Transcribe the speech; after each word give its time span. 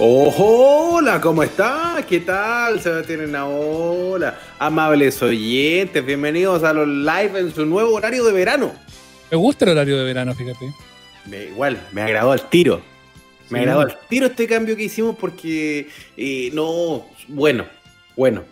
Oh, 0.00 0.94
hola, 0.96 1.20
¿cómo 1.20 1.42
está? 1.42 2.04
¿Qué 2.08 2.20
tal? 2.20 2.80
Se 2.80 3.02
tienen 3.02 3.34
hola. 3.34 4.38
Amables 4.58 5.20
oyentes, 5.22 6.04
bienvenidos 6.06 6.62
a 6.62 6.72
los 6.72 6.86
live 6.86 7.40
en 7.40 7.52
su 7.52 7.66
nuevo 7.66 7.94
horario 7.94 8.24
de 8.24 8.32
verano. 8.32 8.72
Me 9.30 9.36
gusta 9.36 9.64
el 9.64 9.72
horario 9.72 9.98
de 9.98 10.04
verano, 10.04 10.34
fíjate. 10.34 10.72
Me, 11.26 11.44
igual, 11.46 11.80
me 11.92 12.02
agradó 12.02 12.32
el 12.32 12.42
tiro. 12.42 12.80
Me 13.50 13.58
Sí. 13.58 13.62
agradó 13.64 13.82
el 13.82 13.94
tiro 14.08 14.26
este 14.26 14.46
cambio 14.46 14.76
que 14.76 14.84
hicimos 14.84 15.16
porque 15.16 15.88
eh, 16.16 16.50
no, 16.52 17.06
bueno, 17.26 17.64
bueno. 18.14 18.44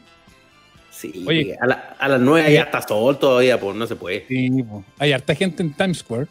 Sí, 0.90 1.24
Oye. 1.28 1.56
a, 1.60 1.66
la- 1.66 1.95
a 1.98 2.09
las 2.09 2.20
nueve 2.20 2.52
ya 2.52 2.62
está 2.62 2.80
sol 2.82 3.18
todavía, 3.18 3.60
pues 3.60 3.76
no 3.76 3.87
se 3.87 3.95
puede. 3.95 4.24
Sí, 4.26 4.51
po. 4.62 4.82
hay 4.98 5.12
harta 5.12 5.34
gente 5.34 5.62
en 5.62 5.73
Times 5.74 5.98
Square. 5.98 6.26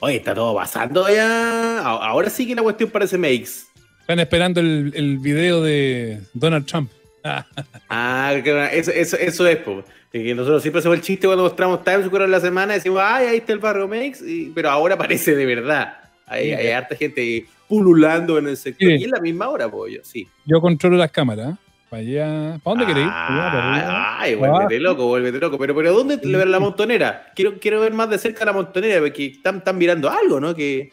Oye, 0.00 0.16
está 0.16 0.34
todo 0.34 0.54
pasando 0.54 1.08
ya. 1.08 1.78
Ahora 1.80 2.28
sí 2.28 2.46
que 2.46 2.54
la 2.54 2.62
cuestión 2.62 2.90
parece 2.90 3.16
makes. 3.16 3.69
Están 4.10 4.18
esperando 4.24 4.58
el, 4.60 4.92
el 4.96 5.18
video 5.18 5.62
de 5.62 6.18
Donald 6.34 6.66
Trump. 6.66 6.90
Ah, 7.22 7.46
Ah, 7.88 8.32
eso, 8.72 8.90
eso, 8.90 9.16
eso 9.16 9.46
es, 9.46 9.56
po. 9.58 9.84
Que 10.10 10.34
nosotros 10.34 10.62
siempre 10.62 10.80
hacemos 10.80 10.98
el 10.98 11.04
chiste 11.04 11.28
cuando 11.28 11.44
mostramos 11.44 11.84
Times 11.84 12.06
Square 12.06 12.24
en 12.24 12.32
la 12.32 12.40
semana, 12.40 12.74
decimos, 12.74 13.00
ay, 13.04 13.28
ahí 13.28 13.36
está 13.36 13.52
el 13.52 13.60
barrio 13.60 13.88
y- 13.94 14.50
pero 14.52 14.68
ahora 14.68 14.98
parece 14.98 15.36
de 15.36 15.46
verdad. 15.46 15.96
Hay, 16.26 16.46
Sí. 16.46 16.52
hay 16.54 16.68
harta 16.70 16.96
gente 16.96 17.46
pululando 17.68 18.36
en 18.38 18.48
el 18.48 18.56
sector. 18.56 18.88
Sí. 18.88 18.96
Y 18.98 19.04
es 19.04 19.10
la 19.12 19.20
misma 19.20 19.48
hora, 19.48 19.70
pollo, 19.70 20.00
sí. 20.02 20.26
yo 20.44 20.60
controlo 20.60 20.96
las 20.96 21.12
cámaras. 21.12 21.56
Para 21.88 22.02
allá. 22.02 22.58
¿Para 22.64 22.76
dónde 22.76 22.86
queréis? 22.86 23.06
arriba. 23.08 24.20
Ay, 24.20 24.34
vuélvete 24.34 24.80
loco, 24.80 25.06
vuélvete 25.06 25.38
loco. 25.38 25.56
Pero, 25.56 25.72
pero 25.76 25.92
¿dónde 25.92 26.18
le 26.20 26.36
ver 26.36 26.48
la 26.48 26.58
montonera? 26.58 27.30
Quiero, 27.36 27.60
quiero 27.60 27.80
ver 27.80 27.92
más 27.92 28.10
de 28.10 28.18
cerca 28.18 28.44
la 28.44 28.52
montonera, 28.52 28.98
porque 28.98 29.26
están, 29.26 29.58
están 29.58 29.78
mirando 29.78 30.10
algo, 30.10 30.40
¿no? 30.40 30.52
Que 30.52 30.90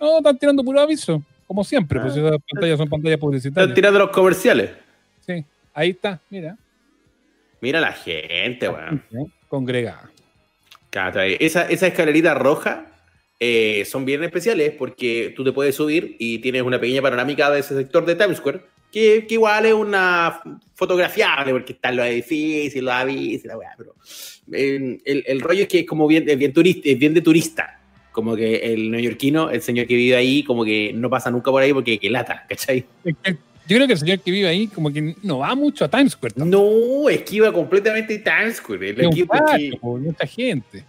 No, 0.00 0.16
están 0.16 0.38
tirando 0.38 0.64
puro 0.64 0.80
aviso. 0.80 1.22
Como 1.48 1.64
siempre, 1.64 1.98
pues 1.98 2.14
Ah. 2.16 2.18
esas 2.20 2.38
pantallas 2.52 2.78
son 2.78 2.88
pantallas 2.88 3.14
están 3.14 3.20
publicitarias. 3.26 3.74
tirando 3.74 3.98
los 3.98 4.10
comerciales. 4.10 4.70
Sí, 5.26 5.44
ahí 5.74 5.90
está, 5.90 6.20
mira. 6.30 6.56
Mira 7.60 7.80
la 7.80 7.92
gente, 7.92 8.68
weón. 8.68 9.02
Congregada. 9.48 10.10
Claro, 10.90 11.20
esa, 11.22 11.68
esa 11.68 11.86
escalerita 11.88 12.34
roja 12.34 12.86
eh, 13.40 13.84
son 13.86 14.04
bien 14.04 14.22
especiales 14.24 14.72
porque 14.78 15.32
tú 15.34 15.42
te 15.42 15.52
puedes 15.52 15.74
subir 15.74 16.16
y 16.18 16.38
tienes 16.38 16.62
una 16.62 16.78
pequeña 16.78 17.02
panorámica 17.02 17.50
de 17.50 17.60
ese 17.60 17.74
sector 17.74 18.04
de 18.06 18.14
Times 18.14 18.36
Square, 18.38 18.60
que, 18.92 19.26
que 19.26 19.34
igual 19.34 19.66
es 19.66 19.74
una 19.74 20.40
fotografiable 20.74 21.52
porque 21.52 21.72
están 21.72 21.96
los 21.96 22.06
edificios, 22.06 22.82
los 22.84 22.94
avisos, 22.94 23.46
la 23.46 23.56
weá, 23.58 23.70
pero 23.76 23.94
eh, 24.52 24.98
el, 25.04 25.24
el 25.26 25.40
rollo 25.40 25.62
es 25.62 25.68
que 25.68 25.80
es 25.80 25.86
como 25.86 26.06
bien, 26.06 26.28
es 26.28 26.38
bien, 26.38 26.52
turista, 26.52 26.88
es 26.88 26.98
bien 26.98 27.14
de 27.14 27.20
turista. 27.22 27.77
Como 28.12 28.34
que 28.34 28.56
el 28.72 28.90
neoyorquino, 28.90 29.50
el 29.50 29.62
señor 29.62 29.86
que 29.86 29.94
vive 29.94 30.16
ahí, 30.16 30.42
como 30.42 30.64
que 30.64 30.92
no 30.94 31.08
pasa 31.08 31.30
nunca 31.30 31.50
por 31.50 31.62
ahí 31.62 31.72
porque 31.72 31.98
que 31.98 32.10
lata, 32.10 32.44
¿cachai? 32.48 32.84
Yo 33.04 33.76
creo 33.76 33.86
que 33.86 33.92
el 33.92 33.98
señor 33.98 34.18
que 34.20 34.30
vive 34.30 34.48
ahí, 34.48 34.66
como 34.66 34.90
que 34.92 35.14
no 35.22 35.38
va 35.38 35.54
mucho 35.54 35.84
a 35.84 35.88
Times 35.88 36.12
Square. 36.12 36.34
tampoco. 36.34 37.00
No, 37.02 37.08
esquiva 37.10 37.52
completamente 37.52 38.18
Times 38.18 38.56
Square. 38.56 38.90
El 38.90 39.04
equipo 39.04 39.34
que- 39.56 39.78
mucha 39.82 40.26
gente. 40.26 40.84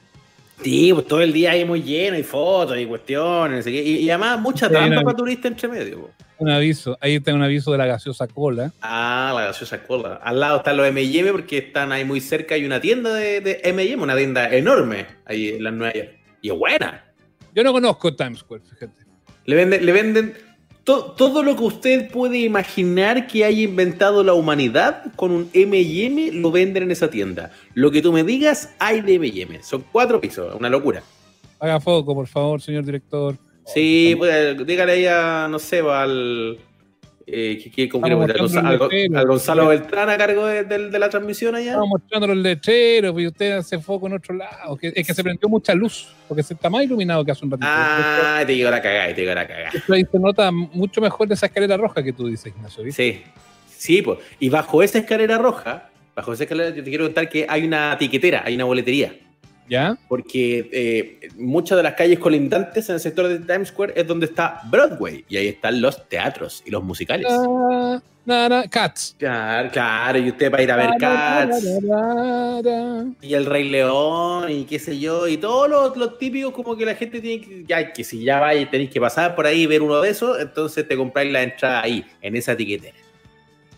Sí, 0.63 0.91
pues 0.93 1.07
todo 1.07 1.21
el 1.21 1.31
día 1.31 1.51
ahí 1.51 1.63
muy 1.65 1.81
lleno, 1.81 2.17
y 2.17 2.23
fotos 2.23 2.77
y 2.77 2.85
cuestiones, 2.85 3.65
y, 3.67 3.71
y 3.79 4.09
además 4.09 4.41
mucha 4.41 4.67
trampa 4.67 5.01
para 5.03 5.15
turistas 5.15 5.51
entre 5.51 5.67
medio. 5.69 5.99
po. 6.01 6.09
Un 6.39 6.49
aviso. 6.49 6.97
Ahí 7.01 7.15
está 7.15 7.33
un 7.33 7.43
aviso 7.43 7.71
de 7.73 7.77
la 7.77 7.85
gaseosa 7.85 8.27
cola. 8.27 8.71
Ah, 8.81 9.33
la 9.35 9.45
gaseosa 9.47 9.83
cola. 9.83 10.15
Al 10.23 10.39
lado 10.39 10.57
están 10.57 10.75
los 10.77 10.87
M&M 10.87 11.31
porque 11.33 11.57
están 11.59 11.91
ahí 11.91 12.03
muy 12.05 12.21
cerca. 12.21 12.55
Hay 12.55 12.63
una 12.65 12.79
tienda 12.81 13.13
de, 13.13 13.41
de 13.41 13.59
M&M, 13.65 14.01
una 14.01 14.15
tienda 14.15 14.49
enorme 14.53 15.05
ahí 15.25 15.49
en 15.49 15.63
las 15.65 15.73
Nueva 15.73 15.93
York. 15.93 16.09
Y 16.41 16.49
es 16.49 16.57
buena. 16.57 17.03
Yo 17.59 17.63
no 17.65 17.73
conozco 17.73 18.15
Times 18.15 18.39
Square, 18.39 18.63
fíjate. 18.63 19.03
Le 19.43 19.53
venden, 19.53 19.85
le 19.85 19.91
venden 19.91 20.33
to- 20.85 21.11
todo 21.17 21.43
lo 21.43 21.57
que 21.57 21.63
usted 21.63 22.09
puede 22.09 22.37
imaginar 22.37 23.27
que 23.27 23.43
haya 23.43 23.63
inventado 23.63 24.23
la 24.23 24.31
humanidad 24.33 25.11
con 25.17 25.31
un 25.31 25.49
M&M 25.51 26.31
lo 26.31 26.51
venden 26.51 26.83
en 26.83 26.91
esa 26.91 27.09
tienda. 27.09 27.51
Lo 27.73 27.91
que 27.91 28.01
tú 28.01 28.13
me 28.13 28.23
digas, 28.23 28.73
hay 28.79 29.01
de 29.01 29.15
M&M. 29.15 29.61
Son 29.61 29.83
cuatro 29.91 30.21
pisos, 30.21 30.55
una 30.55 30.69
locura. 30.69 31.03
Haga 31.59 31.81
foco, 31.81 32.15
por 32.15 32.27
favor, 32.27 32.61
señor 32.61 32.85
director. 32.85 33.35
Sí, 33.65 34.15
pues, 34.17 34.65
dígale 34.65 34.93
ahí 34.93 35.05
a, 35.05 35.49
no 35.51 35.59
sé, 35.59 35.79
al. 35.81 36.57
Eh, 37.31 37.71
que- 37.73 37.83
el 37.83 37.89
letrero. 38.79 39.19
al 39.19 39.25
Gonzalo 39.27 39.67
Beltrán 39.67 40.09
a 40.09 40.17
cargo 40.17 40.45
de, 40.45 40.63
de- 40.63 40.89
de 40.89 40.99
la 40.99 41.09
transmisión 41.09 41.55
allá. 41.55 41.71
Estamos 41.71 41.89
mostrando 41.89 42.27
los 42.27 42.37
lecheros 42.37 43.19
y 43.19 43.27
usted 43.27 43.51
hace 43.53 43.79
foco 43.79 44.07
en 44.07 44.13
otro 44.13 44.35
lado. 44.35 44.75
Que, 44.77 44.91
es 44.95 45.05
que 45.07 45.13
se 45.13 45.23
prendió 45.23 45.47
mucha 45.49 45.73
luz, 45.75 46.07
porque 46.27 46.43
se 46.43 46.53
está 46.53 46.69
más 46.69 46.83
iluminado 46.83 47.23
que 47.23 47.31
hace 47.31 47.45
un 47.45 47.51
ratito. 47.51 47.67
Ah, 47.69 48.43
te 48.45 48.55
llegó 48.55 48.69
la 48.69 48.81
cagada, 48.81 49.13
te 49.13 49.21
llegó 49.21 49.33
la 49.35 49.47
cagada. 49.47 49.69
Esto 49.73 49.93
ahí 49.93 50.05
se 50.11 50.19
nota 50.19 50.51
mucho 50.51 51.01
mejor 51.01 51.31
esa 51.31 51.45
escalera 51.45 51.77
roja 51.77 52.01
que 52.03 52.13
tú 52.13 52.27
dices, 52.27 52.53
Ignacio. 52.55 52.83
¿viste? 52.83 53.03
Sí, 53.13 53.23
sí, 53.77 54.01
pues. 54.01 54.19
Y 54.39 54.49
bajo 54.49 54.81
esa 54.83 54.97
escalera 54.99 55.37
roja, 55.37 55.89
bajo 56.15 56.33
esa 56.33 56.43
escalera, 56.43 56.69
yo 56.75 56.83
te 56.83 56.89
quiero 56.89 57.05
contar 57.05 57.29
que 57.29 57.45
hay 57.47 57.63
una 57.65 57.97
tiquetera, 57.97 58.43
hay 58.45 58.55
una 58.55 58.65
boletería. 58.65 59.13
¿Ya? 59.69 59.97
Porque 60.07 60.69
eh, 60.71 61.29
muchas 61.37 61.77
de 61.77 61.83
las 61.83 61.93
calles 61.93 62.19
colindantes 62.19 62.89
en 62.89 62.95
el 62.95 63.01
sector 63.01 63.27
de 63.27 63.39
Times 63.39 63.69
Square 63.69 63.93
es 63.95 64.07
donde 64.07 64.25
está 64.25 64.61
Broadway. 64.69 65.23
Y 65.29 65.37
ahí 65.37 65.47
están 65.47 65.79
los 65.79 66.09
teatros 66.09 66.63
y 66.65 66.71
los 66.71 66.83
musicales. 66.83 67.31
Cats. 68.69 69.15
Claro, 69.17 69.69
claro, 69.71 70.19
y 70.19 70.29
usted 70.29 70.53
va 70.53 70.59
a 70.59 70.61
ir 70.61 70.71
a 70.71 70.75
ver 70.75 70.89
Cats. 70.99 71.65
y 73.21 73.33
el 73.33 73.45
Rey 73.45 73.69
León 73.69 74.51
y 74.51 74.65
qué 74.65 74.77
sé 74.77 74.99
yo, 74.99 75.27
y 75.27 75.37
todos 75.37 75.67
los, 75.67 75.97
los 75.97 76.17
típicos 76.19 76.53
como 76.53 76.75
que 76.75 76.85
la 76.85 76.93
gente 76.95 77.21
tiene 77.21 77.43
que, 77.43 77.63
ya, 77.67 77.91
que 77.91 78.03
si 78.03 78.23
ya 78.23 78.39
vais, 78.39 78.69
tenéis 78.69 78.91
que 78.91 79.01
pasar 79.01 79.35
por 79.35 79.47
ahí 79.47 79.63
y 79.63 79.65
ver 79.65 79.81
uno 79.81 79.99
de 80.01 80.09
esos, 80.09 80.39
entonces 80.39 80.87
te 80.87 80.95
compráis 80.95 81.31
la 81.31 81.41
entrada 81.41 81.81
ahí, 81.81 82.05
en 82.21 82.35
esa 82.35 82.51
etiquetera. 82.51 82.97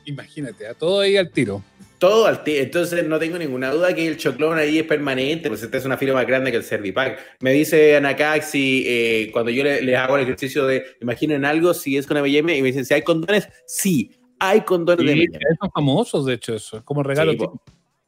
Imagínate, 0.04 0.68
a 0.68 0.74
todo 0.74 1.00
ahí 1.00 1.16
al 1.16 1.30
tiro. 1.30 1.64
Todo 2.02 2.26
al 2.26 2.42
entonces 2.48 3.08
no 3.08 3.20
tengo 3.20 3.38
ninguna 3.38 3.70
duda 3.70 3.94
que 3.94 4.08
el 4.08 4.18
choclón 4.18 4.58
ahí 4.58 4.80
es 4.80 4.86
permanente, 4.86 5.50
pues 5.50 5.62
esta 5.62 5.78
es 5.78 5.86
una 5.86 5.98
fila 5.98 6.14
más 6.16 6.26
grande 6.26 6.50
que 6.50 6.58
el 6.58 6.64
Servipack. 6.64 7.38
Me 7.42 7.52
dice 7.54 7.96
Anacaxi, 7.96 8.84
eh, 8.88 9.30
cuando 9.32 9.52
yo 9.52 9.64
le- 9.64 9.84
les 9.84 9.96
hago 9.98 10.16
el 10.18 10.24
ejercicio 10.24 10.66
de 10.66 10.84
imaginen 11.00 11.46
algo, 11.46 11.76
si 11.76 11.98
es 11.98 12.08
con 12.08 12.18
M&M, 12.18 12.58
y 12.58 12.62
me 12.64 12.70
dicen, 12.70 12.86
si 12.86 12.96
hay 12.96 13.04
condones, 13.04 13.48
sí, 13.68 14.10
hay 14.40 14.62
condones 14.62 15.06
de 15.06 15.14
Sí, 15.14 15.20
M&M. 15.26 15.46
son 15.60 15.70
famosos, 15.72 16.26
de 16.26 16.34
hecho, 16.34 16.56
eso. 16.56 16.78
Es 16.78 16.84
como 16.84 17.04
regalo. 17.04 17.34
Sí, 17.34 17.38
po. 17.38 17.62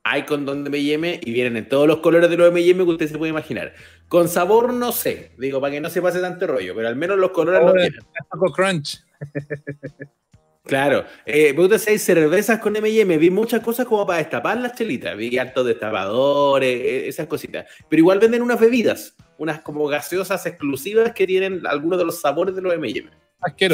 hay 0.05 0.23
condón 0.23 0.63
de 0.63 0.69
M&M 0.69 1.19
y 1.23 1.31
vienen 1.31 1.55
en 1.57 1.69
todos 1.69 1.87
los 1.87 1.99
colores 1.99 2.31
de 2.31 2.35
los 2.37 2.47
M&M 2.49 2.83
que 2.85 2.89
usted 2.89 3.07
se 3.07 3.17
puede 3.19 3.29
imaginar. 3.29 3.75
Con 4.07 4.27
sabor 4.27 4.73
no 4.73 4.91
sé, 4.91 5.33
digo, 5.37 5.61
para 5.61 5.71
que 5.71 5.81
no 5.81 5.91
se 5.91 6.01
pase 6.01 6.19
tanto 6.19 6.47
rollo, 6.47 6.73
pero 6.75 6.87
al 6.87 6.95
menos 6.95 7.19
los 7.19 7.29
colores 7.29 7.61
Ahora, 7.61 7.81
tienen. 7.83 8.01
Crunch. 8.55 9.03
Claro, 10.65 11.03
eh, 11.25 11.53
me 11.53 11.77
seis 11.77 12.01
cervezas 12.03 12.59
con 12.59 12.73
M&M, 12.75 13.17
vi 13.17 13.29
muchas 13.29 13.59
cosas 13.61 13.85
como 13.85 14.05
para 14.05 14.19
destapar 14.19 14.57
las 14.57 14.73
chelitas, 14.73 15.15
vi 15.17 15.37
hartos 15.37 15.65
destapadores, 15.65 16.69
eh, 16.69 17.07
esas 17.09 17.27
cositas, 17.27 17.65
pero 17.89 17.99
igual 17.99 18.19
venden 18.19 18.41
unas 18.41 18.59
bebidas, 18.61 19.13
unas 19.37 19.59
como 19.59 19.85
gaseosas 19.87 20.45
exclusivas 20.45 21.11
que 21.11 21.27
tienen 21.27 21.67
algunos 21.67 21.99
de 21.99 22.05
los 22.05 22.21
sabores 22.21 22.55
de 22.55 22.61
los 22.61 22.73
M&M. 22.75 23.09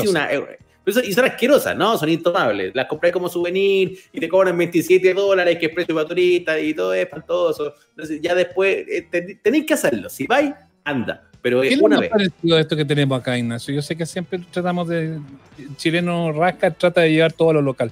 Sí, 0.02 0.08
una- 0.10 0.34
eh, 0.34 0.58
y 1.06 1.14
son 1.14 1.26
asquerosas, 1.26 1.76
¿no? 1.78 1.96
Son 2.00 2.10
intomables. 2.10 2.74
Las 2.74 2.88
compré 2.88 3.12
como 3.12 3.30
souvenir 3.30 4.00
y 4.12 4.20
te 4.20 4.28
cobran 4.28 4.58
27 4.58 5.14
dólares, 5.14 5.60
que 5.60 5.68
es 5.68 5.72
precio 5.72 5.94
para 5.94 6.08
turistas 6.08 6.60
y 6.64 6.74
todo 6.74 6.96
es 6.96 7.04
espantoso. 7.04 7.76
Entonces, 7.92 8.20
ya 8.20 8.34
después 8.34 8.78
eh, 8.90 9.08
ten- 9.12 9.40
tenéis 9.44 9.66
que 9.68 9.76
hacerlo. 9.76 10.10
Si 10.10 10.26
vais, 10.26 10.52
anda. 10.84 11.29
Pero 11.42 11.62
¿Qué 11.62 11.70
es 11.70 11.78
lo 11.80 11.86
una 11.86 11.96
más 11.96 12.02
vez. 12.02 12.10
parecido 12.10 12.58
a 12.58 12.60
esto 12.62 12.76
que 12.76 12.86
tenemos 12.86 13.20
acá, 13.20 13.38
Ignacio? 13.38 13.74
Yo 13.74 13.82
sé 13.82 13.96
que 13.96 14.06
siempre 14.06 14.40
tratamos 14.52 14.88
de. 14.88 15.20
el 15.58 15.78
Chileno 15.78 16.32
rasca 16.34 16.72
trata 16.72 17.02
de 17.02 17.12
llevar 17.14 17.32
todo 17.34 17.52
a 17.52 17.54
lo 17.54 17.62
local. 17.62 17.92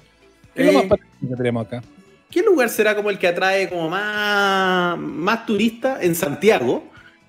¿Qué 0.53 0.61
es 0.61 0.65
lo 0.65 0.71
Eh. 0.71 0.75
más 0.75 0.83
parecido 0.85 1.29
que 1.29 1.35
tenemos 1.35 1.65
acá? 1.67 1.83
¿Qué 2.29 2.41
lugar 2.41 2.69
será 2.69 2.93
como 2.95 3.09
el 3.09 3.17
que 3.17 3.27
atrae 3.27 3.69
como 3.69 3.89
más, 3.89 4.97
más 4.97 5.45
turistas 5.45 6.03
en 6.03 6.13
Santiago? 6.13 6.83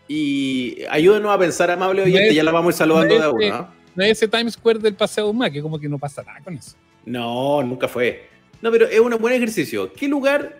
Y 0.08 0.78
ayúdenos 0.90 1.30
a 1.32 1.38
pensar, 1.38 1.70
amable 1.70 2.02
oyente, 2.02 2.28
es- 2.30 2.34
ya 2.34 2.42
la 2.42 2.50
vamos 2.50 2.68
a 2.68 2.74
ir 2.74 2.78
saludando 2.78 3.14
no 3.14 3.20
de 3.20 3.26
a 3.26 3.30
uno, 3.30 3.58
¿no? 3.58 3.68
No 3.94 4.04
es 4.04 4.10
ese 4.12 4.26
Times 4.28 4.54
Square 4.54 4.78
del 4.80 4.94
Paseo 4.94 5.28
Humá, 5.28 5.50
que 5.50 5.60
como 5.62 5.78
que 5.78 5.88
no 5.88 5.98
pasa 5.98 6.22
nada 6.22 6.40
con 6.42 6.54
eso. 6.54 6.72
No, 7.04 7.62
nunca 7.62 7.86
fue. 7.88 8.26
No, 8.60 8.70
pero 8.72 8.86
es 8.86 8.98
un 8.98 9.16
buen 9.18 9.34
ejercicio. 9.34 9.92
¿Qué 9.92 10.08
lugar, 10.08 10.56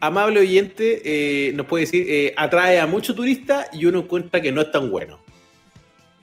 amable 0.00 0.40
oyente, 0.40 1.02
eh, 1.04 1.52
nos 1.54 1.66
puede 1.66 1.84
decir, 1.84 2.06
eh, 2.08 2.34
atrae 2.36 2.78
a 2.80 2.86
muchos 2.86 3.14
turistas 3.16 3.68
y 3.72 3.86
uno 3.86 4.00
encuentra 4.00 4.40
que 4.40 4.52
no 4.52 4.60
es 4.60 4.70
tan 4.70 4.90
bueno? 4.90 5.18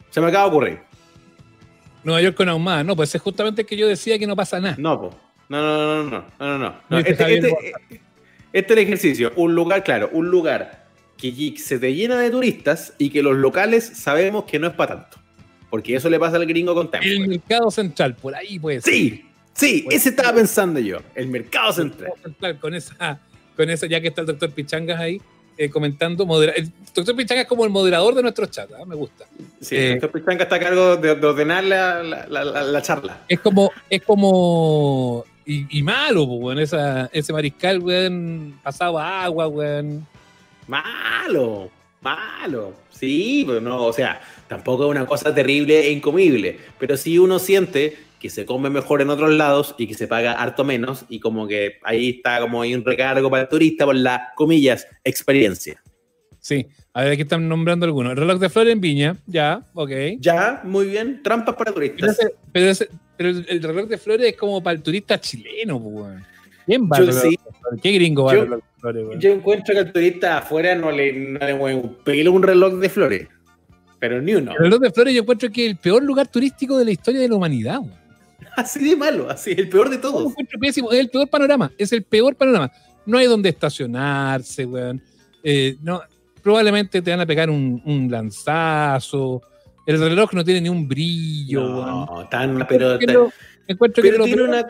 Se 0.10 0.22
me 0.22 0.28
acaba 0.28 0.46
de 0.46 0.50
ocurrir. 0.50 0.80
Nueva 2.04 2.22
York 2.22 2.36
con 2.36 2.48
Ahumada, 2.50 2.84
no, 2.84 2.96
pues 2.96 3.14
es 3.16 3.22
justamente 3.22 3.66
que 3.66 3.76
yo 3.76 3.88
decía 3.88 4.18
que 4.20 4.28
no 4.28 4.36
pasa 4.36 4.60
nada. 4.60 4.76
No, 4.78 5.00
po. 5.02 5.20
No, 5.50 5.62
no, 5.62 5.78
no, 5.78 6.04
no, 6.10 6.26
no, 6.40 6.58
no, 6.58 6.60
no. 6.90 6.98
Viste, 6.98 7.12
Este, 7.12 7.24
Javier 7.24 7.46
este- 7.46 8.02
este 8.54 8.74
es 8.74 8.78
el 8.80 8.84
ejercicio. 8.86 9.34
Un 9.36 9.54
lugar, 9.56 9.84
claro, 9.84 10.10
un 10.14 10.30
lugar 10.30 10.86
que 11.18 11.54
se 11.58 11.80
te 11.80 11.94
llena 11.94 12.20
de 12.20 12.30
turistas 12.30 12.94
y 12.98 13.10
que 13.10 13.22
los 13.24 13.36
locales 13.36 13.84
sabemos 13.96 14.46
que 14.46 14.60
no 14.60 14.68
es 14.68 14.74
para 14.74 14.96
tanto. 15.02 15.18
Porque 15.70 15.96
eso 15.96 16.10
le 16.10 16.20
pasa 16.20 16.38
al 16.38 16.46
gringo 16.46 16.74
con 16.74 16.90
Times 16.90 17.06
El 17.06 17.28
mercado 17.28 17.70
central, 17.72 18.16
por 18.16 18.34
ahí 18.36 18.60
pues. 18.60 18.84
Sí, 18.84 19.26
sí, 19.54 19.82
Pues 19.86 19.98
ese 19.98 20.10
estaba 20.10 20.34
pensando 20.34 20.80
yo. 20.80 21.00
El 21.16 21.28
mercado 21.28 21.74
central. 21.74 22.12
central, 22.24 22.60
con 22.60 22.74
esa, 22.76 23.20
con 23.56 23.70
esa, 23.70 23.88
ya 23.88 24.02
que 24.02 24.08
está 24.10 24.22
el 24.22 24.28
doctor 24.28 24.50
Pichangas 24.52 25.00
ahí 25.00 25.22
eh, 25.58 25.70
comentando, 25.70 26.26
modera- 26.26 26.54
el 26.54 26.70
doctor 26.94 27.16
Pichangas 27.16 27.44
es 27.44 27.48
como 27.50 27.64
el 27.64 27.70
moderador 27.72 28.14
de 28.14 28.22
nuestro 28.22 28.46
chat, 28.48 28.70
¿ah? 28.74 28.84
me 28.86 28.96
gusta. 28.96 29.26
Sí, 29.62 29.76
Eh, 29.76 29.94
el 29.94 30.00
doctor 30.02 30.22
Pichanga 30.22 30.44
está 30.44 30.56
a 30.58 30.60
cargo 30.60 30.98
de, 30.98 31.16
de 31.16 31.26
ordenar 31.28 31.64
la, 31.64 32.04
la- 32.04 32.28
la- 32.28 32.44
la- 32.44 32.64
la 32.64 32.82
charla. 32.82 33.22
Es 33.30 33.40
como, 33.40 33.72
es 33.90 34.02
como, 34.04 35.24
y, 35.46 35.80
y 35.80 35.82
malo, 35.84 36.28
pues, 36.28 36.40
weón, 36.42 36.60
esa, 36.60 37.10
ese 37.14 37.32
mariscal, 37.32 37.80
weón, 37.80 38.60
pasado 38.64 39.00
a 39.00 39.24
agua, 39.24 39.48
weón. 39.48 40.06
Malo, 40.68 41.70
malo. 42.02 42.74
Sí, 42.92 43.44
pero 43.48 43.62
no, 43.62 43.84
o 43.86 43.94
sea, 43.94 44.22
tampoco 44.48 44.86
es 44.86 44.92
una 44.92 45.06
cosa 45.06 45.34
terrible 45.34 45.80
e 45.88 45.92
incomible. 45.92 46.58
Pero 46.80 46.98
sí 46.98 47.18
uno 47.20 47.40
siente 47.40 47.98
que 48.26 48.32
se 48.32 48.44
come 48.46 48.72
mejor 48.72 49.04
en 49.04 49.12
otros 49.12 49.32
lados 49.32 49.76
y 49.78 49.86
que 49.86 49.94
se 49.94 50.08
paga 50.08 50.32
harto 50.34 50.64
menos. 50.64 51.06
Y 51.10 51.20
como 51.20 51.48
que 51.48 51.74
ahí 51.84 52.10
está 52.10 52.40
como 52.42 52.64
hay 52.64 52.74
un 52.74 52.84
recargo 52.84 53.30
para 53.30 53.44
el 53.44 53.50
turista 53.50 53.86
por 53.86 53.96
la, 53.96 54.30
comillas, 54.36 54.88
experiencia. 55.04 55.80
Sí, 56.40 56.66
a 56.94 57.04
ver, 57.04 57.12
aquí 57.14 57.22
están 57.22 57.48
nombrando 57.48 57.86
algunos. 57.86 58.12
El 58.14 58.18
reloj 58.18 58.40
de 58.40 58.50
flores 58.50 58.74
en 58.74 58.82
Viña, 58.82 59.16
ya, 59.28 59.62
ok. 59.76 59.92
Ya, 60.20 60.62
muy 60.64 60.88
bien. 60.88 61.22
Trampas 61.22 61.54
para 61.56 61.72
Pero, 61.72 61.88
turistas. 61.92 62.20
ese- 62.20 62.36
pero, 62.52 62.66
ese- 62.72 62.90
pero 63.16 63.30
el, 63.30 63.46
el 63.48 63.62
reloj 63.64 63.88
de 63.88 63.98
flores 64.00 64.28
es 64.30 64.38
como 64.38 64.62
para 64.64 64.76
el 64.76 64.82
turista 64.82 65.20
chileno, 65.22 65.80
pues. 65.82 66.24
¿Quién 66.66 66.90
va 66.92 66.98
Yo 67.00 67.12
sí. 67.12 67.38
¿Qué 67.84 67.92
gringo 67.92 68.24
va 68.24 68.34
Yo- 68.34 68.40
al 68.42 68.46
reloj 68.48 68.60
de 68.64 68.80
flores, 68.82 69.06
weón? 69.08 69.20
Yo 69.22 69.32
encuentro 69.32 69.74
que 69.76 69.80
al 69.82 69.92
turista 69.94 70.38
afuera 70.40 70.74
no 70.76 70.92
le, 70.92 71.14
no 71.14 71.40
le 71.46 71.54
mueve 71.54 71.80
un 71.80 71.96
pelo 72.04 72.32
un 72.32 72.42
reloj 72.42 72.74
de 72.80 72.90
flores. 72.90 73.28
Pero 74.00 74.22
ni 74.22 74.34
uno. 74.36 74.52
El 74.52 74.58
reloj 74.58 74.80
de 74.82 74.92
flores 74.92 75.14
yo 75.14 75.22
encuentro 75.22 75.50
que 75.52 75.66
es 75.66 75.72
el 75.72 75.78
peor 75.78 76.04
lugar 76.04 76.28
turístico 76.28 76.78
de 76.78 76.86
la 76.86 76.92
historia 76.92 77.22
de 77.22 77.30
la 77.30 77.36
humanidad, 77.36 77.80
weón. 77.80 78.05
Así 78.56 78.90
de 78.90 78.96
malo, 78.96 79.30
así, 79.30 79.52
el 79.52 79.68
peor 79.70 79.90
de 79.90 79.98
todos. 79.98 80.34
es 80.62 80.78
el 80.78 81.10
peor 81.10 81.28
panorama, 81.30 81.72
es 81.78 81.92
el 81.92 82.04
peor 82.04 82.36
panorama. 82.36 82.72
No 83.06 83.18
hay 83.18 83.28
donde 83.28 83.50
estacionarse, 83.50 84.66
weón. 84.66 85.02
Eh, 85.44 85.76
no, 85.82 86.02
probablemente 86.42 87.02
te 87.02 87.12
van 87.12 87.22
a 87.22 87.26
pegar 87.26 87.50
un, 87.50 87.82
un 87.86 88.10
lanzazo. 88.10 89.42
El 89.86 90.00
reloj 90.00 90.34
no 90.34 90.44
tiene 90.44 90.62
ni 90.62 90.70
un 90.70 90.88
brillo, 90.88 91.62
weón. 91.62 92.06
No, 92.06 92.28
tan, 92.30 92.66
pero, 92.68 92.98
Que 92.98 93.08
lo- 93.08 93.32
encuentro 93.68 94.02
que 94.04 94.12
pero 94.12 94.24
tiene 94.24 94.44
una- 94.44 94.66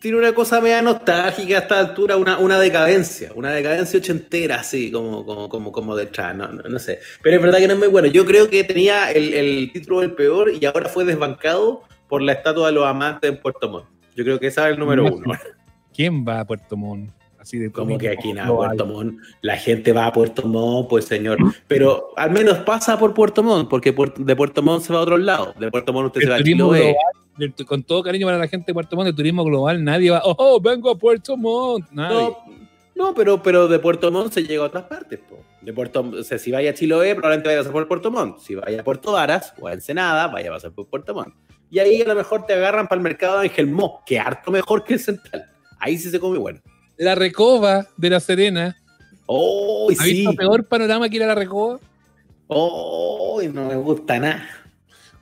tiene 0.00 0.18
una 0.18 0.34
cosa 0.34 0.60
media 0.60 0.82
nostálgica 0.82 1.56
a 1.56 1.60
esta 1.60 1.78
altura, 1.80 2.18
una, 2.18 2.36
una 2.38 2.58
decadencia, 2.60 3.32
una 3.34 3.50
decadencia 3.52 3.98
ochentera, 3.98 4.56
así 4.56 4.90
como, 4.92 5.24
como, 5.24 5.48
como, 5.48 5.72
como 5.72 5.96
detrás, 5.96 6.36
no, 6.36 6.46
no, 6.48 6.62
no 6.62 6.78
sé. 6.78 6.98
Pero 7.22 7.36
es 7.36 7.42
verdad 7.42 7.58
que 7.58 7.66
no 7.68 7.72
es 7.72 7.78
muy 7.78 7.88
bueno. 7.88 8.08
Yo 8.08 8.26
creo 8.26 8.50
que 8.50 8.64
tenía 8.64 9.10
el, 9.12 9.32
el 9.32 9.72
título 9.72 10.00
del 10.00 10.12
peor 10.12 10.52
y 10.52 10.64
ahora 10.66 10.90
fue 10.90 11.06
desbancado 11.06 11.82
por 12.14 12.22
la 12.22 12.30
estatua 12.34 12.68
de 12.68 12.74
los 12.74 12.86
amantes 12.86 13.28
en 13.28 13.40
Puerto 13.40 13.68
Montt. 13.68 13.86
Yo 14.14 14.22
creo 14.22 14.38
que 14.38 14.46
esa 14.46 14.68
es 14.68 14.74
el 14.74 14.78
número 14.78 15.02
No, 15.02 15.16
uno. 15.16 15.34
¿Quién 15.92 16.24
va 16.24 16.38
a 16.38 16.44
Puerto 16.44 16.76
Montt? 16.76 17.10
Así 17.40 17.58
de 17.58 17.72
Como 17.72 17.98
que 17.98 18.08
aquí 18.08 18.32
nada, 18.32 18.46
No 18.46 18.54
Puerto. 18.58 18.86
Montt, 18.86 19.18
la 19.42 19.56
gente 19.56 19.92
va 19.92 20.06
a 20.06 20.12
Puerto 20.12 20.46
Montt, 20.46 20.88
pues 20.88 21.06
señor. 21.06 21.38
Pero 21.66 22.10
al 22.16 22.30
menos 22.30 22.58
pasa 22.58 22.96
por 23.00 23.14
Puerto 23.14 23.42
Montt, 23.42 23.68
porque 23.68 23.92
de 24.18 24.36
Puerto 24.36 24.62
Montt 24.62 24.84
se 24.84 24.92
va 24.92 25.00
a 25.00 25.02
otros 25.02 25.18
lados. 25.18 25.58
De 25.58 25.72
Puerto 25.72 25.92
Montt 25.92 26.06
usted 26.06 26.20
se 26.20 26.26
El 26.26 26.30
va 26.30 26.36
a 26.36 26.42
Chiloé. 26.44 26.96
global, 27.36 27.66
con 27.66 27.82
todo 27.82 28.04
cariño 28.04 28.28
para 28.28 28.38
la 28.38 28.46
gente 28.46 28.66
de 28.66 28.74
Puerto 28.74 28.94
Montt, 28.94 29.08
el 29.08 29.16
turismo 29.16 29.42
global, 29.44 29.82
nadie 29.82 30.12
va, 30.12 30.22
oh, 30.24 30.60
vengo 30.60 30.88
a 30.88 30.96
Puerto 30.96 31.36
Montt. 31.36 31.90
Nadie. 31.90 32.14
No, 32.16 32.44
no, 32.94 33.12
pero, 33.14 33.42
pero 33.42 33.66
de 33.66 33.80
Puerto 33.80 34.12
Montt 34.12 34.32
se 34.32 34.44
llega 34.44 34.62
a 34.62 34.66
otras 34.66 34.84
partes. 34.84 35.18
po. 35.18 35.40
De 35.62 35.72
Puerto, 35.72 36.00
o 36.16 36.22
sea, 36.22 36.38
si 36.38 36.52
vaya 36.52 36.70
a 36.70 36.74
Chiloé, 36.74 37.14
probablemente 37.14 37.48
vaya 37.48 37.58
a 37.58 37.62
pasar 37.62 37.72
por 37.72 37.88
Puerto 37.88 38.10
Montt. 38.12 38.38
Si 38.38 38.54
vaya 38.54 38.80
a 38.80 38.84
Puerto 38.84 39.12
Varas 39.12 39.52
o 39.60 39.66
a 39.66 39.72
Ensenada, 39.72 40.28
vaya 40.28 40.50
a 40.50 40.52
pasar 40.54 40.72
por 40.72 40.86
Puerto 40.86 41.12
Montt. 41.14 41.34
Y 41.74 41.80
ahí 41.80 42.02
a 42.02 42.04
lo 42.06 42.14
mejor 42.14 42.46
te 42.46 42.52
agarran 42.52 42.86
para 42.86 43.00
el 43.00 43.02
mercado 43.02 43.40
de 43.40 43.48
Ángel 43.48 43.66
Mo, 43.66 44.00
que 44.06 44.16
harto 44.20 44.52
mejor 44.52 44.84
que 44.84 44.92
el 44.94 45.00
central. 45.00 45.50
Ahí 45.80 45.98
sí 45.98 46.08
se 46.08 46.20
come 46.20 46.38
bueno. 46.38 46.60
La 46.96 47.16
Recoba 47.16 47.88
de 47.96 48.10
La 48.10 48.20
Serena. 48.20 48.76
¡Oh, 49.26 49.88
¿Ha 49.90 50.04
sí! 50.04 50.12
visto 50.12 50.34
peor 50.34 50.64
panorama 50.66 51.08
que 51.08 51.16
ir 51.16 51.24
a 51.24 51.26
La 51.26 51.34
Recoba? 51.34 51.80
¡Oh, 52.46 53.40
no 53.52 53.66
me 53.66 53.74
gusta 53.74 54.20
nada! 54.20 54.46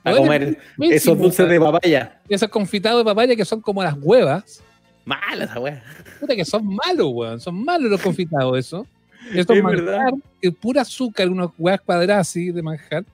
A 0.03 0.15
comer 0.15 0.59
pésimo, 0.77 0.93
esos 0.95 1.17
dulces 1.17 1.49
de 1.49 1.59
papaya. 1.59 2.21
Esos 2.29 2.49
confitados 2.49 2.99
de 2.99 3.05
papaya 3.05 3.35
que 3.35 3.45
son 3.45 3.59
como 3.59 3.81
las 3.81 3.95
huevas. 3.99 4.61
Mala 5.05 5.45
esa 5.45 5.59
wea. 5.59 5.83
Puta 6.19 6.35
que 6.35 6.45
son 6.45 6.67
malos, 6.67 7.07
weón. 7.11 7.39
Son 7.39 7.65
malos 7.65 7.89
los 7.89 7.99
confitados, 7.99 8.59
eso. 8.59 8.85
Esto 9.33 9.53
Es 9.53 9.57
es 9.57 9.63
manjar, 9.63 9.85
verdad. 9.85 10.11
que 10.39 10.51
pura 10.51 10.81
azúcar, 10.83 11.29
unas 11.29 11.49
huevas 11.57 11.81
cuadradas 11.81 12.27
así 12.29 12.51
de 12.51 12.61
manjar. 12.61 13.05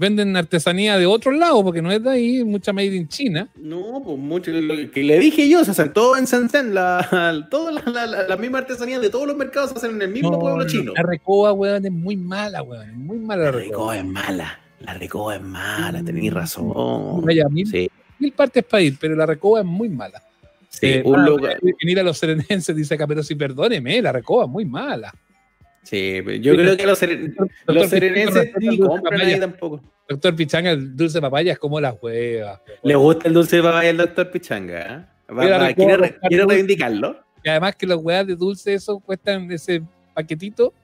Venden 0.00 0.34
artesanía 0.34 0.96
de 0.96 1.04
otro 1.04 1.30
lado, 1.30 1.62
porque 1.62 1.82
no 1.82 1.92
es 1.92 2.02
de 2.02 2.08
ahí, 2.10 2.42
mucha 2.42 2.72
made 2.72 2.86
in 2.96 3.06
China. 3.06 3.48
No, 3.56 4.00
pues 4.02 4.16
mucho. 4.18 4.50
Lo 4.50 4.90
que 4.90 5.02
le 5.02 5.18
dije 5.18 5.46
yo, 5.46 5.62
se 5.62 5.72
hacen 5.72 5.92
todo 5.92 6.16
en 6.16 6.24
Shenzhen. 6.24 6.72
La, 6.74 7.46
toda 7.50 7.70
la, 7.70 8.06
la, 8.06 8.22
la- 8.26 8.36
misma 8.38 8.58
artesanía 8.58 8.98
de 8.98 9.10
todos 9.10 9.26
los 9.26 9.36
mercados 9.36 9.72
se 9.72 9.76
hacen 9.76 9.90
en 9.96 10.00
el 10.00 10.08
mismo 10.08 10.30
No, 10.30 10.38
pueblo 10.38 10.62
no, 10.64 10.66
chino. 10.70 10.92
La 10.96 11.02
recoba, 11.02 11.52
weón, 11.52 11.84
es 11.84 11.92
muy 11.92 12.16
mala, 12.16 12.62
weón. 12.62 12.88
Es 12.88 12.96
muy 12.96 13.18
mala 13.18 13.44
la 13.44 13.50
La 13.52 13.58
recoba. 13.58 13.98
es 13.98 14.04
mala. 14.06 14.58
La 14.80 14.94
recoba 14.94 15.36
es 15.36 15.42
mala, 15.42 16.02
tenéis 16.02 16.32
Mm. 16.32 16.34
razón. 16.34 17.20
Vaya, 17.22 17.46
mil, 17.50 17.66
Sí, 17.66 17.90
mil 18.18 18.32
partes 18.32 18.64
para 18.64 18.82
ir, 18.82 18.96
pero 18.98 19.14
la 19.14 19.26
recoba 19.26 19.60
es 19.60 19.66
muy 19.66 19.90
mala. 19.90 20.22
sí, 20.70 20.86
Eh, 20.86 21.02
un 21.04 21.16
ah, 21.20 21.26
lugar. 21.26 21.58
en 21.62 21.88
ir 21.90 22.00
a 22.00 22.02
los 22.02 22.16
serenenses, 22.16 22.74
dice 22.74 22.94
acá, 22.94 23.06
pero 23.06 23.22
sí, 23.22 23.34
perdóneme, 23.34 24.00
la 24.00 24.12
recoba 24.12 24.44
es 24.44 24.50
muy 24.50 24.64
mala. 24.64 25.12
Sí, 25.82 26.20
pero 26.24 26.36
yo 26.36 26.54
creo 26.54 26.76
que 26.76 26.86
los, 26.86 27.00
Doctor 27.00 27.48
los 27.74 27.88
serenenses 27.88 28.52
ni 28.58 28.78
compran 28.78 29.20
ahí 29.20 29.40
tampoco. 29.40 29.80
Doctor 30.08 30.34
Pichanga, 30.36 30.72
el 30.72 30.96
dulce 30.96 31.18
de 31.18 31.22
papaya 31.22 31.52
es 31.52 31.58
como 31.58 31.80
las 31.80 31.94
huevas. 32.02 32.60
Le 32.82 32.94
gusta 32.96 33.28
el 33.28 33.34
dulce 33.34 33.56
de 33.56 33.62
papaya 33.62 33.90
al 33.90 33.96
doctor 33.96 34.30
Pichanga. 34.30 35.06
¿eh? 35.28 35.32
Va- 35.32 35.58
va- 35.58 35.72
quiere, 35.72 35.96
re- 35.96 36.18
reivindicarlo. 36.22 37.20
Y 37.42 37.48
además 37.48 37.76
que 37.76 37.86
las 37.86 37.98
huevas 37.98 38.26
de 38.26 38.36
dulce, 38.36 38.74
eso 38.74 38.98
cuestan, 39.00 39.50
ese 39.50 39.82
paquetito, 40.14 40.74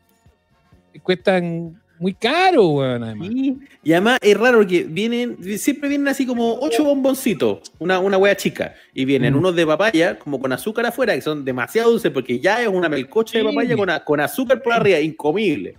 cuestan 1.03 1.81
muy 1.99 2.15
caro, 2.15 2.67
weón, 2.69 3.03
además. 3.05 3.29
Sí. 3.29 3.59
Y 3.83 3.93
además 3.93 4.19
es 4.21 4.37
raro 4.39 4.59
porque 4.59 4.85
vienen, 4.85 5.37
siempre 5.59 5.89
vienen 5.89 6.09
así 6.09 6.27
como 6.27 6.59
ocho 6.61 6.85
bomboncitos, 6.85 7.73
una, 7.79 7.99
una 8.01 8.19
wea 8.19 8.37
chica. 8.37 8.75
Y 8.95 9.05
vienen 9.05 9.35
Mm. 9.35 9.39
unos 9.39 9.57
de 9.57 9.67
papaya, 9.67 10.19
como 10.19 10.41
con 10.41 10.53
azúcar 10.53 10.87
afuera, 10.87 11.15
que 11.15 11.23
son 11.23 11.45
demasiado 11.45 11.91
dulces 11.91 12.11
porque 12.13 12.39
ya 12.41 12.63
es 12.63 12.69
una 12.69 12.89
melcocha 12.89 13.39
de 13.39 13.45
papaya 13.45 13.77
con, 13.77 13.91
a- 13.91 14.05
con 14.05 14.21
azúcar 14.21 14.63
por 14.63 14.73
arriba, 14.73 15.01
incomible. 15.01 15.75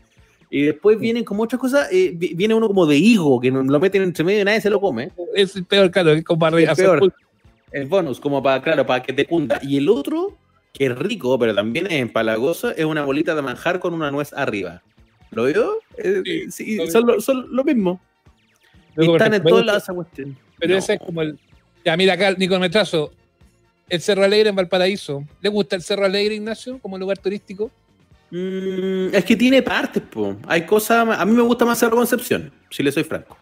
Y 0.49 0.63
después 0.63 0.97
vienen 0.97 1.23
como 1.25 1.43
otras 1.43 1.59
cosas, 1.59 1.89
eh, 1.91 2.13
vi- 2.15 2.33
viene 2.33 2.53
uno 2.53 2.67
como 2.67 2.85
de 2.85 2.97
higo, 2.97 3.39
que 3.39 3.51
no- 3.51 3.61
lo 3.63 3.79
meten 3.79 4.01
entre 4.03 4.23
medio 4.23 4.41
y 4.41 4.45
nadie 4.45 4.61
se 4.61 4.69
lo 4.69 4.79
come. 4.79 5.11
Es 5.35 5.55
el 5.55 5.65
peor, 5.65 5.91
claro, 5.91 6.11
es 6.11 6.23
como 6.23 6.39
para 6.39 6.57
El 6.59 6.75
peor. 6.75 7.13
El 7.71 7.85
bonus, 7.87 8.19
como 8.19 8.41
para, 8.41 8.61
claro, 8.61 8.85
para 8.85 9.03
que 9.03 9.11
te 9.11 9.25
cunda. 9.25 9.59
Y 9.61 9.75
el 9.77 9.89
otro, 9.89 10.37
que 10.71 10.85
es 10.85 10.97
rico, 10.97 11.37
pero 11.37 11.53
también 11.53 11.85
es 11.87 11.93
empalagoso, 11.93 12.71
es 12.71 12.85
una 12.85 13.03
bolita 13.03 13.35
de 13.35 13.41
manjar 13.41 13.79
con 13.79 13.93
una 13.93 14.09
nuez 14.09 14.31
arriba. 14.31 14.81
¿Lo 15.31 15.43
veo? 15.43 15.73
Eh, 15.97 16.45
Sí, 16.49 16.77
son, 16.89 17.05
lo, 17.07 17.21
son 17.21 17.47
lo 17.55 17.63
mismo. 17.63 17.99
Y 18.97 19.09
están 19.11 19.33
en 19.33 19.43
todos 19.43 19.65
lados 19.65 19.83
esa 19.83 19.93
cuestión. 19.93 20.37
Pero 20.59 20.73
No. 20.73 20.79
ese 20.79 20.93
es 20.95 20.99
como 20.99 21.21
el. 21.21 21.37
Ya, 21.85 21.95
mira 21.97 22.13
acá, 22.13 22.31
Nico 22.33 22.57
Metrazo. 22.59 23.11
El 23.89 24.01
Cerro 24.01 24.23
Alegre 24.23 24.49
en 24.49 24.55
Valparaíso. 24.55 25.23
¿Le 25.41 25.49
gusta 25.49 25.75
el 25.75 25.81
Cerro 25.81 26.03
Alegre, 26.05 26.35
Ignacio, 26.35 26.77
como 26.79 26.97
lugar 26.97 27.17
turístico? 27.19 27.71
Mm, 28.31 29.13
es 29.15 29.23
que 29.23 29.35
tiene 29.37 29.61
partes, 29.61 30.03
po. 30.03 30.35
Hay 30.47 30.65
cosas. 30.65 31.07
A 31.17 31.25
mí 31.25 31.31
me 31.33 31.43
gusta 31.43 31.63
más 31.63 31.79
Cerro 31.79 31.95
Concepción, 31.95 32.51
si 32.69 32.83
le 32.83 32.91
soy 32.91 33.03
franco. 33.05 33.37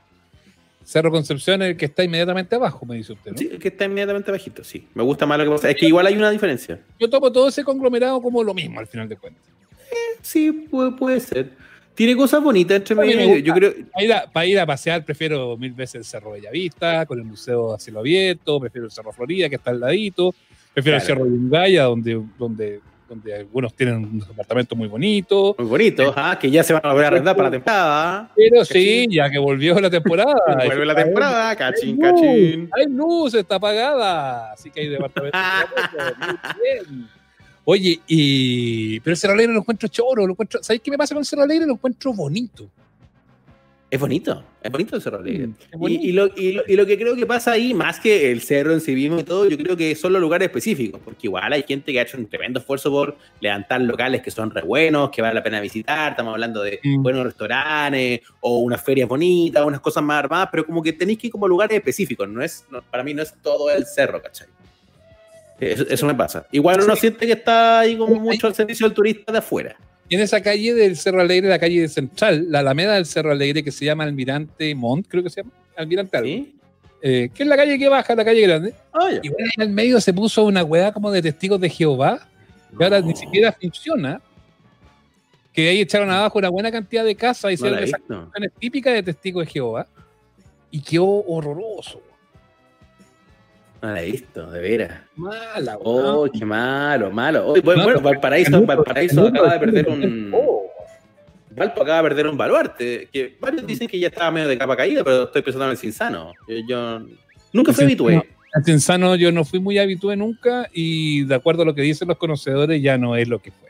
Cerro 0.84 1.10
Concepción 1.10 1.64
es 1.64 1.70
el 1.72 1.78
que 1.78 1.86
está 1.86 2.04
inmediatamente 2.04 2.54
abajo, 2.56 2.86
me 2.86 2.96
dice 2.96 3.14
usted, 3.14 3.32
¿no? 3.32 3.38
Sí, 3.40 3.50
es 3.52 3.58
que 3.60 3.70
está 3.70 3.86
inmediatamente 3.86 4.30
bajito, 4.32 4.64
sí. 4.64 4.88
Me 4.94 5.02
gusta 5.02 5.26
más 5.26 5.40
lo 5.40 5.46
que 5.46 5.50
pasa. 5.50 5.70
Es 5.72 5.76
que 5.78 5.88
igual 5.88 6.06
hay 6.06 6.16
una 6.16 6.30
diferencia. 6.30 6.80
Yo 7.00 7.10
tomo 7.10 7.32
todo 7.32 7.48
ese 7.48 7.64
conglomerado 7.64 8.22
como 8.22 8.44
lo 8.44 8.54
mismo 8.54 8.80
al 8.80 8.86
final 8.86 9.10
de 9.10 9.18
cuentas. 9.18 9.44
Sí, 10.22 10.52
puede, 10.52 10.92
puede 10.92 11.20
ser. 11.22 11.50
Tiene 11.96 12.16
cosas 12.16 12.44
bonitas 12.44 12.78
entre 12.78 12.94
medio. 12.94 13.38
Yo 13.38 13.54
creo. 13.54 13.74
Para 13.92 14.06
ir, 14.06 14.14
a, 14.14 14.32
para 14.32 14.46
ir 14.46 14.60
a 14.60 14.66
pasear 14.66 15.04
prefiero 15.06 15.58
mil 15.58 15.72
veces 15.72 15.96
el 15.96 16.04
Cerro 16.04 16.32
Bellavista, 16.32 17.06
con 17.06 17.18
el 17.18 17.26
Museo 17.26 17.74
a 17.74 17.80
cielo 17.80 18.00
abierto, 18.00 18.60
prefiero 18.60 18.86
el 18.86 18.92
Cerro 18.92 19.14
Florida, 19.14 19.50
que 19.50 19.56
está 19.56 19.72
al 19.72 19.80
ladito, 19.80 20.36
prefiero 20.74 20.98
el. 20.98 21.04
Cerro 21.04 21.26
Yungaya, 21.26 21.84
donde, 21.84 22.22
donde, 22.38 22.82
donde 23.08 23.36
algunos 23.36 23.74
tienen 23.74 23.96
unos 24.04 24.30
apartamentos 24.30 24.78
muy 24.78 24.90
bonitos. 24.90 25.56
Muy 25.58 25.68
bonito, 25.68 26.14
ah, 26.18 26.38
que 26.40 26.52
ya 26.52 26.64
se 26.64 26.74
van 26.74 26.86
a 26.86 26.90
volver 26.90 27.06
a 27.06 27.08
arrendar 27.08 27.36
para 27.36 27.48
la 27.48 27.52
temporada. 27.52 28.32
Pero 28.36 28.66
sí, 28.66 29.08
ya 29.10 29.30
que 29.30 29.40
volvió 29.40 29.80
la 29.80 29.90
temporada. 29.90 30.36
Vuelve 30.66 30.86
la 30.86 30.96
temporada, 30.96 31.56
cachín, 31.56 31.98
cachín. 31.98 32.70
Hay 32.74 32.88
luz, 32.90 33.34
está 33.34 33.56
apagada. 33.56 34.52
Así 34.52 34.70
que 34.70 34.82
hay 34.82 34.88
departamentos. 34.90 35.40
Muy 36.58 36.94
bien. 36.94 37.15
Oye, 37.66 38.00
y... 38.08 39.00
pero 39.00 39.14
el 39.14 39.18
Cerro 39.18 39.34
Alegre 39.34 39.54
lo 39.54 39.60
encuentro 39.60 39.88
choro, 39.90 40.26
lo 40.26 40.34
encuentro... 40.34 40.62
¿Sabéis 40.62 40.82
qué 40.84 40.92
me 40.92 40.98
pasa 40.98 41.16
con 41.16 41.22
el 41.22 41.26
Cerro 41.26 41.42
Alegre? 41.44 41.66
Lo 41.66 41.74
encuentro 41.74 42.14
bonito. 42.14 42.70
Es 43.90 44.00
bonito, 44.00 44.44
es 44.62 44.72
bonito 44.72 44.96
el 44.96 45.02
Cerro 45.02 45.20
Alegre. 45.20 45.48
Mm, 45.48 45.86
Y, 45.88 46.12
lo, 46.12 46.28
y 46.36 46.52
lo- 46.52 46.64
y 46.68 46.76
lo 46.76 46.86
que 46.86 46.98
creo 46.98 47.16
que 47.16 47.26
pasa 47.26 47.54
ahí, 47.54 47.74
más 47.74 48.00
que 48.00 48.32
el 48.32 48.42
cerro 48.42 48.74
en 48.74 48.82
sí 48.82 48.94
mismo 48.94 49.20
y 49.20 49.24
todo, 49.24 49.48
yo 49.48 49.58
creo 49.58 49.78
que 49.78 49.96
son 49.96 50.12
los 50.12 50.22
lugares 50.22 50.48
específicos, 50.48 51.00
porque 51.06 51.28
igual 51.28 51.54
hay 51.54 51.64
gente 51.64 51.94
que 51.94 52.00
ha 52.00 52.04
hecho 52.04 52.18
un 52.18 52.28
tremendo 52.28 52.60
esfuerzo 52.60 52.92
por 52.92 53.16
levantar 53.40 53.80
locales 53.82 54.22
que 54.22 54.32
son 54.32 54.52
re 54.52 54.64
buenos, 54.64 55.12
que 55.12 55.22
vale 55.22 55.36
la 55.36 55.44
pena 55.44 55.62
visitar, 55.62 56.12
estamos 56.12 56.34
hablando 56.34 56.62
de 56.62 56.80
Mm. 56.84 57.04
buenos 57.04 57.24
restaurantes 57.26 58.22
o 58.42 58.60
unas 58.60 58.84
ferias 58.84 59.08
bonitas, 59.08 59.64
unas 59.66 59.80
cosas 59.80 60.04
más 60.04 60.20
armadas, 60.20 60.50
pero 60.52 60.66
como 60.66 60.82
que 60.84 60.92
tenéis 60.94 61.20
que 61.20 61.28
ir 61.28 61.32
como 61.32 61.46
a 61.46 61.50
lugares 61.50 61.78
específicos, 61.78 62.28
no 62.28 62.44
es, 62.44 62.66
no- 62.70 62.82
para 62.82 63.04
mí 63.04 63.14
no 63.14 63.22
es 63.22 63.34
todo 63.42 63.70
el 63.72 63.86
cerro, 63.86 64.22
¿cachai? 64.22 64.48
Eso, 65.60 65.86
eso 65.90 66.06
me 66.06 66.14
pasa. 66.16 66.46
Igual 66.52 66.82
uno 66.84 66.96
Sí. 66.96 67.02
siente 67.02 67.26
que 67.26 67.34
está 67.34 67.80
ahí 67.80 67.98
como 67.98 68.16
mucho 68.16 68.48
al 68.48 68.56
servicio 68.56 68.86
del 68.88 68.94
turista 68.96 69.32
de 69.32 69.38
afuera. 69.38 69.76
En 70.10 70.20
esa 70.20 70.42
calle 70.42 70.74
del 70.74 70.98
Cerro 70.98 71.22
Alegre, 71.22 71.50
la 71.50 71.58
calle 71.60 71.88
central, 71.88 72.46
la 72.52 72.60
alameda 72.60 72.94
del 72.96 73.06
Cerro 73.06 73.32
Alegre, 73.32 73.64
que 73.64 73.72
se 73.72 73.86
llama 73.86 74.04
Almirante 74.04 74.76
Montt, 74.76 75.08
creo 75.08 75.24
que 75.24 75.30
se 75.30 75.42
llama, 75.42 75.52
Almirante 75.78 76.18
algo, 76.18 76.28
¿Sí? 76.30 76.56
eh, 77.02 77.30
que 77.34 77.44
es 77.44 77.50
la 77.50 77.56
calle 77.56 77.80
que 77.80 77.88
baja, 77.90 78.14
la 78.16 78.24
calle 78.26 78.42
grande. 78.42 78.74
Ya. 78.94 79.20
Y 79.24 79.30
bueno, 79.30 79.50
en 79.58 79.62
el 79.64 79.70
medio 79.70 80.00
se 80.02 80.14
puso 80.14 80.44
una 80.46 80.64
weá 80.64 80.92
como 80.92 81.10
de 81.12 81.22
testigos 81.22 81.60
de 81.60 81.70
Jehová, 81.70 82.28
que 82.78 82.84
ahora 82.84 83.02
ni 83.02 83.12
No. 83.12 83.16
siquiera 83.16 83.52
funciona. 83.54 84.22
Que 85.54 85.70
ahí 85.70 85.80
echaron 85.80 86.12
abajo 86.12 86.38
una 86.38 86.50
buena 86.50 86.70
cantidad 86.70 87.06
de 87.06 87.16
casas 87.16 87.44
y 87.46 87.48
No 87.48 87.54
hicieron 87.54 87.80
he 87.80 87.84
esas 87.86 88.02
típicas 88.60 88.94
de 88.94 89.04
testigos 89.04 89.46
de 89.46 89.52
Jehová. 89.54 89.88
Y 90.70 90.82
quedó 90.82 91.06
horroroso. 91.26 92.02
No 93.86 93.94
la 93.94 94.02
he 94.02 94.06
visto, 94.12 94.50
de 94.50 94.62
veras. 94.62 95.02
Mala, 95.16 95.78
Oh, 95.80 96.28
qué 96.32 96.44
malo, 96.44 97.12
malo. 97.12 97.50
Oye, 97.50 97.62
bueno, 97.62 97.82
No, 97.82 97.86
bueno, 97.86 98.02
Valparaíso, 98.02 98.66
Valparaíso 98.66 99.28
acaba 99.28 99.54
de 99.54 99.60
perder 99.60 99.88
un. 99.90 100.32
todo. 100.32 100.62
Valpo 101.52 101.84
acaba 101.84 101.98
de 101.98 102.04
perder 102.10 102.28
un 102.28 102.36
baluarte. 102.38 103.08
Que 103.14 103.38
varios 103.40 103.66
dicen 103.68 103.88
que 103.88 104.00
ya 104.00 104.08
estaba 104.08 104.32
medio 104.32 104.48
de 104.48 104.58
capa 104.58 104.76
caída, 104.76 105.04
pero 105.04 105.26
estoy 105.26 105.44
pensando 105.44 105.66
en 105.66 105.72
el 105.72 105.78
Cinsano. 105.78 106.34
Yo, 106.48 106.56
yo 106.68 107.06
nunca 107.54 107.74
fui 107.74 107.84
habitué. 107.84 108.28
El 108.56 108.64
Cinsano 108.66 109.16
yo 109.16 109.32
no 109.32 109.46
fui 109.46 109.60
muy 109.60 109.78
habitué 109.78 110.16
nunca 110.16 110.68
y 110.74 111.24
de 111.26 111.36
acuerdo 111.36 111.62
a 111.62 111.66
lo 111.66 111.76
que 111.76 111.84
dicen 111.84 112.08
los 112.08 112.18
conocedores 112.18 112.82
ya 112.82 112.98
no 112.98 113.16
es 113.16 113.28
lo 113.28 113.40
que 113.40 113.52
fue. 113.52 113.70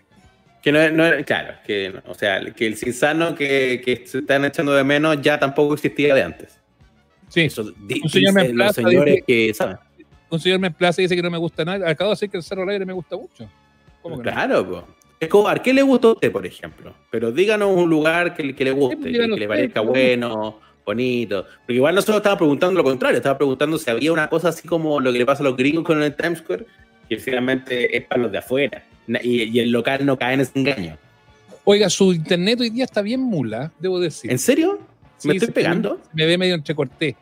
Que 0.64 0.72
no, 0.72 0.80
es- 0.80 0.94
no 0.94 1.04
claro, 1.26 1.56
que, 1.68 1.92
no, 1.94 2.02
o 2.10 2.14
sea, 2.16 2.40
que 2.54 2.68
el 2.68 2.78
Cinsano 2.78 3.36
que, 3.36 3.82
que 3.84 4.08
se 4.08 4.20
están 4.20 4.46
echando 4.46 4.74
de 4.74 4.84
menos 4.86 5.22
ya 5.22 5.38
tampoco 5.40 5.74
existía 5.74 6.16
de 6.16 6.24
antes. 6.24 6.60
Sí, 7.28 7.42
Eso 7.42 7.64
di- 7.86 8.00
Un 8.04 8.10
señor 8.10 8.34
me 8.34 8.42
dicen 8.44 8.58
los 8.58 8.76
señores 8.76 9.16
dice- 9.16 9.24
que 9.28 9.54
saben. 9.54 9.78
Un 10.30 10.40
señor 10.40 10.60
me 10.60 10.68
emplaza 10.68 11.02
y 11.02 11.06
dice 11.06 11.16
que 11.16 11.22
no 11.22 11.32
me 11.32 11.38
gusta 11.38 11.66
nada. 11.66 11.90
Acabo 11.90 12.10
de 12.10 12.14
decir 12.16 12.30
que 12.30 12.38
el 12.38 12.44
Cerro 12.44 12.64
Alegre 12.64 12.86
me 12.86 12.94
gusta 12.94 13.16
mucho. 13.16 13.48
¿Cómo 14.02 14.18
que 14.18 14.24
no? 14.24 14.32
Claro, 14.32 14.70
po. 14.70 14.88
Escobar, 15.20 15.62
¿qué 15.62 15.74
le 15.74 15.82
gusta 15.82 16.10
a 16.10 16.12
usted, 16.12 16.32
por 16.32 16.46
ejemplo? 16.46 16.94
Pero 17.10 17.32
díganos 17.32 17.70
un 17.76 17.90
lugar 17.90 18.36
que, 18.36 18.56
que 18.56 18.64
le 18.66 18.72
guste, 18.72 19.12
que, 19.12 19.28
le 19.28 19.48
parezca 19.48 19.82
bueno, 19.82 20.60
bonito. 20.86 21.46
Porque 21.60 21.74
igual 21.74 21.96
nosotros 21.96 22.18
estábamos 22.18 22.40
preguntando 22.40 22.78
lo 22.78 22.84
contrario, 22.84 23.18
estaba 23.18 23.38
preguntando 23.38 23.78
si 23.78 23.90
había 23.90 24.12
una 24.12 24.30
cosa 24.30 24.50
así 24.50 24.68
como 24.68 25.00
lo 25.00 25.12
que 25.14 25.20
le 25.20 25.26
pasa 25.26 25.42
a 25.42 25.46
los 25.46 25.56
gringos 25.56 25.86
con 25.86 26.02
el 26.04 26.16
Times 26.16 26.40
Square, 26.40 26.66
que 27.08 27.18
finalmente 27.18 27.96
es 27.96 28.06
para 28.06 28.24
los 28.24 28.32
de 28.32 28.40
afuera. 28.40 28.84
Y, 29.08 29.44
y 29.44 29.60
el 29.60 29.72
local 29.72 30.06
no 30.06 30.18
cae 30.18 30.34
en 30.34 30.42
ese 30.42 30.60
engaño. 30.60 30.98
Oiga, 31.64 31.90
su 31.90 32.14
internet 32.14 32.60
hoy 32.60 32.70
día 32.70 32.84
está 32.84 33.02
bien 33.02 33.22
mula, 33.22 33.72
debo 33.80 34.00
decir. 34.00 34.32
¿En 34.32 34.38
serio? 34.38 34.80
Sí, 35.18 35.30
¿Me 35.30 35.36
estoy 35.36 35.52
pegando? 35.52 36.00
Me 36.14 36.26
ve 36.26 36.38
medio 36.38 36.56
entrecorté. 36.56 37.16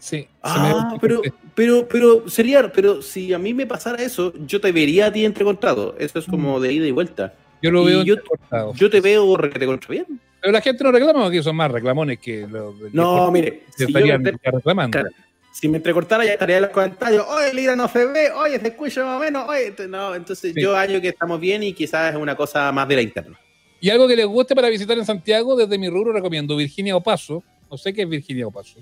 Sí. 0.00 0.26
Ah, 0.42 0.96
pero, 1.00 1.22
pero, 1.54 1.86
pero 1.86 2.28
sería, 2.28 2.72
pero 2.72 3.00
si 3.02 3.32
a 3.32 3.38
mí 3.38 3.54
me 3.54 3.66
pasara 3.66 4.02
eso, 4.02 4.32
yo 4.46 4.60
te 4.60 4.72
vería 4.72 5.06
a 5.06 5.12
ti 5.12 5.24
entrecortado. 5.24 5.94
Eso 5.98 6.18
es 6.18 6.26
como 6.26 6.58
de 6.58 6.72
ida 6.72 6.86
y 6.86 6.90
vuelta. 6.90 7.34
Yo 7.62 7.70
lo 7.70 7.82
y 7.82 7.86
veo 7.92 8.02
yo- 8.02 8.14
entrecortado. 8.14 8.74
Yo 8.74 8.90
te 8.90 9.00
veo 9.00 9.36
que 9.36 9.48
te 9.58 9.66
contra 9.66 9.88
bien. 9.90 10.06
Pero 10.40 10.52
la 10.52 10.60
gente 10.62 10.82
no 10.82 10.90
reclama 10.90 11.22
porque 11.24 11.42
son 11.42 11.54
más 11.54 11.70
reclamones 11.70 12.18
que 12.18 12.46
los 12.48 12.74
que 12.76 12.88
No, 12.94 13.30
mire, 13.30 13.64
se 13.76 13.84
si 13.86 13.92
yo 13.92 13.98
estarían 13.98 14.22
me- 14.22 14.32
reclamando. 14.42 14.98
Claro. 14.98 15.14
Si 15.52 15.68
me 15.68 15.76
entrecortara 15.78 16.24
ya 16.24 16.32
estaría 16.32 16.56
en 16.56 16.62
los 16.62 16.70
comentarios, 16.70 17.26
oye, 17.28 17.50
el 17.50 17.58
Ira 17.58 17.76
no 17.76 17.88
se 17.88 18.06
ve, 18.06 18.30
oye, 18.32 18.58
se 18.58 18.68
escucha 18.68 19.04
más 19.04 19.16
o 19.18 19.20
menos, 19.20 19.46
oye, 19.48 19.72
te- 19.72 19.86
no, 19.88 20.14
entonces 20.14 20.54
Sí. 20.54 20.62
yo 20.62 20.74
hallo 20.76 21.00
que 21.00 21.08
estamos 21.08 21.38
bien 21.40 21.62
y 21.62 21.72
quizás 21.74 22.14
es 22.14 22.18
una 22.20 22.34
cosa 22.36 22.72
más 22.72 22.88
de 22.88 22.96
la 22.96 23.02
interna. 23.02 23.38
Y 23.80 23.90
algo 23.90 24.06
que 24.08 24.16
les 24.16 24.26
guste 24.26 24.54
para 24.54 24.68
visitar 24.70 24.96
en 24.96 25.04
Santiago, 25.04 25.56
desde 25.56 25.76
mi 25.76 25.90
rubro 25.90 26.12
recomiendo 26.12 26.56
Virginia 26.56 26.96
Opaso. 26.96 27.42
No 27.70 27.76
sé 27.76 27.92
qué 27.92 28.02
es 28.02 28.08
Virginia 28.08 28.46
Opaso. 28.46 28.78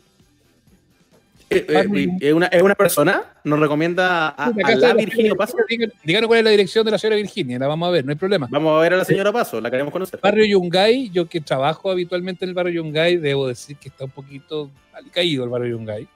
Eh, 1.50 1.64
eh, 1.68 2.08
¿Es 2.20 2.32
una, 2.34 2.46
es 2.46 2.62
una 2.62 2.74
persona? 2.74 3.22
¿Nos 3.44 3.58
recomienda 3.58 4.28
a, 4.28 4.50
La 4.54 4.68
a 4.68 4.74
la 4.76 4.94
Virginia 4.94 5.34
Paso? 5.34 5.56
Díganos 6.04 6.26
cuál 6.28 6.40
es 6.40 6.44
la 6.44 6.50
dirección 6.50 6.84
de 6.84 6.90
la 6.90 6.98
señora 6.98 7.16
Virginia, 7.16 7.58
la 7.58 7.66
vamos 7.66 7.88
a 7.88 7.92
ver, 7.92 8.04
no 8.04 8.10
hay 8.12 8.18
problema. 8.18 8.48
Vamos 8.50 8.76
a 8.78 8.82
ver 8.82 8.92
a 8.92 8.96
la 8.98 9.04
señora 9.04 9.32
Paso, 9.32 9.60
la 9.60 9.70
queremos 9.70 9.92
conocer. 9.92 10.20
Barrio 10.22 10.44
Yungay, 10.44 11.10
yo 11.10 11.26
que 11.26 11.40
trabajo 11.40 11.90
habitualmente 11.90 12.44
en 12.44 12.50
el 12.50 12.54
barrio 12.54 12.82
Yungay, 12.82 13.16
debo 13.16 13.48
decir 13.48 13.76
que 13.76 13.88
está 13.88 14.04
un 14.04 14.10
poquito 14.10 14.70
caído 15.12 15.44
el 15.44 15.50
barrio 15.50 15.76
Yungay. 15.76 16.06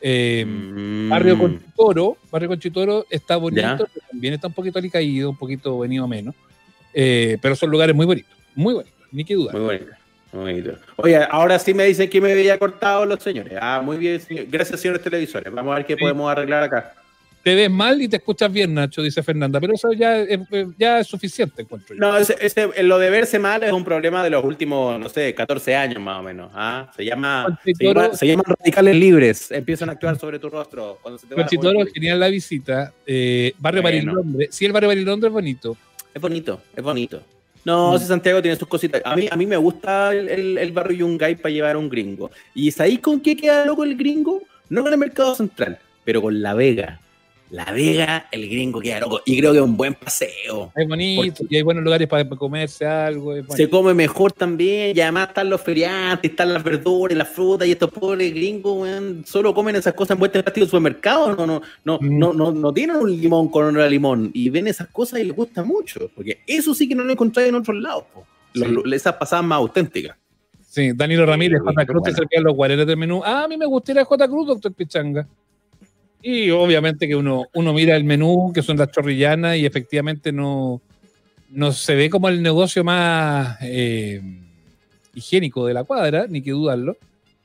Eh, 0.00 0.44
Mm. 0.46 1.08
Barrio 1.08 1.38
Conchitoro, 1.38 2.16
Barrio 2.30 2.48
Conchitoro 2.48 3.06
está 3.08 3.36
bonito, 3.36 3.62
Ya. 3.62 3.76
pero 3.76 3.88
también 4.10 4.34
está 4.34 4.48
un 4.48 4.52
poquito 4.54 4.78
alicaído, 4.78 5.30
un 5.30 5.36
poquito 5.38 5.78
venido 5.78 6.04
a 6.04 6.08
menos. 6.08 6.34
Eh, 6.92 7.38
pero 7.40 7.56
son 7.56 7.70
lugares 7.70 7.94
muy 7.96 8.04
bonitos, 8.06 8.30
muy 8.54 8.74
bonitos, 8.74 8.98
ni 9.12 9.24
que 9.24 9.34
dudar. 9.34 9.54
Muy 9.54 9.64
bonito. 9.64 9.86
Oye, 10.96 11.16
ahora 11.30 11.58
sí 11.58 11.72
me 11.74 11.84
dicen 11.84 12.08
que 12.10 12.20
me 12.20 12.34
veía 12.34 12.58
cortado 12.58 13.06
los 13.06 13.22
señores. 13.22 13.54
Ah, 13.60 13.80
muy 13.84 13.96
bien, 13.96 14.20
señor. 14.20 14.46
Gracias, 14.50 14.80
señores 14.80 15.02
televisores. 15.02 15.52
Vamos 15.52 15.72
a 15.72 15.76
ver 15.76 15.86
qué 15.86 15.94
Sí. 15.94 16.00
podemos 16.00 16.30
arreglar 16.30 16.64
acá. 16.64 16.94
Te 17.42 17.54
ves 17.54 17.70
mal 17.70 18.00
y 18.00 18.08
te 18.08 18.16
escuchas 18.16 18.50
bien, 18.50 18.72
Nacho, 18.72 19.02
dice 19.02 19.22
Fernanda, 19.22 19.60
pero 19.60 19.74
eso 19.74 19.92
ya 19.92 20.16
es, 20.18 20.40
ya 20.78 21.00
es 21.00 21.06
suficiente, 21.06 21.60
encuentro 21.60 21.94
yo. 21.94 22.00
No, 22.00 22.16
ese, 22.16 22.34
ese- 22.40 22.82
lo 22.84 22.98
de 22.98 23.10
verse 23.10 23.38
mal 23.38 23.62
es 23.62 23.70
un 23.70 23.84
problema 23.84 24.24
de 24.24 24.30
los 24.30 24.42
últimos, 24.42 24.98
no 24.98 25.10
sé, 25.10 25.34
14 25.34 25.76
años 25.76 26.00
más 26.02 26.20
o 26.20 26.22
menos. 26.22 26.50
¿ah? 26.54 26.90
Se, 26.96 27.04
llama, 27.04 27.58
se, 27.62 27.72
Conchitoro- 27.72 28.02
llama- 28.04 28.16
se 28.16 28.26
llaman 28.26 28.44
radicales 28.46 28.96
libres. 28.96 29.50
Empiezan 29.50 29.90
a 29.90 29.92
actuar 29.92 30.18
sobre 30.18 30.38
tu 30.38 30.48
rostro. 30.48 30.98
Cuando 31.02 31.18
se 31.18 31.26
te 31.26 31.34
Conchitoro, 31.34 31.80
genial 31.92 32.18
la 32.18 32.28
visita. 32.28 32.94
Eh, 33.06 33.52
barrio 33.58 33.82
Bueno. 33.82 33.98
Barilondre. 34.12 34.48
Sí, 34.50 34.64
el 34.64 34.72
barrio 34.72 34.88
Barilondre 34.88 35.28
es 35.28 35.32
bonito. 35.34 35.76
Es 36.14 36.22
bonito, 36.22 36.62
es 36.74 36.82
bonito. 36.82 37.22
No, 37.64 37.94
Mm. 37.94 37.98
si 37.98 38.04
Santiago 38.06 38.42
tiene 38.42 38.56
sus 38.56 38.68
cositas. 38.68 39.00
A 39.04 39.16
mí, 39.16 39.26
a 39.30 39.36
mí 39.36 39.46
me 39.46 39.56
gusta 39.56 40.12
el, 40.12 40.28
el, 40.28 40.58
el 40.58 40.72
barrio 40.72 40.98
Yungay 40.98 41.36
para 41.36 41.52
llevar 41.52 41.76
a 41.76 41.78
un 41.78 41.88
gringo. 41.88 42.30
¿Y 42.54 42.70
sabéis 42.70 43.00
con 43.00 43.20
qué 43.20 43.36
queda 43.36 43.64
loco 43.64 43.84
el 43.84 43.96
gringo? 43.96 44.42
No 44.68 44.82
con 44.82 44.92
el 44.92 44.98
mercado 44.98 45.34
central, 45.34 45.78
pero 46.04 46.20
con 46.22 46.40
La 46.42 46.54
Vega. 46.54 47.00
La 47.50 47.66
Vega, 47.66 48.26
el 48.32 48.48
gringo 48.48 48.80
queda 48.80 49.00
loco. 49.00 49.20
Y 49.26 49.38
creo 49.38 49.52
que 49.52 49.58
es 49.58 49.64
un 49.64 49.76
buen 49.76 49.94
paseo. 49.94 50.72
Es 50.74 50.88
bonito 50.88 51.44
y 51.48 51.56
hay 51.56 51.62
buenos 51.62 51.84
lugares 51.84 52.08
para, 52.08 52.24
para 52.28 52.36
comerse 52.38 52.84
algo. 52.84 53.32
Se 53.50 53.68
come 53.70 53.94
mejor 53.94 54.32
también, 54.32 54.96
y 54.96 55.00
además 55.00 55.28
están 55.28 55.50
los 55.50 55.60
feriantes, 55.60 56.30
están 56.32 56.52
las 56.52 56.64
verduras, 56.64 57.16
las 57.16 57.28
frutas, 57.28 57.68
y 57.68 57.72
estos 57.72 57.90
pobres 57.92 58.34
gringos, 58.34 58.76
weón, 58.82 59.24
solo 59.26 59.54
comen 59.54 59.76
esas 59.76 59.94
cosas 59.94 60.12
en 60.16 60.18
vuelta 60.20 60.38
de 60.38 60.42
plástico 60.42 60.66
supermercado, 60.66 61.36
no, 61.36 61.46
no, 61.46 61.62
no, 61.84 61.98
Mm. 62.00 62.18
no, 62.18 62.32
no, 62.32 62.50
no 62.50 62.72
tienen 62.72 62.96
un 62.96 63.10
limón 63.20 63.48
con 63.48 63.66
olor 63.66 63.82
a 63.82 63.88
limón, 63.88 64.30
y 64.34 64.48
ven 64.50 64.66
esas 64.66 64.88
cosas 64.88 65.20
y 65.20 65.24
les 65.24 65.36
gusta 65.36 65.62
mucho, 65.62 66.10
porque 66.14 66.40
eso 66.46 66.74
sí 66.74 66.88
que 66.88 66.94
no 66.96 67.04
lo 67.04 67.12
encontráis 67.12 67.50
en 67.50 67.54
otros 67.56 67.76
lados, 67.76 68.04
po. 68.12 68.26
Los- 68.54 68.68
Sí. 68.68 68.74
los- 68.74 68.92
esas 68.92 69.14
pasadas 69.14 69.44
más 69.44 69.56
auténticas. 69.58 70.16
Sí, 70.66 70.90
Danilo 70.92 71.24
Ramírez, 71.24 71.60
Sí, 71.60 71.64
J. 71.66 71.86
Cruz, 71.86 72.00
bueno. 72.00 72.04
se 72.04 72.10
acercan 72.20 72.42
los 72.42 72.54
guareles 72.54 72.86
del 72.86 72.96
menú. 72.96 73.22
Ah, 73.24 73.44
a 73.44 73.48
mí 73.48 73.56
me 73.56 73.66
gustaría 73.66 74.04
J. 74.04 74.26
Cruz, 74.28 74.46
doctor 74.48 74.72
Pichanga. 74.72 75.28
Y 76.26 76.50
obviamente 76.50 77.06
que 77.06 77.14
uno, 77.14 77.48
uno 77.52 77.74
mira 77.74 77.94
el 77.96 78.04
menú, 78.04 78.50
que 78.54 78.62
son 78.62 78.78
las 78.78 78.90
chorrillanas, 78.90 79.58
y 79.58 79.66
efectivamente 79.66 80.32
no, 80.32 80.80
no 81.50 81.70
se 81.72 81.94
ve 81.94 82.08
como 82.08 82.30
el 82.30 82.42
negocio 82.42 82.82
más 82.82 83.58
eh, 83.60 84.22
higiénico 85.14 85.66
de 85.66 85.74
la 85.74 85.84
cuadra, 85.84 86.26
ni 86.28 86.40
que 86.40 86.52
dudarlo. 86.52 86.96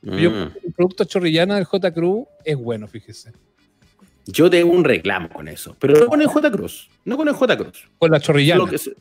Yo 0.02 0.32
Mm. 0.32 0.54
que 0.54 0.68
el 0.68 0.74
producto 0.74 1.04
chorrillana 1.04 1.56
del 1.56 1.66
J. 1.66 1.92
Cruz 1.94 2.26
es 2.46 2.56
bueno, 2.56 2.88
fíjese. 2.88 3.34
Yo 4.26 4.50
tengo 4.50 4.72
un 4.72 4.86
reclamo 4.86 5.28
con 5.28 5.50
eso, 5.50 5.76
pero 5.78 6.00
no 6.00 6.08
con 6.08 6.22
el 6.22 6.28
J. 6.28 6.50
Cruz, 6.50 6.90
no 7.04 7.18
con 7.18 7.28
el 7.28 7.34
J. 7.34 7.58
Cruz. 7.58 7.84
Con 7.98 8.10
la 8.12 8.20
chorrillana. 8.22 8.64
Se- 8.78 8.94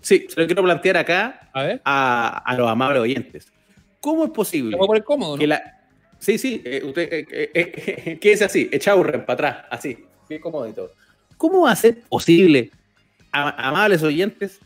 sí, 0.00 0.26
se 0.28 0.40
lo 0.40 0.46
quiero 0.46 0.62
plantear 0.62 0.98
acá 0.98 1.50
A 1.52 1.80
a, 1.84 2.38
a 2.44 2.56
los 2.56 2.68
amables 2.68 3.02
oyentes. 3.02 3.52
¿Cómo 3.98 4.24
es 4.26 4.30
posible? 4.30 4.76
Que 5.40 5.46
la... 5.48 5.73
Sí, 6.24 6.38
sí, 6.38 6.62
eh, 6.64 6.80
usted, 6.82 7.12
eh, 7.12 7.26
eh, 7.30 7.50
eh, 7.52 8.18
quédese 8.20 8.46
así, 8.46 8.70
echaurren 8.72 9.26
para 9.26 9.34
atrás, 9.34 9.66
así, 9.70 9.98
bien 10.26 10.40
comodito. 10.40 10.90
¿Cómo 11.36 11.62
va 11.62 11.72
a 11.72 11.76
ser 11.76 12.00
posible, 12.04 12.70
amables 13.30 14.02
oyentes, 14.02 14.58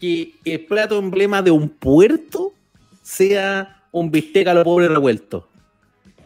que 0.00 0.32
el 0.42 0.64
plato 0.64 0.98
emblema 0.98 1.42
de 1.42 1.50
un 1.50 1.68
puerto 1.68 2.54
sea 3.02 3.82
un 3.92 4.10
bistec 4.10 4.48
a 4.48 4.54
lo 4.54 4.64
pobre 4.64 4.88
revuelto? 4.88 5.46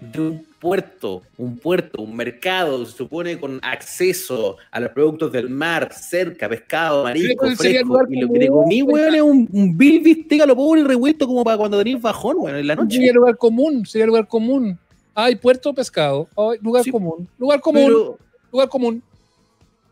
De 0.01 0.21
un 0.21 0.46
puerto, 0.59 1.23
un 1.37 1.59
puerto, 1.59 2.03
un 2.03 2.17
mercado, 2.17 2.85
se 2.87 2.97
supone 2.97 3.39
con 3.39 3.61
acceso 3.63 4.57
a 4.71 4.81
los 4.81 4.91
productos 4.91 5.33
del 5.33 5.49
mar, 5.49 5.93
cerca, 5.93 6.49
pescado, 6.49 7.05
marisco, 7.05 7.37
¿cuál 7.39 7.57
sería 7.57 7.81
el 7.81 7.87
fresco. 7.87 8.07
Y 8.11 8.21
lo 8.21 8.33
que 8.33 8.39
te 8.39 8.49
comí, 8.49 8.83
weón, 8.83 9.15
es 9.15 9.23
un, 9.23 9.49
un 9.53 9.77
vil 9.77 10.01
bistec 10.01 10.41
a 10.41 10.47
lo 10.47 10.57
pobre 10.57 10.85
revuelto 10.85 11.27
como 11.27 11.45
para 11.45 11.57
cuando 11.57 11.79
tenéis 11.79 12.01
bajón, 12.01 12.37
weón, 12.39 12.57
en 12.57 12.67
la 12.67 12.77
noche. 12.77 12.97
Sería 12.97 13.13
lugar 13.13 13.37
común, 13.37 13.87
sería 13.87 14.07
lugar 14.07 14.27
común. 14.27 14.79
Ay, 15.15 15.37
puerto 15.37 15.73
pescado. 15.73 16.29
Ay, 16.37 16.59
lugar 16.61 16.85
Sí, 16.85 16.91
común. 16.91 17.29
Lugar 17.39 17.61
común. 17.61 17.85
Pero, 17.87 18.19
lugar 18.53 18.69
común. 18.69 19.03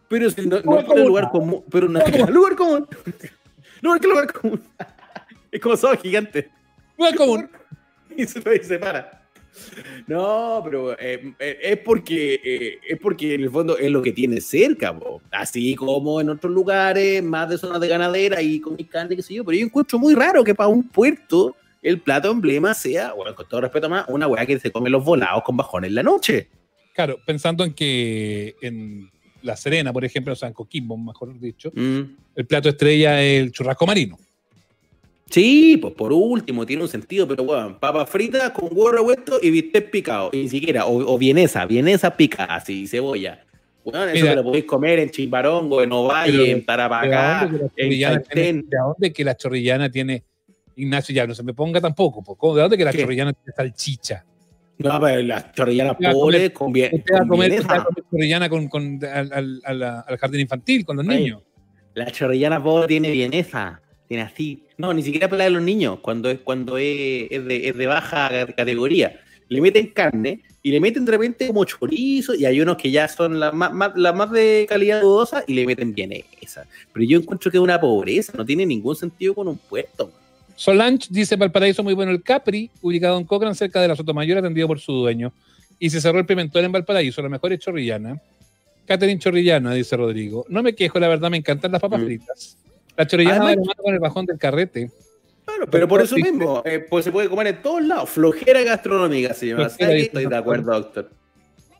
Pero 0.09 0.30
si 0.30 0.47
no, 0.47 0.61
no 0.61 0.85
común. 0.85 1.06
lugar 1.06 1.30
común, 1.30 1.64
pero 1.71 1.88
no, 1.88 2.00
Lugar 2.00 2.12
común. 2.12 2.35
lugar 2.35 2.56
común. 2.56 2.88
Lugar 3.85 4.00
que 4.00 4.09
lugar 4.09 4.33
común. 4.33 4.62
Es 5.52 5.61
como 5.61 5.76
sábado 5.76 6.00
gigante. 6.02 6.50
Lugar 6.97 7.14
común. 7.16 7.50
y 8.16 8.25
se, 8.25 8.40
para. 8.78 9.24
No, 10.06 10.61
pero 10.64 10.92
eh, 10.99 11.34
eh, 11.38 11.58
es 11.62 11.78
porque 11.78 12.40
eh, 12.42 12.78
es 12.87 12.99
porque 12.99 13.34
en 13.34 13.42
el 13.42 13.50
fondo 13.50 13.78
es 13.78 13.90
lo 13.90 14.02
que 14.02 14.12
tiene 14.12 14.40
cerca, 14.40 14.99
así 15.30 15.75
como 15.75 16.20
en 16.20 16.30
otros 16.30 16.52
lugares, 16.52 17.23
más 17.23 17.49
de 17.49 17.58
zonas 17.58 17.80
de 17.80 17.88
ganadera 17.88 18.42
y 18.42 18.61
con 18.61 18.76
carne, 18.76 19.16
qué 19.16 19.23
sé 19.23 19.34
yo. 19.34 19.44
Pero 19.44 19.58
yo 19.58 19.64
encuentro 19.66 19.99
muy 19.99 20.14
raro 20.14 20.44
que 20.44 20.54
para 20.54 20.68
un 20.68 20.88
puerto 20.88 21.56
el 21.82 22.00
plato 22.00 22.30
emblema 22.30 22.75
sea, 22.75 23.12
bueno, 23.12 23.34
con 23.34 23.46
todo 23.46 23.61
respeto 23.61 23.88
más, 23.88 24.06
una 24.08 24.26
weá 24.26 24.46
que 24.46 24.58
se 24.58 24.70
come 24.70 24.90
los 24.90 25.04
volados 25.04 25.42
con 25.44 25.56
bajones 25.56 25.88
en 25.88 25.94
la 25.94 26.02
noche. 26.02 26.49
Claro, 26.94 27.18
pensando 27.26 27.64
en 27.64 27.75
que 27.75 28.54
en 28.62 29.11
La 29.42 29.56
Serena, 29.56 29.92
por 29.92 30.04
ejemplo, 30.04 30.32
o 30.32 30.37
sea, 30.37 30.49
en 30.49 30.54
Coquimbo, 30.54 30.96
mejor 30.96 31.38
dicho, 31.38 31.70
mm. 31.75 32.00
el 32.37 32.46
plato 32.46 32.68
estrella 32.68 33.23
es 33.23 33.42
el 33.42 33.52
churrasco 33.52 33.87
marino. 33.87 34.18
Sí, 35.31 35.78
pues 35.81 35.95
por 35.95 36.12
último, 36.12 36.66
tiene 36.66 36.83
un 36.83 36.88
sentido, 36.88 37.26
pero 37.26 37.45
bueno, 37.45 37.78
papas 37.78 38.09
fritas 38.09 38.50
con 38.50 38.66
huevo 38.66 38.93
revuelto 38.93 39.38
y 39.43 39.50
bistec 39.50 39.90
picado, 39.90 40.31
y 40.33 40.43
ni 40.43 40.49
siquiera, 40.49 40.87
o, 40.87 41.19
vienesa, 41.19 41.66
vienesa 41.66 42.16
picada, 42.16 42.57
así, 42.57 42.87
cebolla. 42.87 43.45
Bueno, 43.85 44.04
eso 44.07 44.35
lo 44.35 44.45
podéis 44.45 44.64
comer 44.64 44.99
en 44.99 45.11
Chimbarongo, 45.11 45.83
en 45.83 45.93
Ovalle, 45.93 46.50
en 46.50 46.64
Tarapacá, 46.64 47.50
en 47.76 47.90
¿De 47.90 48.64
dónde 48.71 49.12
que 49.12 49.25
la 49.25 49.37
chorrillana 49.37 49.90
tiene, 49.90 50.23
Ignacio, 50.76 51.14
ya 51.14 51.26
no 51.26 51.35
se 51.35 51.43
me 51.43 51.52
ponga 51.52 51.81
tampoco, 51.81 52.54
¿de 52.54 52.62
dónde 52.62 52.78
que 52.78 52.85
la 52.85 52.93
chorrillana 52.93 53.33
tiene 53.33 53.52
salchicha? 53.57 54.25
No, 54.78 55.00
pero 55.00 55.23
la 55.23 55.52
chorrillana 55.52 55.97
pobre 55.97 56.52
con 56.52 56.73
bien. 56.73 56.90
Usted 56.95 57.14
va 57.14 57.21
a 57.21 57.26
comer, 57.26 57.62
chorrillana 58.11 58.49
con, 58.49 58.69
con, 58.69 59.00
al, 59.04 59.61
al, 59.64 59.83
al, 59.83 60.19
jardín 60.19 60.40
infantil 60.40 60.85
con 60.85 60.97
los 60.97 61.07
niños. 61.07 61.43
La 61.95 62.11
chorrillana 62.11 62.62
pobre 62.62 62.88
tiene 62.88 63.11
vienesa, 63.11 63.81
tiene 64.09 64.25
así 64.25 64.63
no, 64.76 64.93
ni 64.93 65.02
siquiera 65.02 65.28
para 65.28 65.45
de 65.45 65.50
los 65.50 65.62
niños, 65.62 66.00
cuando 66.00 66.31
es, 66.31 66.40
cuando 66.40 66.78
es, 66.78 67.28
de, 67.31 67.87
baja 67.87 68.47
categoría. 68.57 69.21
Le 69.49 69.61
meten 69.61 69.88
carne 69.88 70.40
y 70.62 70.71
le 70.71 70.81
meten 70.81 71.04
de 71.04 71.12
repente 71.12 71.47
como 71.47 71.64
chorizo 71.64 72.35
y 72.35 72.47
hay 72.47 72.61
unos 72.61 72.76
que 72.76 72.90
ya 72.90 73.07
son 73.07 73.38
las 73.38 73.52
más, 73.52 73.73
más 73.73 74.31
de 74.31 74.66
calidad 74.69 75.02
dudosa 75.02 75.45
y 75.47 75.54
le 75.54 75.66
meten 75.66 75.95
bien 75.95 76.12
esa. 76.40 76.66
Pero 76.93 77.04
yo 77.04 77.19
encuentro 77.19 77.50
que 77.50 77.59
es 77.59 77.62
una 77.62 77.81
pobreza, 77.81 78.33
no 78.37 78.45
tiene 78.45 78.64
ningún 78.64 78.97
sentido 78.97 79.35
con 79.35 79.49
un 79.49 79.59
puesto. 79.59 80.11
Solange 80.57 81.09
dice 81.11 81.37
Valparaíso 81.37 81.83
muy 81.83 81.95
bueno 81.95 82.12
el 82.12 82.23
Capri, 82.23 82.71
ubicado 82.81 83.19
en 83.19 83.25
Cochrane 83.25 83.54
cerca 83.54 83.81
de 83.81 83.88
la 83.88 83.97
Sotomayor, 83.97 84.38
atendido 84.38 84.66
por 84.66 84.81
su 84.81 84.93
dueño. 84.93 85.33
Y 85.78 85.90
se 85.90 86.00
cerró 86.00 86.19
el 86.19 86.26
Pimentón 86.26 86.64
en 86.64 86.73
Valparaíso, 86.73 87.21
la 87.23 87.28
mejor 87.28 87.52
es 87.52 87.61
Chorrillana. 87.61 88.21
Catherine 88.87 89.19
Chorrillana, 89.19 89.75
dice 89.75 89.97
Rodrigo. 89.97 90.47
No 90.49 90.62
me 90.62 90.75
quejo, 90.75 90.99
la 90.99 91.09
verdad, 91.09 91.31
me 91.31 91.38
encantan 91.38 91.73
las 91.73 91.81
papas 91.81 92.00
mm. 92.00 92.04
fritas. 92.04 92.57
La 92.97 93.07
chorillana 93.07 93.45
va 93.45 93.75
con 93.77 93.95
el 93.95 94.01
bajón 94.01 94.27
del 94.27 94.39
carrete. 94.39 94.91
Claro, 95.45 95.67
pero 95.71 95.87
por 95.87 96.01
eso 96.01 96.17
mismo, 96.17 96.63
eh, 96.65 96.85
pues 96.89 97.05
se 97.05 97.13
puede 97.13 97.29
comer 97.29 97.49
en 97.49 97.63
todos 97.63 97.85
lados. 97.85 98.11
Flojera 98.11 98.63
gastronómica 98.63 99.35
se 99.35 99.49
llama. 99.49 99.67
Estoy 99.67 100.27
de 100.27 100.37
acuerdo, 100.37 100.73
doctor. 100.73 101.11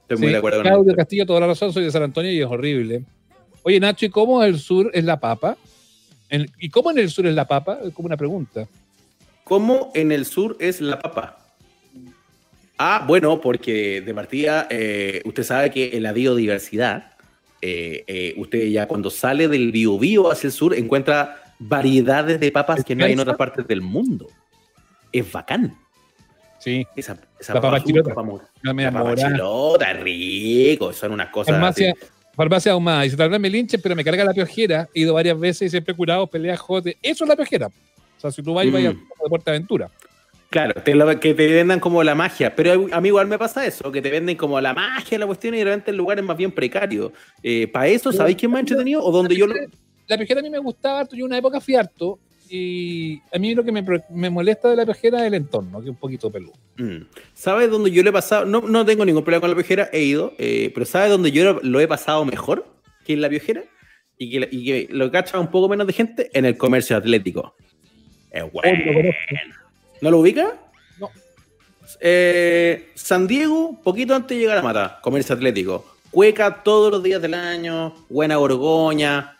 Estoy 0.03 0.19
muy 0.19 0.29
de 0.29 0.37
acuerdo 0.37 0.59
con 0.59 0.67
Claudio 0.67 0.95
Castillo, 0.95 1.25
toda 1.25 1.41
la 1.41 1.47
razón, 1.47 1.73
soy 1.73 1.85
de 1.85 1.91
San 1.91 2.03
Antonio 2.03 2.31
y 2.31 2.41
es 2.41 2.47
horrible. 2.47 3.05
Oye, 3.63 3.81
Nacho, 3.81 4.05
¿y 4.05 4.11
cómo 4.11 4.43
el 4.45 4.59
sur 4.59 4.91
es 4.93 5.05
la 5.05 5.19
papa? 5.19 5.57
¿Y 6.59 6.69
cómo 6.69 6.91
en 6.91 6.99
el 6.99 7.11
sur 7.11 7.27
es 7.27 7.35
la 7.35 7.47
papa? 7.47 7.79
Es 7.83 7.95
como 7.95 8.07
una 8.07 8.17
pregunta. 8.17 8.69
¿Cómo 9.45 9.91
en 9.95 10.13
el 10.13 10.27
sur 10.27 10.57
es 10.61 10.83
la 10.83 10.99
papa? 10.99 11.39
Ah, 12.77 13.05
bueno, 13.07 13.41
porque 13.41 14.03
de 14.03 14.15
partida 14.15 14.67
eh, 14.69 15.23
usted 15.25 15.45
sabe 15.45 15.71
que 15.71 15.97
en 15.97 16.03
la 16.03 16.13
biodiversidad 16.13 17.14
eh, 17.67 18.05
eh, 18.07 18.35
usted 18.37 18.67
ya 18.67 18.87
cuando 18.87 19.09
sale 19.09 19.49
del 19.49 19.73
Biobío 19.73 20.31
hacia 20.31 20.49
el 20.49 20.53
sur 20.53 20.75
encuentra 20.75 21.55
variedades 21.59 22.39
de 22.39 22.53
papas 22.53 22.85
que 22.85 22.95
no 22.95 23.07
hay 23.07 23.13
en 23.13 23.21
otras 23.21 23.39
partes 23.39 23.67
del 23.67 23.81
mundo. 23.81 24.29
Es 25.11 25.33
bacán. 25.33 25.75
Sí. 26.59 26.87
Esa, 26.95 27.17
esa 27.41 27.55
la 27.55 27.63
papa, 27.63 27.83
chilota. 27.83 28.11
la 28.11 28.93
papa 28.93 29.15
chilota, 29.17 29.95
rico. 29.95 30.93
Son 30.93 31.13
unas 31.13 31.31
cosas. 31.31 31.55
Farmacia, 31.55 31.95
farmacia 32.35 32.73
ahumada. 32.73 33.01
Dice, 33.01 33.17
tal 33.17 33.31
vez 33.31 33.41
me 33.41 33.49
linche, 33.49 33.79
pero 33.79 33.97
me 33.97 34.05
carga 34.05 34.25
la 34.25 34.35
piojera. 34.35 34.87
He 34.93 35.01
ido 35.01 35.15
varias 35.15 35.41
veces 35.41 35.63
y 35.63 35.71
siempre 35.71 35.95
he 35.95 35.97
curado, 35.97 36.27
peleas, 36.27 36.61
jote. 36.61 36.99
Eso 37.01 37.25
es 37.25 37.29
la 37.31 37.37
piojera. 37.37 37.69
O 37.69 38.21
sea, 38.21 38.31
si 38.31 38.43
tú 38.43 38.53
vas, 38.53 38.67
y 38.67 38.71
vas 38.71 38.83
mm. 38.83 39.25
a 39.25 39.29
Puerta 39.31 39.53
Aventura. 39.53 39.91
Claro, 40.55 41.19
que 41.19 41.35
te 41.35 41.53
vendan 41.53 41.81
como 41.81 42.05
la 42.05 42.15
magia. 42.15 42.55
Pero 42.55 42.87
a 42.93 43.01
mí 43.01 43.09
igual 43.09 43.27
me 43.27 43.37
pasa 43.37 43.67
eso, 43.67 43.91
que 43.91 44.01
te 44.01 44.09
venden 44.09 44.37
como 44.37 44.61
la 44.61 44.73
magia 44.73 45.19
la 45.19 45.27
cuestión 45.27 45.53
y 45.57 45.59
de 45.59 45.65
repente 45.65 45.91
el 45.91 45.97
lugar 45.97 46.21
es 46.21 46.25
más 46.25 46.37
bien 46.37 46.53
precario. 46.53 47.13
Eh, 47.43 47.67
¿Para 47.67 47.89
eso 47.89 48.13
sabéis 48.13 48.37
quién 48.37 48.53
me 48.53 48.59
ha 48.59 48.61
entretenido? 48.61 49.03
¿O 49.03 49.11
donde 49.11 49.35
yo 49.35 49.49
La 49.49 50.17
pejera 50.17 50.39
a 50.39 50.43
mí 50.45 50.51
me 50.51 50.61
gustaba 50.61 51.01
harto. 51.01 51.17
Yo 51.17 51.25
una 51.25 51.39
época 51.39 51.61
fui 51.61 51.75
harto. 51.75 52.21
Y 52.49 53.21
a 53.35 53.39
mí 53.41 53.53
lo 53.53 53.65
que 53.65 53.73
me, 53.73 54.31
molesta 54.31 54.69
de 54.69 54.77
la 54.77 54.87
pejera 54.87 55.23
es 55.23 55.25
el 55.25 55.35
entorno, 55.35 55.81
que 55.81 55.87
es 55.87 55.91
un 55.91 55.97
poquito 55.97 56.31
peludo. 56.31 56.53
Mm. 56.77 57.09
¿Sabes 57.33 57.69
dónde 57.69 57.91
yo 57.91 58.05
lo 58.05 58.11
he 58.11 58.13
pasado? 58.13 58.45
No, 58.45 58.61
no 58.61 58.85
tengo 58.85 59.05
ningún 59.05 59.25
problema 59.25 59.41
con 59.41 59.51
la 59.51 59.57
pejera, 59.57 59.89
he 59.93 60.03
ido. 60.03 60.35
Eh, 60.39 60.71
pero 60.73 60.87
¿sabes 60.87 61.11
dónde 61.11 61.33
yo 61.33 61.59
lo, 61.65 61.81
he 61.81 61.89
pasado 61.89 62.25
mejor 62.25 62.65
que 63.05 63.15
en 63.15 63.23
la 63.23 63.29
piojera? 63.29 63.65
Y 64.19 64.31
que, 64.31 64.49
y 64.53 64.65
que 64.65 64.89
lo 64.93 65.11
cacha 65.11 65.41
un 65.41 65.51
poco 65.51 65.69
menos 65.69 65.89
de 65.89 65.95
gente 65.95 66.31
en 66.33 66.45
el 66.45 66.57
comercio 66.57 66.97
atlético. 66.97 67.57
Es 68.31 68.45
bueno. 68.53 68.71
¿No 70.01 70.11
lo 70.11 70.19
ubica? 70.19 70.55
No. 70.99 71.11
Eh, 72.01 72.91
San 72.95 73.27
Diego, 73.27 73.79
poquito 73.83 74.15
antes 74.15 74.37
de 74.37 74.43
llegar 74.43 74.59
a 74.59 74.63
Mata, 74.63 74.99
comercio 75.03 75.35
atlético. 75.35 75.85
Cueca 76.11 76.63
todos 76.63 76.93
los 76.93 77.03
días 77.03 77.21
del 77.21 77.35
año, 77.35 77.95
buena 78.09 78.37
Borgoña, 78.37 79.37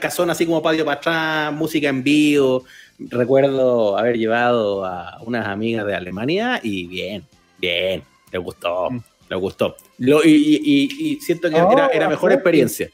casón 0.00 0.30
así 0.30 0.46
como 0.46 0.62
patio 0.62 0.84
para 0.84 0.98
atrás, 0.98 1.52
música 1.52 1.88
en 1.88 2.02
vivo. 2.02 2.64
Recuerdo 2.98 3.98
haber 3.98 4.16
llevado 4.16 4.84
a 4.84 5.18
unas 5.22 5.46
amigas 5.46 5.86
de 5.86 5.94
Alemania 5.94 6.60
y 6.62 6.86
bien, 6.86 7.24
bien, 7.58 8.02
les 8.30 8.42
gustó, 8.42 8.90
mm. 8.90 9.00
les 9.30 9.40
gustó. 9.40 9.76
y, 9.98 11.18
siento 11.20 11.50
que 11.50 11.56
era, 11.56 11.88
era 11.88 12.08
mejor 12.08 12.32
experiencia. 12.32 12.90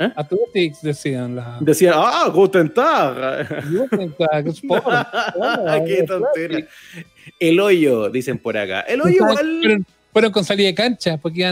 ¿Eh? 0.00 0.10
Athletics 0.16 0.80
decían. 0.80 1.36
La... 1.36 1.58
Decían, 1.60 1.92
ah, 1.94 2.30
Guten 2.32 2.72
Tag. 2.72 3.70
Guten 3.70 4.14
Tag, 4.16 4.48
Sport. 4.48 4.84
Qué 5.86 6.04
tontera. 6.04 6.66
El 7.38 7.60
hoyo, 7.60 8.08
dicen 8.08 8.38
por 8.38 8.56
acá. 8.56 8.80
El 8.80 9.02
hoyo 9.02 9.16
igual. 9.16 9.84
Fueron, 10.12 10.32
con 10.32 10.42
salida 10.42 10.66
de 10.68 10.74
cancha, 10.74 11.18
porque 11.18 11.44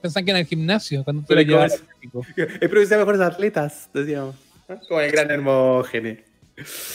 pensaban 0.00 0.24
que 0.24 0.30
era 0.30 0.40
el 0.40 0.46
gimnasio. 0.46 1.04
Cuando 1.04 1.24
Pero 1.26 1.64
es, 1.64 1.82
el 2.60 2.70
profesor 2.70 2.98
mejores 2.98 3.20
atletas, 3.20 3.90
decíamos. 3.92 4.36
Como 4.88 5.00
el 5.00 5.10
gran 5.10 5.30
Hermógenes. 5.30 6.20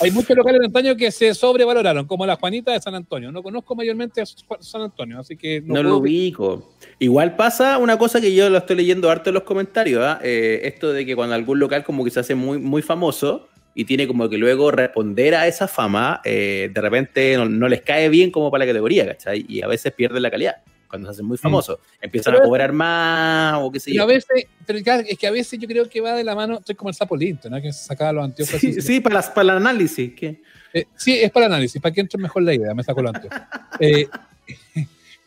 Hay 0.02 0.12
muchos 0.12 0.36
locales 0.36 0.60
de 0.60 0.66
antaño 0.66 0.96
que 0.96 1.12
se 1.12 1.34
sobrevaloraron, 1.34 2.08
como 2.08 2.26
la 2.26 2.36
Juanita 2.36 2.72
de 2.72 2.82
San 2.82 2.96
Antonio. 2.96 3.32
No 3.32 3.44
conozco 3.44 3.76
mayormente 3.76 4.22
a 4.22 4.26
San 4.26 4.82
Antonio, 4.82 5.20
así 5.20 5.38
que 5.38 5.62
no, 5.62 5.84
lo 5.84 5.98
ubico. 5.98 6.74
Igual 7.00 7.36
pasa 7.36 7.78
una 7.78 7.98
cosa 7.98 8.20
que 8.20 8.34
yo 8.34 8.50
lo 8.50 8.58
estoy 8.58 8.78
leyendo 8.78 9.10
harto 9.10 9.30
en 9.30 9.36
los 9.36 9.44
comentarios, 9.44 10.04
¿ah? 10.04 10.20
eh, 10.24 10.62
esto 10.64 10.92
de 10.92 11.06
que 11.06 11.16
cuando 11.16 11.36
algún 11.36 11.60
local 11.60 11.84
como 11.84 12.04
que 12.04 12.10
se 12.10 12.20
hace 12.20 12.34
muy, 12.34 12.58
muy 12.58 12.82
famoso 12.82 13.48
y 13.76 13.86
tiene 13.86 14.08
como 14.08 14.28
que 14.30 14.38
luego 14.38 14.72
responder 14.72 15.36
a 15.36 15.48
esa 15.48 15.68
fama, 15.68 16.22
eh, 16.26 16.72
de 16.74 16.82
repente 16.82 17.38
no, 17.38 17.48
no, 17.48 17.68
les 17.68 17.82
cae 17.82 18.10
bien 18.10 18.32
como 18.32 18.50
para 18.50 18.66
la 18.66 18.72
categoría, 18.72 19.06
¿cachai? 19.06 19.46
Y 19.48 19.62
a 19.62 19.68
veces 19.68 19.94
pierden 19.94 20.24
la 20.24 20.32
calidad 20.32 20.56
cuando 20.92 21.08
se 21.08 21.14
hacen 21.14 21.26
muy 21.26 21.36
mm. 21.36 21.40
famosos. 21.40 21.80
Empiezan 22.02 22.36
a 22.36 22.42
cobrar 22.42 22.74
más 22.74 23.56
o 23.62 23.72
qué 23.72 23.80
sé 23.80 23.94
yo. 23.94 24.04
A 24.04 24.06
veces, 24.06 24.48
pero 24.66 24.78
es 24.78 25.18
que 25.18 25.26
a 25.26 25.32
veces 25.32 25.58
yo 25.58 25.68
creo 25.68 25.90
que 25.90 26.02
va 26.02 26.14
de 26.14 26.24
la 26.24 26.36
mano, 26.36 26.60
estoy 26.60 26.76
como 26.76 26.90
el 26.90 26.96
sapo 26.96 27.16
lindo, 27.16 27.50
¿no? 27.50 27.62
Que 27.62 27.72
se 27.72 27.86
sacaba 27.86 28.12
los 28.12 28.26
anteojos. 28.26 28.60
Sí, 28.60 28.82
sí 28.82 29.00
para, 29.00 29.16
las, 29.16 29.30
para 29.30 29.54
el 29.54 29.58
análisis. 29.58 30.14
¿qué? 30.14 30.42
Eh, 30.74 30.86
sí, 30.96 31.14
es 31.14 31.32
para 31.32 31.46
el 31.46 31.54
análisis, 31.54 31.82
para 31.82 31.94
que 31.94 32.02
entre 32.02 32.22
mejor 32.22 32.44
la 32.44 32.54
idea, 32.54 32.74
me 32.74 32.84
saco 32.84 33.02
los 33.02 33.16
anteojos. 33.16 33.40
eh, 33.80 34.08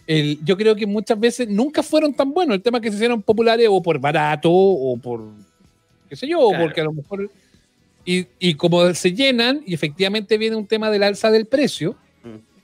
el, 0.06 0.38
yo 0.44 0.56
creo 0.56 0.76
que 0.76 0.86
muchas 0.86 1.18
veces 1.18 1.48
nunca 1.48 1.82
fueron 1.82 2.12
tan 2.12 2.32
buenos. 2.32 2.56
El 2.56 2.62
tema 2.62 2.78
es 2.78 2.82
que 2.82 2.90
se 2.90 2.96
hicieron 2.96 3.22
populares 3.22 3.66
o 3.70 3.82
por 3.82 3.98
barato 3.98 4.50
o 4.52 4.98
por, 4.98 5.22
qué 6.10 6.14
sé 6.14 6.28
yo, 6.28 6.50
porque 6.60 6.82
a 6.82 6.84
lo 6.84 6.92
mejor... 6.92 7.30
Y, 8.06 8.26
y 8.38 8.52
como 8.56 8.92
se 8.92 9.14
llenan, 9.14 9.62
y 9.64 9.72
efectivamente 9.72 10.36
viene 10.36 10.56
un 10.56 10.66
tema 10.66 10.90
del 10.90 11.04
alza 11.04 11.30
del 11.30 11.46
precio, 11.46 11.96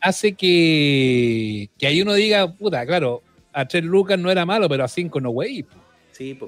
hace 0.01 0.33
que, 0.35 1.71
que 1.79 1.87
ahí 1.87 2.03
uno 2.03 2.15
diga, 2.15 2.53
puta, 2.53 2.85
claro, 2.87 3.23
a 3.53 3.67
3 3.67 3.85
lucas 3.85 4.19
no 4.19 4.31
era 4.31 4.47
malo, 4.47 4.69
pero 4.69 4.85
a 4.85 4.89
5 4.89 5.21
no, 5.21 5.31
güey. 5.31 5.65
Sí, 6.13 6.39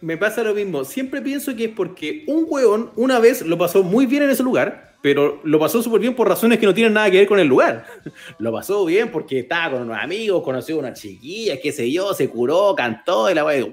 me 0.00 0.16
pasa 0.16 0.42
lo 0.42 0.54
mismo. 0.54 0.84
Siempre 0.84 1.20
pienso 1.20 1.54
que 1.56 1.66
es 1.66 1.70
porque 1.70 2.24
un 2.26 2.46
weón 2.48 2.90
una 2.96 3.18
vez 3.18 3.42
lo 3.42 3.58
pasó 3.58 3.82
muy 3.82 4.06
bien 4.06 4.22
en 4.22 4.30
ese 4.30 4.42
lugar, 4.42 4.96
pero 5.02 5.40
lo 5.44 5.58
pasó 5.58 5.82
súper 5.82 6.00
bien 6.00 6.14
por 6.14 6.28
razones 6.28 6.58
que 6.58 6.66
no 6.66 6.74
tienen 6.74 6.92
nada 6.92 7.10
que 7.10 7.18
ver 7.18 7.26
con 7.26 7.40
el 7.40 7.48
lugar. 7.48 7.84
lo 8.38 8.52
pasó 8.52 8.84
bien 8.84 9.10
porque 9.10 9.40
estaba 9.40 9.72
con 9.72 9.82
unos 9.82 9.98
amigos, 9.98 10.42
conoció 10.42 10.76
a 10.76 10.78
una 10.78 10.92
chiquilla, 10.92 11.60
qué 11.60 11.72
sé 11.72 11.90
yo, 11.90 12.14
se 12.14 12.28
curó, 12.28 12.74
cantó 12.76 13.30
y 13.30 13.34
la 13.34 13.44
weá, 13.44 13.64
wow, 13.64 13.72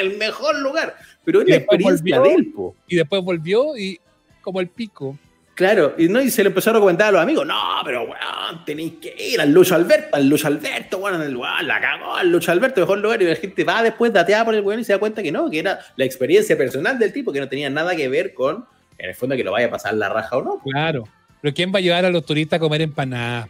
el 0.00 0.16
mejor 0.16 0.58
lugar. 0.60 0.96
Pero 1.24 1.42
es 1.42 1.48
la 1.48 1.56
experiencia 1.56 2.20
de 2.20 2.34
él, 2.34 2.54
Y 2.88 2.96
después 2.96 3.22
volvió 3.22 3.76
y 3.76 4.00
como 4.40 4.60
el 4.60 4.68
pico. 4.68 5.18
Claro, 5.56 5.94
y, 5.96 6.06
no, 6.08 6.20
y 6.20 6.28
se 6.28 6.42
le 6.42 6.48
empezaron 6.48 6.76
a 6.76 6.80
comentar 6.80 7.08
a 7.08 7.12
los 7.12 7.22
amigos, 7.22 7.46
no, 7.46 7.58
pero 7.82 8.02
weón, 8.02 8.62
tenéis 8.66 8.92
que 9.00 9.16
ir 9.18 9.40
al 9.40 9.52
Lucho 9.52 9.74
Alberto, 9.74 10.14
al 10.14 10.28
Lucho 10.28 10.48
Alberto, 10.48 10.98
bueno, 10.98 11.22
el, 11.22 11.34
la 11.66 11.80
cagó 11.80 12.14
al 12.14 12.30
Lucho 12.30 12.52
Alberto, 12.52 12.82
mejor 12.82 12.98
lugar, 12.98 13.22
y 13.22 13.24
la 13.24 13.36
gente 13.36 13.64
va 13.64 13.82
después 13.82 14.12
dateada 14.12 14.44
por 14.44 14.54
el 14.54 14.60
weón 14.60 14.80
y 14.80 14.84
se 14.84 14.92
da 14.92 14.98
cuenta 14.98 15.22
que 15.22 15.32
no, 15.32 15.48
que 15.48 15.60
era 15.60 15.78
la 15.96 16.04
experiencia 16.04 16.58
personal 16.58 16.98
del 16.98 17.10
tipo, 17.10 17.32
que 17.32 17.40
no 17.40 17.48
tenía 17.48 17.70
nada 17.70 17.96
que 17.96 18.06
ver 18.06 18.34
con, 18.34 18.66
en 18.98 19.08
el 19.08 19.14
fondo, 19.14 19.34
que 19.34 19.44
lo 19.44 19.52
vaya 19.52 19.68
a 19.68 19.70
pasar 19.70 19.94
la 19.94 20.10
raja 20.10 20.36
o 20.36 20.42
no. 20.42 20.60
Claro, 20.62 21.04
pero 21.40 21.54
¿quién 21.54 21.72
va 21.74 21.78
a 21.78 21.80
llevar 21.80 22.04
a 22.04 22.10
los 22.10 22.26
turistas 22.26 22.58
a 22.58 22.60
comer 22.60 22.82
empanadas? 22.82 23.48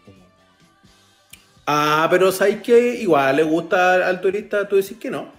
Ah, 1.66 2.06
pero 2.08 2.30
¿sabes 2.30 2.62
que 2.62 3.00
Igual 3.00 3.34
le 3.34 3.42
gusta 3.42 4.06
al 4.06 4.20
turista, 4.20 4.68
tú 4.68 4.76
decís 4.76 4.96
que 4.96 5.10
no. 5.10 5.32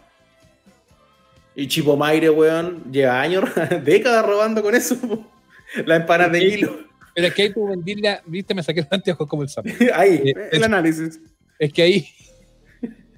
Y 1.56 1.69
Chipo 1.69 1.95
Maire, 1.95 2.30
weón, 2.30 2.84
lleva 2.91 3.21
años, 3.21 3.45
décadas 3.86 4.25
robando 4.25 4.62
con 4.62 4.75
eso. 4.75 4.97
La 5.86 5.97
empanada 5.97 6.30
de 6.30 6.49
kilo. 6.49 6.88
Pero 7.17 7.27
es 7.30 7.34
que 7.34 7.41
ahí 7.41 7.49
tú 7.51 7.67
vendirla, 7.67 8.21
viste, 8.27 8.53
me 8.53 8.62
saqué 8.62 8.82
los 8.82 8.91
anteojos 8.91 9.27
como 9.27 9.41
el 9.41 9.49
sapo. 9.49 9.67
ahí, 9.95 10.21
eh, 10.23 10.49
el 10.51 10.63
análisis. 10.63 11.19
Es 11.58 11.73
que 11.73 11.82
ahí, 11.82 12.08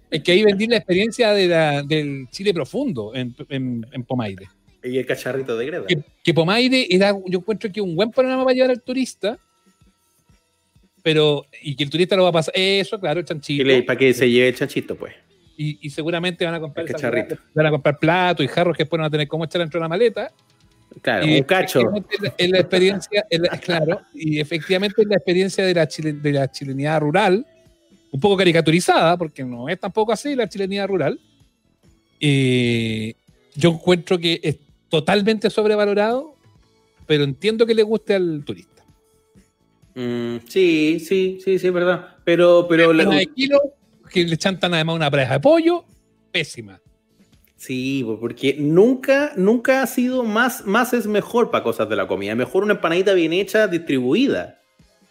es 0.10 0.24
que 0.24 0.32
ahí 0.32 0.44
vendí 0.44 0.68
la 0.68 0.78
experiencia 0.78 1.34
de 1.34 1.48
la, 1.48 1.84
del 1.84 2.28
Chile 2.32 2.54
profundo 2.54 3.14
en, 3.14 3.36
en, 3.50 3.86
en, 3.92 4.04
Pomaire. 4.06 4.48
Y 4.84 4.98
el 4.98 5.06
cacharrito 5.06 5.58
de 5.58 5.66
greda. 5.66 5.86
Que, 6.24 6.34
Pomaire 6.34 6.88
era, 6.90 7.12
yo 7.26 7.40
encuentro 7.40 7.70
que 7.70 7.82
un 7.82 7.94
buen 7.94 8.10
panorama 8.12 8.46
para 8.46 8.54
llevar 8.54 8.70
al 8.72 8.82
turista, 8.82 9.38
pero, 11.04 11.46
y 11.62 11.76
que 11.76 11.84
el 11.84 11.90
turista 11.90 12.16
lo 12.16 12.24
va 12.24 12.30
a 12.30 12.34
pasar, 12.34 12.54
eso, 12.56 13.00
claro, 13.02 13.20
el 13.20 13.26
chanchito. 13.26 13.86
Para 13.86 14.00
que 14.00 14.14
se 14.14 14.30
lleve 14.32 14.48
el 14.48 14.56
chanchito, 14.56 14.96
pues. 14.96 15.14
Y, 15.58 15.78
y 15.82 15.90
seguramente 15.90 16.46
van 16.46 16.54
a 16.54 16.62
comprar 16.62 16.86
van 17.54 17.66
a 17.66 17.70
comprar 17.70 18.00
platos 18.00 18.46
y 18.46 18.48
jarros 18.48 18.78
que 18.78 18.84
después 18.84 18.98
van 18.98 19.08
a 19.08 19.10
tener 19.10 19.28
cómo 19.28 19.44
echar 19.44 19.60
dentro 19.60 19.78
de 19.78 19.84
la 19.84 19.90
maleta 19.90 20.32
Claro, 21.02 21.26
un 21.26 21.44
cacho. 21.44 21.82
En 22.38 22.52
la, 22.52 22.60
experiencia, 22.60 23.26
claro, 23.62 24.02
y 24.14 24.40
efectivamente 24.40 25.02
en 25.02 25.10
la 25.10 25.16
experiencia 25.16 25.66
de 25.66 25.74
la, 25.74 25.86
de 25.86 26.32
la 26.34 26.52
chilenidad 26.52 27.00
rural, 27.00 27.46
un 28.12 28.20
poco 28.20 28.38
caricaturizada, 28.38 29.18
porque 29.18 29.44
no 29.44 29.70
es 29.70 29.80
tampoco 29.80 30.12
así 30.12 30.36
la 30.36 30.50
chilenidad 30.50 30.88
rural, 30.88 31.20
eh, 32.20 33.14
yo 33.56 33.72
encuentro 33.72 34.18
que 34.18 34.40
es 34.44 34.58
totalmente 34.90 35.50
sobrevalorado, 35.50 36.36
pero 37.06 37.24
entiendo 37.24 37.66
que 37.66 37.76
le 37.76 37.84
guste 37.84 38.16
al 38.16 38.44
turista. 38.44 38.84
Mm, 39.96 40.38
sí, 40.48 41.00
sí, 41.00 41.40
sí, 41.44 41.60
sí, 41.60 41.68
es 41.68 41.74
verdad. 41.74 42.16
Pero, 42.24 42.68
pero 42.68 42.94
de 42.94 43.28
kilo, 43.28 43.60
que 44.12 44.24
le 44.24 44.38
chantan 44.38 44.74
además 44.74 44.96
una 44.96 45.10
pareja 45.10 45.34
de 45.34 45.40
pollo, 45.40 45.86
pésima. 46.32 46.80
Sí, 47.60 48.06
porque 48.22 48.56
nunca, 48.58 49.34
nunca 49.36 49.84
ha 49.84 49.88
sido 49.88 50.24
más, 50.24 50.66
más 50.66 50.94
es 50.94 51.06
mejor 51.06 51.52
para 51.52 51.62
cosas 51.62 51.90
de 51.90 51.98
la 51.98 52.08
comida. 52.08 52.34
Mejor 52.34 52.64
una 52.64 52.72
empanadita 52.72 53.14
bien 53.14 53.34
hecha, 53.34 53.68
distribuida. 53.68 54.62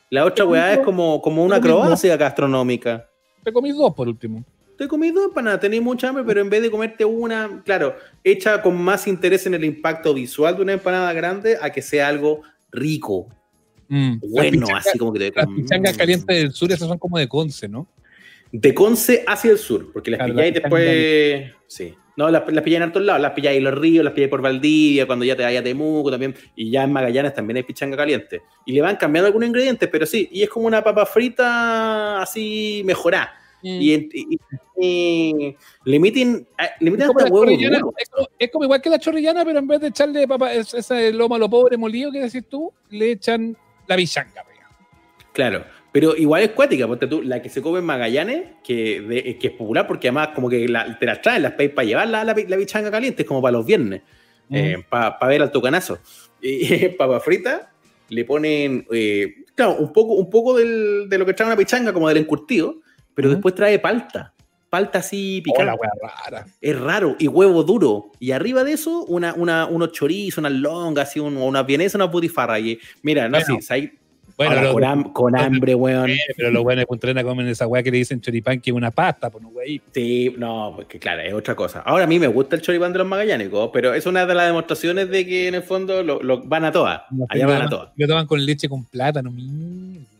La 0.09 0.25
otra 0.25 0.47
weá 0.47 0.73
es 0.73 0.79
como, 0.79 1.21
como 1.21 1.45
una 1.45 1.57
acrobacia 1.57 2.17
gastronómica. 2.17 3.07
Te 3.45 3.53
comí 3.53 3.71
dos 3.71 3.93
por 3.95 4.09
último. 4.09 4.47
Te 4.79 4.89
comí 4.89 5.11
dos 5.11 5.27
empanadas, 5.27 5.61
tenés 5.61 5.83
mucha 5.83 6.09
hambre, 6.09 6.25
pero 6.27 6.41
en 6.41 6.49
vez 6.49 6.63
de 6.63 6.71
comerte 6.71 7.05
una, 7.05 7.63
claro, 7.67 7.95
hecha 8.25 8.63
con 8.63 8.81
más 8.81 9.07
interés 9.07 9.45
en 9.47 9.53
el 9.53 9.65
impacto 9.65 10.15
visual 10.15 10.57
de 10.57 10.63
una 10.63 10.73
empanada 10.73 11.13
grande, 11.13 11.59
a 11.61 11.69
que 11.69 11.83
sea 11.83 12.09
algo 12.09 12.41
rico. 12.71 13.29
Mm. 13.89 14.21
Bueno, 14.21 14.67
así 14.75 14.97
como 14.99 15.13
que 15.13 15.19
te 15.19 15.33
Las 15.37 15.49
pichangas 15.49 15.95
mm. 15.95 15.99
calientes 15.99 16.27
del 16.35 16.53
sur, 16.53 16.73
esas 16.73 16.89
son 16.89 16.99
como 16.99 17.19
de 17.19 17.29
Conce, 17.29 17.69
¿no? 17.69 17.87
De 18.53 18.75
Conce 18.75 19.25
hacia 19.27 19.51
el 19.51 19.59
sur, 19.59 19.93
porque 19.93 20.11
las 20.11 20.19
claro, 20.19 20.47
y 20.47 20.51
después. 20.51 21.53
Sí. 21.67 21.95
No, 22.17 22.31
las, 22.31 22.51
las 22.53 22.65
pilláis 22.65 22.83
en 22.83 22.93
todos 22.93 23.07
lados, 23.07 23.23
las 23.23 23.31
pilláis 23.31 23.59
en 23.59 23.65
los 23.65 23.79
ríos, 23.79 24.05
las 24.05 24.13
pilláis 24.13 24.31
por 24.31 24.43
Valdivia, 24.43 25.07
cuando 25.07 25.25
ya 25.25 25.37
te 25.37 25.45
vayas 25.45 25.61
a 25.61 25.65
Temuco 25.65 26.11
también, 26.11 26.35
y 26.57 26.69
ya 26.69 26.83
en 26.83 26.93
Magallanes 26.93 27.33
también 27.33 27.59
hay 27.59 27.63
pichanga 27.63 27.97
caliente. 27.97 28.43
Y 28.67 28.73
le 28.73 28.81
van 28.81 28.97
cambiando 28.97 29.29
algunos 29.29 29.49
ingredientes, 29.49 29.89
pero 29.89 30.05
sí, 30.05 30.29
y 30.33 30.43
es 30.43 30.49
como 30.49 30.67
una 30.67 30.83
papa 30.83 31.07
frita 31.07 32.21
así 32.21 32.83
mejorada. 32.85 33.33
Mm. 33.63 33.79
Y, 34.81 35.57
le 35.85 36.01
meten, 36.01 36.47
es, 36.59 37.07
como 37.07 37.21
es, 38.39 38.51
como, 38.51 38.65
igual 38.65 38.81
que 38.81 38.91
la 38.91 38.99
chorrillana, 38.99 39.45
pero 39.45 39.59
en 39.59 39.67
vez 39.67 39.81
de 39.81 39.89
echarle 39.89 40.27
papa, 40.27 40.53
ese 40.55 41.13
lomo 41.13 41.35
a 41.35 41.39
lo 41.39 41.49
pobre 41.49 41.77
molido 41.77 42.11
que 42.11 42.21
decís 42.21 42.45
tú, 42.49 42.73
le 42.91 43.13
echan 43.13 43.57
la 43.87 43.97
pichanga. 43.97 44.45
Claro. 45.33 45.65
Pero 45.91 46.15
igual 46.17 46.43
es 46.43 46.51
cuática, 46.51 46.87
porque 46.87 47.07
tú, 47.07 47.23
la 47.23 47.41
que 47.41 47.49
se 47.49 47.63
come 47.63 47.79
en 47.79 47.87
Magallanes, 47.87 48.43
que, 48.63 49.37
que 49.41 49.47
es 49.47 49.53
popular 49.55 49.87
porque 49.87 50.09
además 50.09 50.31
como 50.35 50.49
que 50.51 50.67
te 51.01 51.07
las 51.07 51.23
traen 51.23 51.43
las 51.43 51.53
para 51.53 51.85
llevar 51.85 52.09
la, 52.09 52.25
la, 52.25 52.35
bichanga 52.35 52.91
caliente, 52.91 53.23
es 53.23 53.29
como 53.29 53.41
para 53.41 53.53
los 53.53 53.65
viernes, 53.65 54.03
eh, 54.51 54.83
para 54.89 55.17
ver 55.27 55.43
al 55.43 55.51
tocanazo. 55.51 55.99
Y 56.43 56.89
papa 56.99 57.21
frita, 57.21 57.73
le 58.11 58.25
ponen, 58.25 58.87
eh, 58.93 59.45
claro, 59.55 59.77
un 59.77 59.93
poco, 59.93 60.15
un 60.15 60.29
poco 60.29 60.57
del, 60.57 61.09
de 61.09 61.19
lo 61.19 61.25
que 61.25 61.33
trae 61.33 61.47
una 61.47 61.57
pichanga, 61.57 61.93
como 61.93 62.09
del 62.09 62.19
encurtido, 62.19 62.77
pero 63.15 63.31
después 63.31 63.55
trae 63.55 63.79
palta. 63.79 64.35
Palta 64.71 64.99
así 64.99 65.41
picada. 65.43 65.75
rara. 66.25 66.47
Es 66.61 66.79
raro. 66.79 67.17
Y 67.19 67.27
huevo 67.27 67.63
duro. 67.63 68.13
Y 68.19 68.33
arriba 68.33 68.65
de 68.65 68.73
eso, 68.73 69.05
una, 69.05 69.33
una, 69.33 69.65
unos 69.65 69.93
chorizos, 69.93 70.39
unas 70.39 70.53
longas, 70.53 71.09
así, 71.09 71.19
un, 71.19 71.39
una 71.39 71.63
vienesa, 71.63 71.97
una 71.97 72.11
putifarra. 72.11 72.61
Y 72.61 72.79
mira, 73.03 73.29
no 73.31 73.41
sé, 73.41 73.63
si, 73.63 73.91
bueno, 74.39 75.13
con, 75.13 75.37
hambre, 75.37 75.75
weón. 75.75 76.11
Pero 76.37 76.51
los 76.51 76.65
weones 76.65 76.83
de 76.83 76.87
Punta 76.87 77.23
comen 77.23 77.49
esa 77.49 77.67
weá 77.67 77.83
que 77.83 77.91
le 77.91 77.99
dicen 77.99 78.21
choripán, 78.21 78.61
que 78.61 78.71
es 78.71 78.77
una 78.77 78.91
pasta, 78.91 79.29
pues 79.29 79.43
no, 79.43 79.51
wey. 79.51 79.83
Sí, 79.93 80.35
no, 80.39 80.73
porque 80.77 80.99
claro, 80.99 81.21
es 81.21 81.35
otra 81.35 81.55
cosa. 81.55 81.81
Ahora 81.81 82.05
a 82.05 82.07
mí 82.07 82.19
me 82.19 82.29
gusta 82.29 82.57
el 82.57 82.63
choripán 82.63 82.93
de 82.93 82.99
los 82.99 83.07
magallánicos, 83.07 83.69
pero 83.73 83.93
es 83.93 84.07
una 84.07 84.25
de 84.25 84.35
las 84.35 84.47
demostraciones 84.47 85.11
de 85.11 85.27
que 85.27 85.49
en 85.49 85.57
el 85.57 85.63
fondo 85.63 86.03
lo, 86.03 86.43
van 86.45 86.65
a 86.65 86.73
todas. 86.73 87.03
Allá 87.29 87.47
van 87.47 87.63
a 87.63 87.69
todas. 87.69 87.91
Lo 87.97 88.07
toman 88.07 88.27
con 88.27 88.45
leche 88.47 88.69
con 88.69 88.85
plátano, 88.85 89.31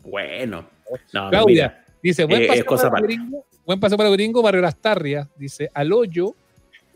Bueno. 0.03 0.65
No, 1.13 1.29
Claudia 1.29 1.83
dice, 2.01 2.25
buen, 2.25 2.47
paso 2.65 2.89
para 2.89 3.01
gringo, 3.01 3.45
buen 3.65 3.79
paso 3.79 3.97
para 3.97 4.09
gringo, 4.09 4.41
Barrio 4.41 4.61
Las 4.61 4.75
Tarrias, 4.75 5.27
dice, 5.37 5.69
al 5.73 5.91
hoyo, 5.91 6.35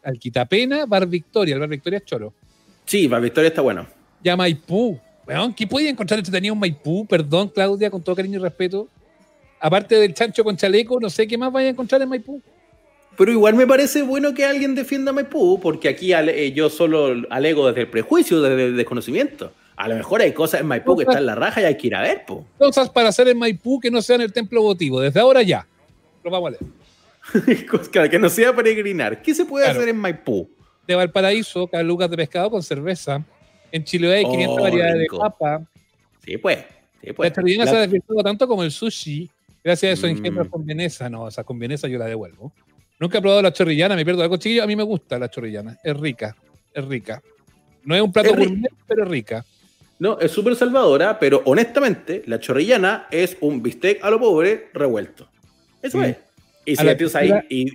al 0.04 0.20
Quitapena, 0.20 0.86
Bar 0.86 1.08
Victoria, 1.08 1.54
el 1.56 1.60
Bar 1.60 1.70
Victoria 1.70 1.98
es 1.98 2.06
choro. 2.06 2.34
Sí, 2.86 3.08
Bar 3.08 3.22
Victoria 3.22 3.50
está 3.50 3.62
bueno. 3.62 3.88
Ya 4.24 4.36
Weón, 5.28 5.54
¿qué 5.54 5.66
podía 5.66 5.90
encontrar 5.90 6.20
entretenido 6.20 6.54
un 6.54 6.60
Maipú? 6.60 7.06
Perdón, 7.08 7.50
Claudia, 7.50 7.90
con 7.90 8.02
todo 8.02 8.16
cariño 8.16 8.40
y 8.40 8.42
respeto. 8.42 8.88
Aparte 9.60 9.96
del 9.96 10.14
chancho 10.14 10.44
con 10.44 10.58
chaleco, 10.58 11.00
no 11.00 11.10
sé 11.10 11.28
qué 11.28 11.38
más 11.38 11.52
vaya 11.52 11.68
a 11.68 11.72
encontrar 11.72 12.02
en 12.02 12.10
Maipú. 12.10 12.42
Pero 13.18 13.32
igual 13.32 13.54
me 13.54 13.68
parece 13.68 14.02
bueno 14.02 14.34
que 14.34 14.44
alguien 14.44 14.76
defienda 14.76 15.14
Maipú, 15.14 15.60
porque 15.62 15.88
aquí 15.88 16.14
eh, 16.14 16.52
yo 16.54 16.70
solo 16.70 17.14
alego 17.30 17.68
desde 17.68 17.82
el 17.82 17.88
prejuicio, 17.88 18.42
desde 18.42 18.66
el 18.66 18.76
desconocimiento. 18.76 19.54
A 19.76 19.88
lo 19.88 19.96
mejor 19.96 20.22
hay 20.22 20.34
cosas 20.34 20.62
en 20.62 20.68
Maipú 20.68 20.96
que 20.98 21.04
están 21.04 21.20
en 21.20 21.28
la 21.28 21.36
raja 21.36 21.62
y 21.62 21.66
hay 21.66 21.78
que 21.78 21.88
ir 21.88 21.96
a 21.96 22.02
ver, 22.02 22.26
po. 22.26 22.46
Cosas 22.58 22.90
para 22.90 23.10
hacer 23.10 23.28
en 23.28 23.38
Maipú 23.38 23.80
que 23.80 23.90
no 23.90 24.02
sean 24.02 24.22
el 24.22 24.34
templo 24.34 24.62
votivo. 24.62 25.00
Desde 25.00 25.20
ahora 25.20 25.42
ya. 25.42 25.68
Lo 26.24 26.32
vamos 26.32 26.50
a 26.50 26.52
leer. 26.52 28.10
que 28.12 28.20
no 28.20 28.30
sea 28.30 28.56
peregrinar. 28.56 29.22
¿Qué 29.22 29.34
se 29.34 29.46
puede 29.46 29.66
hacer 29.66 29.88
en 29.88 29.98
Maipú? 29.98 30.50
De 30.88 30.96
Valparaíso, 30.96 31.68
calugas 31.68 32.10
de 32.10 32.18
pescado 32.18 32.50
con 32.50 32.62
cerveza, 32.62 33.24
en 33.74 33.84
Chile 33.84 34.14
hay 34.14 34.24
500 34.24 34.62
variedades 34.62 35.00
de 35.00 35.18
papa. 35.18 35.66
Sí, 36.24 36.38
pues. 36.38 36.60
Sí, 37.02 37.12
pues. 37.12 37.32
La 37.32 37.36
chorrillana 37.36 37.70
se 37.70 37.76
ha 37.76 37.80
desvirtuado 37.82 38.24
tanto 38.24 38.48
como 38.48 38.64
el 38.64 38.72
sushi. 38.72 39.30
Gracias 39.64 39.90
a 39.90 40.08
eso 40.08 40.32
mm. 40.32 40.48
con 40.48 40.64
vienesa. 40.64 41.10
No, 41.10 41.24
o 41.24 41.32
sea, 41.32 41.44
con 41.44 41.58
vienesa 41.58 41.88
yo 41.88 41.98
la 41.98 42.06
devuelvo. 42.06 42.54
Nunca 43.00 43.18
he 43.18 43.22
probado 43.22 43.42
la 43.42 43.52
chorrillana, 43.52 43.96
me 43.96 44.06
pierdo 44.06 44.22
algo 44.22 44.38
chiquillo. 44.38 44.64
A 44.64 44.68
mí 44.68 44.76
me 44.76 44.84
gusta 44.84 45.18
la 45.18 45.28
chorrillana. 45.28 45.78
Es 45.84 45.98
rica. 45.98 46.36
Es 46.72 46.86
rica. 46.86 47.22
No 47.84 47.96
es 47.96 48.02
un 48.02 48.12
plato 48.12 48.36
gourmet, 48.36 48.72
pero 48.88 49.04
es 49.04 49.10
rica. 49.10 49.44
No, 49.98 50.20
es 50.20 50.32
súper 50.32 50.56
salvadora, 50.56 51.18
pero 51.18 51.42
honestamente, 51.46 52.24
la 52.28 52.40
chorrillana 52.40 53.08
es 53.10 53.38
un 53.42 53.64
bistec 53.64 54.04
a 54.04 54.12
lo 54.12 54.20
pobre 54.20 54.70
revuelto. 54.74 55.28
Eso 55.82 56.04
es. 56.04 56.18
Y 56.66 56.76
si 56.76 56.84
la 56.84 56.96
ahí 57.16 57.32
y. 57.50 57.66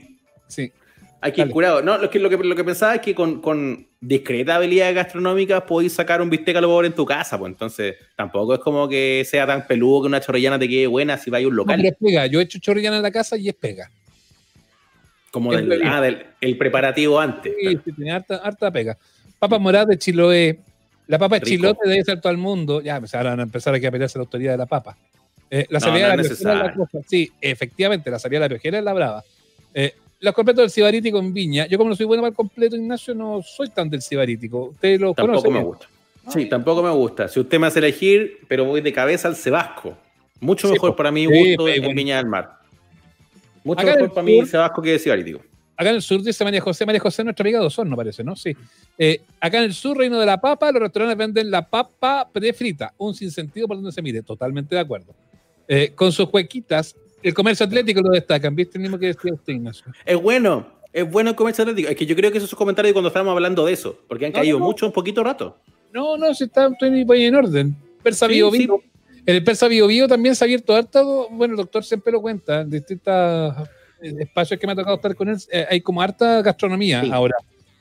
Sí. 0.46 0.72
Hay 1.20 1.32
que 1.32 1.40
ir 1.40 1.50
curado. 1.50 1.82
No, 1.82 1.98
lo 1.98 2.08
que, 2.08 2.18
lo 2.18 2.30
que, 2.30 2.36
lo 2.36 2.54
que 2.54 2.64
pensaba 2.64 2.94
es 2.94 3.00
que 3.00 3.14
con, 3.14 3.40
con 3.40 3.88
discreta 4.00 4.56
habilidad 4.56 4.94
gastronómica 4.94 5.66
podéis 5.66 5.92
sacar 5.92 6.22
un 6.22 6.30
bistec 6.30 6.56
a 6.56 6.60
lo 6.60 6.68
pobre 6.68 6.88
en 6.88 6.94
tu 6.94 7.04
casa, 7.04 7.36
pues 7.38 7.50
entonces 7.50 7.96
tampoco 8.14 8.54
es 8.54 8.60
como 8.60 8.88
que 8.88 9.26
sea 9.28 9.46
tan 9.46 9.66
peludo 9.66 10.02
que 10.02 10.06
una 10.06 10.20
chorrillana 10.20 10.58
te 10.58 10.68
quede 10.68 10.86
buena 10.86 11.18
si 11.18 11.30
vais 11.30 11.44
a 11.44 11.48
un 11.48 11.56
local. 11.56 11.82
No, 11.82 11.90
pega. 12.00 12.26
Yo 12.26 12.40
he 12.40 12.44
hecho 12.44 12.58
chorrillana 12.60 12.98
en 12.98 13.02
la 13.02 13.10
casa 13.10 13.36
y 13.36 13.48
es 13.48 13.54
pega. 13.54 13.90
Como 15.30 15.52
del, 15.52 15.82
ah, 15.84 16.00
del 16.00 16.26
el 16.40 16.56
preparativo 16.56 17.18
antes. 17.18 17.52
Sí, 17.60 17.78
sí, 17.84 17.92
tiene 17.92 18.12
harta, 18.12 18.36
harta 18.36 18.70
pega. 18.70 18.96
Papa 19.38 19.58
morada 19.58 19.86
de 19.86 19.98
Chiloé. 19.98 20.60
La 21.08 21.18
papa 21.18 21.38
de 21.38 21.46
chilote 21.46 21.88
debe 21.88 22.04
ser 22.04 22.20
todo 22.20 22.30
el 22.30 22.38
mundo. 22.38 22.82
Ya, 22.82 23.00
pues 23.00 23.14
ahora 23.14 23.30
van 23.30 23.40
a 23.40 23.44
empezar 23.44 23.74
a 23.74 23.78
pelearse 23.78 24.18
la 24.18 24.24
autoridad 24.24 24.52
de 24.52 24.58
la 24.58 24.66
papa. 24.66 24.96
Eh, 25.50 25.66
la 25.70 25.80
salida 25.80 26.10
de 26.10 26.16
la 26.18 26.22
piojera 26.22 26.54
es 26.54 26.66
la 26.66 26.74
cosa. 26.74 26.98
Sí, 27.08 27.32
efectivamente, 27.40 28.10
la 28.10 28.18
salida 28.18 28.40
de 28.40 28.44
la 28.44 28.48
piojera 28.50 28.78
es 28.78 28.84
la 28.84 28.92
brava. 28.92 29.24
Eh, 29.72 29.94
los 30.20 30.34
completos 30.34 30.62
del 30.62 30.70
cibarítico 30.70 31.18
en 31.18 31.32
Viña. 31.32 31.66
Yo 31.66 31.78
como 31.78 31.90
no 31.90 31.96
soy 31.96 32.06
bueno 32.06 32.22
para 32.22 32.30
el 32.30 32.36
completo, 32.36 32.76
Ignacio, 32.76 33.14
no 33.14 33.40
soy 33.42 33.68
tan 33.70 33.88
del 33.88 34.02
cibarítico. 34.02 34.70
¿Usted 34.70 35.00
lo 35.00 35.14
tampoco 35.14 35.50
me 35.50 35.62
gusta. 35.62 35.88
Sí, 36.28 36.46
tampoco 36.46 36.82
me 36.82 36.90
gusta. 36.90 37.28
Si 37.28 37.40
usted 37.40 37.58
me 37.58 37.68
hace 37.68 37.78
elegir, 37.78 38.40
pero 38.48 38.64
voy 38.64 38.80
de 38.80 38.92
cabeza 38.92 39.28
al 39.28 39.36
Cebasco. 39.36 39.96
Mucho 40.40 40.68
mejor 40.68 40.94
para 40.94 41.10
mí 41.10 41.26
gusto 41.26 41.68
en 41.68 41.94
Viña 41.94 42.16
del 42.16 42.26
Mar. 42.26 42.58
Mucho 43.64 43.84
mejor 43.84 44.12
para 44.12 44.22
mí 44.22 44.44
Cebasco 44.44 44.82
que 44.82 44.98
cibarítico. 44.98 45.40
Acá 45.76 45.90
en 45.90 45.96
el 45.96 46.02
sur 46.02 46.20
dice 46.22 46.42
María 46.42 46.60
José. 46.60 46.84
María 46.84 47.00
José, 47.00 47.22
nuestra 47.22 47.44
amiga 47.44 47.60
Dosón, 47.60 47.88
no 47.88 47.96
parece, 47.96 48.24
¿no? 48.24 48.34
Sí. 48.34 48.54
Eh, 48.98 49.22
acá 49.40 49.58
en 49.58 49.64
el 49.64 49.74
sur, 49.74 49.96
Reino 49.96 50.18
de 50.18 50.26
la 50.26 50.40
Papa, 50.40 50.72
los 50.72 50.82
restaurantes 50.82 51.16
venden 51.16 51.52
la 51.52 51.62
papa 51.62 52.28
prefrita. 52.32 52.92
Un 52.98 53.14
sinsentido 53.14 53.68
por 53.68 53.76
donde 53.76 53.92
se 53.92 54.02
mire. 54.02 54.22
Totalmente 54.22 54.74
de 54.74 54.80
acuerdo. 54.80 55.14
Eh, 55.68 55.92
con 55.94 56.10
sus 56.10 56.28
huequitas 56.32 56.96
el 57.22 57.34
comercio 57.34 57.66
atlético 57.66 58.00
lo 58.00 58.10
destacan, 58.10 58.54
¿viste? 58.54 58.78
El 58.78 58.82
mismo 58.82 58.98
que 58.98 59.06
decía 59.06 59.32
usted, 59.32 59.52
Ignacio. 59.52 59.86
Es 60.04 60.20
bueno, 60.20 60.66
es 60.92 61.10
bueno 61.10 61.30
el 61.30 61.36
comercio 61.36 61.62
atlético. 61.62 61.88
Es 61.88 61.96
que 61.96 62.06
yo 62.06 62.16
creo 62.16 62.30
que 62.30 62.38
esos 62.38 62.54
comentarios 62.54 62.92
cuando 62.92 63.08
estábamos 63.08 63.32
hablando 63.32 63.64
de 63.64 63.72
eso, 63.72 63.98
porque 64.08 64.26
han 64.26 64.32
caído 64.32 64.58
mucho 64.58 64.86
en 64.86 64.92
poquito 64.92 65.22
rato. 65.24 65.56
No, 65.92 66.16
no, 66.16 66.32
si 66.34 66.44
está 66.44 66.70
en 66.80 67.34
orden. 67.34 67.76
Persa 68.02 68.28
sí, 68.28 68.40
En 68.40 69.34
el 69.34 69.44
Persa 69.44 69.68
Bio 69.68 69.86
Bio 69.86 70.06
también 70.06 70.34
se 70.34 70.44
ha 70.44 70.46
abierto 70.46 70.74
harto, 70.74 71.28
bueno, 71.30 71.54
el 71.54 71.58
doctor 71.58 71.84
siempre 71.84 72.12
lo 72.12 72.20
cuenta, 72.20 72.60
en 72.60 72.70
distintos 72.70 73.68
eh, 74.00 74.14
espacios 74.20 74.58
que 74.60 74.66
me 74.66 74.72
ha 74.72 74.76
tocado 74.76 74.96
estar 74.96 75.14
con 75.14 75.28
él, 75.28 75.36
eh, 75.50 75.66
hay 75.68 75.80
como 75.80 76.00
harta 76.00 76.40
gastronomía 76.42 77.02
Sí. 77.02 77.10
ahora 77.12 77.34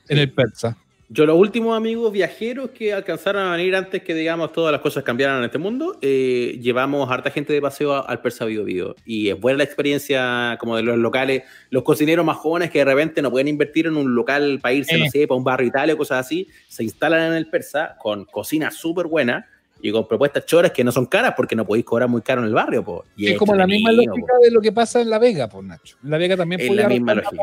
en 0.08 0.18
el 0.18 0.32
Persa. 0.32 0.76
Yo, 1.10 1.24
los 1.24 1.38
últimos 1.38 1.74
amigos 1.74 2.12
viajeros 2.12 2.68
que 2.70 2.92
alcanzaron 2.92 3.42
a 3.46 3.56
venir 3.56 3.74
antes 3.74 4.02
que, 4.02 4.12
digamos, 4.14 4.52
todas 4.52 4.72
las 4.72 4.82
cosas 4.82 5.02
cambiaran 5.04 5.38
en 5.38 5.44
este 5.44 5.56
mundo, 5.56 5.96
eh, 6.02 6.58
llevamos 6.60 7.10
harta 7.10 7.30
gente 7.30 7.52
de 7.54 7.62
paseo 7.62 7.94
a- 7.94 8.00
al 8.00 8.20
Persa 8.20 8.44
Bio 8.44 8.62
Bio. 8.64 8.94
Y 9.06 9.30
es 9.30 9.40
buena 9.40 9.56
la 9.58 9.64
experiencia 9.64 10.58
como 10.60 10.76
de 10.76 10.82
los 10.82 10.98
locales, 10.98 11.44
los 11.70 11.82
cocineros 11.82 12.26
más 12.26 12.36
jóvenes 12.36 12.70
que 12.70 12.80
de 12.80 12.84
repente 12.84 13.22
no 13.22 13.30
pueden 13.30 13.48
invertir 13.48 13.86
en 13.86 13.96
un 13.96 14.14
local 14.14 14.58
para 14.60 14.74
irse, 14.74 14.96
Eh. 14.96 14.98
no 14.98 15.10
sé, 15.10 15.26
para 15.26 15.38
un 15.38 15.44
barrio 15.44 15.68
Italia 15.68 15.94
o 15.94 15.96
cosas 15.96 16.26
así, 16.26 16.46
se 16.68 16.84
instalan 16.84 17.30
en 17.32 17.38
el 17.38 17.48
Persa 17.48 17.96
con 17.98 18.26
cocina 18.26 18.70
súper 18.70 19.06
buena 19.06 19.46
y 19.80 19.90
con 19.92 20.06
propuestas 20.08 20.44
choras 20.44 20.72
que 20.72 20.82
no 20.84 20.92
son 20.92 21.06
caras 21.06 21.34
porque 21.36 21.54
no 21.56 21.64
podéis 21.64 21.86
cobrar 21.86 22.08
muy 22.08 22.20
caro 22.20 22.42
en 22.42 22.48
el 22.48 22.52
barrio. 22.54 22.84
Po. 22.84 23.04
Y 23.16 23.28
es 23.28 23.38
como 23.38 23.54
la 23.54 23.66
misma 23.66 23.92
lógica 23.92 24.32
de 24.42 24.50
lo 24.50 24.60
que 24.60 24.72
pasa 24.72 25.00
en 25.00 25.08
La 25.08 25.18
Vega, 25.18 25.48
por 25.48 25.64
Nacho. 25.64 25.96
En 26.04 26.10
La 26.10 26.18
Vega 26.18 26.36
también 26.36 26.60
Es 26.60 26.70
la 26.70 26.88
misma 26.88 27.14
lógica, 27.14 27.42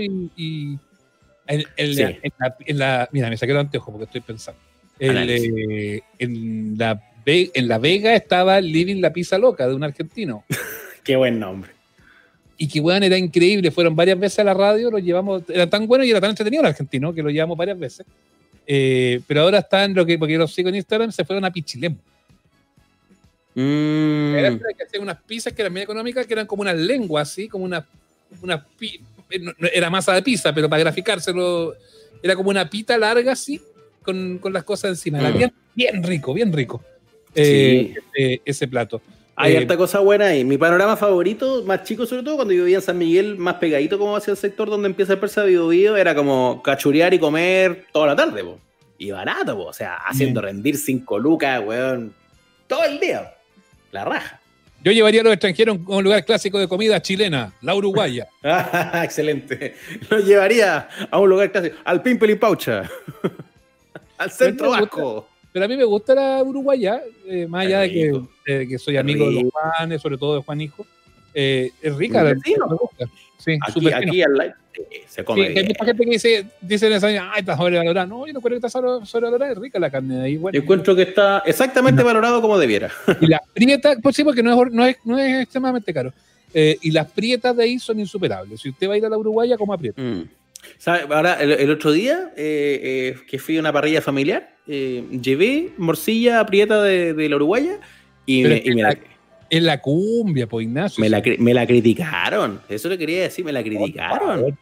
y, 0.00 0.30
y 0.36 0.78
en, 1.46 1.64
en 1.76 1.94
Sí. 1.94 2.02
la, 2.02 2.08
en 2.10 2.32
la- 2.38 2.56
en 2.66 2.78
la- 2.78 3.08
mira, 3.12 3.30
me 3.30 3.36
saqué 3.36 3.52
anteojos 3.56 3.90
porque 3.92 4.04
estoy 4.04 4.20
pensando. 4.20 4.60
El, 4.98 5.16
eh, 5.30 6.02
en, 6.18 6.78
la, 6.78 7.00
Ve- 7.24 7.50
en 7.54 7.68
La 7.68 7.78
Vega 7.78 8.14
estaba 8.14 8.60
Living 8.60 9.00
la 9.00 9.12
Pizza 9.12 9.36
Loca 9.38 9.66
de 9.68 9.74
un 9.74 9.84
argentino. 9.84 10.44
Qué 11.04 11.16
buen 11.16 11.38
nombre. 11.38 11.70
Y 12.58 12.66
que, 12.68 12.80
weón, 12.80 13.02
era 13.02 13.18
increíble. 13.18 13.70
Fueron 13.70 13.94
varias 13.94 14.18
veces 14.18 14.38
a 14.38 14.44
la 14.44 14.54
radio, 14.54 14.90
lo 14.90 14.98
llevamos. 14.98 15.42
Era 15.48 15.68
tan 15.68 15.86
bueno 15.86 16.04
y 16.04 16.10
era 16.10 16.20
tan 16.20 16.30
entretenido 16.30 16.62
el 16.62 16.68
argentino 16.68 17.12
que 17.12 17.22
lo 17.22 17.28
llevamos 17.30 17.56
varias 17.58 17.78
veces. 17.78 18.06
Eh, 18.66 19.20
pero 19.26 19.42
ahora 19.42 19.58
están, 19.58 19.92
lo 19.94 20.06
que, 20.06 20.18
porque 20.18 20.38
los 20.38 20.52
sigo 20.54 20.70
en 20.70 20.76
Instagram, 20.76 21.12
se 21.12 21.24
fueron 21.24 21.44
a 21.44 21.52
Pichilemu. 21.52 21.96
Mm, 23.54 24.34
Era 24.34 24.58
que 24.76 24.82
hacían 24.84 25.02
unas 25.02 25.22
pizzas 25.22 25.52
que 25.52 25.62
eran 25.62 25.72
bien 25.72 25.84
económicas, 25.84 26.26
que 26.26 26.32
eran 26.34 26.46
como 26.46 26.62
unas 26.62 26.76
lenguas, 26.76 27.30
así, 27.30 27.48
como 27.48 27.64
una, 27.64 27.86
una 28.42 28.56
no- 28.56 28.64
era 29.72 29.90
masa 29.90 30.12
de 30.14 30.22
pizza, 30.22 30.52
pero 30.54 30.68
para 30.68 30.80
graficárselo, 30.80 31.74
era 32.22 32.34
como 32.36 32.50
una 32.50 32.68
pita 32.68 32.96
larga, 32.98 33.32
así, 33.32 33.60
con, 34.02 34.38
con 34.38 34.52
las 34.52 34.64
cosas 34.64 34.90
encima. 34.90 35.18
Era 35.20 35.30
Mm. 35.30 35.36
bien, 35.38 35.52
bien 35.74 36.02
rico, 36.02 36.32
bien 36.34 36.52
rico. 36.52 36.82
eh, 37.34 37.92
Sí. 37.92 38.00
ese, 38.14 38.42
ese 38.46 38.68
plato. 38.68 39.02
Hay 39.38 39.52
Eh, 39.52 39.58
harta 39.58 39.76
cosa 39.76 39.98
buena 40.00 40.26
ahí. 40.28 40.42
Mi 40.44 40.56
panorama 40.56 40.96
favorito, 40.96 41.62
más 41.64 41.82
chico 41.84 42.06
sobre 42.06 42.22
todo, 42.22 42.36
cuando 42.36 42.54
yo 42.54 42.62
vivía 42.64 42.78
en 42.78 42.82
San 42.82 42.96
Miguel, 42.96 43.36
más 43.36 43.56
pegadito 43.56 43.98
como 43.98 44.16
hacia 44.16 44.30
el 44.30 44.38
sector 44.38 44.70
donde 44.70 44.88
empieza 44.88 45.12
el 45.12 45.18
Persa 45.18 45.44
Bio 45.44 45.68
Bio, 45.68 45.96
era 45.98 46.14
como 46.14 46.62
cachurear 46.64 47.12
y 47.12 47.18
comer 47.18 47.84
toda 47.92 48.06
la 48.06 48.16
tarde, 48.16 48.42
po. 48.42 48.58
Y 48.96 49.10
barato, 49.10 49.54
po. 49.54 49.64
o 49.66 49.72
sea, 49.74 49.96
haciendo 49.96 50.40
rendir 50.40 50.78
cinco 50.78 51.18
lucas, 51.18 51.60
weón, 51.62 52.14
todo 52.66 52.84
el 52.84 52.98
día. 52.98 53.34
La 53.92 54.06
raja. 54.06 54.40
Yo 54.86 54.92
llevaría 54.92 55.20
a 55.20 55.24
los 55.24 55.32
extranjeros 55.32 55.78
a 55.84 55.96
un 55.96 56.04
lugar 56.04 56.24
clásico 56.24 56.60
de 56.60 56.68
comida 56.68 57.02
chilena, 57.02 57.52
la 57.60 57.74
uruguaya. 57.74 58.28
Excelente. 59.02 59.74
Lo 60.08 60.20
llevaría 60.20 60.88
a 61.10 61.18
un 61.18 61.28
lugar 61.28 61.50
clásico, 61.50 61.74
al 61.84 62.02
Pimpelipaucha, 62.02 62.88
al 64.18 64.30
centro 64.30 64.70
vasco. 64.70 65.28
Pero 65.52 65.64
a 65.64 65.68
mí 65.68 65.76
me 65.76 65.82
gusta 65.82 66.14
la 66.14 66.40
uruguaya, 66.40 67.02
eh, 67.26 67.48
más 67.48 67.66
allá 67.66 67.80
de 67.80 67.90
que, 67.90 68.20
de 68.46 68.68
que 68.68 68.78
soy 68.78 68.96
amigo 68.96 69.26
de 69.28 69.42
los. 69.42 69.50
Juanes, 69.50 70.00
sobre 70.00 70.18
todo 70.18 70.36
de 70.36 70.42
Juan 70.44 70.60
Hijo. 70.60 70.86
Eh, 71.34 71.72
es 71.82 71.96
rica, 71.96 72.22
la- 72.22 72.34
me 72.34 72.76
gusta. 72.76 73.06
Sí, 73.38 73.58
Aquí, 73.68 73.92
aquí 73.92 74.22
al 74.22 74.54
sí, 74.74 74.82
se 75.06 75.20
Sí, 75.20 75.24
come 75.24 75.46
hay 75.46 75.64
mucha 75.64 75.84
gente 75.84 76.04
que 76.04 76.10
dice, 76.10 76.46
dice 76.60 76.86
en 76.86 76.92
esa 76.94 77.06
ay, 77.08 77.18
está 77.40 77.56
sobrevalorada. 77.56 78.06
No, 78.06 78.26
yo 78.26 78.32
no 78.32 78.40
creo 78.40 78.58
que 78.60 78.66
está 78.66 78.68
sobre- 78.68 79.06
sobrevalorada, 79.06 79.52
es 79.52 79.58
rica 79.58 79.78
la 79.78 79.90
carne 79.90 80.16
de 80.16 80.24
ahí. 80.24 80.36
Bueno, 80.36 80.54
Yo 80.56 80.62
encuentro 80.62 80.94
que 80.96 81.02
está 81.02 81.42
exactamente 81.46 82.02
valorado 82.02 82.40
como 82.42 82.58
debiera. 82.58 82.90
Y 83.20 83.26
las 83.26 83.40
prietas, 83.54 83.98
pues 84.02 84.16
sí, 84.16 84.24
porque 84.24 84.42
no 84.42 84.50
es, 84.64 84.72
no 84.72 84.84
es, 84.86 84.96
no 85.04 85.18
es 85.18 85.42
extremadamente 85.42 85.92
caro. 85.92 86.12
Eh, 86.54 86.78
y 86.82 86.90
las 86.90 87.10
prietas 87.10 87.56
de 87.56 87.64
ahí 87.64 87.78
son 87.78 88.00
insuperables. 88.00 88.60
Si 88.60 88.70
usted 88.70 88.88
va 88.88 88.94
a 88.94 88.96
ir 88.98 89.04
a 89.06 89.08
la 89.10 89.18
uruguaya, 89.18 89.56
como 89.56 89.72
aprieta. 89.74 90.00
Mm. 90.00 90.28
¿Sabe? 90.78 91.14
Ahora, 91.14 91.34
el, 91.34 91.52
el 91.52 91.70
otro 91.70 91.92
día 91.92 92.32
eh, 92.36 93.14
eh, 93.14 93.20
que 93.28 93.38
fui 93.38 93.56
a 93.56 93.60
una 93.60 93.72
parrilla 93.72 94.00
familiar, 94.02 94.50
eh, 94.66 95.04
llevé 95.22 95.70
morcilla 95.76 96.40
aprieta 96.40 96.82
de, 96.82 97.14
de 97.14 97.28
la 97.28 97.36
Uruguaya 97.36 97.78
y, 98.24 98.42
Pero 98.42 98.54
me, 98.54 98.62
y 98.64 98.74
me 98.74 98.82
la, 98.82 98.98
Es 99.48 99.62
la 99.62 99.80
cumbia, 99.80 100.46
pues 100.46 100.66
Ignacio. 100.66 101.00
me 101.00 101.08
la 101.08 101.22
me 101.38 101.54
la 101.54 101.66
criticaron. 101.66 102.60
Eso 102.68 102.88
le 102.88 102.98
quería 102.98 103.22
decir, 103.22 103.44
me 103.44 103.52
la 103.52 103.62
criticaron. 103.62 104.58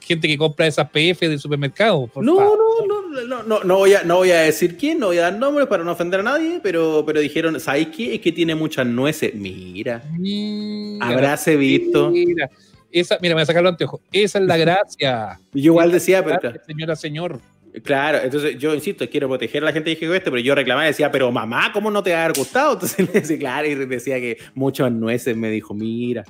Gente 0.00 0.28
que 0.28 0.36
compra 0.36 0.66
esas 0.66 0.88
PF 0.90 1.28
del 1.28 1.38
supermercado. 1.38 2.10
No, 2.16 2.22
no, 2.22 2.56
no, 2.86 3.24
no, 3.26 3.42
no, 3.42 3.64
no 3.64 3.76
voy 3.76 3.94
a, 3.94 4.02
no 4.02 4.16
voy 4.16 4.30
a 4.30 4.40
decir 4.40 4.76
quién, 4.76 4.98
no 4.98 5.06
voy 5.06 5.18
a 5.18 5.22
dar 5.22 5.34
nombres 5.38 5.66
para 5.68 5.84
no 5.84 5.92
ofender 5.92 6.20
a 6.20 6.22
nadie, 6.24 6.60
pero, 6.62 7.04
pero 7.06 7.20
dijeron, 7.20 7.58
¿sabéis 7.60 7.88
qué? 7.88 8.14
Es 8.14 8.20
que 8.20 8.32
tiene 8.32 8.54
muchas 8.54 8.86
nueces. 8.86 9.34
Mira, 9.34 10.02
Mira, 10.18 11.06
habráse 11.06 11.56
visto. 11.56 12.10
Mira, 12.10 12.50
esa, 12.92 13.18
mira, 13.20 13.34
me 13.34 13.40
voy 13.40 13.42
a 13.42 13.46
sacar 13.46 13.62
los 13.62 13.70
anteojos. 13.72 14.00
Esa 14.12 14.38
es 14.38 14.44
la 14.44 14.56
gracia. 14.58 15.40
Yo 15.52 15.72
igual 15.72 15.92
decía, 15.92 16.24
pero 16.24 16.40
señora, 16.66 16.96
señor. 16.96 17.40
Claro, 17.84 18.18
entonces 18.22 18.58
yo 18.58 18.74
insisto, 18.74 19.08
quiero 19.08 19.28
proteger 19.28 19.62
a 19.62 19.66
la 19.66 19.72
gente 19.72 19.94
que 19.94 20.00
dijo 20.00 20.14
esto, 20.14 20.30
pero 20.30 20.42
yo 20.42 20.54
reclamaba 20.54 20.86
y 20.86 20.90
decía, 20.90 21.10
pero 21.10 21.30
mamá, 21.30 21.70
¿cómo 21.72 21.90
no 21.90 22.02
te 22.02 22.12
va 22.12 22.22
a 22.22 22.24
haber 22.24 22.36
gustado? 22.36 22.72
Entonces 22.74 22.98
le 23.14 23.20
decía, 23.20 23.38
claro, 23.38 23.68
y 23.68 23.74
decía 23.74 24.18
que 24.18 24.38
muchas 24.54 24.90
nueces 24.90 25.36
me 25.36 25.50
dijo, 25.50 25.74
mira. 25.74 26.24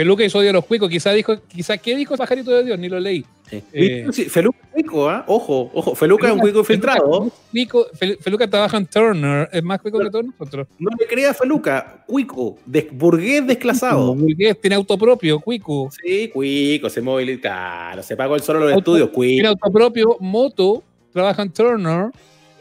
Peluca 0.00 0.24
hizo 0.24 0.38
odio 0.38 0.48
a 0.48 0.52
los 0.54 0.64
cuicos. 0.64 0.88
Quizá 0.88 1.12
dijo, 1.12 1.36
quizá 1.46 1.76
¿qué 1.76 1.94
dijo 1.94 2.16
Pajarito 2.16 2.50
de 2.52 2.64
Dios? 2.64 2.78
Ni 2.78 2.88
lo 2.88 2.98
leí. 2.98 3.22
Sí. 3.50 3.62
Eh. 3.74 4.06
Sí, 4.12 4.24
Feluca 4.30 4.56
es 4.62 4.68
cuico, 4.72 5.10
¿ah? 5.10 5.24
Ojo, 5.26 5.70
ojo, 5.74 5.94
Feluca 5.94 6.28
es 6.28 6.32
un 6.32 6.38
cuico 6.38 6.60
infiltrado. 6.60 7.30
Cuico- 7.52 7.86
Feluca 8.22 8.48
trabaja 8.48 8.78
en 8.78 8.86
Turner. 8.86 9.46
Es 9.52 9.62
más 9.62 9.78
cuico 9.82 9.98
que 9.98 10.08
todos 10.08 10.24
nosotros. 10.24 10.68
No 10.78 10.88
le 10.98 11.06
creas 11.06 11.36
Feluca, 11.36 12.02
cuico, 12.06 12.56
des- 12.64 12.86
burgués 12.90 13.46
desclasado. 13.46 14.14
Burgués, 14.14 14.58
tiene 14.58 14.76
auto 14.76 14.96
propio, 14.96 15.38
cuico. 15.38 15.90
Sí, 16.02 16.28
cuico, 16.32 16.88
se 16.88 17.02
moviliza, 17.02 17.40
claro, 17.42 18.02
se 18.02 18.16
pagó 18.16 18.36
el 18.36 18.40
solo 18.40 18.60
los 18.60 18.72
Auto- 18.72 18.96
estudios, 18.96 19.10
Tiene 19.12 19.42
cuico. 19.42 19.48
auto 19.48 19.70
propio, 19.70 20.16
moto, 20.20 20.82
trabaja 21.12 21.42
en 21.42 21.52
Turner. 21.52 22.06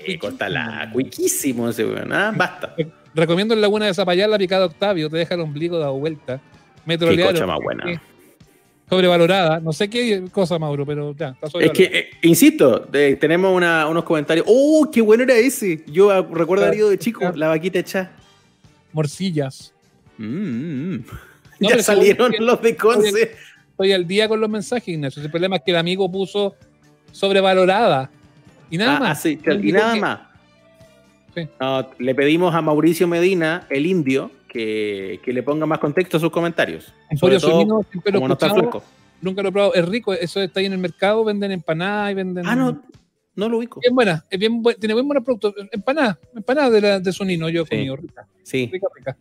Cuico, 0.04 0.28
está 0.28 0.50
la, 0.50 0.90
cuiquísimo 0.92 1.70
ese 1.70 1.86
weón, 1.86 2.12
¿ah? 2.12 2.34
Basta. 2.36 2.76
Recomiendo 3.16 3.54
en 3.54 3.62
Laguna 3.62 3.86
de 3.86 3.94
Zapallar 3.94 4.30
la 4.30 4.38
picada 4.38 4.66
Octavio, 4.66 5.10
te 5.10 5.18
deja 5.18 5.36
el 5.36 5.42
ombligo 5.42 5.80
dado 5.80 5.94
vuelta. 5.94 6.42
Me 6.86 6.96
Qué 6.96 7.06
trolearon. 7.06 7.34
cocha 7.34 7.46
más 7.46 7.60
buena. 7.62 8.02
Sobrevalorada, 8.90 9.60
no 9.60 9.72
sé 9.72 9.88
qué 9.88 10.26
cosa, 10.32 10.58
Mauro, 10.58 10.84
pero 10.84 11.16
ya, 11.16 11.36
está 11.40 11.60
Es 11.60 11.72
que, 11.72 11.84
eh, 11.84 12.10
insisto, 12.24 12.88
eh, 12.92 13.18
tenemos 13.22 13.56
una- 13.56 13.88
unos 13.88 14.04
comentarios. 14.04 14.46
¡Oh, 14.50 14.90
qué 14.92 15.00
bueno 15.02 15.24
era 15.24 15.36
ese! 15.36 15.84
Yo 15.86 16.10
recuerdo 16.24 16.66
haber 16.66 16.78
ido 16.80 16.90
de 16.90 16.98
chico, 16.98 17.32
la 17.36 17.50
vaquita 17.50 17.78
hecha. 17.78 18.12
Morcillas. 18.92 19.74
Mm, 20.18 20.26
mm. 20.96 21.06
No, 21.60 21.70
ya 21.70 21.84
salieron 21.84 22.34
los 22.40 22.62
de 22.64 22.76
Conce. 22.76 23.32
Estoy 23.72 23.92
al 23.92 24.08
día 24.08 24.28
con 24.28 24.42
los 24.42 24.50
mensajes, 24.50 24.88
Ignacio. 24.88 25.22
El 25.22 25.30
problema 25.30 25.58
es 25.58 25.62
que 25.64 25.70
el 25.72 25.78
amigo 25.78 26.12
puso 26.12 26.56
sobrevalorada. 27.12 28.10
Y 28.72 28.78
nada 28.78 28.98
Ah, 28.98 29.00
más. 29.00 29.20
ah, 29.20 29.22
sí, 29.22 29.40
y 29.64 29.72
nada 29.72 29.94
que- 29.94 30.00
más. 30.02 30.20
Sí. 31.36 31.48
No, 31.60 31.88
le 32.00 32.16
pedimos 32.16 32.56
a 32.56 32.62
Mauricio 32.62 33.08
Medina, 33.08 33.68
el 33.70 33.86
indio, 33.86 34.32
que, 34.50 35.20
que 35.24 35.32
le 35.32 35.44
ponga 35.44 35.66
más 35.66 35.80
contexto 35.80 36.18
a 36.18 36.20
sus 36.20 36.32
comentarios. 36.32 36.94
Emporio 37.10 37.40
Sobre 37.40 37.66
todo, 37.66 37.84
siempre 37.92 38.12
lo 38.12 38.18
como 38.20 38.28
no 38.30 38.34
está 38.34 38.48
escuchado, 38.48 38.72
flaco. 38.72 38.86
nunca 39.22 39.42
lo 39.44 39.50
he 39.50 39.52
probado. 39.52 39.74
Es 39.76 39.88
rico, 39.88 40.14
eso 40.14 40.42
está 40.42 40.60
ahí 40.60 40.66
en 40.66 40.74
el 40.74 40.80
mercado, 40.80 41.24
venden 41.24 41.52
empanadas 41.52 42.12
y 42.12 42.16
venden. 42.16 42.46
Ah, 42.48 42.56
no, 42.56 42.82
no 43.36 43.48
lo 43.50 43.58
ubico. 43.60 43.80
Bien 43.80 43.96
buena, 43.96 44.26
es 44.30 44.40
bien 44.40 44.62
bu- 44.62 44.78
tiene 44.78 44.94
buen 44.94 45.08
buenos 45.08 45.24
productos. 45.24 45.54
Empanadas, 45.72 46.18
empanadas 46.36 46.72
de, 46.74 46.82
la, 46.82 47.00
de 47.00 47.14
Sonino, 47.14 47.48
yo 47.50 47.62
he 47.62 47.66
Sí. 47.66 47.70
comido, 47.70 47.96
rica, 47.96 48.28
Sí, 48.44 48.70
rica, 48.72 48.88
rica. 48.96 49.18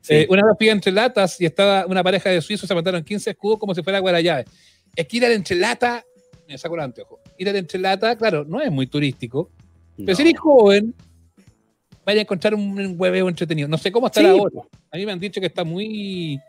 sí. 0.00 0.14
Eh, 0.14 0.26
una 0.30 0.42
vez 0.44 0.54
fui 0.58 0.68
a 0.68 0.72
entre 0.72 0.90
latas 0.92 1.40
y 1.40 1.44
estaba 1.46 1.86
una 1.86 2.02
pareja 2.02 2.30
de 2.30 2.40
suizos, 2.40 2.66
se 2.66 2.74
mataron 2.74 3.04
15 3.04 3.30
escudos 3.30 3.58
como 3.58 3.74
si 3.74 3.82
fuera 3.82 3.98
Guarayave. 4.00 4.46
Es 4.96 5.06
que 5.06 5.18
ir 5.18 5.24
al 5.26 5.32
entrelata, 5.32 6.04
me 6.48 6.58
saco 6.58 6.74
el 6.74 6.80
anteojo, 6.80 7.20
ir 7.38 7.48
al 7.48 7.56
entrelata, 7.56 8.16
claro, 8.16 8.44
no 8.44 8.60
es 8.60 8.72
muy 8.72 8.86
turístico, 8.88 9.50
pero 9.96 10.08
No. 10.08 10.14
si 10.16 10.22
eres 10.22 10.40
joven, 10.40 10.94
vaya 12.10 12.20
a 12.20 12.22
encontrar 12.22 12.54
un, 12.54 12.94
hueveo 12.98 13.28
entretenido. 13.28 13.68
No 13.68 13.78
sé 13.78 13.90
cómo 13.90 14.06
está 14.06 14.20
Sí. 14.20 14.26
ahora. 14.26 14.62
A 14.92 14.96
mí 14.96 15.06
me 15.06 15.12
han 15.12 15.20
dicho 15.20 15.40
que 15.40 15.46
está 15.46 15.64
muy. 15.64 16.40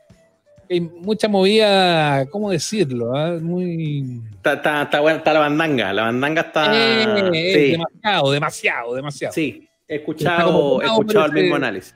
que 0.67 0.73
hay 0.75 0.81
mucha 0.81 1.27
movida, 1.27 2.25
¿cómo 2.29 2.51
decirlo? 2.51 3.15
ah? 3.15 3.37
Muy. 3.41 4.21
Está, 4.35 4.53
está, 4.53 4.81
está 4.83 4.99
buena, 4.99 5.17
está 5.19 5.33
la 5.33 5.39
bandanga. 5.39 5.93
La 5.93 6.03
bandanga 6.03 6.41
está. 6.41 6.71
Eh, 6.73 7.29
eh, 7.33 7.53
sí, 7.53 7.71
demasiado, 7.71 8.31
demasiado, 8.31 8.95
demasiado. 8.95 9.33
sí, 9.33 9.67
he 9.87 9.95
escuchado, 9.95 10.81
he 10.81 10.85
escuchado 10.85 11.25
el 11.27 11.33
mismo 11.33 11.55
análisis. 11.55 11.95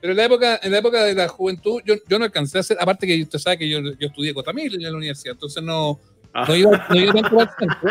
Pero 0.00 0.12
en 0.12 0.16
la 0.16 0.24
época, 0.26 0.60
en 0.62 0.70
la 0.70 0.78
época 0.78 1.02
de 1.04 1.14
la 1.14 1.26
juventud, 1.26 1.80
yo, 1.84 1.96
yo 2.08 2.18
no 2.20 2.24
alcancé 2.24 2.58
a 2.58 2.60
hacer, 2.60 2.76
aparte 2.80 3.04
que 3.04 3.20
usted 3.20 3.38
sabe 3.40 3.58
que 3.58 3.68
yo, 3.68 3.80
yo 3.80 4.06
estudié 4.06 4.32
Cotamil 4.32 4.74
en 4.76 4.82
la 4.92 4.96
universidad, 4.96 5.32
entonces 5.32 5.60
no, 5.60 5.98
Ah. 6.32 6.44
no, 6.46 6.54
iba, 6.56 6.86
no 6.88 6.96
iba 6.96 7.12
tanto 7.12 7.30
para 7.36 7.42
el 7.42 7.56
centro. 7.58 7.90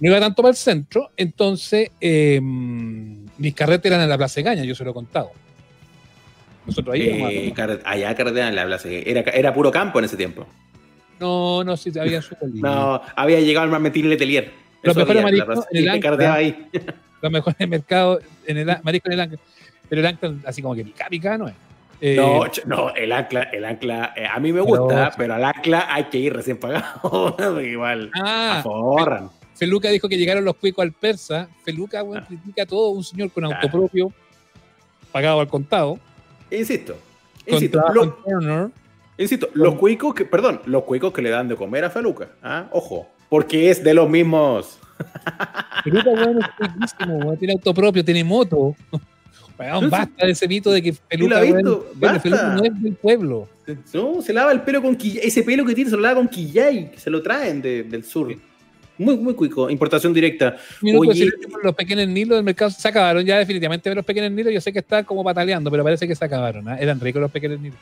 No 0.00 0.08
iba 0.10 0.20
tanto 0.20 0.42
para 0.42 0.50
el 0.50 0.56
centro, 0.56 1.10
entonces 1.16 1.90
eh, 2.00 2.40
mis 3.42 3.54
carretes 3.54 3.90
eran 3.90 4.00
en 4.02 4.08
la 4.08 4.16
Plaza 4.16 4.36
de 4.36 4.44
Gaña, 4.44 4.64
yo 4.64 4.74
se 4.74 4.84
lo 4.84 4.92
he 4.92 4.94
contado. 4.94 5.32
Nosotros 6.64 6.94
ahí 6.94 7.02
Eh, 7.02 7.54
allá 7.84 8.14
carretera 8.14 8.48
en 8.48 8.54
la 8.54 8.64
plaza. 8.64 8.88
Era, 8.88 9.20
era 9.32 9.52
puro 9.52 9.70
campo 9.72 9.98
en 9.98 10.04
ese 10.04 10.16
tiempo. 10.16 10.46
No, 11.18 11.64
no, 11.64 11.76
sí, 11.76 11.90
había 11.98 12.20
lindo. 12.42 12.68
No, 12.68 13.02
había 13.16 13.40
llegado 13.40 13.64
el 13.64 13.72
Marmetín 13.72 14.08
Letelier. 14.08 14.52
Los 14.82 14.96
mejores 14.96 15.22
mariscos 15.22 15.66
en 15.72 15.78
el 15.82 15.88
Ancla. 15.88 16.34
ahí. 16.34 16.68
Los 17.20 17.32
mejores 17.32 17.68
mercados 17.68 18.22
en 18.46 18.58
el 18.58 18.76
marisco 18.82 19.08
en 19.08 19.12
el 19.12 19.20
ángel. 19.20 19.38
Pero 19.88 20.00
el 20.00 20.06
ancla, 20.06 20.34
así 20.46 20.62
como 20.62 20.74
que 20.74 20.84
pica, 20.84 21.06
pica, 21.08 21.36
no 21.38 21.48
es. 21.48 21.54
Eh, 22.00 22.16
no, 22.16 22.44
no, 22.66 22.94
el 22.94 23.12
ancla, 23.12 23.42
el 23.42 23.64
ancla, 23.64 24.12
eh, 24.16 24.26
a 24.26 24.40
mí 24.40 24.52
me 24.52 24.60
gusta, 24.60 25.12
pero 25.16 25.34
al 25.34 25.44
ancla 25.44 25.86
hay 25.88 26.04
que 26.04 26.18
ir 26.18 26.32
recién 26.32 26.58
pagado. 26.58 27.60
Igual, 27.60 28.10
ah, 28.14 28.58
aforran. 28.58 29.30
Feluca 29.54 29.88
dijo 29.90 30.08
que 30.08 30.16
llegaron 30.16 30.44
los 30.44 30.56
cuicos 30.56 30.82
al 30.82 30.92
persa. 30.92 31.48
Feluca, 31.64 32.00
Ah. 32.00 32.24
critica 32.26 32.62
a 32.62 32.66
todo 32.66 32.90
un 32.90 33.04
señor 33.04 33.30
con 33.30 33.44
Claro. 33.44 33.56
auto 33.62 33.70
propio, 33.70 34.12
pagado 35.12 35.40
al 35.40 35.48
contado, 35.48 35.98
Insisto, 36.50 36.96
insisto, 37.46 37.80
lo- 37.94 38.12
Turner. 38.14 38.68
insisto, 39.16 39.48
los 39.54 39.74
cuicos 39.76 40.14
que, 40.14 40.24
perdón, 40.26 40.60
los 40.66 40.82
cuicos 40.84 41.12
que 41.12 41.22
le 41.22 41.30
dan 41.30 41.48
de 41.48 41.56
comer 41.56 41.84
a 41.84 41.90
Feluca, 41.90 42.28
¿ah? 42.42 42.68
ojo, 42.72 43.08
porque 43.30 43.70
es 43.70 43.82
de 43.82 43.94
los 43.94 44.08
mismos. 44.08 44.78
Feluca, 45.84 46.10
weón, 46.10 46.38
es 46.84 46.94
weón, 47.08 47.36
tiene 47.38 47.54
auto 47.54 47.72
propio, 47.74 48.04
tiene 48.04 48.22
moto. 48.24 48.74
Weón, 49.58 49.90
basta 49.90 50.26
de 50.26 50.32
ese 50.32 50.48
mito 50.48 50.72
de 50.72 50.82
que 50.82 50.92
Feluca, 50.92 51.38
bueno, 51.44 51.84
basta. 51.94 52.20
Feluca 52.20 52.48
no 52.54 52.64
es 52.64 52.82
del 52.82 52.94
pueblo. 52.94 53.48
No, 53.92 54.20
se 54.20 54.32
lava 54.32 54.50
el 54.50 54.62
pelo 54.62 54.82
con 54.82 54.96
quillay, 54.96 55.20
ese 55.24 55.42
pelo 55.44 55.64
que 55.64 55.74
tiene 55.74 55.88
se 55.90 55.94
lo 55.96 56.02
lava 56.02 56.16
con 56.16 56.26
quillay, 56.26 56.90
que 56.90 56.98
se 56.98 57.10
lo 57.10 57.22
traen 57.22 57.62
de- 57.62 57.84
del 57.84 58.02
sur. 58.02 58.34
Muy, 59.02 59.16
muy 59.16 59.34
cuico, 59.34 59.68
importación 59.70 60.12
directa. 60.14 60.56
Minuto, 60.80 61.10
Oye. 61.10 61.30
los 61.62 61.74
pequeños 61.74 62.08
nilos 62.08 62.36
del 62.36 62.44
mercado 62.44 62.70
se 62.70 62.86
acabaron 62.88 63.24
ya 63.24 63.38
definitivamente 63.38 63.94
los 63.94 64.04
pequeños 64.04 64.30
nilos. 64.32 64.52
Yo 64.52 64.60
sé 64.60 64.72
que 64.72 64.78
están 64.80 65.04
como 65.04 65.22
pataleando, 65.24 65.70
pero 65.70 65.82
parece 65.84 66.06
que 66.08 66.14
se 66.14 66.24
acabaron. 66.24 66.68
¿ah? 66.68 66.78
Eran 66.78 67.00
ricos 67.00 67.20
los 67.20 67.30
pequeños 67.30 67.60
nilos. 67.60 67.78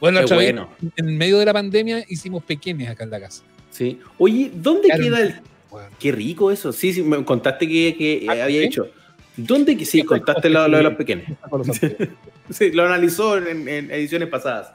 Bueno, 0.00 0.20
otra 0.20 0.36
vez, 0.38 0.52
bueno. 0.54 0.70
en 0.96 1.16
medio 1.18 1.38
de 1.38 1.44
la 1.44 1.52
pandemia 1.52 2.04
hicimos 2.08 2.42
pequeños 2.44 2.88
acá 2.88 3.04
en 3.04 3.10
la 3.10 3.20
casa. 3.20 3.42
Sí. 3.70 3.98
Oye, 4.18 4.50
¿dónde 4.54 4.88
Claro. 4.88 5.02
queda 5.02 5.20
el 5.20 5.34
Bueno, 5.70 5.88
Qué 5.98 6.10
rico 6.12 6.50
eso. 6.50 6.72
Sí, 6.72 6.92
sí, 6.92 7.02
me 7.02 7.22
contaste 7.24 7.68
que, 7.68 7.94
que 7.96 8.26
Ah, 8.28 8.32
había 8.44 8.60
¿sí? 8.60 8.64
hecho. 8.66 8.88
¿Dónde 9.36 9.76
que 9.76 9.84
sí? 9.84 10.02
Contaste 10.02 10.48
lo, 10.50 10.66
lo 10.68 10.76
de 10.78 10.82
los 10.82 10.94
pequeños. 10.94 11.26
Sí, 12.50 12.72
lo 12.72 12.84
analizó 12.84 13.38
en, 13.38 13.68
en 13.68 13.90
ediciones 13.92 14.28
pasadas. 14.28 14.72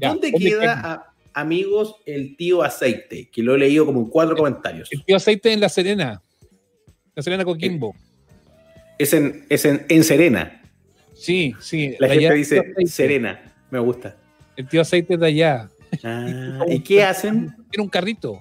Ya, 0.00 0.08
¿Dónde 0.08 0.30
¿dónde 0.30 0.48
queda, 0.48 0.60
queda? 0.60 0.72
a- 0.92 1.12
amigos, 1.40 1.96
el 2.06 2.36
tío 2.36 2.62
aceite? 2.62 3.28
Que 3.30 3.42
lo 3.42 3.54
he 3.54 3.58
leído 3.58 3.86
como 3.86 4.00
en 4.00 4.06
cuatro 4.06 4.36
comentarios. 4.36 4.88
El 4.92 5.04
tío 5.04 5.16
aceite 5.16 5.52
en 5.52 5.60
La 5.60 5.68
Serena. 5.68 6.22
La 7.14 7.22
Serena 7.22 7.44
Coquimbo. 7.44 7.94
Es 8.98 9.12
en, 9.12 9.46
es 9.48 9.64
en, 9.64 9.86
en 9.88 10.04
Serena. 10.04 10.62
Sí, 11.14 11.54
sí. 11.60 11.96
La 11.98 12.08
gente 12.08 12.34
dice. 12.34 12.62
Serena. 12.86 13.54
Me 13.70 13.78
gusta. 13.78 14.16
El 14.56 14.68
tío 14.68 14.80
aceite 14.80 15.16
de 15.16 15.26
allá. 15.26 15.68
Ah, 16.02 16.64
¿Y 16.68 16.80
qué 16.80 17.02
hacen? 17.02 17.54
Tiene 17.70 17.82
un 17.82 17.88
carrito. 17.88 18.40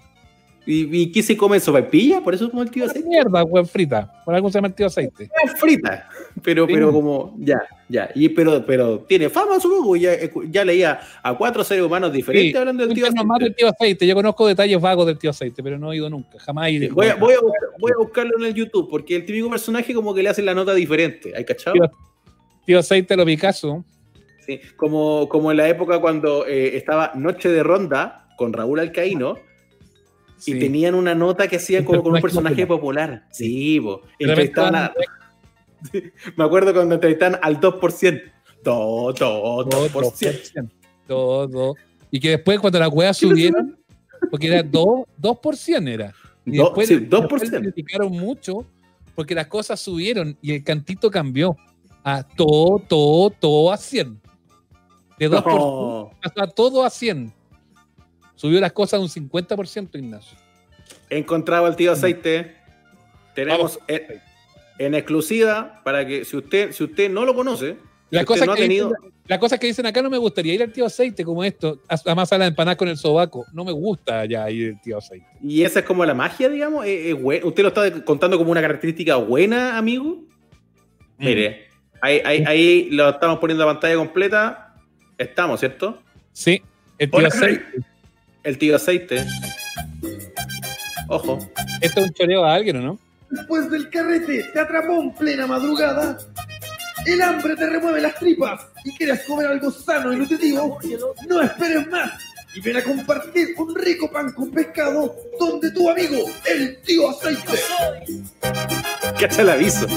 ¿Y, 0.70 1.02
y 1.04 1.12
qué 1.14 1.24
se 1.24 1.38
come? 1.38 1.60
¿Sopaipilla? 1.62 2.22
Por 2.22 2.36
eso 2.36 2.50
como 2.52 2.62
el 2.62 2.70
tío 2.70 2.84
aceite. 2.86 3.08
mierda, 3.08 3.42
weón, 3.46 3.66
frita. 3.66 4.12
Por 4.26 4.36
algo 4.36 4.50
se 4.50 4.56
llama 4.58 4.68
el 4.68 4.74
tío 4.74 4.86
aceite. 4.88 5.30
Es 5.44 5.60
frita. 5.60 6.10
Pero, 6.44 6.68
Sí. 6.68 6.74
pero 6.74 6.92
como, 6.92 7.36
ya, 7.40 7.62
ya. 7.88 8.10
Y, 8.14 8.28
pero, 8.30 8.66
pero 8.66 9.00
tiene 9.08 9.30
fama, 9.30 9.60
supongo. 9.62 9.96
Ya, 9.96 10.12
ya 10.50 10.66
leía 10.66 11.00
a 11.24 11.38
cuatro 11.38 11.64
seres 11.64 11.86
humanos 11.86 12.12
diferentes 12.12 12.52
Sí, 12.52 12.58
hablando 12.58 12.86
del 12.86 12.94
tío 12.94 13.06
Cuéntanos 13.06 13.26
más 13.28 13.36
aceite. 13.38 13.46
del 13.50 13.56
tío 13.56 13.68
aceite. 13.70 14.08
Yo 14.08 14.14
conozco 14.16 14.46
detalles 14.46 14.82
vagos 14.82 15.08
del 15.08 15.18
tío 15.18 15.30
aceite, 15.30 15.64
pero 15.64 15.80
no 15.80 15.94
he 15.94 15.96
ido 15.96 16.10
nunca. 16.10 16.38
Jamás 16.40 16.68
he 16.68 16.72
ido. 16.74 16.94
Voy 16.94 17.08
a, 17.08 17.16
voy, 17.16 17.34
a 17.34 17.40
buscar- 17.40 17.70
voy 17.80 17.92
a 17.94 17.98
buscarlo 17.98 18.32
en 18.40 18.46
el 18.46 18.54
YouTube, 18.54 18.90
porque 18.90 19.16
el 19.16 19.26
típico 19.26 19.50
personaje 19.50 19.94
como 19.94 20.14
que 20.14 20.22
le 20.22 20.30
hacen 20.30 20.46
la 20.46 20.54
nota 20.54 20.74
diferente. 20.74 21.34
¿Hay 21.36 21.46
cachado? 21.46 21.76
Tío- 21.76 21.92
Tío 22.66 22.80
aceite 22.80 23.16
lo 23.16 23.26
Picasso. 23.26 23.86
Sí, 24.46 24.60
como, 24.76 25.30
como 25.30 25.52
en 25.52 25.58
la 25.58 25.70
época 25.70 26.00
cuando 26.00 26.46
eh, 26.46 26.76
estaba 26.76 27.14
Noche 27.16 27.48
de 27.50 27.64
Ronda 27.64 28.28
con 28.38 28.52
Raúl 28.54 28.80
Alcaíno 28.82 29.36
Sí. 30.38 30.54
y 30.54 30.60
tenían 30.60 30.94
una 30.96 31.16
nota 31.16 31.48
que 31.48 31.56
hacían 31.58 31.84
como 31.84 32.04
con 32.04 32.14
un 32.16 32.22
personaje 32.22 32.66
popular. 32.68 33.26
Sí, 33.32 33.80
po. 33.82 34.02
Entrevistaban 34.20 34.76
a- 34.76 34.94
me 36.36 36.44
acuerdo 36.44 36.74
cuando 36.74 36.96
entrevistaban 36.96 37.40
al 37.42 37.60
2%. 37.60 38.22
Do, 38.64 39.14
do, 39.14 39.14
Todo, 39.14 39.88
2%. 39.90 40.70
todo. 41.08 41.76
Y 42.12 42.20
que 42.20 42.32
después 42.32 42.60
cuando 42.60 42.80
las 42.80 42.90
weas 42.92 43.20
¿Qué 43.20 43.26
le 43.26 43.32
subieron, 43.32 43.78
porque 44.32 44.48
era 44.48 44.62
2%, 44.64 45.06
2% 45.22 45.88
era. 45.90 46.14
Y 46.46 46.52
después, 46.58 46.88
sí, 46.88 46.96
después 46.98 47.44
2%. 47.52 47.60
criticaron 47.62 48.12
mucho 48.12 48.66
porque 49.16 49.36
las 49.36 49.48
cosas 49.48 49.80
subieron 49.80 50.38
y 50.42 50.54
el 50.54 50.64
cantito 50.64 51.10
cambió 51.12 51.56
a 52.04 52.24
todo, 52.24 52.80
todo, 52.88 53.30
todo 53.32 53.72
a 53.72 53.78
100. 53.78 54.20
De 55.20 55.30
2% 55.30 55.44
No. 55.46 56.12
pasó 56.22 56.42
a 56.42 56.48
todo 56.48 56.84
a 56.84 56.90
100. 56.90 57.34
Subió 58.38 58.62
las 58.62 58.72
cosas 58.72 59.02
un 59.02 59.10
50%, 59.10 59.90
Ignacio. 60.00 60.38
He 61.10 61.18
encontrado 61.18 61.66
al 61.66 61.76
tío 61.76 61.92
aceite. 61.92 62.56
Tenemos 63.36 63.78
en, 63.88 64.04
en 64.80 64.96
exclusiva 64.96 65.82
para 65.84 66.06
que 66.08 66.24
si 66.24 66.38
usted, 66.38 66.72
si 66.72 66.84
usted 66.86 67.10
no 67.12 67.26
lo 67.26 67.36
conoce, 67.36 67.76
Las 67.76 67.76
si 68.10 68.18
usted 68.20 68.26
cosas, 68.26 68.46
no 68.48 68.54
ha 68.54 68.56
que 68.56 68.62
tenido. 68.62 68.88
dicen, 68.90 69.14
las 69.28 69.40
cosas 69.40 69.60
que 69.60 69.68
dicen 69.68 69.86
acá 69.86 70.02
no 70.02 70.10
me 70.10 70.18
gustaría 70.18 70.54
ir 70.54 70.64
al 70.64 70.72
tío 70.72 70.86
aceite 70.86 71.26
como 71.26 71.44
esto, 71.44 71.82
a, 71.90 71.96
a 72.14 72.38
la 72.38 72.48
empanada 72.48 72.78
con 72.78 72.88
el 72.88 72.96
sobaco. 72.96 73.46
No 73.54 73.66
me 73.66 73.72
gusta 73.74 74.24
ya 74.26 74.50
ir 74.50 74.74
al 74.76 74.82
tío 74.82 74.98
aceite. 75.00 75.26
Y 75.44 75.64
esa 75.64 75.80
es 75.80 75.86
como 75.86 76.06
la 76.06 76.14
magia, 76.14 76.48
digamos. 76.48 76.86
es- 76.86 77.08
es 77.08 77.16
bue- 77.16 77.44
¿Usted 77.44 77.64
lo 77.64 77.70
está 77.70 78.04
contando 78.06 78.38
como 78.38 78.52
una 78.52 78.62
característica 78.62 79.16
buena, 79.18 79.78
amigo? 79.78 80.24
Mm. 81.18 81.26
Mire, 81.26 81.68
ahí, 82.02 82.22
ahí, 82.24 82.44
ahí 82.48 82.90
lo 82.92 83.10
estamos 83.10 83.40
poniendo 83.40 83.64
a 83.64 83.74
pantalla 83.74 83.96
completa. 83.96 84.76
Estamos, 85.18 85.60
¿cierto? 85.60 86.02
Sí, 86.32 86.62
el 87.00 87.10
tío 87.12 87.26
aceite. 87.28 87.64
El 88.48 88.58
tío 88.58 88.78
aceite. 88.78 89.26
Ojo. 91.10 91.38
Esto 91.82 92.00
es 92.00 92.06
un 92.08 92.14
choreo 92.14 92.46
a 92.46 92.54
alguien, 92.54 92.78
¿o 92.78 92.82
no? 92.82 93.00
Después 93.30 93.70
del 93.70 93.90
carrete 93.90 94.46
te 94.54 94.60
atrapó 94.62 95.02
en 95.02 95.14
plena 95.14 95.46
madrugada. 95.46 96.18
El 97.06 97.22
hambre 97.22 97.58
te 97.58 97.70
remueve 97.70 98.00
las 98.00 98.16
tripas 98.16 98.62
y 98.86 98.96
quieres 98.96 99.24
comer 99.24 99.48
algo 99.48 99.70
sano 99.70 100.14
y 100.14 100.16
nutritivo. 100.20 100.80
No 101.28 101.42
esperes 101.42 101.88
más 101.90 102.10
y 102.56 102.62
ven 102.62 102.78
a 102.78 102.84
compartir 102.84 103.50
un 103.58 103.76
rico 103.76 104.10
pan 104.10 104.32
con 104.32 104.50
pescado 104.50 105.14
donde 105.38 105.70
tu 105.72 105.90
amigo, 105.90 106.24
el 106.46 106.82
tío 106.84 107.10
aceite. 107.10 107.52
Cacha 109.20 109.42
el 109.42 109.50
aviso. 109.50 109.88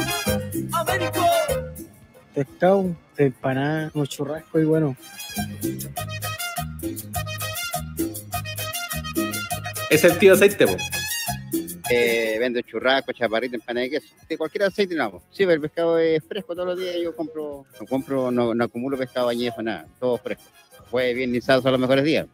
pescado, 2.35 2.97
de 3.17 3.27
empanada, 3.27 3.93
un 3.95 4.07
churrasco 4.09 4.59
y 4.59 4.65
bueno, 4.65 4.97
Es 9.91 10.05
el 10.05 10.17
tío 10.19 10.35
aceite, 10.35 10.67
po. 10.67 10.77
Eh, 11.91 12.37
vendo 12.39 12.61
churrasco, 12.61 13.13
chaparrito, 13.13 13.57
empanada 13.57 13.83
de 13.85 13.91
queso. 13.91 14.15
De 14.29 14.39
cualquier 14.39 14.65
aceite 14.65 14.95
no 14.95 15.03
hago. 15.05 15.23
Sí, 15.31 15.39
pero 15.39 15.53
el 15.55 15.61
pescado 15.61 15.99
es 15.99 16.23
fresco 16.25 16.55
todos 16.55 16.69
los 16.69 16.79
días. 16.79 16.95
Yo 17.03 17.15
compro, 17.17 17.67
no 17.81 17.87
compro, 17.87 18.31
no, 18.31 18.55
no 18.55 18.65
acumulo 18.65 18.97
pescado 18.97 19.29
añejo, 19.29 19.61
nada. 19.63 19.87
Todo 19.99 20.17
fresco. 20.19 20.45
Fue 20.89 21.13
bien 21.15 21.33
lizados 21.33 21.63
son 21.63 21.73
los 21.73 21.81
mejores 21.81 22.05
días. 22.05 22.27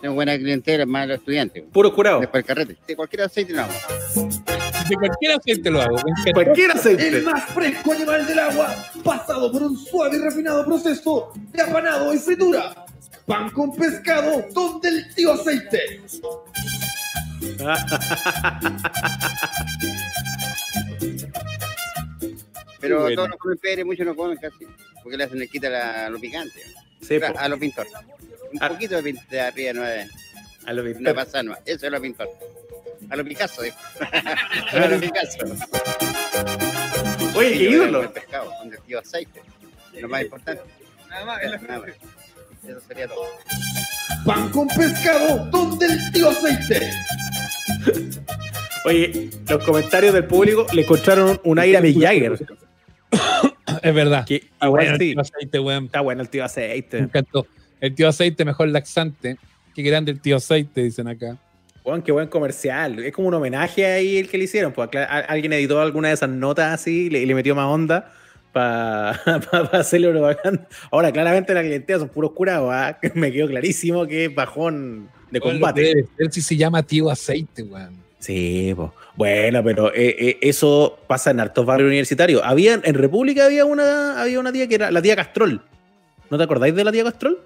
Tengo 0.00 0.14
buena 0.14 0.36
clientela, 0.36 0.84
más 0.86 1.06
los 1.08 1.18
estudiantes. 1.18 1.64
Puro 1.72 1.94
curado. 1.94 2.20
Después 2.20 2.42
el 2.42 2.46
carrete. 2.46 2.76
De 2.86 2.96
cualquier 2.96 3.22
aceite 3.22 3.52
no 3.52 3.62
hago. 3.62 3.72
De 4.88 4.96
cualquier 4.96 5.32
aceite 5.32 5.70
lo 5.70 5.82
hago. 5.82 5.96
Cualquier 6.32 6.70
El 6.72 6.76
aceite. 6.76 7.20
más 7.22 7.44
fresco 7.46 7.92
animal 7.92 8.26
del 8.26 8.38
agua, 8.38 8.74
pasado 9.04 9.50
por 9.50 9.62
un 9.62 9.76
suave 9.76 10.16
y 10.16 10.20
refinado 10.20 10.64
proceso 10.64 11.32
de 11.52 11.62
apanado 11.62 12.12
y 12.12 12.18
fritura. 12.18 12.84
Pan 13.26 13.50
con 13.50 13.74
pescado 13.74 14.44
donde 14.52 14.88
el 14.88 15.14
tío 15.14 15.32
aceite. 15.32 16.00
Pero 22.80 23.00
bueno. 23.02 23.16
todos 23.16 23.28
no 23.30 23.38
comen 23.38 23.58
pere, 23.58 23.84
muchos 23.84 24.06
no 24.06 24.14
comen 24.14 24.36
casi. 24.38 24.66
Porque 25.02 25.16
le 25.16 25.24
hacen 25.24 25.38
le 25.38 25.48
quita 25.48 25.68
la, 25.68 26.08
lo 26.10 26.18
picante. 26.20 26.60
Sí, 27.00 27.18
a 27.22 27.48
los 27.48 27.58
pintores. 27.58 27.92
Un 28.52 28.62
Ah. 28.62 28.68
poquito 28.68 28.96
de, 28.96 29.02
pin- 29.12 29.26
de 29.28 29.40
arriba 29.40 29.72
no 29.72 29.86
es. 29.86 30.08
A 30.66 30.72
lo 30.72 30.82
No 30.82 30.88
mismo. 30.88 31.14
pasa 31.14 31.42
nada. 31.42 31.60
Eso 31.64 31.86
es 31.86 31.92
lo 31.92 32.00
pintor. 32.00 32.28
A 33.10 33.16
lo 33.16 33.24
Picasso, 33.24 33.62
dijo. 33.62 33.76
a 34.72 34.86
lo 34.88 35.00
Picasso. 35.00 35.38
Oye, 37.34 37.52
qué 37.52 37.70
ídolo. 37.70 38.02
el 38.02 38.10
pescado, 38.10 38.50
donde 38.60 38.76
el 38.76 38.82
tío 38.82 38.98
aceite. 38.98 39.42
Lo 40.00 40.08
más 40.08 40.22
importante. 40.22 40.62
Nada 41.08 41.24
más. 41.24 41.40
Eso 41.42 42.80
sería 42.88 43.06
todo. 43.08 43.26
Pan 44.24 44.48
con 44.50 44.66
pescado 44.68 45.44
donde 45.50 45.86
el 45.86 46.12
tío 46.12 46.30
aceite. 46.30 46.90
Oye, 48.84 49.30
los 49.48 49.64
comentarios 49.64 50.14
del 50.14 50.24
público 50.24 50.66
le 50.72 50.82
encontraron 50.82 51.40
un 51.44 51.58
aire 51.58 51.78
a 51.78 51.80
Mick 51.80 52.00
Jagger. 52.00 52.38
Es 53.82 53.94
verdad. 53.94 54.24
Que 54.26 54.44
Ah, 54.60 54.66
igual 54.66 54.82
bueno, 54.84 54.92
el 54.94 55.00
sí. 55.00 55.12
tío 55.12 55.20
aceite, 55.20 55.58
weón. 55.60 55.84
Está 55.86 56.00
bueno 56.00 56.22
el 56.22 56.28
tío 56.28 56.42
Me 56.42 56.46
aceite. 56.46 56.98
encantó. 56.98 57.46
El 57.80 57.94
tío 57.94 58.08
aceite, 58.08 58.44
mejor 58.44 58.68
laxante. 58.68 59.36
Qué 59.74 59.82
grande 59.82 60.12
el 60.12 60.20
tío 60.20 60.36
aceite, 60.36 60.82
dicen 60.82 61.08
acá. 61.08 61.36
Juan, 61.82 62.02
qué 62.02 62.10
buen 62.12 62.28
comercial. 62.28 62.98
Es 63.00 63.12
como 63.12 63.28
un 63.28 63.34
homenaje 63.34 63.86
ahí 63.86 64.18
el 64.18 64.28
que 64.28 64.38
le 64.38 64.44
hicieron. 64.44 64.72
Pues 64.72 64.88
alguien 65.28 65.52
editó 65.52 65.80
alguna 65.80 66.08
de 66.08 66.14
esas 66.14 66.28
notas 66.30 66.72
así 66.74 67.06
y 67.06 67.10
le, 67.26 67.34
metió 67.34 67.54
más 67.54 67.66
onda 67.66 68.12
para 68.52 69.10
hacerle 69.72 70.10
propaganda. 70.10 70.66
Ahora, 70.90 71.12
claramente 71.12 71.52
la 71.54 71.62
clientela 71.62 71.98
son 72.00 72.08
puros 72.08 72.32
curados. 72.32 72.70
¿ah? 72.72 72.98
Me 73.14 73.30
quedó 73.30 73.46
clarísimo 73.48 74.06
que 74.06 74.24
es 74.26 74.34
bajón 74.34 75.10
de 75.36 75.50
combate. 75.52 76.04
si 76.30 76.42
se 76.42 76.56
llama 76.56 76.82
tío 76.82 77.10
aceite, 77.10 77.62
weón. 77.62 78.04
Sí, 78.18 78.72
po. 78.74 78.92
Bueno, 79.14 79.62
pero 79.62 79.94
eh, 79.94 80.16
eh, 80.18 80.38
eso 80.40 80.98
pasa 81.06 81.30
en 81.30 81.40
hartos 81.40 81.64
barrios 81.64 81.86
universitarios. 81.88 82.42
Había, 82.44 82.74
en 82.82 82.94
República 82.94 83.46
había 83.46 83.64
una, 83.64 84.20
había 84.20 84.40
una 84.40 84.52
tía 84.52 84.66
que 84.66 84.74
era 84.74 84.90
la 84.90 85.00
tía 85.00 85.14
Castrol. 85.16 85.62
¿No 86.28 86.36
te 86.36 86.44
acordáis 86.44 86.74
de 86.74 86.82
la 86.84 86.90
tía 86.92 87.04
Castrol? 87.04 87.38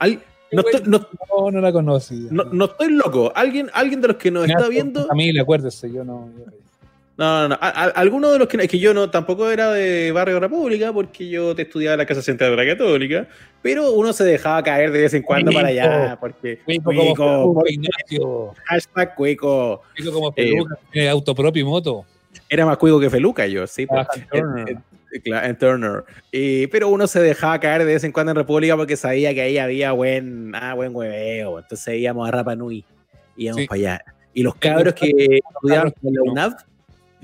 Al- 0.00 0.20
no, 0.52 0.60
estoy, 0.60 0.82
no, 0.86 1.06
No, 1.36 1.50
no 1.50 1.60
la 1.60 1.72
conocía. 1.72 2.28
no- 2.30 2.44
no 2.44 2.64
estoy 2.66 2.92
loco. 2.92 3.32
¿Alguien, 3.34 3.70
alguien 3.72 4.00
de 4.00 4.08
los 4.08 4.16
que 4.16 4.30
nos 4.30 4.48
está 4.48 4.68
viendo. 4.68 5.06
Familia, 5.06 5.42
acuérdese, 5.42 5.90
yo 5.92 6.04
no. 6.04 6.28
yo- 6.36 6.44
No, 7.16 7.42
no, 7.42 7.48
no. 7.50 7.54
A- 7.60 7.68
a- 7.68 7.90
alguno 7.90 8.32
de 8.32 8.38
los 8.40 8.48
que. 8.48 8.56
Es 8.56 8.68
que 8.68 8.78
yo 8.80 8.92
no 8.92 9.08
tampoco 9.08 9.48
era 9.50 9.70
de 9.72 10.10
Barrio 10.10 10.40
República, 10.40 10.92
porque 10.92 11.28
yo 11.28 11.54
te 11.54 11.62
estudiaba 11.62 11.94
en 11.94 11.98
la 11.98 12.06
Casa 12.06 12.22
Central 12.22 12.50
de 12.50 12.56
la 12.64 12.72
Católica, 12.72 13.28
pero 13.62 13.92
uno 13.92 14.12
se 14.12 14.24
dejaba 14.24 14.62
caer 14.64 14.90
de 14.90 15.02
vez 15.02 15.14
en 15.14 15.22
cuando 15.22 15.52
para 15.52 15.68
allá, 15.68 16.16
porque. 16.20 16.58
Cuico 16.64 16.84
como 16.84 17.00
Cuico, 17.00 17.24
Feluca, 17.24 17.52
por- 17.54 17.70
Ignacio. 17.70 18.54
hashtag 18.64 19.14
cuico. 19.14 19.82
Cuico 19.96 20.12
como 20.12 20.28
Eh, 20.30 20.32
peluca, 20.34 20.78
tiene 20.90 21.08
auto 21.08 21.34
propio 21.36 21.62
y 21.62 21.64
moto. 21.64 22.04
Era 22.48 22.66
más 22.66 22.76
cuico 22.78 22.98
que 22.98 23.08
Feluca, 23.10 23.46
yo, 23.46 23.64
sí. 23.68 23.86
pues. 23.86 24.06
Trabaja 24.08 24.20
en 24.20 24.28
Turner. 24.42 24.68
En- 24.70 24.82
en- 25.12 25.20
claro, 25.22 25.46
en 25.46 25.56
Turner. 25.58 26.04
Y- 26.32 26.66
pero 26.66 26.88
uno 26.88 27.06
se 27.06 27.20
dejaba 27.20 27.60
caer 27.60 27.84
de 27.84 27.92
vez 27.94 28.02
en 28.02 28.10
cuando 28.10 28.32
en 28.32 28.36
República 28.36 28.76
porque 28.76 28.96
sabía 28.96 29.32
que 29.32 29.40
ahí 29.42 29.58
había 29.58 29.92
buen, 29.92 30.52
ah, 30.56 30.74
buen 30.74 30.92
hueveo. 30.94 31.60
Entonces 31.60 31.94
íbamos 31.96 32.26
a 32.26 32.32
Rapa 32.32 32.56
Nui, 32.56 32.84
íbamos 33.36 33.62
Sí. 33.62 33.68
para 33.68 33.78
allá. 33.78 34.04
Y 34.34 34.42
los 34.42 34.56
cabros 34.56 34.94
que 34.94 35.06
estudiaban 35.10 35.94
en 36.02 36.14
la. 36.14 36.22
UNAV, 36.22 36.56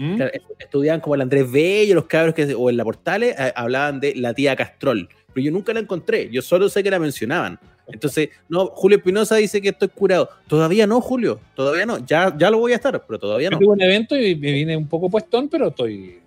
¿Mm? 0.02 0.16
Claro, 0.16 0.32
estudiaban 0.58 1.00
como 1.00 1.14
el 1.14 1.20
Andrés 1.20 1.50
Bello, 1.52 1.94
los 1.94 2.06
cabros 2.06 2.34
que, 2.34 2.54
o 2.54 2.70
en 2.70 2.78
la 2.78 2.84
Portales, 2.84 3.36
eh, 3.38 3.52
hablaban 3.54 4.00
de 4.00 4.14
la 4.14 4.32
tía 4.32 4.56
Castrol. 4.56 5.06
Pero 5.34 5.44
yo 5.44 5.52
nunca 5.52 5.74
la 5.74 5.80
encontré, 5.80 6.30
yo 6.30 6.40
solo 6.40 6.70
sé 6.70 6.82
que 6.82 6.90
la 6.90 6.98
mencionaban. 6.98 7.60
Entonces, 7.86 8.30
no, 8.48 8.66
Julio 8.68 8.96
Espinosa 8.96 9.36
dice 9.36 9.60
que 9.60 9.68
estoy 9.68 9.88
curado. 9.88 10.30
Todavía 10.48 10.86
no, 10.86 11.02
Julio, 11.02 11.38
todavía 11.54 11.84
no. 11.84 11.98
Ya, 12.06 12.34
ya 12.38 12.50
lo 12.50 12.58
voy 12.58 12.72
a 12.72 12.76
estar, 12.76 13.04
pero 13.06 13.18
todavía 13.18 13.50
no. 13.50 13.58
tuve 13.58 13.68
un 13.74 13.82
evento 13.82 14.16
y 14.16 14.34
me 14.36 14.52
vine 14.52 14.74
un 14.76 14.88
poco 14.88 15.10
puestón, 15.10 15.48
pero 15.50 15.68
estoy. 15.68 16.18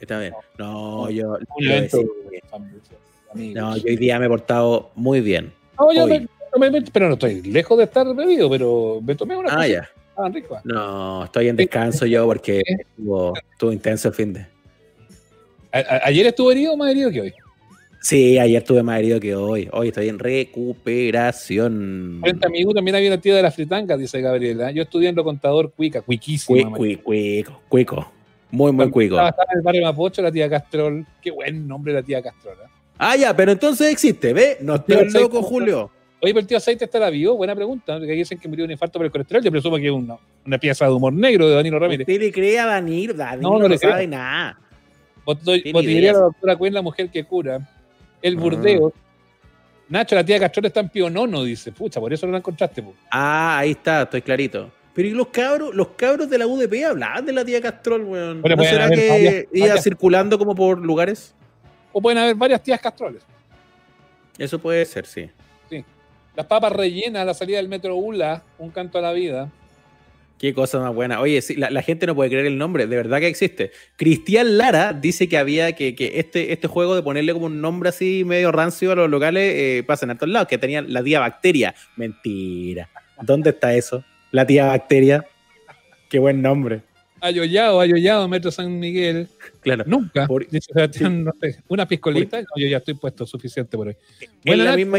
Está 0.00 0.18
bien. 0.18 0.32
No, 0.58 1.08
yo, 1.08 1.38
Un 1.56 1.64
evento. 1.66 1.98
no, 3.34 3.76
yo 3.76 3.84
hoy 3.86 3.96
día 3.96 4.18
me 4.18 4.26
he 4.26 4.28
portado 4.28 4.90
muy 4.94 5.20
bien. 5.20 5.52
No, 5.78 5.92
yo 5.92 6.06
me- 6.06 6.20
me- 6.70 6.82
pero 6.92 7.08
no 7.08 7.14
estoy 7.14 7.42
lejos 7.42 7.76
de 7.78 7.84
estar 7.84 8.12
bebido, 8.14 8.48
pero 8.50 9.00
me 9.02 9.14
tomé 9.14 9.36
una 9.36 9.50
Ah, 9.60 9.68
ya. 9.68 9.88
Estaban. 10.16 10.62
No, 10.64 11.24
estoy 11.24 11.48
en 11.48 11.56
descanso 11.56 12.06
yo 12.06 12.24
porque 12.26 12.62
estuvo, 12.66 13.34
estuvo 13.52 13.72
intenso 13.72 14.08
el 14.08 14.14
fin 14.14 14.32
de. 14.32 14.46
A- 15.72 15.78
a- 15.78 16.00
Ayer 16.06 16.26
estuvo 16.26 16.50
herido 16.50 16.76
más 16.76 16.90
herido 16.90 17.10
que 17.10 17.20
hoy. 17.20 17.34
Sí, 18.00 18.38
ayer 18.38 18.58
estuve 18.62 18.82
más 18.82 18.98
herido 19.00 19.18
que 19.18 19.34
hoy. 19.34 19.68
Hoy 19.72 19.88
estoy 19.88 20.08
en 20.08 20.18
recuperación. 20.18 22.20
Frente 22.22 22.46
a 22.46 22.50
mi 22.50 22.64
U 22.64 22.72
también 22.72 22.94
había 22.96 23.10
la 23.10 23.18
tía 23.20 23.34
de 23.34 23.42
la 23.42 23.50
fritanga, 23.50 23.96
dice 23.96 24.20
Gabriela. 24.20 24.70
Yo 24.70 24.82
estudié 24.84 25.08
en 25.08 25.16
lo 25.16 25.24
contador 25.24 25.72
cuica, 25.72 26.02
cuiquísima. 26.02 26.70
Cui- 26.70 26.96
cui- 26.96 27.02
cuico, 27.02 27.60
cuico. 27.68 28.12
Muy, 28.50 28.70
muy 28.72 28.90
cuico. 28.90 29.16
Estaba 29.16 29.34
en 29.52 29.58
el 29.58 29.62
barrio 29.62 29.82
Mapocho, 29.82 30.22
la 30.22 30.30
tía 30.30 30.48
Castrol. 30.48 31.04
Qué 31.20 31.30
buen 31.32 31.66
nombre 31.66 31.92
la 31.92 32.02
tía 32.02 32.22
Castrol. 32.22 32.54
¿eh? 32.64 32.68
Ah, 32.98 33.16
ya, 33.16 33.34
pero 33.36 33.52
entonces 33.52 33.90
existe, 33.90 34.32
¿ve? 34.32 34.58
No 34.60 34.76
estoy 34.76 35.10
loco, 35.10 35.42
Julio. 35.42 35.90
Oye, 36.22 36.32
pero 36.32 36.40
el 36.40 36.46
tío 36.46 36.56
Aceite 36.56 36.84
está 36.86 36.98
la 36.98 37.10
vio. 37.10 37.36
Buena 37.36 37.54
pregunta. 37.54 37.98
Porque 37.98 38.12
dicen 38.12 38.38
que 38.38 38.48
murió 38.48 38.62
de 38.62 38.66
un 38.66 38.70
infarto 38.72 38.98
por 38.98 39.06
el 39.06 39.12
colesterol. 39.12 39.42
Yo 39.42 39.50
presumo 39.50 39.76
que 39.76 39.86
es 39.86 39.92
una, 39.92 40.16
una 40.46 40.58
pieza 40.58 40.86
de 40.86 40.92
humor 40.92 41.12
negro 41.12 41.48
de 41.48 41.54
Danilo 41.54 41.78
Ramírez. 41.78 42.06
Usted 42.08 42.20
le 42.20 42.32
cree 42.32 42.58
a 42.58 42.66
Danilo, 42.66 43.14
Danilo 43.14 43.50
No, 43.50 43.56
no, 43.56 43.62
no 43.62 43.68
le 43.68 43.78
sabe 43.78 44.06
nada. 44.06 44.58
Tiene 45.44 45.72
Botillería 45.72 46.00
ideas. 46.00 46.14
la 46.16 46.20
doctora 46.22 46.56
Cuen, 46.56 46.72
la 46.74 46.82
mujer 46.82 47.10
que 47.10 47.24
cura. 47.24 47.60
El 48.22 48.36
Ah. 48.36 48.40
burdeo. 48.40 48.92
Nacho, 49.88 50.14
la 50.16 50.24
tía 50.24 50.40
Castrol 50.40 50.66
está 50.66 50.80
en 50.80 50.88
Pionono, 50.88 51.44
dice. 51.44 51.70
Pucha, 51.70 52.00
por 52.00 52.12
eso 52.12 52.26
no 52.26 52.32
la 52.32 52.38
encontraste. 52.38 52.82
po. 52.82 52.94
Ah, 53.10 53.58
ahí 53.58 53.72
está, 53.72 54.02
estoy 54.02 54.22
clarito. 54.22 54.70
Pero 54.94 55.08
¿y 55.08 55.10
los 55.10 55.26
cabros, 55.28 55.74
los 55.74 55.88
cabros 55.88 56.30
de 56.30 56.38
la 56.38 56.46
UDP 56.46 56.84
hablaban 56.86 57.26
de 57.26 57.32
la 57.34 57.44
tía 57.44 57.60
Castrol, 57.60 58.02
weón? 58.04 58.40
Bueno, 58.40 58.56
¿No 58.56 58.62
pueden 58.62 58.72
será 58.74 58.88
que 58.90 59.08
varias- 59.08 59.34
iba 59.52 59.66
varias- 59.66 59.84
circulando 59.84 60.38
como 60.38 60.54
por 60.54 60.78
lugares? 60.80 61.34
O 61.92 62.00
pueden 62.00 62.18
haber 62.18 62.34
varias 62.34 62.62
tías 62.62 62.80
Castroles. 62.80 63.22
Eso 64.38 64.58
puede 64.58 64.84
ser, 64.86 65.04
sí. 65.06 65.28
Las 66.36 66.46
papas 66.46 66.72
rellenas 66.72 67.22
a 67.22 67.24
la 67.24 67.34
salida 67.34 67.56
del 67.58 67.68
metro 67.68 67.96
ULA, 67.96 68.42
un 68.58 68.70
canto 68.70 68.98
a 68.98 69.02
la 69.02 69.12
vida. 69.12 69.50
Qué 70.38 70.52
cosa 70.52 70.78
más 70.80 70.94
buena. 70.94 71.18
Oye, 71.20 71.40
sí, 71.40 71.54
la, 71.56 71.70
la 71.70 71.80
gente 71.80 72.06
no 72.06 72.14
puede 72.14 72.28
creer 72.28 72.44
el 72.44 72.58
nombre, 72.58 72.86
de 72.86 72.94
verdad 72.94 73.20
que 73.20 73.26
existe. 73.26 73.70
Cristian 73.96 74.58
Lara 74.58 74.92
dice 74.92 75.28
que 75.30 75.38
había 75.38 75.72
que, 75.72 75.94
que 75.94 76.18
este, 76.20 76.52
este 76.52 76.68
juego 76.68 76.94
de 76.94 77.02
ponerle 77.02 77.32
como 77.32 77.46
un 77.46 77.62
nombre 77.62 77.88
así 77.88 78.22
medio 78.26 78.52
rancio 78.52 78.92
a 78.92 78.96
los 78.96 79.08
locales 79.08 79.54
eh, 79.56 79.82
pasa 79.86 80.04
en 80.04 80.14
todos 80.18 80.30
lados, 80.30 80.46
que 80.46 80.58
tenían 80.58 80.92
la 80.92 81.02
tía 81.02 81.20
bacteria. 81.20 81.74
Mentira. 81.96 82.90
¿Dónde 83.22 83.48
está 83.50 83.72
eso? 83.74 84.04
La 84.30 84.46
tía 84.46 84.66
bacteria. 84.66 85.24
Qué 86.10 86.18
buen 86.18 86.42
nombre. 86.42 86.82
Ayoyado, 87.18 87.80
ayoyado, 87.80 88.28
Metro 88.28 88.50
San 88.50 88.78
Miguel. 88.78 89.28
Claro. 89.60 89.84
Nunca. 89.86 90.26
Por- 90.26 90.46
Dice 90.50 90.70
Sebastián, 90.70 91.24
no 91.24 91.32
sé, 91.40 91.60
una 91.68 91.88
piscolita. 91.88 92.42
No, 92.42 92.46
yo 92.58 92.68
ya 92.68 92.76
estoy 92.76 92.92
puesto 92.92 93.24
suficiente 93.26 93.74
por 93.74 93.88
hoy. 93.88 93.96
Es 94.20 94.28
Buena 94.44 94.64
la 94.64 94.76
misma. 94.76 94.98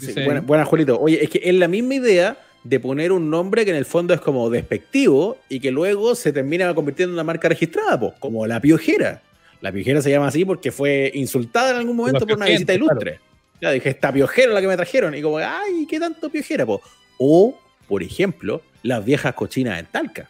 Sí, 0.00 0.12
buena, 0.24 0.40
buena, 0.40 0.64
Julito. 0.64 0.98
Oye, 1.00 1.22
es 1.24 1.30
que 1.30 1.40
es 1.42 1.54
la 1.54 1.68
misma 1.68 1.94
idea 1.94 2.36
de 2.64 2.80
poner 2.80 3.12
un 3.12 3.30
nombre 3.30 3.64
que 3.64 3.70
en 3.70 3.76
el 3.76 3.84
fondo 3.84 4.12
es 4.12 4.20
como 4.20 4.50
despectivo 4.50 5.38
y 5.48 5.60
que 5.60 5.70
luego 5.70 6.14
se 6.14 6.32
termina 6.32 6.74
convirtiendo 6.74 7.10
en 7.12 7.14
una 7.14 7.24
marca 7.24 7.48
registrada, 7.48 7.98
po, 7.98 8.14
como 8.18 8.46
la 8.46 8.60
piojera. 8.60 9.22
La 9.60 9.70
piojera 9.72 10.02
se 10.02 10.10
llama 10.10 10.26
así 10.28 10.44
porque 10.44 10.72
fue 10.72 11.10
insultada 11.14 11.70
en 11.70 11.76
algún 11.76 11.96
momento 11.96 12.26
por 12.26 12.36
una 12.36 12.46
visita 12.46 12.74
ilustre. 12.74 13.20
Ya 13.60 13.70
dije, 13.70 13.88
esta 13.88 14.12
piojera 14.12 14.52
la 14.52 14.60
que 14.60 14.66
me 14.68 14.76
trajeron. 14.76 15.14
Y 15.14 15.22
como, 15.22 15.38
ay, 15.38 15.86
¿qué 15.88 15.98
tanto 15.98 16.28
piojera? 16.28 16.66
po? 16.66 16.82
O, 17.18 17.58
por 17.88 18.02
ejemplo, 18.02 18.60
las 18.82 19.04
viejas 19.04 19.32
cochinas 19.34 19.78
en 19.80 19.86
Talca. 19.86 20.28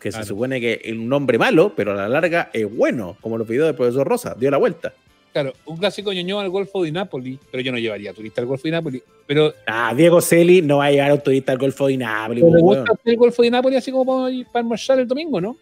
Que 0.00 0.10
Claro. 0.10 0.24
se 0.24 0.28
supone 0.28 0.60
que 0.60 0.80
es 0.84 0.92
un 0.92 1.08
nombre 1.08 1.38
malo, 1.38 1.72
pero 1.74 1.92
a 1.92 1.94
la 1.94 2.08
larga 2.08 2.50
es 2.52 2.70
bueno, 2.70 3.16
como 3.22 3.38
los 3.38 3.48
videos 3.48 3.66
del 3.68 3.74
profesor 3.74 4.06
Rosa, 4.06 4.36
dio 4.38 4.50
la 4.50 4.58
vuelta. 4.58 4.92
Claro, 5.36 5.52
un 5.66 5.76
clásico 5.76 6.14
ñoño 6.14 6.40
al 6.40 6.48
Golfo 6.48 6.82
de 6.82 6.90
Nápoles, 6.92 7.36
pero 7.50 7.62
yo 7.62 7.70
no 7.70 7.76
llevaría 7.78 8.14
turista 8.14 8.40
al 8.40 8.46
Golfo 8.46 8.62
de 8.64 8.70
Nápoles. 8.70 9.02
Pero, 9.26 9.52
Ah, 9.66 9.92
Diego 9.94 10.22
Celi 10.22 10.62
no 10.62 10.78
va 10.78 10.86
a 10.86 10.90
llevar 10.90 11.10
a 11.10 11.14
un 11.14 11.20
turista 11.20 11.52
al 11.52 11.58
Golfo 11.58 11.88
de 11.88 11.98
Nápoles. 11.98 12.42
pero 12.42 12.50
po, 12.52 12.56
¿le 12.56 12.62
weón. 12.62 12.84
gusta 12.86 13.00
el 13.04 13.16
Golfo 13.18 13.42
de 13.42 13.50
Nápoles 13.50 13.78
así 13.80 13.90
como 13.92 14.06
para, 14.06 14.34
para 14.50 14.60
almorzar 14.62 14.98
el 14.98 15.06
domingo, 15.06 15.38
no? 15.38 15.58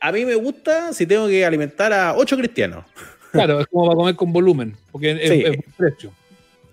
A 0.00 0.12
mí 0.12 0.24
me 0.24 0.36
gusta 0.36 0.92
si 0.92 1.08
tengo 1.08 1.26
que 1.26 1.44
alimentar 1.44 1.92
a 1.92 2.14
ocho 2.16 2.36
cristianos. 2.36 2.84
Claro, 3.32 3.58
es 3.58 3.66
como 3.66 3.86
para 3.86 3.96
comer 3.96 4.14
con 4.14 4.32
volumen, 4.32 4.76
porque 4.92 5.10
es, 5.20 5.28
Sí. 5.28 5.42
es 5.44 5.56
precio. 5.76 6.12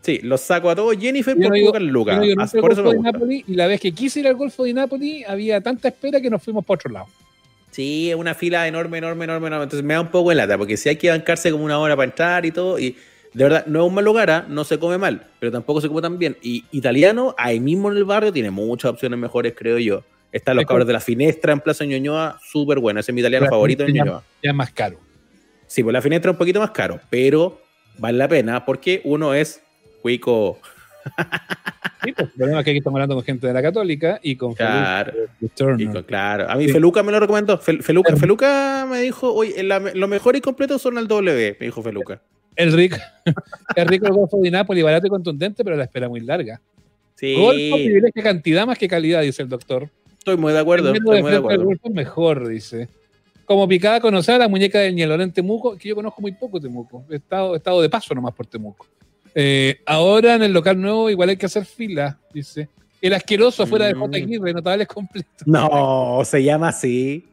Sí, 0.02 0.20
los 0.22 0.40
saco 0.42 0.70
a 0.70 0.76
todos. 0.76 0.96
Jennifer 0.96 1.36
Yo 1.36 1.50
por 1.50 1.58
no 1.82 1.92
lucas. 1.92 2.18
No 2.18 2.24
ido 2.26 2.36
Ah, 2.40 2.48
por 2.62 2.72
eso 2.72 2.84
me 2.84 2.94
gusta. 2.94 3.12
Y 3.48 3.56
la 3.56 3.66
vez 3.66 3.82
que 3.82 3.92
quise 3.94 4.20
ir 4.20 4.28
al 4.28 4.36
Golfo 4.36 4.64
de 4.66 4.74
Nápoles 4.74 5.24
había 5.28 5.60
tanta 5.60 5.88
espera 5.88 6.22
que 6.22 6.30
nos 6.30 6.44
fuimos 6.44 6.64
para 6.64 6.76
otro 6.76 6.92
lado. 6.92 7.08
Sí, 7.74 8.12
es 8.12 8.16
una 8.16 8.36
fila 8.36 8.68
enorme, 8.68 9.00
enorme, 9.00 9.26
enorme, 9.26 9.48
enorme. 9.48 9.64
Entonces 9.64 9.84
me 9.84 9.96
da 9.96 10.02
un 10.02 10.12
poco 10.12 10.30
de 10.30 10.36
lata, 10.36 10.60
porque 10.60 10.78
si 10.78 10.90
hay 10.90 10.96
que 10.96 11.10
bancarse 11.10 11.52
como 11.52 11.66
una 11.66 11.80
hora 11.80 11.96
para 11.96 12.06
entrar 12.06 12.46
y 12.46 12.52
todo, 12.52 12.78
y 12.78 12.96
de 13.34 13.44
verdad, 13.44 13.66
no 13.66 13.82
es 13.82 13.88
un 13.88 13.96
mal 13.96 14.06
lugar, 14.06 14.30
¿ah? 14.30 14.46
no 14.48 14.64
se 14.64 14.78
come 14.78 15.00
mal, 15.00 15.26
pero 15.40 15.52
tampoco 15.52 15.82
se 15.82 15.88
come 15.88 16.00
tan 16.04 16.20
bien. 16.20 16.38
Y 16.44 16.66
italiano, 16.72 17.34
ahí 17.36 17.60
mismo 17.60 17.92
en 17.92 17.98
el 17.98 18.06
barrio, 18.06 18.32
tiene 18.32 18.52
muchas 18.52 18.92
opciones 18.92 19.18
mejores, 19.18 19.56
creo 19.58 19.80
yo. 19.80 20.04
Están 20.32 20.56
los 20.56 20.66
cabros 20.66 20.86
de 20.86 20.94
la 20.94 21.00
Finestra 21.00 21.52
en 21.52 21.62
Plaza 21.62 21.84
Ñoñoa, 21.84 22.40
súper 22.44 22.78
bueno. 22.78 23.00
Ese 23.00 23.12
es 23.12 23.16
mi 23.16 23.22
italiano 23.22 23.46
La 23.46 23.52
favorito 23.52 23.86
en 23.86 23.94
Ñoñoa. 23.94 24.24
Ya 24.44 24.52
es 24.52 24.56
más 24.56 24.72
caro. 24.72 25.00
Sí, 25.66 25.82
pues 25.82 25.94
la 25.94 26.02
Finestra 26.02 26.30
es 26.30 26.34
un 26.34 26.40
poquito 26.40 26.60
más 26.60 26.72
caro, 26.72 27.00
pero 27.10 27.60
vale 27.98 28.20
la 28.20 28.28
pena 28.28 28.66
porque 28.66 29.02
uno 29.04 29.34
es 29.34 29.64
cuico. 30.04 30.60
Sí, 32.04 32.12
pues, 32.14 32.28
el 32.30 32.34
problema 32.36 32.60
es 32.60 32.66
que 32.66 32.72
aquí 32.72 32.78
estamos 32.80 32.98
hablando 32.98 33.16
con 33.16 33.24
gente 33.24 33.48
de 33.48 33.54
la 33.54 33.62
Católica 33.62 34.20
y 34.24 34.36
con 34.36 34.54
Claro. 34.54 35.14
Y 35.78 35.86
con- 35.88 36.04
claro, 36.04 36.50
a 36.50 36.56
mí 36.56 36.66
Sí. 36.68 36.72
Feluca 36.74 37.04
me 37.04 37.12
lo 37.12 37.20
recomendó. 37.20 37.60
Fel- 37.60 37.82
Feluca, 37.82 38.08
Claro. 38.08 38.20
Feluca 38.20 38.88
me 38.90 39.00
dijo, 39.02 39.34
oye, 39.34 39.62
la- 39.64 39.80
lo 39.80 40.08
mejor 40.08 40.36
y 40.36 40.42
completo 40.42 40.78
son 40.80 40.98
el 40.98 41.08
W, 41.08 41.58
me 41.60 41.66
dijo 41.66 41.82
Feluca. 41.82 42.22
El 42.56 42.72
rico, 42.74 42.98
es 43.76 43.88
rico 43.88 44.06
el 44.08 44.14
Golfo 44.14 44.38
de 44.40 44.52
Nápoles, 44.52 44.84
barato 44.84 45.08
y 45.08 45.10
contundente, 45.10 45.64
pero 45.64 45.76
la 45.76 45.84
espera 45.84 46.08
muy 46.08 46.20
larga. 46.20 46.62
Sí, 47.16 47.36
Golfo 47.36 47.76
privilegia 47.76 48.24
cantidad 48.24 48.66
más 48.66 48.78
que 48.78 48.88
calidad, 48.88 49.22
dice 49.22 49.42
el 49.42 49.50
doctor. 49.50 49.90
estoy 50.18 50.38
muy 50.38 50.54
de 50.54 50.60
acuerdo. 50.60 50.90
El 50.90 50.96
Estoy 50.98 51.22
muy 51.22 51.32
de 51.32 51.38
acuerdo. 51.38 51.66
Golfo 51.66 51.88
es 51.90 51.94
mejor, 51.94 52.48
dice. 52.48 52.88
Como 53.46 53.68
picada 53.68 54.00
conocer 54.00 54.36
a 54.36 54.38
la 54.38 54.48
muñeca 54.48 54.80
del 54.80 54.96
Ñelor 54.96 55.20
en 55.22 55.32
Temuco, 55.34 55.78
que 55.78 55.90
yo 55.90 55.96
conozco 55.96 56.22
muy 56.22 56.32
poco 56.32 56.62
Temuco. 56.62 57.04
He 57.10 57.16
estado, 57.18 57.54
he 57.56 57.58
estado 57.58 57.82
de 57.82 57.90
paso 57.90 58.14
nomás 58.16 58.34
por 58.34 58.46
Temuco. 58.46 58.88
Eh, 59.36 59.80
ahora 59.86 60.36
en 60.36 60.44
el 60.44 60.54
local 60.54 60.80
nuevo 60.80 61.10
igual 61.10 61.30
hay 61.30 61.38
que 61.38 61.46
hacer 61.48 61.66
fila, 61.66 62.18
dice. 62.34 62.70
El 63.02 63.14
asqueroso 63.14 63.64
afuera 63.64 63.86
de 63.88 63.96
Mm. 63.96 64.00
J. 64.00 64.18
Aguirre, 64.18 64.54
notables 64.54 64.88
completo. 64.88 65.28
No, 65.46 66.22
se 66.24 66.44
llama 66.44 66.70
así. 66.70 67.26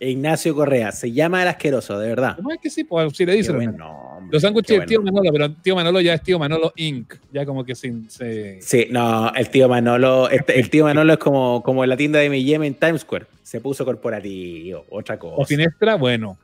Ignacio 0.00 0.54
Correa, 0.54 0.92
se 0.92 1.12
llama 1.12 1.40
el 1.42 1.48
asqueroso, 1.48 1.98
de 1.98 2.08
verdad. 2.08 2.36
¿Cómo 2.36 2.50
es 2.50 2.58
que 2.60 2.68
sí? 2.68 2.84
Pues 2.84 3.16
si 3.16 3.24
le 3.24 3.34
dicen. 3.36 3.54
buen 3.54 3.70
bueno. 3.70 3.86
nombre, 4.12 4.32
Los 4.34 4.42
sándwiches 4.42 4.78
del 4.80 4.86
tío 4.88 5.00
bueno. 5.00 5.12
Manolo, 5.16 5.32
pero 5.32 5.52
tío 5.62 5.74
Manolo 5.76 6.00
ya 6.00 6.14
es 6.14 6.22
tío 6.22 6.38
Manolo 6.38 6.72
Inc. 6.76 7.14
Ya 7.32 7.46
como 7.46 7.64
que 7.64 7.74
sin, 7.74 8.10
se... 8.10 8.60
Sí, 8.60 8.88
no, 8.90 9.32
el 9.34 9.48
tío 9.48 9.66
Manolo, 9.68 10.28
este- 10.28 10.58
el 10.58 10.68
tío 10.68 10.84
Manolo 10.84 11.12
es 11.14 11.18
como, 11.18 11.62
como 11.62 11.86
la 11.86 11.96
tienda 11.96 12.18
de 12.18 12.26
M&M 12.26 12.66
en 12.66 12.74
Times 12.74 13.00
Square. 13.02 13.26
Se 13.42 13.60
puso 13.62 13.84
corporativo, 13.86 14.84
otra 14.90 15.14
O 15.14 15.36
cosa. 15.36 15.46
finestra, 15.46 15.94
bueno. 15.94 16.36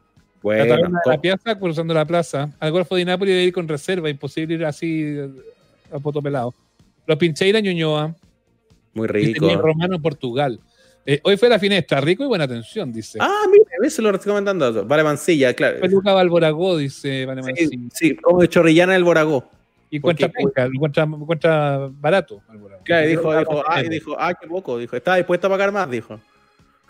La 0.43 0.49
Bueno, 0.49 0.67
taberna 0.67 1.01
de 1.05 1.11
la 1.11 1.17
co- 1.17 1.21
piazza, 1.23 1.59
cruzando 1.59 1.95
la 1.95 2.05
plaza. 2.05 2.51
Al 2.59 2.73
Golfo 2.73 2.97
de 2.97 3.05
Nápoles 3.05 3.35
debe 3.35 3.45
ir 3.47 3.53
con 3.53 3.69
reserva, 3.69 4.09
imposible 4.09 4.55
ir 4.55 4.65
así 4.65 5.17
a 5.93 5.99
poto 5.99 6.23
pelado. 6.23 6.55
Los 7.07 7.19
Pincheira 7.19 7.61
Ñuñoa, 7.61 8.15
muy 8.95 9.07
rico. 9.07 9.57
Romano 9.57 10.01
Portugal. 10.01 10.59
Eh, 11.07 11.21
hoy 11.25 11.37
fue 11.37 11.49
la 11.49 11.59
finestra, 11.59 12.01
rico 12.01 12.23
y 12.25 12.27
buena 12.27 12.45
atención, 12.45 12.93
dice. 12.93 13.19
Ah, 13.21 13.43
mira, 13.51 13.65
a 13.79 13.83
veces 13.83 13.99
lo 14.01 14.13
recomendando. 14.13 14.85
Vale 14.85 15.03
Mancilla, 15.03 15.55
claro. 15.55 15.81
Peluca 15.81 16.13
Valboragó, 16.13 16.77
dice 16.77 17.25
Vale 17.27 17.43
Mancilla. 17.43 17.69
Sí, 17.71 17.89
sí, 17.93 18.17
como 18.17 18.41
de 18.41 18.49
chorrillana 18.49 18.95
el 18.97 19.05
Boragó. 19.05 19.49
Y 19.93 19.97
encuentra, 19.97 20.29
penca, 20.29 20.65
encuentra, 20.67 21.89
barato. 22.01 22.43
Valboragó. 22.47 22.85
Claro, 22.85 23.07
dijo, 23.09 23.37
dijo, 23.39 23.63
ah, 23.67 23.83
dijo, 23.83 24.17
ah, 24.19 24.35
qué 24.41 24.47
poco. 24.47 24.79
Dijo, 24.79 24.95
estaba 24.97 25.17
dispuesto 25.17 25.47
a 25.49 25.51
pagar 25.51 25.73
más, 25.73 25.91
dijo. 25.91 26.21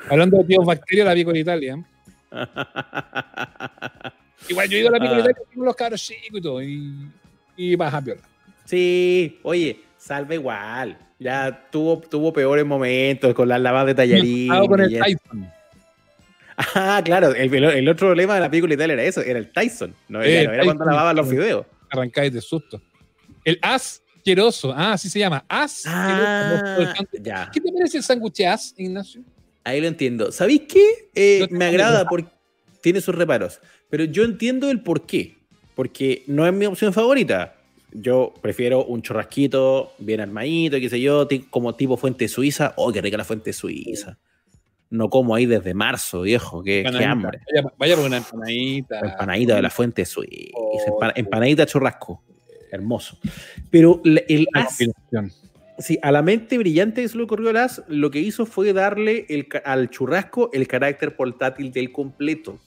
Hablando 0.08 0.38
de 0.38 0.44
tíos 0.44 0.64
bacterias, 0.66 1.06
la 1.06 1.14
vi 1.14 1.24
con 1.24 1.36
Italia. 1.36 1.82
Igual 4.48 4.68
yo 4.68 4.76
he 4.76 4.80
ido 4.80 4.88
a 4.88 4.92
la 4.92 4.98
pico 4.98 5.14
Ah. 5.14 5.44
Con 5.54 5.64
los 5.64 5.76
cabros 5.76 6.02
chicos 6.02 6.38
y 6.38 6.40
todo. 6.40 6.62
Y, 6.62 7.10
y 7.56 7.76
baja 7.76 8.00
piola. 8.00 8.20
Sí, 8.64 9.38
oye, 9.42 9.80
salve 9.98 10.36
igual. 10.36 10.98
Ya 11.18 11.66
tuvo, 11.70 12.00
tuvo 12.00 12.32
peores 12.32 12.64
momentos 12.64 13.34
con 13.34 13.48
las 13.48 13.60
lavadas 13.60 13.88
de 13.88 13.94
tallarín. 13.94 14.48
Con 14.66 14.80
el 14.80 14.98
Tyson. 14.98 15.50
Ah, 16.74 17.00
claro, 17.04 17.34
el, 17.34 17.52
el 17.54 17.88
otro 17.88 18.08
problema 18.08 18.34
de 18.34 18.40
la 18.40 18.50
película 18.50 18.74
y 18.74 18.76
tal 18.76 18.90
era 18.90 19.02
eso, 19.02 19.20
era 19.22 19.38
el 19.38 19.50
Tyson. 19.50 19.94
No, 20.08 20.22
Eh, 20.22 20.42
era, 20.42 20.54
era 20.54 20.64
cuando 20.64 20.84
Tyson. 20.84 20.94
lavaban 20.94 21.16
los 21.16 21.28
fideos. 21.28 21.66
Arrancáis 21.90 22.32
de 22.32 22.40
susto. 22.40 22.80
El 23.44 23.58
asqueroso. 23.62 24.72
Ah, 24.76 24.92
así 24.92 25.08
se 25.10 25.18
llama. 25.18 25.44
Asqueroso. 25.48 25.90
Ah, 25.96 27.04
ya. 27.20 27.50
¿Qué 27.52 27.60
te 27.60 27.72
parece 27.72 27.96
el 27.98 28.02
sándwich 28.02 28.40
as, 28.42 28.74
Ignacio? 28.76 29.22
Ahí 29.64 29.80
lo 29.80 29.88
entiendo. 29.88 30.32
¿Sabéis 30.32 30.62
qué? 30.68 31.10
Eh, 31.14 31.46
me 31.50 31.66
agrada 31.66 32.06
porque 32.06 32.30
tiene 32.82 33.00
sus 33.00 33.14
reparos. 33.14 33.60
Pero 33.88 34.04
yo 34.04 34.24
entiendo 34.24 34.70
el 34.70 34.80
por 34.82 35.06
qué. 35.06 35.36
Porque 35.74 36.22
no 36.26 36.46
es 36.46 36.52
mi 36.52 36.66
opción 36.66 36.92
favorita. 36.92 37.54
Yo 37.92 38.32
prefiero 38.40 38.84
un 38.84 39.02
churrasquito 39.02 39.92
bien 39.98 40.20
armadito, 40.20 40.78
qué 40.78 40.88
sé 40.88 41.00
yo, 41.00 41.26
como 41.50 41.74
tipo 41.74 41.96
fuente 41.96 42.28
suiza. 42.28 42.72
Oh, 42.76 42.92
qué 42.92 43.00
rica 43.00 43.16
la 43.16 43.24
fuente 43.24 43.52
suiza. 43.52 44.18
No 44.90 45.08
como 45.08 45.34
ahí 45.34 45.46
desde 45.46 45.74
marzo, 45.74 46.22
viejo. 46.22 46.62
Qué, 46.62 46.84
hambre. 47.04 47.40
Vaya, 47.52 47.72
vaya 47.78 47.96
por 47.96 48.06
una 48.06 48.16
empanadita. 48.18 49.00
La 49.00 49.10
empanadita 49.12 49.56
de 49.56 49.62
la 49.62 49.70
fuente 49.70 50.04
suiza. 50.04 50.50
Oh, 50.54 50.78
empa- 50.86 51.12
empanadita 51.16 51.66
churrasco. 51.66 52.22
Hermoso. 52.72 53.18
Pero 53.70 54.00
el 54.04 54.46
as. 54.52 54.78
Sí, 55.80 55.98
a 56.02 56.12
la 56.12 56.22
mente 56.22 56.58
brillante 56.58 57.02
que 57.02 57.08
se 57.08 57.16
le 57.16 57.24
ocurrió 57.24 57.50
a 57.50 57.52
Las, 57.54 57.82
lo 57.88 58.10
que 58.10 58.20
hizo 58.20 58.46
fue 58.46 58.72
darle 58.72 59.26
el 59.28 59.48
al 59.64 59.90
churrasco 59.90 60.50
el 60.52 60.68
carácter 60.68 61.16
portátil 61.16 61.72
del 61.72 61.90
completo. 61.90 62.58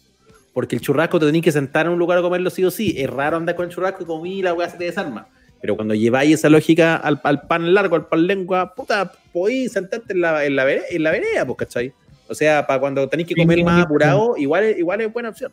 Porque 0.54 0.76
el 0.76 0.82
churrasco 0.82 1.20
te 1.20 1.26
tenías 1.28 1.44
que 1.44 1.52
sentar 1.52 1.86
en 1.86 1.94
un 1.94 2.00
lugar 2.00 2.18
a 2.18 2.22
comerlo 2.22 2.50
sí 2.50 2.64
o 2.64 2.72
sí. 2.72 2.94
Es 2.98 3.10
raro 3.10 3.38
andar 3.38 3.56
con 3.56 3.66
el 3.66 3.72
churrasco 3.72 4.04
y 4.04 4.06
comí 4.06 4.42
la 4.42 4.54
weá 4.54 4.70
se 4.70 4.78
te 4.78 4.84
desarma. 4.86 5.28
Pero 5.62 5.76
cuando 5.76 5.94
lleváis 5.96 6.34
esa 6.36 6.50
lógica 6.50 6.96
al, 6.98 7.20
al 7.24 7.42
pan 7.48 7.74
largo, 7.74 7.96
al 7.96 8.08
pan 8.08 8.28
lengua, 8.28 8.76
puta, 8.76 9.12
podéis 9.32 9.72
sentarte 9.72 10.14
en 10.14 10.22
la, 10.22 10.44
en 10.46 10.56
la, 10.56 10.66
vere- 10.66 10.84
en 10.90 11.04
la 11.04 11.12
vereda, 11.12 11.46
pues, 11.46 11.58
¿cachai? 11.58 11.94
O 12.28 12.36
sea, 12.36 12.68
para 12.68 12.80
cuando 12.80 13.08
tenéis 13.08 13.30
que 13.30 13.36
comer 13.36 13.64
más 13.64 13.86
apurado, 13.86 14.36
igual, 14.38 14.64
es- 14.66 14.78
igual 14.78 15.02
es 15.02 15.12
buena 15.14 15.30
opción. 15.30 15.52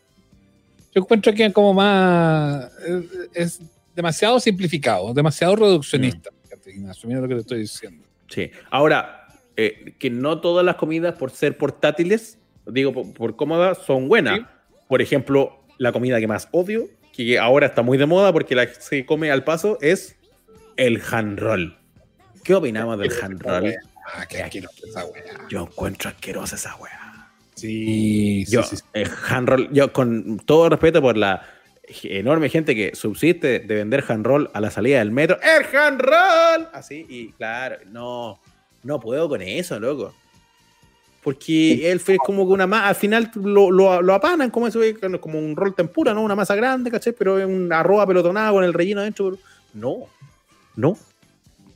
Yo 0.95 1.01
encuentro 1.03 1.33
que 1.33 1.47
es 1.47 1.53
como 1.53 1.73
más. 1.75 2.71
Es, 2.85 3.05
es 3.35 3.61
demasiado 3.95 4.41
simplificado, 4.41 5.15
demasiado 5.15 5.55
reduccionista. 5.57 6.31
Fíjate, 6.71 6.77
Ignacio, 6.77 7.09
mira 7.09 7.21
lo 7.21 7.29
que 7.29 7.35
te 7.35 7.41
estoy 7.41 7.59
diciendo. 7.61 8.05
Sí. 8.29 8.51
Ahora, 8.71 9.27
eh, 9.57 9.95
que 9.99 10.11
no 10.11 10.41
todas 10.41 10.65
las 10.65 10.77
comidas, 10.77 11.15
por 11.17 11.31
ser 11.31 11.57
portátiles, 11.59 12.39
digo, 12.67 12.93
por, 12.93 13.13
por 13.13 13.37
cómodas, 13.37 13.79
son 13.79 14.09
buenas. 14.09 14.39
Sí. 14.39 14.47
Por 14.89 15.03
ejemplo, 15.03 15.65
la 15.79 15.93
comida 15.93 16.19
que 16.21 16.27
más 16.27 16.49
odio, 16.53 16.89
que 17.13 17.39
ahora 17.39 17.67
está 17.67 17.83
muy 17.83 17.99
de 17.99 18.07
moda 18.07 18.33
porque 18.33 18.55
la 18.55 18.67
se 18.69 19.05
come 19.05 19.31
al 19.31 19.45
paso, 19.45 19.79
es 19.81 20.17
el 20.77 21.03
hand 21.11 21.39
roll. 21.39 21.77
¿Qué 22.45 22.55
opinamos 22.55 22.99
del 22.99 23.13
hand 23.21 23.43
roll? 23.43 23.75
Ah, 24.15 24.27
que 24.27 24.43
aquí 24.43 24.61
no 24.61 24.69
esa 24.83 25.05
weá. 25.05 25.25
Yo 25.49 25.63
encuentro 25.63 26.11
asquerosa 26.11 26.57
esa 26.57 26.75
weá. 26.77 27.31
Sí, 27.55 28.45
sí, 28.47 28.53
Yo, 28.53 28.63
sí, 28.63 28.77
sí. 28.77 28.83
el 28.95 29.09
hand 29.29 29.49
roll, 29.49 29.69
yo 29.73 29.93
con 29.93 30.39
todo 30.39 30.71
respeto 30.71 31.03
por 31.03 31.17
la 31.17 31.47
enorme 32.05 32.49
gente 32.49 32.75
que 32.75 32.95
subsiste 32.95 33.61
de 33.61 33.75
vender 33.75 34.05
hand 34.09 34.27
roll 34.27 34.51
a 34.53 34.61
la 34.61 34.71
salida 34.71 34.99
del 34.99 35.11
metro, 35.11 35.39
¡el 35.43 35.77
hand 35.77 36.01
roll! 36.01 36.69
Así, 36.73 37.07
y 37.09 37.33
claro, 37.33 37.77
no, 37.91 38.41
no 38.83 39.01
puedo 39.01 39.29
con 39.29 39.43
eso, 39.43 39.79
loco. 39.79 40.15
Porque 41.23 41.91
él 41.91 42.01
fue 42.01 42.17
como 42.17 42.47
que 42.47 42.53
una 42.55 42.67
masa, 42.67 42.89
al 42.89 42.95
final 42.95 43.31
lo, 43.35 43.71
lo, 43.71 44.01
lo 44.01 44.15
apanan 44.15 44.51
como 44.51 44.67
eso, 44.67 44.81
como 45.21 45.39
un 45.39 45.55
rol 45.55 45.75
tempura, 45.75 46.15
¿no? 46.15 46.23
Una 46.23 46.35
masa 46.35 46.55
grande, 46.55 46.91
¿cachai? 46.91 47.13
Pero 47.13 47.39
es 47.39 47.45
un 47.45 47.71
arroz 47.73 48.03
apelotonado 48.03 48.55
con 48.55 48.65
el 48.65 48.73
relleno 48.73 49.03
adentro. 49.03 49.37
No, 49.75 50.07
no, 50.77 50.97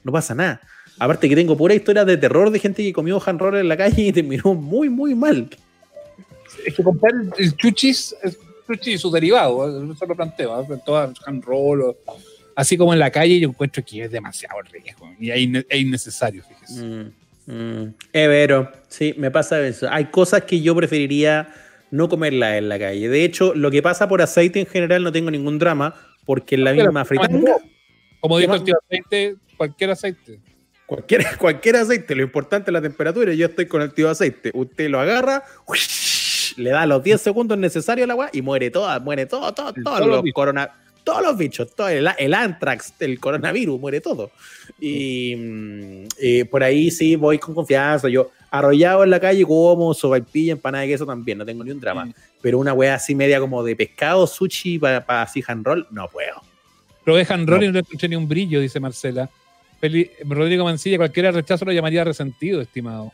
no 0.02 0.12
pasa 0.12 0.34
nada. 0.34 0.62
Aparte 0.98 1.28
que 1.28 1.34
tengo 1.34 1.56
pura 1.56 1.74
historia 1.74 2.04
de 2.04 2.16
terror 2.16 2.50
de 2.50 2.58
gente 2.58 2.82
que 2.82 2.92
comió 2.92 3.20
hand 3.24 3.40
roll 3.40 3.56
en 3.56 3.68
la 3.68 3.76
calle 3.76 4.02
y 4.02 4.12
terminó 4.12 4.54
muy, 4.54 4.88
muy 4.88 5.14
mal. 5.14 5.50
Es 6.64 6.74
que 6.74 6.82
comprar 6.82 7.12
el 7.36 7.56
chuchis, 7.56 8.16
y 8.84 8.98
sus 8.98 9.12
derivados, 9.12 9.70
¿eh? 9.82 9.92
eso 9.94 10.06
lo 10.06 10.16
planteo, 10.16 10.60
¿eh? 10.60 10.66
todo 10.84 11.12
hand 11.26 11.44
roll, 11.44 11.82
o- 11.82 11.96
así 12.56 12.76
como 12.76 12.92
en 12.92 12.98
la 12.98 13.10
calle, 13.10 13.38
yo 13.40 13.48
encuentro 13.48 13.84
que 13.84 14.04
es 14.04 14.10
demasiado 14.10 14.60
riesgo 14.62 15.10
y 15.18 15.30
es 15.30 15.38
inne- 15.38 15.66
es 15.68 15.80
innecesario, 15.80 16.42
fíjese. 16.42 16.82
Mm, 16.84 17.12
mm. 17.46 17.94
Evero, 18.12 18.70
sí, 18.88 19.14
me 19.18 19.30
pasa 19.30 19.60
eso. 19.66 19.88
Hay 19.90 20.06
cosas 20.06 20.42
que 20.44 20.60
yo 20.60 20.74
preferiría 20.74 21.48
no 21.90 22.08
comerlas 22.08 22.54
en 22.58 22.68
la 22.68 22.78
calle. 22.78 23.08
De 23.08 23.24
hecho, 23.24 23.54
lo 23.54 23.70
que 23.70 23.82
pasa 23.82 24.08
por 24.08 24.20
aceite 24.22 24.60
en 24.60 24.66
general 24.66 25.02
no 25.02 25.12
tengo 25.12 25.30
ningún 25.30 25.58
drama, 25.58 25.94
porque 26.24 26.54
en 26.56 26.64
la 26.64 26.72
misma 26.72 27.04
fritanga, 27.04 27.56
Como 28.20 28.36
¿Qué 28.36 28.42
dijo 28.42 28.54
el 28.54 28.64
tío 28.64 28.74
aceite, 28.88 29.36
cualquier 29.56 29.90
aceite. 29.90 30.40
cualquier, 30.86 31.22
cualquier 31.38 31.76
aceite, 31.76 32.14
lo 32.14 32.22
importante 32.22 32.70
es 32.70 32.72
la 32.72 32.80
temperatura. 32.82 33.34
Yo 33.34 33.46
estoy 33.46 33.66
con 33.66 33.82
el 33.82 33.92
tío 33.92 34.08
aceite. 34.08 34.50
Usted 34.54 34.88
lo 34.88 34.98
agarra, 35.00 35.44
le 36.56 36.70
da 36.70 36.86
los 36.86 37.02
10 37.02 37.20
segundos 37.20 37.58
necesarios 37.58 38.04
al 38.04 38.10
agua 38.12 38.30
y 38.32 38.42
muere 38.42 38.70
todo, 38.70 39.00
muere 39.00 39.26
todo, 39.26 39.52
todo, 39.52 39.72
todo. 39.72 39.82
Todos 39.84 40.00
los 40.00 40.08
los 40.08 40.22
bichos. 40.22 40.34
corona- 40.34 40.70
todos 41.04 41.22
los 41.22 41.36
bichos, 41.36 41.74
todo 41.76 41.88
el, 41.88 42.08
el 42.18 42.32
antrax, 42.32 42.94
el 43.00 43.20
coronavirus, 43.20 43.78
muere 43.78 44.00
todo. 44.00 44.30
Y, 44.80 45.34
mm, 45.36 46.04
eh, 46.18 46.44
por 46.46 46.62
ahí 46.62 46.90
sí 46.90 47.14
voy 47.16 47.38
con 47.38 47.54
confianza. 47.54 48.08
Yo 48.08 48.30
arrollado 48.50 49.04
en 49.04 49.10
la 49.10 49.20
calle 49.20 49.44
como 49.44 49.92
sopaipilla, 49.92 50.52
empanada 50.52 50.82
de 50.82 50.88
queso 50.88 51.04
también, 51.04 51.36
no 51.38 51.44
tengo 51.44 51.62
ni 51.62 51.72
un 51.72 51.80
drama. 51.80 52.08
Pero 52.40 52.58
una 52.58 52.72
wea 52.72 52.94
así 52.94 53.14
media 53.14 53.38
como 53.38 53.62
de 53.62 53.76
pescado, 53.76 54.26
sushi 54.26 54.78
para 54.78 55.04
así 55.22 55.42
hand 55.46 55.66
roll, 55.66 55.86
no 55.90 56.08
puedo. 56.08 56.40
Probé 57.04 57.26
hand 57.28 57.48
roll 57.50 57.60
No. 57.60 57.66
y 57.66 57.72
no 57.72 57.78
encontré 57.80 58.08
ni 58.08 58.16
un 58.16 58.26
brillo, 58.26 58.60
dice 58.60 58.80
Marcela. 58.80 59.28
Rodrigo 60.26 60.64
Mancilla, 60.64 60.96
cualquiera 60.96 61.30
rechazo 61.30 61.66
lo 61.66 61.72
llamaría 61.72 62.02
resentido, 62.04 62.62
estimado. 62.62 63.12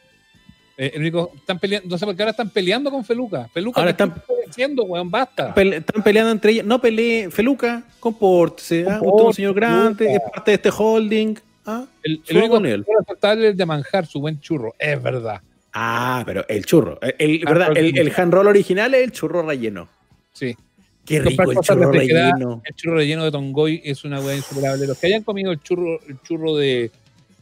Eh, 0.83 0.93
el 0.95 1.01
único, 1.03 1.31
están 1.37 1.59
peleando, 1.59 1.91
no 1.91 1.99
sé 1.99 2.07
por 2.07 2.17
qué 2.17 2.23
ahora 2.23 2.31
están 2.31 2.49
peleando 2.49 2.91
con 2.91 3.05
Feluca. 3.05 3.47
Feluca, 3.53 3.81
Ahora 3.83 3.95
¿qué 3.95 4.03
están- 4.03 4.17
estás 4.19 4.37
diciendo, 4.47 4.85
weón? 4.85 5.11
Basta. 5.11 5.53
Pele- 5.55 5.77
están 5.77 6.03
peleando 6.03 6.33
entre 6.33 6.53
ellos. 6.53 6.65
No 6.65 6.81
pelee, 6.81 7.29
Feluca, 7.31 7.83
compórtese. 8.01 8.87
¿ah? 8.89 8.99
Usted 9.03 9.21
es 9.21 9.27
un 9.27 9.35
señor 9.35 9.55
grande, 9.55 10.15
es 10.15 10.21
parte 10.33 10.53
de 10.53 10.55
este 10.55 10.71
holding. 10.75 11.35
¿ah? 11.67 11.85
El, 12.03 12.23
el 12.27 12.37
único 12.39 12.55
con 12.55 12.65
él. 12.65 12.83
que 12.87 12.93
aceptable 12.99 13.45
es 13.45 13.51
el 13.51 13.57
de 13.59 13.67
manjar 13.67 14.07
su 14.07 14.21
buen 14.21 14.41
churro, 14.41 14.75
es 14.79 15.03
verdad. 15.03 15.43
Ah, 15.75 16.23
pero 16.25 16.47
el 16.49 16.65
churro. 16.65 16.99
El, 17.19 17.43
Hand 17.47 17.59
¿verdad? 17.59 17.77
el, 17.77 18.13
hand 18.17 18.33
roll 18.33 18.47
original 18.47 18.95
es 18.95 19.03
el 19.05 19.13
churro 19.13 19.43
relleno. 19.43 19.87
Sí. 20.33 20.57
Qué 21.05 21.21
rico 21.21 21.51
el 21.51 21.59
churro 21.59 21.93
relleno. 21.93 22.63
El 22.65 22.75
churro 22.75 22.95
relleno 22.97 23.25
de 23.25 23.31
Tongoy 23.31 23.83
es 23.85 24.03
una 24.05 24.19
weá 24.21 24.35
insuperable. 24.35 24.87
Los 24.87 24.97
que 24.99 25.09
hayan 25.09 25.25
comido 25.25 25.53
el 25.53 25.61
churro, 25.61 26.01
el 26.09 26.21
churro 26.23 26.57
de, 26.57 26.91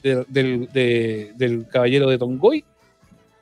de- 0.02 0.24
del, 0.26 0.68
de- 0.72 1.32
del 1.36 1.68
caballero 1.68 2.10
de 2.10 2.18
Tongoy, 2.18 2.64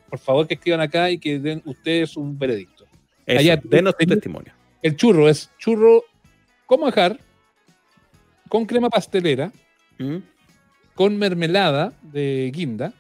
por 0.09 0.19
favor 0.19 0.47
que 0.47 0.55
escriban 0.55 0.81
acá 0.81 1.11
y 1.11 1.19
que 1.19 1.39
den 1.39 1.63
ustedes 1.65 2.17
un 2.17 2.39
veredicto. 2.39 2.85
Eso, 3.27 3.41
allá- 3.41 3.61
denos 3.65 3.97
tu 3.99 4.07
testimonio. 4.07 4.53
El 4.83 4.97
churro 4.97 5.29
es 5.29 5.51
churro 5.59 6.05
con 6.67 6.81
manjar, 6.81 7.19
con 8.49 8.65
crema 8.67 8.89
pastelera, 8.89 9.53
¿Mm? 9.99 10.17
con 10.95 11.17
mermelada 11.19 11.93
de 12.03 12.51
guinda. 12.55 12.93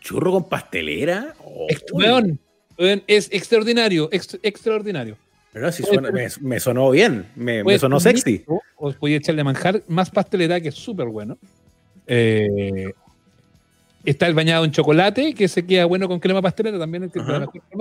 ¿Churro 0.00 0.32
con 0.32 0.48
pastelera? 0.48 1.34
Oh, 1.44 1.66
Ex- 1.68 1.84
weón, 1.92 2.38
weón, 2.78 3.02
es 3.06 3.28
extraordinario, 3.32 4.08
ex- 4.12 4.38
extraordinario. 4.42 5.16
pero 5.52 5.70
suena- 5.72 6.10
me, 6.10 6.28
me 6.40 6.60
sonó 6.60 6.90
bien. 6.90 7.26
Me, 7.36 7.62
me 7.62 7.78
sonó 7.78 8.00
sexy. 8.00 8.36
esto, 8.36 8.60
O 8.76 8.92
podía 8.92 9.16
echarle 9.18 9.44
manjar 9.44 9.82
más 9.88 10.10
pastelera, 10.10 10.60
que 10.60 10.68
es 10.68 10.74
súper 10.74 11.06
bueno. 11.06 11.38
Eh, 12.06 12.92
está 14.04 14.26
el 14.26 14.34
bañado 14.34 14.64
en 14.64 14.70
chocolate, 14.70 15.34
que 15.34 15.48
se 15.48 15.64
queda 15.66 15.84
bueno 15.86 16.08
con 16.08 16.18
crema 16.20 16.42
pastelera 16.42 16.78
también, 16.78 17.10
que 17.10 17.20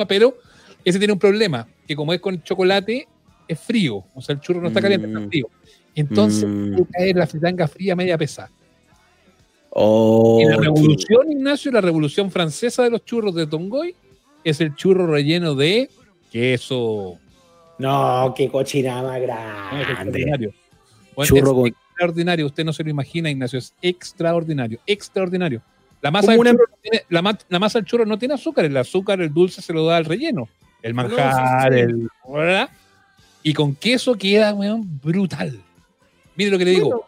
pero 0.07 0.37
ese 0.85 0.97
tiene 0.99 1.13
un 1.13 1.19
problema, 1.19 1.67
que 1.87 1.95
como 1.95 2.13
es 2.13 2.19
con 2.21 2.41
chocolate, 2.43 3.07
es 3.47 3.59
frío. 3.59 4.03
O 4.15 4.21
sea, 4.21 4.33
el 4.35 4.41
churro 4.41 4.61
no 4.61 4.67
está 4.69 4.81
caliente, 4.81 5.07
está 5.07 5.19
Mm. 5.19 5.27
frío. 5.29 5.47
Entonces, 5.95 6.45
Mm. 6.47 6.75
puede 6.75 6.87
caer 6.91 7.15
la 7.17 7.27
fritanga 7.27 7.67
fría 7.67 7.95
media 7.95 8.17
pesada. 8.17 8.49
Oh, 9.69 10.39
y 10.41 10.45
la 10.45 10.55
qué- 10.57 10.61
revolución, 10.63 11.31
Ignacio, 11.31 11.71
la 11.71 11.81
revolución 11.81 12.29
francesa 12.31 12.83
de 12.83 12.91
los 12.91 13.03
churros 13.05 13.33
de 13.35 13.47
Tongoy, 13.47 13.95
es 14.43 14.61
el 14.61 14.75
churro 14.75 15.07
relleno 15.07 15.55
de 15.55 15.89
queso. 16.31 17.17
No, 17.79 18.33
qué 18.37 18.49
cochinada 18.49 19.01
más 19.03 19.17
Es 19.17 19.23
grande. 19.23 19.81
extraordinario. 19.83 20.53
Bueno, 21.15 21.27
Churro 21.35 21.51
es 21.51 21.55
con- 21.55 21.67
extraordinario. 21.67 22.45
Usted 22.45 22.65
no 22.65 22.73
se 22.73 22.83
lo 22.83 22.89
imagina, 22.89 23.29
Ignacio. 23.31 23.57
Es 23.59 23.73
extraordinario. 23.81 24.79
Extraordinario. 24.85 25.61
La 26.03 26.11
masa, 26.11 26.31
del 26.31 26.39
una- 26.39 26.51
churro 26.51 26.65
no 26.69 26.77
tiene- 26.81 27.05
la, 27.09 27.21
ma- 27.21 27.39
la 27.49 27.59
masa 27.59 27.79
del 27.79 27.85
churro 27.87 28.05
no 28.05 28.19
tiene 28.19 28.33
azúcar, 28.35 28.65
el 28.65 28.77
azúcar, 28.77 29.19
el 29.21 29.33
dulce 29.33 29.61
se 29.61 29.73
lo 29.73 29.85
da 29.85 29.97
al 29.97 30.05
relleno. 30.05 30.47
El 30.81 30.93
manjar, 30.93 31.71
sí, 31.71 31.77
sí. 31.77 31.79
el. 31.79 32.07
¿verdad? 32.29 32.69
Y 33.41 33.53
con 33.53 33.73
queso 33.75 34.13
queda, 34.15 34.53
weón, 34.53 34.99
brutal. 35.01 35.59
Mire 36.35 36.51
lo 36.51 36.57
que 36.57 36.65
le 36.65 36.71
digo. 36.71 37.05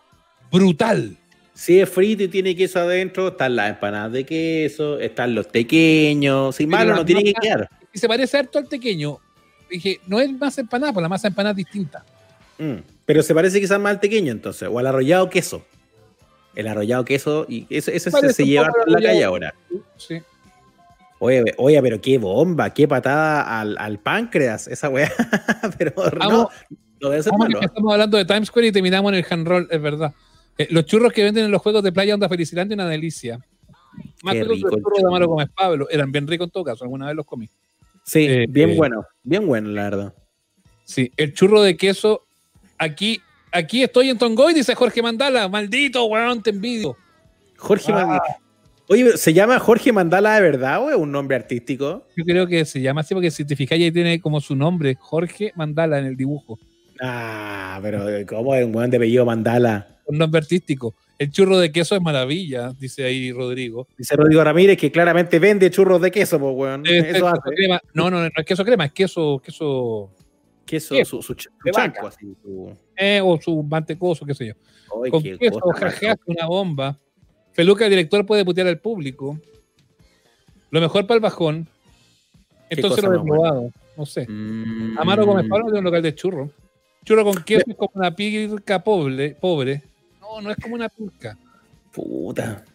Brutal. 0.51 1.17
Si 1.53 1.79
es 1.79 1.89
frito 1.89 2.23
y 2.23 2.27
tiene 2.27 2.55
queso 2.55 2.79
adentro, 2.79 3.29
están 3.29 3.55
las 3.55 3.69
empanadas 3.69 4.11
de 4.11 4.25
queso, 4.25 4.99
están 4.99 5.35
los 5.35 5.47
pequeños. 5.47 6.55
Sin 6.55 6.69
malo 6.69 6.95
no 6.95 7.05
tiene 7.05 7.23
que 7.23 7.33
quedar. 7.33 7.69
Y 7.93 7.99
se 7.99 8.07
parece 8.07 8.37
harto 8.37 8.59
al 8.59 8.65
pequeño. 8.65 9.19
Dije, 9.69 9.99
no 10.07 10.19
es 10.19 10.31
masa 10.31 10.61
empanada, 10.61 10.93
pues 10.93 11.01
la 11.01 11.09
masa 11.09 11.27
empanada 11.27 11.51
es 11.51 11.57
distinta. 11.57 12.05
Mm, 12.57 12.75
Pero 13.05 13.23
se 13.23 13.33
parece 13.33 13.59
quizás 13.59 13.79
más 13.79 13.91
al 13.93 13.99
pequeño 13.99 14.31
entonces, 14.31 14.67
o 14.71 14.79
al 14.79 14.87
arrollado 14.87 15.29
queso. 15.29 15.65
El 16.55 16.67
arrollado 16.67 17.03
queso, 17.05 17.45
y 17.49 17.67
eso, 17.69 17.91
eso 17.91 18.09
se, 18.11 18.45
lleva 18.45 18.67
por 18.69 18.89
la 18.89 19.01
calle 19.01 19.23
ahora. 19.23 19.53
Sí. 19.97 20.21
Oye, 21.19 21.43
oye, 21.57 21.81
pero 21.81 22.01
qué 22.01 22.17
bomba, 22.17 22.73
qué 22.73 22.87
patada 22.87 23.59
al, 23.59 23.77
al 23.77 23.99
páncreas, 23.99 24.67
esa 24.67 24.89
weá. 24.89 25.11
pero 25.77 25.93
no, 25.95 26.19
Vamos- 26.19 26.47
no 27.01 27.09
debe 27.09 27.23
ser 27.23 27.31
Vamos 27.31 27.47
que 27.47 27.53
malo. 27.53 27.65
Estamos 27.65 27.93
hablando 27.93 28.17
de 28.17 28.25
Times 28.25 28.47
Square 28.47 28.67
y 28.67 28.71
terminamos 28.71 29.11
en 29.13 29.19
el 29.19 29.25
hand 29.29 29.47
roll, 29.47 29.67
es 29.69 29.81
verdad. 29.81 30.13
Eh, 30.57 30.67
los 30.71 30.85
churros 30.85 31.11
que 31.11 31.23
venden 31.23 31.45
en 31.45 31.51
los 31.51 31.61
juegos 31.61 31.83
de 31.83 31.91
playa 31.91 32.13
Onda 32.13 32.29
Felicilandia, 32.29 32.75
una 32.75 32.87
delicia. 32.87 33.39
Más 34.23 34.33
Qué 34.33 34.41
que 34.41 34.45
los 34.45 34.59
churros 34.59 34.97
de. 34.97 35.07
Amaro 35.07 35.27
Gómez 35.27 35.49
Pablo, 35.55 35.87
eran 35.89 36.11
bien 36.11 36.27
ricos 36.27 36.47
en 36.47 36.51
todo 36.51 36.63
caso, 36.63 36.83
alguna 36.83 37.07
vez 37.07 37.15
los 37.15 37.25
comí. 37.25 37.49
Sí, 38.03 38.25
eh, 38.25 38.45
bien 38.47 38.71
eh, 38.71 38.75
bueno, 38.75 39.05
bien 39.23 39.47
bueno, 39.47 39.69
la 39.69 39.83
verdad. 39.83 40.13
Sí, 40.83 41.11
el 41.17 41.33
churro 41.33 41.61
de 41.61 41.75
queso, 41.75 42.21
aquí, 42.77 43.21
aquí 43.55 43.83
estoy 43.83 44.09
en 44.09 44.17
Tongoy, 44.17 44.53
dice 44.53 44.75
Jorge 44.75 45.01
Mandala, 45.01 45.47
maldito 45.47 46.05
weón, 46.05 46.41
te 46.43 46.49
envidio. 46.51 46.95
Jorge 47.57 47.91
Ah. 47.91 47.95
Mandala. 47.95 48.37
Oye, 48.87 49.03
pero 49.03 49.17
¿se 49.17 49.33
llama 49.33 49.57
Jorge 49.59 49.91
Mandala 49.91 50.35
de 50.35 50.41
verdad 50.41 50.83
o 50.83 50.89
es 50.91 50.95
un 50.95 51.11
nombre 51.11 51.35
artístico? 51.35 52.05
Yo 52.15 52.23
creo 52.23 52.45
que 52.45 52.65
se 52.65 52.79
llama 52.81 53.01
así 53.01 53.15
porque 53.15 53.31
si 53.31 53.43
te 53.43 53.55
fijáis 53.55 53.83
ahí 53.83 53.91
tiene 53.91 54.21
como 54.21 54.39
su 54.39 54.55
nombre, 54.55 54.95
Jorge 54.99 55.51
Mandala 55.55 55.97
en 55.99 56.05
el 56.05 56.15
dibujo, 56.15 56.59
Ah, 57.01 57.79
pero 57.81 58.05
¿cómo 58.27 58.55
es 58.55 58.63
un 58.65 58.75
weón 58.75 58.89
de 58.89 58.97
apellido 58.97 59.25
Mandala? 59.25 59.87
un 60.07 60.19
nombre 60.19 60.39
artístico. 60.39 60.93
El 61.17 61.31
churro 61.31 61.57
de 61.57 61.71
queso 61.71 61.95
es 61.95 62.01
maravilla, 62.01 62.73
dice 62.77 63.05
ahí 63.05 63.31
Rodrigo. 63.31 63.87
Dice 63.97 64.15
Rodrigo 64.15 64.43
Ramírez 64.43 64.77
que 64.77 64.91
claramente 64.91 65.39
vende 65.39 65.71
churros 65.71 65.99
de 66.01 66.11
queso, 66.11 66.39
pues 66.39 66.53
weón. 66.55 66.83
Eso 66.85 67.27
hace. 67.27 67.39
crema. 67.55 67.81
No, 67.93 68.11
no, 68.11 68.19
no 68.21 68.25
es 68.27 68.45
queso 68.45 68.63
crema, 68.63 68.85
es 68.85 68.91
queso, 68.91 69.41
queso 69.43 70.11
Queso, 70.65 70.95
su, 71.05 71.21
su, 71.21 71.33
ch- 71.35 71.49
chanco, 71.73 72.07
así, 72.07 72.35
su- 72.41 72.75
eh, 72.95 73.21
o 73.23 73.39
su 73.39 73.61
mantecoso, 73.63 74.25
qué 74.25 74.33
sé 74.33 74.47
yo. 74.47 74.53
Ay, 75.03 75.11
Con 75.11 75.21
qué 75.21 75.37
queso, 75.37 75.59
cosa 75.59 75.79
jajaja, 75.91 76.07
más- 76.07 76.17
una 76.25 76.47
bomba. 76.47 76.99
Feluca, 77.53 77.85
el 77.85 77.91
director, 77.91 78.25
puede 78.25 78.43
putear 78.43 78.67
al 78.67 78.79
público. 78.79 79.39
Lo 80.71 80.81
mejor 80.81 81.05
para 81.07 81.15
el 81.15 81.21
bajón. 81.21 81.67
Entonces 82.69 83.03
lo 83.03 83.13
he 83.13 83.17
más 83.17 83.25
buena. 83.25 83.43
probado. 83.43 83.71
No 83.95 84.05
sé. 84.05 84.25
Mm. 84.27 84.97
Amaro 84.97 85.25
Gómez 85.25 85.45
Pablo 85.47 85.65
tiene 85.65 85.79
un 85.79 85.85
local 85.85 86.01
de 86.01 86.15
churro. 86.15 86.49
Churro 87.05 87.23
con 87.23 87.35
queso 87.43 87.63
es 87.67 87.75
como 87.77 87.91
una 87.93 88.13
pirca 88.13 88.83
pobre. 88.83 89.35
pobre. 89.39 89.83
No, 90.19 90.41
no 90.41 90.49
es 90.51 90.57
como 90.57 90.75
una 90.75 90.89
pirca. 90.89 91.37
Puta. 91.93 92.65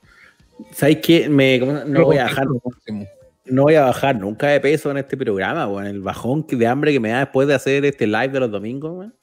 ¿Sabes 0.73 0.99
qué? 0.99 1.29
Me, 1.29 1.59
¿cómo 1.59 1.73
se- 1.77 1.85
no 1.85 1.93
Churro 1.95 2.05
voy 2.07 2.17
a 2.19 2.29
queso, 2.29 2.63
máximo. 2.65 3.07
No 3.51 3.63
voy 3.65 3.75
a 3.75 3.83
bajar 3.83 4.19
nunca 4.19 4.49
de 4.49 4.61
peso 4.61 4.91
en 4.91 4.99
este 4.99 5.17
programa, 5.17 5.67
weón. 5.69 5.87
El 5.87 6.01
bajón 6.01 6.47
de 6.49 6.67
hambre 6.67 6.93
que 6.93 7.01
me 7.01 7.11
da 7.11 7.21
después 7.21 7.47
de 7.49 7.55
hacer 7.55 7.85
este 7.85 8.07
live 8.07 8.29
de 8.29 8.41
los 8.41 8.51
domingos, 8.51 8.93
weón. 8.97 9.15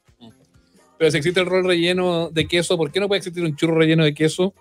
Pero 0.97 1.11
si 1.11 1.17
existe 1.17 1.39
el 1.39 1.45
rol 1.45 1.63
relleno 1.65 2.29
de 2.31 2.47
queso, 2.47 2.75
¿por 2.77 2.91
qué 2.91 2.99
no 2.99 3.07
puede 3.07 3.19
existir 3.19 3.43
un 3.43 3.55
churro 3.55 3.75
relleno 3.75 4.03
de 4.03 4.13
queso? 4.13 4.53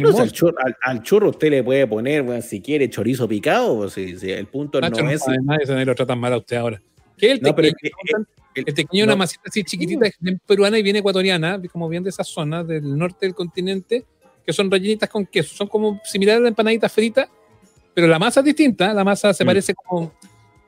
No, 0.00 0.12
si 0.12 0.20
al, 0.20 0.30
churro, 0.32 0.54
al- 0.64 0.76
al 0.82 1.02
churro 1.02 1.30
usted 1.30 1.50
le 1.50 1.62
puede 1.64 1.86
poner, 1.86 2.42
si 2.42 2.60
quiere 2.60 2.88
chorizo 2.90 3.26
picado, 3.26 3.76
pues, 3.78 3.92
si, 3.92 4.18
si 4.18 4.30
el 4.30 4.46
punto 4.46 4.80
Nacho, 4.80 4.96
no 5.02 5.04
no 5.04 5.10
es. 5.10 5.22
nada, 5.42 5.58
ese 5.62 5.72
nadie 5.72 5.86
lo 5.86 5.94
tratan 5.94 6.18
mal 6.18 6.32
a 6.32 6.36
usted 6.38 6.56
ahora. 6.56 6.82
¿Qué 7.16 7.26
es 7.28 7.32
el 7.34 7.40
No, 7.42 7.54
tequeño? 7.54 7.72
es 7.82 7.92
que- 8.54 8.60
El 8.60 8.64
tequeño 8.74 9.00
es 9.02 9.04
una 9.04 9.12
no. 9.14 9.18
masita 9.18 9.42
así 9.46 9.64
chiquitita, 9.64 10.06
es 10.06 10.14
bien 10.20 10.40
peruana 10.46 10.78
y 10.78 10.82
bien 10.82 10.96
ecuatoriana, 10.96 11.60
como 11.72 11.88
bien 11.88 12.02
de 12.02 12.10
esas 12.10 12.26
zonas 12.28 12.66
del 12.66 12.96
norte 12.96 13.26
del 13.26 13.34
continente, 13.34 14.04
que 14.44 14.52
son 14.52 14.70
rellenitas 14.70 15.08
con 15.08 15.26
queso. 15.26 15.54
Son 15.54 15.66
como 15.68 16.00
similares 16.04 16.40
a 16.40 16.42
la 16.42 16.48
empanadita 16.48 16.88
frita, 16.88 17.28
pero 17.96 18.08
la 18.08 18.18
masa 18.18 18.40
es 18.40 18.46
distinta. 18.46 18.92
La 18.92 19.02
masa 19.04 19.32
se 19.32 19.42
Mm. 19.42 19.46
parece 19.46 19.74
como 19.74 20.12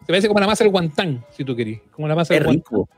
se 0.01 0.07
parece 0.07 0.29
como 0.29 0.41
la 0.41 0.47
masa 0.47 0.65
del 0.65 0.71
guantán, 0.73 1.23
si 1.37 1.45
tú 1.45 1.55
querís. 1.55 1.81
Como 1.91 2.09
la 2.09 2.15
masa 2.15 2.33
Es 2.35 2.41
del 2.41 2.47
guantán. 2.47 2.65
rico. 2.73 2.89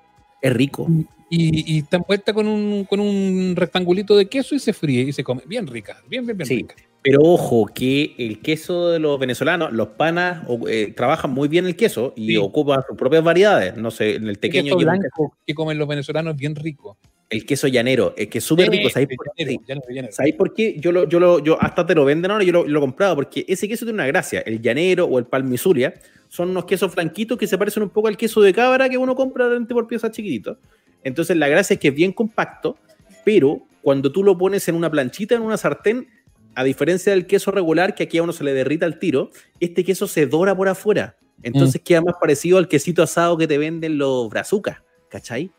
Es 0.40 0.52
rico. 0.52 0.86
Y, 1.28 1.74
y 1.74 1.78
está 1.80 1.96
envuelta 1.96 2.32
con 2.32 2.46
un, 2.46 2.84
con 2.84 3.00
un 3.00 3.54
rectangulito 3.56 4.16
de 4.16 4.26
queso 4.26 4.54
y 4.54 4.60
se 4.60 4.72
fríe 4.72 5.02
y 5.02 5.12
se 5.12 5.24
come. 5.24 5.42
Bien 5.46 5.66
rica, 5.66 5.96
bien, 6.08 6.24
bien, 6.24 6.38
bien 6.38 6.46
Sí. 6.46 6.56
rica. 6.58 6.76
Pero 7.02 7.20
ojo, 7.22 7.66
que 7.66 8.14
el 8.18 8.40
queso 8.40 8.90
de 8.90 8.98
los 9.00 9.18
venezolanos, 9.18 9.72
los 9.72 9.88
panas, 9.88 10.46
eh, 10.68 10.92
trabajan 10.96 11.32
muy 11.32 11.48
bien 11.48 11.66
el 11.66 11.74
queso 11.74 12.12
y 12.16 12.28
Sí. 12.28 12.36
ocupan 12.36 12.82
sus 12.86 12.96
propias 12.96 13.24
variedades. 13.24 13.76
No 13.76 13.90
sé, 13.90 14.14
en 14.16 14.24
el 14.24 14.30
El 14.30 14.38
pequeño 14.38 14.76
queso 14.76 14.78
blanco 14.78 15.34
que 15.46 15.54
comen 15.54 15.78
los 15.78 15.88
venezolanos 15.88 16.34
es 16.34 16.38
bien 16.38 16.54
rico. 16.54 16.96
El 17.30 17.46
queso 17.46 17.68
llanero, 17.68 18.12
es 18.16 18.26
que 18.26 18.38
es 18.38 18.44
súper 18.44 18.68
rico. 18.68 18.90
¿Sabéis 18.90 19.16
por, 19.16 19.28
llanero, 19.36 19.60
sí. 19.60 19.66
llanero, 19.66 19.86
llanero. 19.88 20.12
¿Sabéis 20.12 20.34
por 20.34 20.52
qué? 20.52 20.76
Yo, 20.78 20.90
lo, 20.90 21.08
yo, 21.08 21.20
lo, 21.20 21.38
yo 21.38 21.56
hasta 21.62 21.86
te 21.86 21.94
lo 21.94 22.04
venden 22.04 22.32
ahora, 22.32 22.44
yo 22.44 22.52
lo, 22.52 22.66
lo 22.66 22.78
he 22.78 22.82
comprado, 22.82 23.14
porque 23.14 23.44
ese 23.48 23.68
queso 23.68 23.84
tiene 23.84 23.94
una 23.94 24.06
gracia. 24.06 24.40
El 24.40 24.60
llanero 24.60 25.04
o 25.04 25.18
el 25.18 25.26
palmisuria 25.26 25.94
son 26.28 26.50
unos 26.50 26.64
quesos 26.64 26.92
flanquitos 26.92 27.38
que 27.38 27.46
se 27.46 27.56
parecen 27.56 27.84
un 27.84 27.90
poco 27.90 28.08
al 28.08 28.16
queso 28.16 28.40
de 28.40 28.52
cabra 28.52 28.88
que 28.88 28.98
uno 28.98 29.14
compra 29.14 29.46
realmente 29.46 29.72
por 29.72 29.86
piezas 29.86 30.10
chiquititos. 30.10 30.58
Entonces 31.04 31.36
la 31.36 31.48
gracia 31.48 31.74
es 31.74 31.80
que 31.80 31.88
es 31.88 31.94
bien 31.94 32.12
compacto, 32.12 32.76
pero 33.24 33.62
cuando 33.80 34.10
tú 34.10 34.24
lo 34.24 34.36
pones 34.36 34.68
en 34.68 34.74
una 34.74 34.90
planchita, 34.90 35.36
en 35.36 35.42
una 35.42 35.56
sartén, 35.56 36.08
a 36.54 36.64
diferencia 36.64 37.12
del 37.12 37.26
queso 37.26 37.52
regular, 37.52 37.94
que 37.94 38.02
aquí 38.02 38.18
a 38.18 38.22
uno 38.24 38.32
se 38.32 38.42
le 38.42 38.52
derrita 38.52 38.86
al 38.86 38.98
tiro, 38.98 39.30
este 39.60 39.84
queso 39.84 40.08
se 40.08 40.26
dora 40.26 40.56
por 40.56 40.68
afuera. 40.68 41.16
Entonces 41.42 41.80
queda 41.80 42.02
más 42.02 42.16
parecido 42.20 42.58
al 42.58 42.68
quesito 42.68 43.02
asado 43.02 43.38
que 43.38 43.46
te 43.46 43.56
venden 43.56 43.98
los 43.98 44.28
brazucas, 44.28 44.82
¿cachai? 45.08 45.52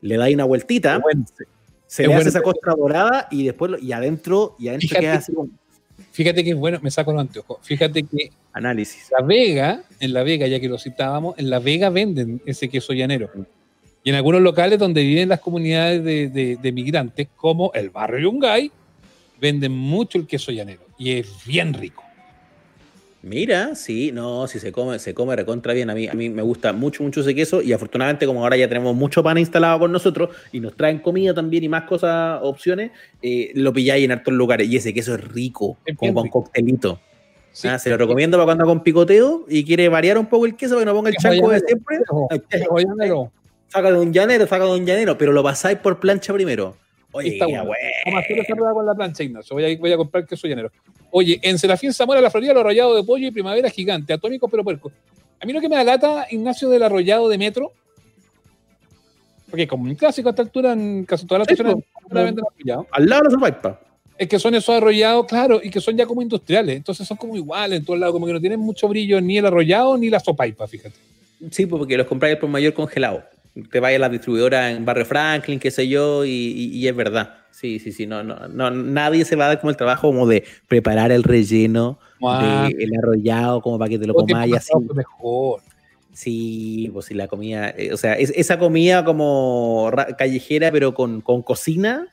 Le 0.00 0.16
dais 0.16 0.34
una 0.34 0.44
vueltita, 0.44 0.98
Bueno, 0.98 1.24
se 1.86 2.02
le 2.02 2.08
bueno. 2.08 2.20
hace 2.20 2.28
esa 2.30 2.40
costra 2.42 2.74
dorada 2.74 3.28
y 3.30 3.44
después 3.46 3.70
lo- 3.72 3.78
y 3.78 3.92
adentro 3.92 4.54
y 4.58 4.68
adentro 4.68 4.88
Fíjate 4.88 5.00
queda 5.00 5.14
así 5.14 5.32
como 5.32 5.48
Fíjate 6.12 6.42
que 6.44 6.50
es 6.50 6.56
bueno, 6.56 6.78
me 6.82 6.90
saco 6.90 7.12
los 7.12 7.20
anteojos. 7.20 7.58
Fíjate 7.62 8.02
que 8.02 8.30
análisis. 8.52 9.08
La 9.16 9.24
Vega, 9.24 9.82
en 10.00 10.12
La 10.12 10.22
Vega, 10.24 10.46
ya 10.46 10.58
que 10.60 10.68
lo 10.68 10.78
citábamos, 10.78 11.38
en 11.38 11.48
La 11.50 11.58
Vega 11.60 11.90
venden 11.90 12.40
ese 12.46 12.68
queso 12.68 12.92
llanero. 12.92 13.30
Y 14.02 14.10
en 14.10 14.16
algunos 14.16 14.40
locales 14.40 14.78
donde 14.78 15.02
viven 15.02 15.28
las 15.28 15.40
comunidades 15.40 16.02
de, 16.04 16.28
de- 16.28 16.56
de 16.56 16.72
migrantes, 16.72 17.28
como 17.36 17.72
el 17.74 17.90
barrio 17.90 18.30
Yungay, 18.30 18.70
venden 19.40 19.72
mucho 19.72 20.18
el 20.18 20.26
queso 20.26 20.50
llanero. 20.50 20.82
Y 20.98 21.12
es 21.12 21.28
bien 21.46 21.72
rico. 21.74 22.02
Mira, 23.28 23.74
sí, 23.74 24.10
no, 24.10 24.46
si 24.46 24.58
se 24.58 24.72
come, 24.72 24.98
se 24.98 25.12
come 25.12 25.36
recontra 25.36 25.74
bien. 25.74 25.90
A 25.90 25.94
mí, 25.94 26.08
a 26.08 26.14
mí 26.14 26.30
me 26.30 26.40
gusta 26.40 26.72
mucho, 26.72 27.02
mucho 27.02 27.20
ese 27.20 27.34
queso. 27.34 27.60
Y 27.60 27.74
afortunadamente, 27.74 28.24
como 28.26 28.42
ahora 28.42 28.56
ya 28.56 28.68
tenemos 28.68 28.96
mucho 28.96 29.22
pan 29.22 29.36
instalado 29.36 29.78
con 29.80 29.92
nosotros 29.92 30.30
y 30.50 30.60
nos 30.60 30.74
traen 30.76 31.00
comida 31.00 31.34
también 31.34 31.62
y 31.62 31.68
más 31.68 31.82
cosas, 31.84 32.40
opciones, 32.42 32.90
eh, 33.20 33.52
lo 33.54 33.70
pilláis 33.72 34.04
en 34.04 34.12
hartos 34.12 34.32
lugares. 34.32 34.66
Y 34.68 34.76
ese 34.76 34.94
queso 34.94 35.14
es 35.14 35.22
rico, 35.28 35.76
Es 35.84 35.96
como 35.96 36.14
con 36.14 36.24
rico. 36.24 36.42
coctelito. 36.44 37.00
Sí. 37.52 37.68
Ah, 37.68 37.78
se 37.78 37.90
lo 37.90 37.98
recomiendo 37.98 38.38
para 38.38 38.46
cuando 38.46 38.64
haga 38.64 38.72
con 38.72 38.82
picoteo 38.82 39.44
y 39.48 39.64
quiere 39.64 39.88
variar 39.88 40.16
un 40.16 40.26
poco 40.26 40.46
el 40.46 40.56
queso, 40.56 40.74
para 40.76 40.82
que 40.82 40.86
no 40.86 40.94
ponga 40.94 41.10
el 41.10 41.16
chanco 41.16 41.50
de 41.50 41.60
siempre. 41.60 41.98
Saca 43.68 43.90
de 43.92 43.98
un 43.98 44.12
llanero, 44.12 44.46
saca 44.46 44.64
de 44.64 44.70
un 44.70 44.86
llanero, 44.86 45.18
pero 45.18 45.32
lo 45.32 45.42
pasáis 45.42 45.78
por 45.78 46.00
plancha 46.00 46.32
primero. 46.32 46.76
Oye, 47.18 47.28
Está 47.30 47.46
bueno. 47.46 47.64
Vamos 48.06 48.20
a 48.20 48.24
hacer 48.24 48.38
esa 48.38 48.54
prueba 48.54 48.72
con 48.72 48.86
la 48.86 48.94
plancha, 48.94 49.22
Ignacio. 49.24 49.54
Voy 49.54 49.64
a, 49.64 49.78
voy 49.78 49.92
a 49.92 49.96
comprar 49.96 50.26
queso 50.26 50.46
llanero. 50.46 50.70
Oye, 51.10 51.40
en 51.42 51.58
Serafín 51.58 51.92
Zamora, 51.92 52.20
la 52.20 52.30
Florida, 52.30 52.52
el 52.52 52.58
arrollado 52.58 52.94
de 52.94 53.02
pollo 53.02 53.26
y 53.26 53.30
primavera 53.30 53.68
gigante, 53.70 54.12
atómicos 54.12 54.50
pero 54.50 54.62
puercos. 54.62 54.92
A 55.40 55.46
mí 55.46 55.52
lo 55.52 55.60
que 55.60 55.68
me 55.68 55.76
da 55.76 55.84
lata, 55.84 56.26
Ignacio, 56.30 56.68
del 56.68 56.82
arrollado 56.82 57.28
de 57.28 57.38
metro, 57.38 57.72
porque 59.50 59.66
como 59.66 59.84
un 59.84 59.94
clásico 59.94 60.28
a 60.28 60.30
esta 60.30 60.42
altura, 60.42 60.72
en 60.72 61.04
casi 61.04 61.26
todas 61.26 61.40
las 61.40 61.48
estaciones 61.48 61.84
pues. 62.02 62.14
de 62.14 62.24
venden 62.24 62.44
arrollado, 62.44 62.86
Al 62.90 63.08
lado 63.08 63.22
de 63.22 63.24
la 63.24 63.30
sopaipa. 63.30 63.80
es 64.18 64.28
que 64.28 64.38
son 64.38 64.54
esos 64.54 64.74
arrollados, 64.74 65.26
claro, 65.26 65.60
y 65.62 65.70
que 65.70 65.80
son 65.80 65.96
ya 65.96 66.06
como 66.06 66.22
industriales. 66.22 66.76
Entonces 66.76 67.06
son 67.06 67.16
como 67.16 67.34
iguales 67.34 67.78
en 67.78 67.84
todos 67.84 67.98
lados, 67.98 68.12
como 68.12 68.26
que 68.26 68.32
no 68.32 68.40
tienen 68.40 68.60
mucho 68.60 68.88
brillo 68.88 69.20
ni 69.20 69.38
el 69.38 69.46
arrollado 69.46 69.96
ni 69.96 70.10
la 70.10 70.20
sopaipa, 70.20 70.66
fíjate. 70.68 70.96
Sí, 71.50 71.66
pues, 71.66 71.78
porque 71.78 71.96
los 71.96 72.06
compráis 72.06 72.36
por 72.36 72.48
mayor 72.48 72.74
congelado. 72.74 73.22
Te 73.70 73.80
vayas 73.80 73.98
a 73.98 74.00
la 74.02 74.08
distribuidora 74.08 74.70
en 74.70 74.84
Barrio 74.84 75.04
Franklin, 75.06 75.58
qué 75.58 75.70
sé 75.70 75.88
yo, 75.88 76.24
y, 76.24 76.30
y- 76.30 76.76
y 76.78 76.88
es 76.88 76.94
verdad. 76.94 77.34
Sí, 77.50 77.78
sí, 77.78 77.92
sí. 77.92 78.06
No, 78.06 78.22
no, 78.22 78.46
no, 78.48 78.70
nadie 78.70 79.24
se 79.24 79.34
va 79.36 79.46
a 79.46 79.48
dar 79.48 79.60
como 79.60 79.70
el 79.70 79.76
trabajo 79.76 80.08
como 80.08 80.26
de 80.26 80.44
preparar 80.68 81.10
el 81.12 81.22
relleno, 81.24 81.98
Ah, 82.22 82.38
de 82.40 82.68
el 82.84 82.90
arrollado, 83.02 83.60
como 83.62 83.78
para 83.78 83.88
que 83.88 83.98
te 83.98 84.06
lo 84.06 84.14
comáis 84.14 84.56
así. 84.56 84.72
mejor. 84.94 85.62
Sí, 86.12 86.90
pues 86.92 87.06
si 87.06 87.14
la 87.14 87.28
comida, 87.28 87.70
eh, 87.70 87.92
o 87.92 87.96
sea, 87.96 88.14
es- 88.14 88.32
esa 88.34 88.58
comida 88.58 89.04
como 89.04 89.88
ra- 89.92 90.16
callejera, 90.16 90.70
pero 90.72 90.94
con, 90.94 91.20
con 91.20 91.42
cocina, 91.42 92.08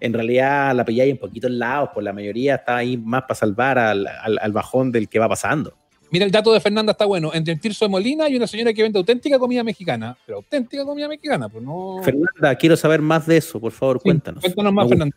en 0.00 0.12
realidad 0.12 0.74
la 0.74 0.84
pilláis 0.84 1.12
en 1.12 1.18
poquitos 1.18 1.50
lados, 1.50 1.90
pues 1.94 2.02
la 2.04 2.12
mayoría 2.12 2.56
está 2.56 2.76
ahí 2.76 2.96
más 2.96 3.22
para 3.22 3.34
salvar 3.36 3.78
al, 3.78 4.06
al- 4.06 4.38
al 4.40 4.52
bajón 4.52 4.90
del 4.92 5.08
que 5.08 5.18
va 5.18 5.28
pasando. 5.28 5.76
Mira, 6.10 6.24
el 6.24 6.30
dato 6.30 6.52
de 6.52 6.60
Fernanda 6.60 6.92
está 6.92 7.04
bueno. 7.06 7.30
Entre 7.34 7.54
el 7.54 7.60
Tirso 7.60 7.84
de 7.84 7.88
Molina 7.88 8.24
hay 8.26 8.36
una 8.36 8.46
señora 8.46 8.72
que 8.72 8.82
vende 8.82 8.98
auténtica 8.98 9.38
comida 9.38 9.64
mexicana. 9.64 10.16
Pero 10.24 10.38
auténtica 10.38 10.84
comida 10.84 11.08
mexicana, 11.08 11.48
pues 11.48 11.64
no. 11.64 12.00
Fernanda, 12.02 12.54
quiero 12.56 12.76
saber 12.76 13.00
más 13.00 13.26
de 13.26 13.38
eso, 13.38 13.60
por 13.60 13.72
favor, 13.72 13.98
Sí, 13.98 14.04
cuéntanos. 14.04 14.40
Cuéntanos 14.42 14.72
más. 14.72 14.88
Fernanda. 14.88 15.16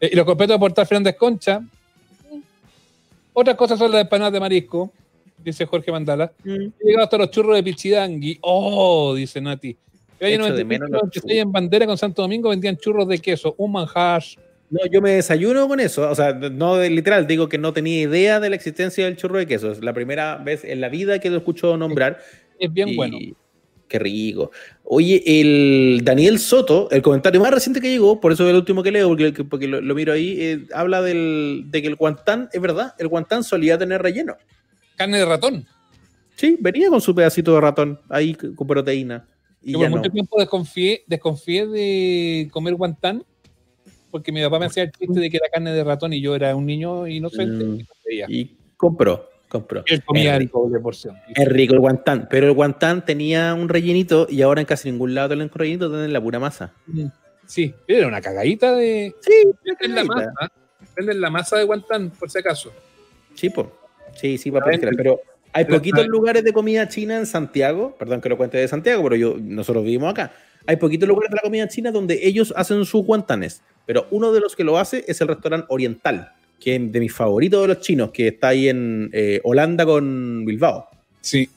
Eh, 0.00 0.10
y 0.12 0.16
los 0.16 0.24
completos 0.24 0.54
de 0.54 0.58
Portal 0.60 0.86
Fernández 0.86 1.16
Concha. 1.16 1.60
Otras 3.32 3.56
cosas 3.56 3.78
son 3.78 3.92
las 3.92 4.00
empanadas 4.00 4.32
de 4.32 4.40
marisco, 4.40 4.90
dice 5.44 5.66
Jorge 5.66 5.92
Mandala. 5.92 6.32
He 6.44 6.70
llegado 6.82 7.04
hasta 7.04 7.18
los 7.18 7.30
churros 7.30 7.54
de 7.54 7.62
Pichidangui. 7.62 8.38
Oh, 8.40 9.14
dice 9.14 9.40
Nati. 9.40 9.76
El 10.18 10.26
año 10.26 10.46
Echo 10.46 10.56
de 10.56 10.64
95, 10.64 10.68
menos 10.68 10.90
los 10.90 11.02
96 11.02 11.42
en 11.42 11.52
Bandera 11.52 11.86
con 11.86 11.98
Santo 11.98 12.22
Domingo 12.22 12.48
vendían 12.48 12.78
churros 12.78 13.06
de 13.08 13.18
queso, 13.18 13.54
un 13.58 13.72
manjar. 13.72 14.22
No, 14.70 14.80
yo 14.90 15.00
me 15.00 15.12
desayuno 15.12 15.68
con 15.68 15.78
eso. 15.80 16.10
O 16.10 16.14
sea, 16.14 16.32
no 16.32 16.80
literal, 16.82 17.26
digo 17.26 17.48
que 17.48 17.58
no 17.58 17.72
tenía 17.72 18.00
idea 18.02 18.40
de 18.40 18.50
la 18.50 18.56
existencia 18.56 19.04
del 19.04 19.16
churro 19.16 19.38
de 19.38 19.46
queso. 19.46 19.70
Es 19.70 19.82
la 19.82 19.92
primera 19.92 20.36
vez 20.38 20.64
en 20.64 20.80
la 20.80 20.88
vida 20.88 21.18
que 21.20 21.30
lo 21.30 21.38
escucho 21.38 21.76
nombrar. 21.76 22.18
Es 22.58 22.72
bien 22.72 22.88
Y- 22.90 22.96
bueno. 22.96 23.18
Qué 23.88 24.00
rico. 24.00 24.50
Oye, 24.82 25.22
el 25.24 26.00
Daniel 26.02 26.40
Soto, 26.40 26.90
el 26.90 27.02
comentario 27.02 27.40
más 27.40 27.52
reciente 27.52 27.80
que 27.80 27.88
llegó, 27.88 28.20
por 28.20 28.32
eso 28.32 28.42
es 28.42 28.50
el 28.50 28.56
último 28.56 28.82
que 28.82 28.90
leo, 28.90 29.06
porque, 29.06 29.32
porque 29.44 29.68
lo, 29.68 29.80
lo 29.80 29.94
miro 29.94 30.12
ahí, 30.12 30.36
eh, 30.40 30.66
habla 30.74 31.02
del, 31.02 31.66
de 31.68 31.82
que 31.82 31.86
el 31.86 31.94
guantán, 31.94 32.48
es 32.52 32.60
verdad, 32.60 32.94
el 32.98 33.06
guantán 33.06 33.44
solía 33.44 33.78
tener 33.78 34.02
relleno. 34.02 34.34
Carne 34.96 35.18
de 35.18 35.24
ratón. 35.24 35.66
Sí, 36.34 36.56
venía 36.58 36.88
con 36.90 37.00
su 37.00 37.14
pedacito 37.14 37.54
de 37.54 37.60
ratón 37.60 38.00
ahí 38.08 38.34
con 38.34 38.66
proteína. 38.66 39.24
Y 39.62 39.74
Yo 39.74 39.78
por 39.78 39.90
no. 39.90 39.96
mucho 39.98 40.10
tiempo 40.10 40.40
desconfié, 40.40 41.04
desconfié 41.06 41.68
de 41.68 42.48
comer 42.50 42.74
guantán 42.74 43.24
porque 44.16 44.32
mi 44.32 44.42
papá 44.42 44.58
me 44.58 44.66
hacía 44.66 44.84
el 44.84 44.90
chiste 44.92 45.20
de 45.20 45.30
que 45.30 45.36
era 45.36 45.48
carne 45.50 45.72
de 45.72 45.84
ratón 45.84 46.12
y 46.12 46.20
yo 46.20 46.34
era 46.34 46.54
un 46.56 46.64
niño 46.66 47.06
inocente 47.06 47.64
Mm. 47.64 47.78
y 48.10 48.20
no. 48.20 48.26
Y 48.28 48.56
compró, 48.76 49.28
compró. 49.48 49.82
Él 49.86 50.02
comía 50.04 50.34
el 50.36 50.40
rico. 50.42 50.60
doble 50.62 50.80
porción. 50.80 51.16
Es 51.34 51.46
rico 51.48 51.74
el 51.74 51.80
guantán, 51.80 52.26
pero 52.30 52.46
el 52.46 52.52
guantán 52.52 53.04
tenía 53.04 53.52
un 53.54 53.68
rellenito 53.68 54.26
y 54.30 54.42
ahora 54.42 54.60
en 54.60 54.66
casi 54.66 54.90
ningún 54.90 55.14
lado 55.14 55.28
tienen 55.28 55.50
rellenito, 55.52 55.88
tienen 55.90 56.12
la 56.12 56.20
pura 56.20 56.38
masa. 56.38 56.72
Mm. 56.86 57.06
Sí, 57.46 57.74
era 57.86 58.08
una 58.08 58.20
cagadita 58.20 58.72
de. 58.74 59.14
Sí, 59.20 59.32
Venden 59.64 59.94
la 59.94 60.04
masa. 60.04 60.32
Venden 60.96 61.20
la 61.20 61.30
masa 61.30 61.56
de 61.58 61.64
guantán, 61.64 62.10
por 62.10 62.30
si 62.30 62.38
acaso. 62.38 62.72
Sí, 63.34 63.50
po. 63.50 63.70
sí, 64.14 64.38
sí, 64.38 64.50
Pero 64.50 64.64
pescar. 64.64 64.94
Pero 64.96 65.20
hay 65.52 65.64
poquitos 65.66 66.06
lugares 66.06 66.42
de 66.42 66.52
comida 66.52 66.88
china 66.88 67.16
en 67.18 67.26
Santiago, 67.26 67.94
perdón 67.98 68.20
que 68.20 68.28
lo 68.28 68.36
cuente 68.36 68.56
de 68.58 68.66
Santiago, 68.66 69.02
pero 69.04 69.14
yo 69.16 69.36
nosotros 69.40 69.84
vivimos 69.84 70.10
acá. 70.10 70.32
Hay 70.66 70.76
poquitos 70.76 71.08
lugares 71.08 71.30
de 71.30 71.36
la 71.36 71.42
comida 71.42 71.68
china 71.68 71.92
donde 71.92 72.26
ellos 72.26 72.52
hacen 72.56 72.84
sus 72.84 73.04
guantanes, 73.06 73.62
pero 73.86 74.06
uno 74.10 74.32
de 74.32 74.40
los 74.40 74.54
que 74.56 74.64
lo 74.64 74.78
hace 74.78 75.04
es 75.08 75.20
el 75.20 75.28
restaurante 75.28 75.66
Oriental, 75.70 76.32
que 76.60 76.76
es 76.76 76.92
de 76.92 77.00
mis 77.00 77.12
favoritos 77.12 77.62
de 77.62 77.68
los 77.68 77.80
chinos, 77.80 78.10
que 78.12 78.28
está 78.28 78.48
ahí 78.48 78.68
en 78.68 79.08
eh, 79.12 79.40
Holanda 79.44 79.84
con 79.86 80.44
Bilbao. 80.44 80.88
Sí. 81.20 81.48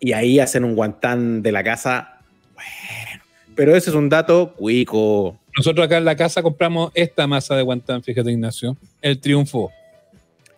Y 0.00 0.12
ahí 0.12 0.40
hacen 0.40 0.64
un 0.64 0.74
guantán 0.74 1.42
de 1.42 1.52
la 1.52 1.62
casa. 1.62 2.18
Bueno, 2.54 3.22
pero 3.54 3.74
ese 3.76 3.90
es 3.90 3.96
un 3.96 4.08
dato 4.08 4.54
cuico. 4.56 5.38
Nosotros 5.56 5.86
acá 5.86 5.98
en 5.98 6.04
la 6.04 6.16
casa 6.16 6.42
compramos 6.42 6.90
esta 6.94 7.26
masa 7.26 7.54
de 7.56 7.62
guantán, 7.62 8.02
fíjate, 8.02 8.30
Ignacio. 8.32 8.76
El 9.00 9.20
triunfo. 9.20 9.70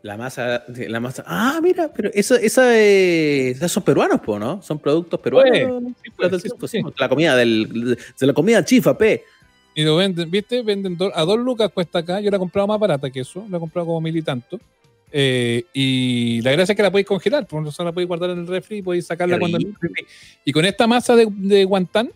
La 0.02 0.16
masa, 0.16 0.62
la 0.68 1.00
masa. 1.00 1.24
Ah, 1.26 1.58
mira, 1.62 1.90
pero 1.94 2.10
eso, 2.14 2.36
esa 2.36 2.78
es- 2.78 3.56
esos 3.56 3.72
son 3.72 3.82
peruanos, 3.82 4.20
po, 4.20 4.38
¿no? 4.38 4.62
Son 4.62 4.78
productos 4.78 5.18
peruanos. 5.18 5.82
Sí, 6.02 6.10
pues, 6.16 6.42
sí, 6.42 6.48
Cusco, 6.48 6.68
sí. 6.68 6.78
sí, 6.80 6.92
La 6.98 7.08
comida 7.08 7.34
del, 7.36 7.98
de 8.18 8.26
la 8.26 8.32
comida 8.32 8.64
chifa, 8.64 8.96
pe. 8.96 9.24
Y 9.76 9.84
lo 9.84 9.94
venden, 9.96 10.28
¿viste? 10.30 10.62
Venden 10.62 10.96
do- 10.96 11.12
a 11.14 11.22
dos 11.24 11.38
lucas 11.38 11.70
cuesta 11.72 12.00
acá. 12.00 12.18
Yo 12.20 12.30
la 12.30 12.36
he 12.38 12.40
comprado 12.40 12.66
más 12.66 12.80
barata 12.80 13.08
que 13.10 13.20
eso. 13.20 13.46
La 13.50 13.58
he 13.58 13.60
comprado 13.60 13.86
como 13.86 14.00
mil 14.00 14.16
y 14.16 14.22
tanto. 14.22 14.58
Eh, 15.12 15.64
y 15.72 16.40
la 16.42 16.50
gracia 16.52 16.72
es 16.72 16.76
que 16.76 16.82
la 16.82 16.90
podéis 16.90 17.06
congelar, 17.06 17.46
por 17.46 17.64
eso 17.66 17.84
la 17.84 17.92
podéis 17.92 18.08
guardar 18.08 18.30
en 18.30 18.38
el 18.40 18.46
refri 18.46 18.78
y 18.78 18.82
podéis 18.82 19.06
sacarla 19.06 19.38
cuando. 19.38 19.58
Y 20.44 20.52
con 20.52 20.64
esta 20.64 20.86
masa 20.86 21.14
de, 21.14 21.28
de 21.30 21.64
guantán, 21.64 22.10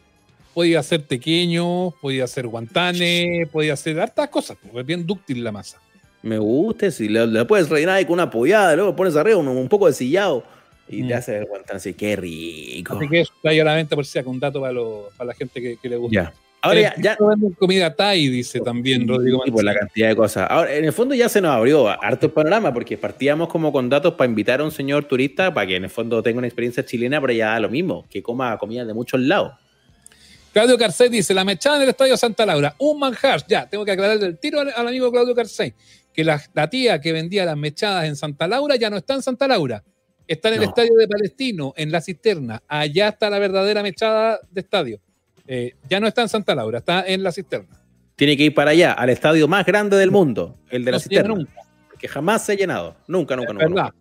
podéis 0.52 0.76
hacer 0.76 1.02
tequeños, 1.02 1.94
podéis 2.00 2.22
hacer 2.22 2.46
guantanes, 2.46 3.48
podéis 3.50 3.72
hacer 3.74 4.00
hartas 4.00 4.28
cosas. 4.28 4.56
porque 4.60 4.80
Es 4.80 4.86
bien 4.86 5.06
dúctil 5.06 5.44
la 5.44 5.52
masa. 5.52 5.78
Me 6.22 6.38
gusta, 6.38 6.90
si 6.90 7.08
le 7.08 7.44
puedes 7.44 7.68
rellenar 7.68 7.96
ahí 7.96 8.04
con 8.04 8.14
una 8.14 8.28
pollada, 8.30 8.74
luego 8.74 8.94
pones 8.96 9.16
arriba 9.16 9.36
un, 9.38 9.48
un 9.48 9.68
poco 9.68 9.86
de 9.86 9.92
sillado 9.92 10.44
y 10.88 11.02
Mm. 11.04 11.08
te 11.08 11.14
hace 11.14 11.38
el 11.38 11.44
guantán 11.46 11.76
así. 11.76 11.94
Qué 11.94 12.16
rico. 12.16 12.96
Así 12.96 13.08
que 13.08 13.20
eso 13.20 13.32
está 13.36 13.50
ahí 13.50 13.60
a 13.60 13.64
la 13.64 13.74
venta 13.74 13.94
por 13.96 14.04
si 14.04 14.18
un 14.18 14.40
dato 14.40 14.60
para, 14.60 14.72
lo- 14.72 15.08
para 15.16 15.28
la 15.28 15.34
gente 15.34 15.60
que, 15.62 15.76
que 15.76 15.88
le 15.88 15.96
gusta. 15.96 16.14
Ya. 16.24 16.34
Ahora 16.62 16.80
ya, 16.80 16.88
Eh, 16.90 16.94
ya 16.98 17.16
venden 17.18 17.52
comida 17.52 17.94
Thai, 17.94 18.28
dice 18.28 18.60
también 18.60 19.08
Rodrigo 19.08 19.40
Sí, 19.44 19.50
por 19.50 19.64
la 19.64 19.70
Mancilla. 19.72 19.86
cantidad 19.86 20.08
de 20.08 20.16
cosas. 20.16 20.46
Ahora, 20.50 20.74
en 20.74 20.84
el 20.84 20.92
fondo 20.92 21.14
ya 21.14 21.28
se 21.28 21.40
nos 21.40 21.52
abrió 21.52 21.88
harto 21.88 22.26
el 22.26 22.32
panorama 22.32 22.72
porque 22.74 22.98
partíamos 22.98 23.48
como 23.48 23.72
con 23.72 23.88
datos 23.88 24.14
para 24.14 24.28
invitar 24.28 24.60
a 24.60 24.64
un 24.64 24.70
señor 24.70 25.04
turista 25.04 25.54
para 25.54 25.66
que 25.66 25.76
en 25.76 25.84
el 25.84 25.90
fondo 25.90 26.22
tenga 26.22 26.38
una 26.38 26.46
experiencia 26.46 26.84
chilena, 26.84 27.20
pero 27.20 27.32
ya 27.32 27.52
da 27.52 27.60
lo 27.60 27.70
mismo, 27.70 28.06
que 28.10 28.22
coma 28.22 28.58
comida 28.58 28.84
de 28.84 28.92
muchos 28.92 29.20
lados. 29.20 29.52
Claudio 30.52 30.76
Carcey 30.76 31.08
dice, 31.08 31.32
la 31.32 31.44
mechada 31.44 31.76
en 31.76 31.82
el 31.82 31.88
Estadio 31.90 32.16
Santa 32.16 32.44
Laura, 32.44 32.74
un 32.78 32.98
manjar, 32.98 33.44
ya, 33.46 33.68
tengo 33.68 33.84
que 33.84 33.92
aclararle 33.92 34.26
el 34.26 34.38
tiro 34.38 34.58
al, 34.60 34.72
al 34.76 34.88
amigo 34.88 35.10
Claudio 35.12 35.32
Carcey, 35.34 35.74
que 36.12 36.24
la, 36.24 36.42
la 36.54 36.68
tía 36.68 37.00
que 37.00 37.12
vendía 37.12 37.44
las 37.44 37.56
mechadas 37.56 38.04
en 38.06 38.16
Santa 38.16 38.48
Laura 38.48 38.74
ya 38.74 38.90
no 38.90 38.96
está 38.96 39.14
en 39.14 39.22
Santa 39.22 39.46
Laura, 39.46 39.84
está 40.26 40.48
en 40.48 40.54
el 40.54 40.60
No. 40.62 40.66
Estadio 40.66 40.94
de 40.96 41.06
Palestino, 41.06 41.72
en 41.76 41.92
la 41.92 42.00
cisterna, 42.00 42.62
allá 42.66 43.08
está 43.10 43.30
la 43.30 43.38
verdadera 43.38 43.82
mechada 43.84 44.40
de 44.50 44.60
estadio, 44.60 45.00
Eh, 45.52 45.74
ya 45.88 45.98
no 45.98 46.06
está 46.06 46.22
en 46.22 46.28
Santa 46.28 46.54
Laura, 46.54 46.78
está 46.78 47.02
en 47.04 47.24
la 47.24 47.32
cisterna. 47.32 47.76
Tiene 48.14 48.36
que 48.36 48.44
ir 48.44 48.54
para 48.54 48.70
allá, 48.70 48.92
al 48.92 49.10
estadio 49.10 49.48
más 49.48 49.66
grande 49.66 49.96
del 49.96 50.12
mundo, 50.12 50.56
el 50.70 50.84
de 50.84 50.92
la 50.92 50.96
No 50.98 51.00
cisterna, 51.00 51.34
nunca, 51.34 51.52
que 51.98 52.06
jamás 52.06 52.44
se 52.46 52.52
ha 52.52 52.54
llenado. 52.54 52.94
Nunca, 53.08 53.34
nunca, 53.34 53.50
es 53.50 53.54
nunca. 53.54 53.66
verdad. 53.68 53.92
nunca. 53.92 53.96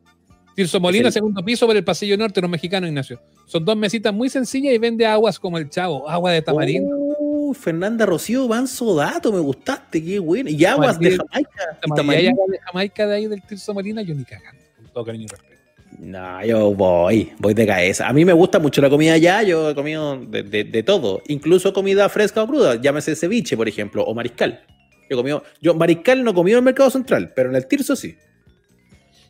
Tirso 0.55 0.79
Molina, 0.79 1.07
el- 1.07 1.13
segundo 1.13 1.43
piso 1.43 1.65
por 1.65 1.75
el 1.75 1.83
pasillo 1.83 2.17
norte, 2.17 2.39
los 2.39 2.49
mexicanos, 2.51 2.87
Ignacio. 2.89 3.19
Son 3.47 3.65
dos 3.65 3.75
mesitas 3.75 4.13
muy 4.13 4.29
sencillas 4.29 4.73
y 4.75 4.77
vende 4.77 5.07
aguas 5.07 5.39
como 5.39 5.57
el 5.57 5.69
chavo, 5.71 6.07
agua 6.07 6.31
de 6.33 6.41
tamarindo. 6.43 6.95
Uh, 6.95 7.53
Fernanda 7.55 8.05
Rocío, 8.05 8.47
Manso 8.47 8.93
Dato, 8.93 9.31
me 9.33 9.39
gustaste, 9.39 10.03
qué 10.03 10.19
bueno. 10.19 10.51
Y 10.51 10.65
aguas 10.65 10.99
de. 10.99 11.17
Jamaica. 11.17 11.49
y 11.77 11.81
Tamarindo. 11.81 11.81
¿Y 11.81 11.81
hay 11.81 11.95
tamarindo. 11.95 12.31
agua 12.43 12.45
de 12.51 12.59
Jamaica 12.59 13.07
de 13.07 13.15
ahí 13.15 13.25
del 13.27 13.41
Tirso 13.41 13.73
Molina? 13.73 14.03
Yo 14.03 14.13
ni 14.13 14.23
cagando, 14.23 14.61
con 14.75 14.85
todo 14.93 15.05
cariño 15.05 15.23
y 15.25 15.27
respeto. 15.29 15.58
No, 15.99 16.45
yo 16.45 16.73
voy, 16.73 17.33
voy 17.39 17.53
de 17.53 17.67
cabeza. 17.67 18.07
A 18.07 18.13
mí 18.13 18.23
me 18.23 18.31
gusta 18.31 18.57
mucho 18.57 18.81
la 18.81 18.89
comida 18.89 19.13
allá, 19.13 19.43
yo 19.43 19.69
he 19.71 19.75
comido 19.75 20.17
de, 20.17 20.43
de- 20.43 20.63
de 20.63 20.83
todo, 20.83 21.21
incluso 21.27 21.73
comida 21.73 22.07
fresca 22.07 22.41
o 22.41 22.47
cruda, 22.47 22.75
llámese 22.81 23.15
ceviche, 23.17 23.57
por 23.57 23.67
ejemplo, 23.67 24.03
o 24.05 24.13
mariscal. 24.13 24.63
Yo, 25.09 25.15
he 25.15 25.17
comido- 25.17 25.43
yo 25.61 25.73
mariscal 25.75 26.23
no 26.23 26.31
he 26.31 26.33
comido 26.33 26.57
en 26.57 26.61
el 26.61 26.65
mercado 26.65 26.89
central, 26.89 27.33
pero 27.35 27.49
en 27.49 27.55
el 27.57 27.67
Tirso 27.67 27.97
sí. 27.97 28.15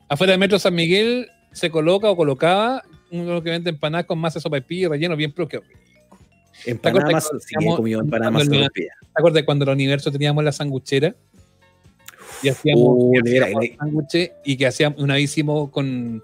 Afuera 0.08 0.32
del 0.32 0.40
metro 0.40 0.60
San 0.60 0.76
Miguel 0.76 1.28
se 1.52 1.72
coloca 1.72 2.10
o 2.12 2.16
colocaba 2.16 2.84
uno 3.12 3.42
que 3.42 3.50
vende 3.50 3.72
empanadas 3.72 4.06
con 4.06 4.20
masa 4.20 4.40
sopa 4.40 4.58
y 4.58 4.62
pilla 4.62 4.86
y 4.86 4.90
relleno 4.90 5.16
bien 5.16 5.32
propio. 5.32 5.64
¿Te 6.64 6.72
Empanada 6.72 7.02
acuerdas 7.08 7.30
más, 7.34 7.44
sí, 7.44 7.56
he 7.60 7.76
comido 7.76 8.02
empanada 8.02 8.30
más. 8.32 8.48
¿Te 8.48 8.68
acuerdas 9.16 9.44
cuando 9.44 9.64
en 9.64 9.70
el 9.70 9.74
universo 9.76 10.12
teníamos 10.12 10.44
la 10.44 10.52
sanguchera? 10.52 11.16
Y 12.44 12.50
hacíamos, 12.50 12.84
Uh, 12.86 13.16
y 13.16 13.40
hacíamos 13.40 14.06
que 14.58 14.68
hacíamos, 14.68 15.00
una 15.02 15.16
vez 15.16 15.24
hicimos 15.24 15.70
con, 15.72 16.24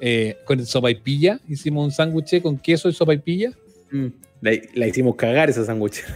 eh, 0.00 0.36
con 0.44 0.64
sopa 0.66 0.90
y 0.90 0.94
pilla, 0.96 1.38
hicimos 1.48 1.84
un 1.84 1.90
sándwich 1.92 2.40
con 2.42 2.58
queso 2.58 2.88
y 2.88 2.92
sopa 2.92 3.14
y 3.14 3.18
pilla. 3.18 3.50
Mm, 3.90 4.06
La, 4.40 4.52
la 4.74 4.86
hicimos 4.86 5.14
cagar 5.16 5.50
esa 5.50 5.64
sándwich. 5.64 6.02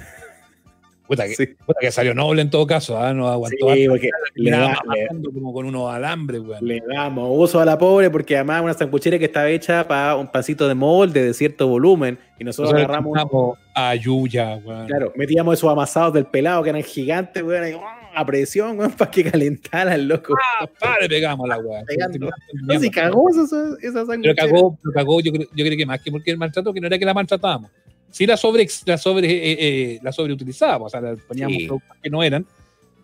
Puta 1.07 1.26
que, 1.28 1.35
Sí, 1.35 1.47
puta 1.66 1.80
que 1.82 1.93
salió 1.93 2.14
noble 2.14 2.41
en 2.41 2.49
todo 2.49 2.66
caso, 2.66 2.99
¿ah? 2.99 3.12
no 3.12 3.28
aguantó. 3.28 3.74
Sí, 3.74 3.87
porque 3.87 4.09
le, 4.37 4.51
da- 4.53 4.78
le- 4.95 5.07
como 5.35 5.53
con 5.53 5.66
unos 5.66 5.93
alambres, 5.93 6.41
le 6.62 6.80
damos 6.95 7.28
uso 7.30 7.61
a 7.61 7.64
la 7.66 7.76
pobre 7.76 8.09
porque 8.09 8.37
además 8.37 8.62
una 8.62 8.72
sanguchera 8.72 9.18
que 9.18 9.26
estaba 9.26 9.51
hecha 9.51 9.87
para 9.87 10.16
un 10.16 10.28
pancito 10.28 10.66
de 10.66 10.74
molde 10.74 11.22
de 11.22 11.35
cierto 11.35 11.68
volumen 11.68 12.18
y 12.39 12.45
nosotros 12.45 12.72
agarramos 12.72 13.18
agarramos 13.18 13.59
a 13.74 13.95
Yuya. 13.97 14.59
Claro, 14.87 15.12
metíamos 15.14 15.59
esos 15.59 15.70
amasados 15.70 16.14
del 16.14 16.24
pelado 16.24 16.62
que 16.62 16.70
eran 16.70 16.82
gigantes, 16.82 17.45
¡ah! 17.78 18.03
A 18.14 18.24
presión, 18.26 18.78
weón, 18.78 18.92
para 18.98 19.10
que 19.10 19.24
calentaran, 19.30 20.06
loco. 20.08 20.34
Ah, 20.60 20.66
pa, 20.78 20.96
le 21.00 21.08
pegamos 21.08 21.48
la. 21.48 21.58
Pegando. 21.86 22.30
No, 22.62 22.80
si 22.80 22.90
cagó 22.90 23.28
esa, 23.30 23.42
esa 23.42 23.76
Pero 23.82 24.06
sanguchera. 24.06 24.34
cagó, 24.34 24.78
pero 24.82 24.92
cagó 24.92 25.20
yo, 25.20 25.32
creo, 25.32 25.48
yo 25.54 25.64
creo 25.64 25.76
que 25.76 25.86
más 25.86 26.00
que 26.00 26.10
porque 26.10 26.30
el 26.30 26.38
maltrato, 26.38 26.72
que 26.72 26.80
no 26.80 26.86
era 26.86 26.98
que 26.98 27.04
la 27.04 27.14
maltratábamos. 27.14 27.70
Sí 28.10 28.26
la 28.26 28.36
sobre, 28.36 28.66
la 28.86 28.96
sobre, 28.96 29.28
eh, 29.28 29.56
eh, 29.58 30.00
la 30.02 30.12
sobreutilizábamos, 30.12 30.86
o 30.86 30.90
sea, 30.90 31.00
la 31.00 31.16
poníamos 31.16 31.56
Sí. 31.56 31.66
productos 31.66 31.96
que 32.00 32.10
no 32.10 32.22
eran, 32.22 32.46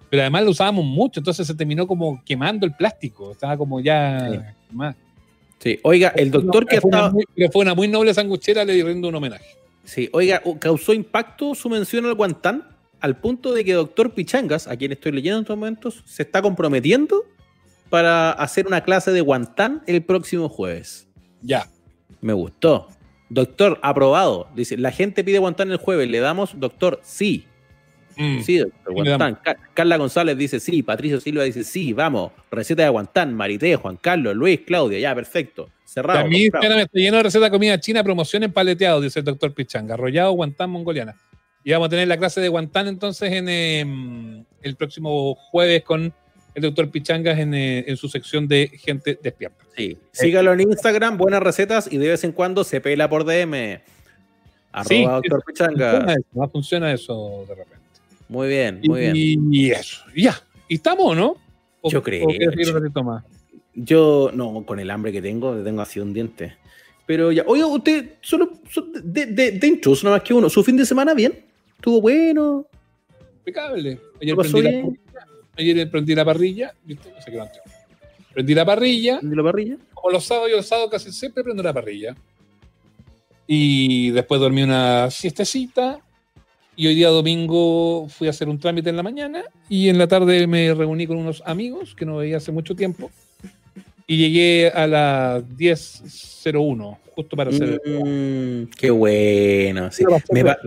pero 0.08 0.22
además 0.22 0.44
lo 0.44 0.50
usábamos 0.52 0.84
mucho, 0.84 1.18
entonces 1.18 1.46
se 1.46 1.54
terminó 1.54 1.86
como 1.86 2.22
quemando 2.24 2.64
el 2.64 2.74
plástico, 2.74 3.32
estaba 3.32 3.56
como 3.56 3.80
ya 3.80 4.54
más. 4.72 4.94
Sí, 5.58 5.78
oiga, 5.82 6.08
el 6.16 6.30
doctor 6.30 6.64
que 6.64 6.76
estaba... 6.76 7.10
muy, 7.10 7.24
pero 7.34 7.50
fue 7.50 7.62
una 7.62 7.74
muy 7.74 7.88
noble 7.88 8.14
sanguchera, 8.14 8.64
le 8.64 8.82
rindo 8.84 9.08
un 9.08 9.14
homenaje. 9.16 9.44
Sí, 9.84 10.08
oiga, 10.12 10.40
causó 10.60 10.94
impacto 10.94 11.54
su 11.56 11.68
mención 11.68 12.06
al 12.06 12.14
guantán 12.14 12.64
al 13.00 13.16
punto 13.18 13.52
de 13.52 13.64
que 13.64 13.72
doctor 13.72 14.12
Pichangas, 14.14 14.68
a 14.68 14.76
quien 14.76 14.92
estoy 14.92 15.12
leyendo 15.12 15.38
en 15.38 15.42
estos 15.42 15.56
momentos, 15.56 16.02
se 16.06 16.22
está 16.22 16.42
comprometiendo 16.42 17.24
para 17.88 18.30
hacer 18.32 18.66
una 18.66 18.82
clase 18.82 19.10
de 19.12 19.20
guantán 19.20 19.82
el 19.86 20.02
próximo 20.04 20.48
jueves. 20.48 21.08
Ya. 21.42 21.66
Me 22.20 22.32
gustó. 22.32 22.88
Doctor, 23.28 23.78
aprobado. 23.82 24.48
Dice, 24.54 24.76
la 24.76 24.90
gente 24.92 25.24
pide 25.24 25.38
guantán 25.38 25.70
el 25.70 25.76
jueves. 25.78 26.08
¿Le 26.10 26.20
damos, 26.20 26.58
doctor? 26.58 27.00
Sí. 27.02 27.46
Mm. 28.16 28.40
Sí, 28.40 28.58
doctor, 28.58 28.92
guantán. 28.92 29.38
Ca- 29.42 29.56
Carla 29.72 29.96
González 29.96 30.36
dice 30.36 30.60
sí. 30.60 30.82
Patricio 30.82 31.20
Silva 31.20 31.44
dice 31.44 31.64
sí. 31.64 31.92
Vamos. 31.92 32.32
Receta 32.50 32.82
de 32.82 32.88
guantán. 32.90 33.34
Marité, 33.34 33.76
Juan 33.76 33.96
Carlos, 33.96 34.34
Luis, 34.36 34.60
Claudia. 34.66 34.98
Ya, 34.98 35.14
perfecto. 35.14 35.68
Cerrado. 35.84 36.20
También 36.20 36.50
comprado. 36.50 36.76
me 36.76 36.82
está 36.82 36.98
lleno 36.98 37.16
de 37.16 37.22
receta 37.24 37.44
de 37.46 37.50
comida 37.50 37.80
china, 37.80 38.04
promoción 38.04 38.42
en 38.44 38.52
paleteado, 38.52 39.00
dice 39.00 39.20
el 39.20 39.24
doctor 39.24 39.54
Pichanga. 39.54 39.94
Arrollado, 39.94 40.32
guantán, 40.32 40.70
mongoliana. 40.70 41.16
Y 41.64 41.72
vamos 41.72 41.86
a 41.86 41.90
tener 41.90 42.08
la 42.08 42.16
clase 42.16 42.40
de 42.40 42.48
guantán 42.48 42.88
entonces 42.88 43.32
en 43.32 43.48
em, 43.48 44.44
el 44.62 44.76
próximo 44.76 45.34
jueves 45.34 45.82
con 45.84 46.12
el 46.54 46.62
doctor 46.62 46.90
Pichangas 46.90 47.38
en, 47.38 47.54
eh, 47.54 47.84
en 47.86 47.96
su 47.96 48.08
sección 48.08 48.48
de 48.48 48.68
gente 48.68 49.18
despierta. 49.22 49.64
Sí. 49.76 49.98
Sígalo 50.10 50.52
en 50.52 50.60
Instagram, 50.60 51.16
buenas 51.16 51.42
recetas 51.42 51.90
y 51.92 51.98
de 51.98 52.08
vez 52.08 52.24
en 52.24 52.32
cuando 52.32 52.64
se 52.64 52.80
pela 52.80 53.08
por 53.08 53.24
DM. 53.24 53.80
Arroba 54.72 54.88
Sí, 54.88 55.04
doctor 55.04 55.42
Funciona 55.44 55.72
Pichanga. 55.72 56.12
eso, 56.12 56.22
no 56.32 56.48
funciona 56.48 56.92
eso 56.92 57.44
de 57.48 57.54
repente. 57.54 57.76
Muy 58.28 58.48
bien, 58.48 58.80
muy 58.84 59.00
bien. 59.00 59.14
Y, 59.52 59.70
eso, 59.70 60.04
ya. 60.16 60.40
¿Y 60.68 60.76
estamos 60.76 61.06
o 61.06 61.14
no? 61.14 61.36
¿O- 61.80 61.90
Yo 61.90 62.02
creo. 62.02 62.26
o 62.26 63.02
más? 63.02 63.24
Yo, 63.74 64.30
no, 64.34 64.64
con 64.64 64.78
el 64.80 64.90
hambre 64.90 65.12
que 65.12 65.20
tengo, 65.22 65.54
le 65.54 65.62
tengo 65.62 65.80
así 65.82 66.00
un 66.00 66.12
diente. 66.12 66.56
Pero 67.06 67.32
ya, 67.32 67.42
oye, 67.46 67.64
usted, 67.64 68.14
solo, 68.20 68.52
so- 68.70 68.86
de, 69.02 69.26
de, 69.26 69.52
de 69.52 69.66
intruso, 69.66 70.04
nada 70.04 70.18
más 70.18 70.24
que 70.26 70.32
uno, 70.34 70.48
¿su 70.48 70.62
fin 70.62 70.76
de 70.76 70.86
semana 70.86 71.12
bien? 71.14 71.44
¿Estuvo 71.80 72.02
bueno? 72.02 72.66
Impecable. 73.38 73.98
Ayer 74.20 74.36
¿Lo 74.36 74.42
pasó 74.42 74.58
prendí, 74.58 74.82
la, 75.14 75.26
ayer 75.56 75.90
prendí 75.90 76.14
la 76.14 76.24
parrilla. 76.26 76.74
¿viste? 76.84 77.10
No 77.10 77.22
sé 77.22 77.30
qué. 77.30 77.40
Prendí 78.34 78.54
la 78.54 78.66
parrilla. 78.66 79.18
¿De 79.22 79.34
la 79.34 79.42
parrilla? 79.42 79.78
Como 79.94 80.10
los 80.12 80.22
sábados, 80.24 80.50
yo 80.50 80.56
los 80.58 80.66
sábados 80.66 80.90
casi 80.90 81.10
siempre 81.10 81.42
prendo 81.42 81.62
la 81.62 81.72
parrilla. 81.72 82.14
Y 83.46 84.10
después 84.10 84.40
dormí 84.42 84.62
una 84.62 85.10
siestecita. 85.10 86.00
Y 86.76 86.86
hoy 86.86 86.94
día 86.94 87.08
domingo 87.08 88.06
fui 88.10 88.26
a 88.26 88.30
hacer 88.30 88.48
un 88.50 88.58
trámite 88.58 88.90
en 88.90 88.96
la 88.96 89.02
mañana. 89.02 89.42
Y 89.70 89.88
en 89.88 89.96
la 89.96 90.06
tarde 90.06 90.46
me 90.46 90.74
reuní 90.74 91.06
con 91.06 91.16
unos 91.16 91.42
amigos 91.46 91.94
que 91.94 92.04
no 92.04 92.18
veía 92.18 92.36
hace 92.36 92.52
mucho 92.52 92.76
tiempo. 92.76 93.10
Y 94.06 94.18
llegué 94.18 94.68
a 94.68 94.86
las 94.86 95.42
10.01, 95.56 96.98
justo 97.14 97.36
para 97.36 97.50
hacer 97.50 97.80
el 97.84 98.64
Mm, 98.66 98.70
qué 98.76 98.90
bueno. 98.90 99.90
sí. 99.90 100.04
Me, 100.30 100.44
pa- 100.44 100.58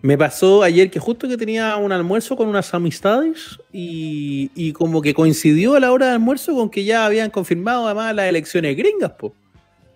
me 0.00 0.16
pasó 0.16 0.62
ayer 0.62 0.90
que 0.90 1.00
justo 1.00 1.28
que 1.28 1.36
tenía 1.36 1.76
un 1.76 1.90
almuerzo 1.90 2.36
con 2.36 2.48
unas 2.48 2.72
amistades 2.72 3.58
y, 3.72 4.50
y 4.54 4.72
como 4.72 5.02
que 5.02 5.12
coincidió 5.12 5.74
a 5.74 5.80
la 5.80 5.92
hora 5.92 6.06
de 6.06 6.12
almuerzo 6.12 6.54
con 6.54 6.70
que 6.70 6.84
ya 6.84 7.04
habían 7.04 7.30
confirmado 7.30 7.86
además 7.86 8.14
las 8.14 8.28
elecciones 8.28 8.76
gringas, 8.76 9.12
po. 9.12 9.34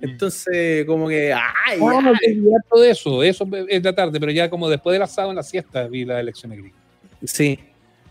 Entonces, 0.01 0.85
como 0.85 1.09
que, 1.09 1.33
¡ay! 1.33 1.79
No, 1.79 1.97
olvidé 1.99 2.57
todo 2.69 2.83
eso, 2.83 3.23
eso 3.23 3.49
es 3.69 3.85
la 3.85 3.95
tarde, 3.95 4.19
pero 4.19 4.33
ya 4.33 4.51
como 4.51 4.69
después 4.69 4.93
del 4.95 5.03
asado 5.03 5.31
en 5.31 5.37
la 5.37 5.45
siesta 5.45 5.87
vi 5.87 6.05
las 6.05 6.21
elecciones 6.21 6.59
gringas. 6.59 6.81
Sí. 7.25 7.59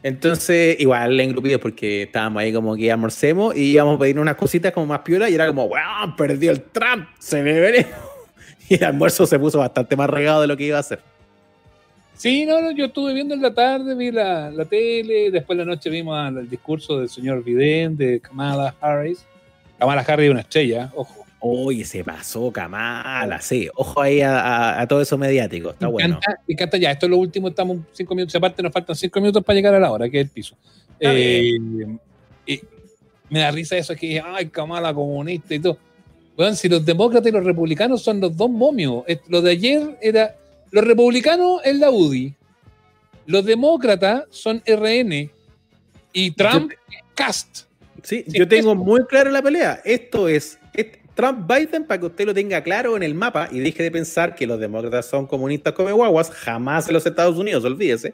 Entonces, 0.02 0.78
igual 0.80 1.20
engrupidos 1.20 1.60
porque 1.62 2.04
estábamos 2.04 2.42
ahí 2.42 2.54
como 2.54 2.76
que 2.76 2.92
almorcemos 2.92 3.56
y 3.56 3.74
íbamos 3.74 3.98
a 3.98 4.00
pedir 4.00 4.18
unas 4.20 4.36
cositas 4.36 4.72
como 4.72 4.88
más 4.88 5.00
piola 5.00 5.30
y 5.30 5.36
era 5.36 5.46
como, 5.48 5.66
weón, 5.66 6.16
perdió 6.16 6.52
el 6.52 6.62
Trump, 6.62 7.08
se 7.20 7.44
me 7.44 7.60
veremos. 7.60 7.92
Y 8.70 8.76
el 8.76 8.86
almuerzo 8.86 9.28
se 9.28 9.38
puso 9.38 9.60
bastante 9.60 9.98
más 9.98 10.10
regado 10.10 10.40
de 10.40 10.48
lo 10.48 10.56
que 10.56 10.64
iba 10.64 10.78
a 10.78 10.80
hacer. 10.80 11.02
Sí, 12.16 12.46
no, 12.46 12.62
no, 12.62 12.72
yo 12.72 12.86
estuve 12.86 13.14
viendo 13.14 13.34
en 13.34 13.42
la 13.42 13.54
tarde, 13.54 13.96
vi 13.96 14.12
la, 14.12 14.52
la 14.52 14.66
tele, 14.66 15.32
después 15.32 15.58
de 15.58 15.66
la 15.66 15.72
noche 15.72 15.90
vimos 15.90 16.16
al- 16.18 16.38
el 16.38 16.50
discurso 16.50 17.00
del 17.00 17.10
señor 17.10 17.44
Biden, 17.44 17.98
de 17.98 18.20
Kamala 18.20 18.76
Harris. 18.80 19.26
Kamala 19.80 20.02
Harris 20.02 20.26
es 20.26 20.32
una 20.32 20.42
estrella, 20.42 20.92
ojo. 20.96 21.26
Oye, 21.44 21.84
se 21.86 22.04
pasó 22.04 22.52
Kamala, 22.52 23.42
sí. 23.42 23.68
Ojo 23.74 24.00
ahí 24.00 24.22
a, 24.22 24.40
a- 24.40 24.82
a 24.82 24.88
todo 24.88 25.02
eso 25.02 25.18
mediático, 25.18 25.72
está 25.72 25.88
me 25.88 25.94
bueno. 25.94 26.18
encanta, 26.18 26.42
me 26.48 26.54
encanta 26.54 26.78
ya, 26.78 26.92
esto 26.92 27.08
es 27.08 27.10
lo 27.10 27.18
último, 27.18 27.48
estamos 27.48 27.78
cinco 27.94 28.14
minutos, 28.14 28.36
aparte 28.36 28.62
nos 28.62 28.72
faltan 28.72 28.96
cinco 28.96 29.20
minutos 29.20 29.44
para 29.44 29.56
llegar 29.56 29.74
a 29.74 29.80
la 29.80 29.92
hora, 29.92 30.08
que 30.08 30.20
es 30.20 30.26
el 30.26 30.30
piso. 30.30 30.56
Eh, 31.00 31.58
y 32.46 32.62
me 33.30 33.40
da 33.40 33.50
risa 33.50 33.76
eso, 33.78 33.94
es 33.94 34.00
que, 34.00 34.22
ay, 34.24 34.46
Kamala 34.50 34.94
comunista 34.94 35.56
y 35.56 35.60
todo. 35.60 35.80
Bueno, 36.38 36.56
si 36.56 36.70
los 36.70 36.86
demócratas 36.86 37.28
y 37.30 37.32
los 37.32 37.44
republicanos 37.44 38.04
son 38.04 38.20
los 38.20 38.38
dos 38.38 38.50
momios, 38.52 39.04
lo 39.28 39.42
de 39.42 39.52
ayer 39.52 39.98
era, 40.02 40.36
los 40.72 40.84
republicanos 40.84 41.62
es 41.64 41.76
la 41.78 41.90
UDI, 41.92 42.34
los 43.28 43.46
demócratas 43.46 44.24
son 44.30 44.62
RN 44.66 45.30
y 46.14 46.32
Trump 46.32 46.72
es 46.72 46.98
Cast. 47.16 47.58
Sí, 48.04 48.24
Sí, 48.28 48.38
yo 48.40 48.48
tengo 48.48 48.74
muy 48.76 49.06
claro 49.06 49.30
la 49.32 49.42
pelea. 49.42 49.80
Esto 49.86 50.28
es, 50.28 50.58
es 50.74 50.88
Trump-Biden 51.14 51.86
para 51.86 52.00
que 52.00 52.06
usted 52.08 52.26
lo 52.26 52.34
tenga 52.34 52.62
claro 52.64 52.96
en 52.98 53.04
el 53.04 53.14
mapa 53.14 53.48
y 53.52 53.60
deje 53.60 53.84
de 53.84 53.92
pensar 53.92 54.34
que 54.34 54.48
los 54.48 54.60
demócratas 54.60 55.06
son 55.06 55.28
comunistas 55.28 55.74
como 55.74 55.94
guaguas, 55.94 56.32
jamás 56.32 56.88
en 56.88 56.94
los 56.96 57.06
Estados 57.06 57.38
Unidos, 57.38 57.64
olvídese. 57.64 58.14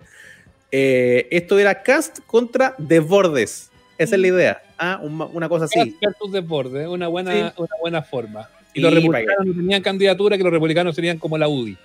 Eh, 0.72 1.28
esto 1.32 1.58
era 1.58 1.82
Cast 1.84 2.20
contra 2.28 2.76
Desbordes. 2.78 3.72
Esa 3.98 4.16
es 4.16 4.22
la 4.22 4.28
idea. 4.28 4.62
Ah, 4.78 5.00
un- 5.02 5.22
una 5.34 5.48
cosa 5.48 5.66
así. 5.66 5.96
Desbordes, 6.32 6.88
una 6.88 7.08
buena, 7.08 7.32
Sí. 7.32 7.54
una 7.58 7.76
buena 7.80 8.02
forma. 8.02 8.50
Y 8.74 8.82
los 8.82 8.94
republicanos 8.94 9.46
no 9.46 9.54
tenían 9.54 9.82
candidatura, 9.82 10.38
que 10.38 10.44
los 10.44 10.52
republicanos 10.54 10.94
serían 10.96 11.18
como 11.18 11.38
la 11.38 11.48
UDI. 11.48 11.78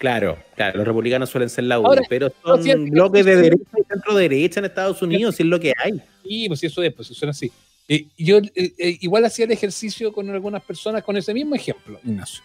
Claro, 0.00 0.38
claro, 0.56 0.78
los 0.78 0.86
republicanos 0.86 1.28
suelen 1.28 1.50
ser 1.50 1.64
la 1.64 1.78
pero 2.08 2.32
no, 2.42 2.54
son 2.54 2.64
sí, 2.64 2.70
el- 2.70 2.90
bloques 2.90 3.22
de 3.22 3.36
derecha 3.36 3.76
y 3.78 3.82
centro 3.86 4.14
derecha 4.14 4.60
en 4.60 4.64
Estados 4.64 5.02
Unidos, 5.02 5.38
y 5.38 5.42
es 5.42 5.46
lo 5.50 5.60
que 5.60 5.74
hay. 5.76 6.00
Sí, 6.26 6.48
pues 6.48 6.64
eso 6.64 6.82
es, 6.82 6.94
pues 6.94 7.10
es 7.10 7.22
así. 7.22 7.52
Eh, 7.86 8.06
yo 8.16 8.38
eh, 8.38 8.72
eh, 8.78 8.96
igual 9.02 9.26
hacía 9.26 9.44
el 9.44 9.50
ejercicio 9.50 10.10
con 10.10 10.30
algunas 10.30 10.62
personas 10.62 11.04
con 11.04 11.18
ese 11.18 11.34
mismo 11.34 11.54
ejemplo, 11.54 12.00
Ignacio. 12.02 12.42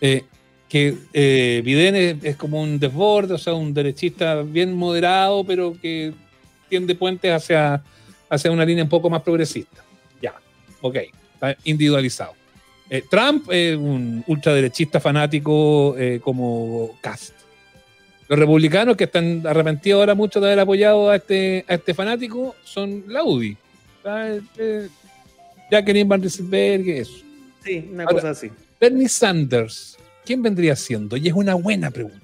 Eh, 0.00 0.24
que 0.66 0.96
eh, 1.12 1.60
Biden 1.62 1.94
es, 1.94 2.24
es 2.24 2.36
como 2.36 2.62
un 2.62 2.78
desborde, 2.78 3.34
o 3.34 3.38
sea, 3.38 3.52
un 3.52 3.74
derechista 3.74 4.40
bien 4.40 4.72
moderado, 4.72 5.44
pero 5.44 5.76
que 5.78 6.14
tiende 6.70 6.94
puentes 6.94 7.30
hacia, 7.30 7.82
hacia 8.30 8.50
una 8.50 8.64
línea 8.64 8.82
un 8.82 8.88
poco 8.88 9.10
más 9.10 9.20
progresista. 9.20 9.84
Ya, 10.22 10.34
ok, 10.80 10.96
está 11.34 11.54
individualizado. 11.64 12.32
Eh, 12.90 13.02
Trump 13.10 13.50
es 13.50 13.76
un 13.76 14.22
ultraderechista 14.26 15.00
fanático 15.00 15.96
eh, 15.98 16.20
como 16.22 16.90
Cast. 17.00 17.32
Los 18.28 18.38
republicanos 18.38 18.96
que 18.96 19.04
están 19.04 19.46
arrepentidos 19.46 20.00
ahora 20.00 20.14
mucho 20.14 20.40
de 20.40 20.46
haber 20.48 20.60
apoyado 20.60 21.10
a 21.10 21.16
este, 21.16 21.64
a 21.68 21.74
este 21.74 21.94
fanático 21.94 22.54
son 22.64 23.04
la 23.08 23.22
UDI. 23.24 23.56
¿sabes? 24.02 24.42
Eh, 24.58 24.88
Jacqueline 25.70 26.08
Van 26.08 26.20
Rieselberg, 26.22 26.88
eso. 26.88 27.12
Sí, 27.64 27.88
una 27.92 28.04
Ahora- 28.04 28.14
cosa 28.14 28.30
así. 28.30 28.50
Bernie 28.80 29.08
Sanders, 29.08 29.96
¿quién 30.24 30.42
vendría 30.42 30.76
siendo? 30.76 31.16
Y 31.16 31.28
es 31.28 31.34
una 31.34 31.54
buena 31.54 31.90
pregunta. 31.90 32.18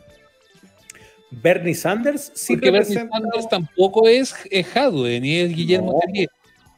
Bernie 1.30 1.74
Sanders 1.74 2.32
sí 2.34 2.54
Porque 2.54 2.70
Bernie 2.70 2.94
Sanders 2.94 3.48
tampoco 3.48 4.08
es, 4.08 4.34
es 4.50 4.66
Jadwe, 4.66 5.20
ni 5.20 5.36
es 5.36 5.54
Guillermo 5.54 5.92
No. 5.92 6.00
Tellier. 6.04 6.28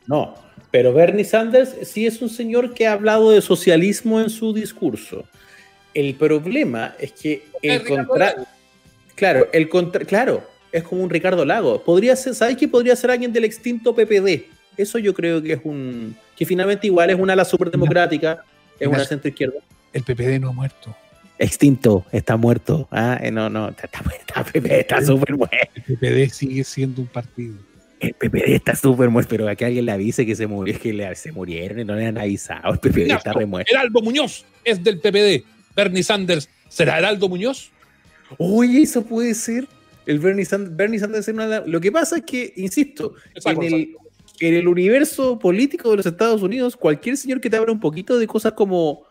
No, 0.06 0.34
pero 0.70 0.92
Bernie 0.92 1.24
Sanders 1.24 1.74
sí 1.82 2.06
es 2.06 2.20
un 2.22 2.28
señor 2.28 2.74
que 2.74 2.86
ha 2.86 2.92
hablado 2.92 3.30
de 3.30 3.40
socialismo 3.40 4.20
en 4.20 4.30
su 4.30 4.52
discurso. 4.52 5.24
El 5.94 6.14
problema 6.14 6.94
es 6.98 7.12
que 7.12 7.44
el 7.60 7.70
Es 7.72 7.84
Ricardo 7.84 8.08
contra... 8.08 8.26
Lago. 8.26 8.46
Claro, 9.14 9.48
el 9.52 9.68
contra... 9.68 10.04
claro, 10.04 10.42
es 10.72 10.82
como 10.82 11.02
un 11.02 11.10
Ricardo 11.10 11.44
Lago. 11.44 11.82
Podría 11.82 12.16
ser, 12.16 12.34
¿sabes 12.34 12.56
qué 12.56 12.66
podría 12.66 12.96
ser 12.96 13.10
alguien 13.10 13.32
del 13.32 13.44
extinto 13.44 13.94
PPD? 13.94 14.44
Eso 14.76 14.98
yo 14.98 15.12
creo 15.12 15.42
que 15.42 15.52
es 15.52 15.60
un 15.64 16.16
que 16.34 16.46
finalmente 16.46 16.86
igual 16.86 17.10
es 17.10 17.16
una 17.16 17.34
ala 17.34 17.44
superdemocrática, 17.44 18.42
es 18.80 18.88
una 18.88 19.04
centro 19.04 19.28
izquierda. 19.28 19.60
El 19.92 20.02
PPD 20.02 20.40
no 20.40 20.48
ha 20.48 20.52
muerto. 20.52 20.96
Extinto, 21.38 22.06
está 22.12 22.36
muerto. 22.36 22.88
Ah, 22.90 23.18
eh, 23.22 23.30
no, 23.30 23.50
no, 23.50 23.68
está, 23.68 23.84
está, 23.84 24.02
está, 24.18 24.44
PPD 24.44 24.72
está 24.72 25.02
súper 25.02 25.36
muerto. 25.36 25.56
El 25.74 25.82
PPD 25.82 26.32
sigue 26.32 26.64
siendo 26.64 27.02
un 27.02 27.08
partido. 27.08 27.56
El 28.02 28.14
PPD 28.14 28.54
está 28.56 28.74
súper 28.74 29.08
muerto, 29.10 29.28
pero 29.30 29.48
a 29.48 29.54
que 29.54 29.64
alguien 29.64 29.86
le 29.86 29.92
avise 29.92 30.26
que 30.26 30.34
se 30.34 30.46
murió, 30.48 30.76
que 30.78 30.92
le- 30.92 31.14
se 31.14 31.30
murieron 31.30 31.78
y 31.78 31.84
no 31.84 31.94
le 31.94 32.06
han 32.06 32.18
avisado. 32.18 32.72
El 32.72 32.78
PPD 32.80 33.02
está 33.02 33.14
Ignacio, 33.20 33.32
remuerto. 33.34 33.72
Heraldo 33.72 34.02
Muñoz 34.02 34.44
es 34.64 34.82
del 34.82 34.98
PPD. 35.00 35.44
Bernie 35.76 36.02
Sanders, 36.02 36.48
¿será 36.68 36.98
Heraldo 36.98 37.28
Muñoz? 37.28 37.70
Oye, 38.38 38.82
eso 38.82 39.04
puede 39.04 39.34
ser. 39.34 39.66
El 40.04 40.18
Bernie 40.18 40.44
Sanders, 40.44 40.76
Bernie 40.76 40.98
Sanders 40.98 41.28
es 41.28 41.34
una- 41.34 41.60
Lo 41.60 41.80
que 41.80 41.92
pasa 41.92 42.16
es 42.16 42.22
que, 42.24 42.52
insisto, 42.56 43.14
Exacto, 43.34 43.62
en 43.62 43.72
el, 43.72 43.96
en 44.40 44.54
el 44.54 44.66
universo 44.66 45.38
político 45.38 45.90
de 45.92 45.98
los 45.98 46.06
Estados 46.06 46.42
Unidos, 46.42 46.76
cualquier 46.76 47.16
señor 47.16 47.40
que 47.40 47.48
te 47.48 47.56
abra 47.56 47.70
un 47.70 47.78
poquito 47.80 48.18
de 48.18 48.26
cosas 48.26 48.52
como 48.54 49.04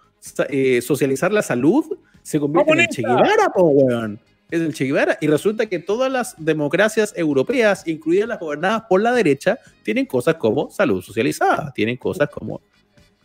eh, 0.49 0.81
socializar 0.81 1.31
la 1.31 1.41
salud 1.41 1.85
se 2.21 2.39
convierte 2.39 2.71
en 2.73 2.87
Che. 2.89 3.01
Guevara, 3.01 3.49
po, 3.55 3.63
weón. 3.69 4.19
Es 4.51 4.59
el 4.61 4.73
Che 4.73 4.83
Guevara. 4.85 5.17
Y 5.21 5.27
resulta 5.27 5.65
que 5.65 5.79
todas 5.79 6.11
las 6.11 6.35
democracias 6.37 7.13
europeas, 7.15 7.87
incluidas 7.87 8.27
las 8.27 8.39
gobernadas 8.39 8.83
por 8.89 9.01
la 9.01 9.13
derecha, 9.13 9.57
tienen 9.81 10.05
cosas 10.05 10.35
como 10.35 10.69
salud 10.69 11.01
socializada, 11.01 11.71
tienen 11.73 11.95
cosas 11.97 12.29
como. 12.29 12.61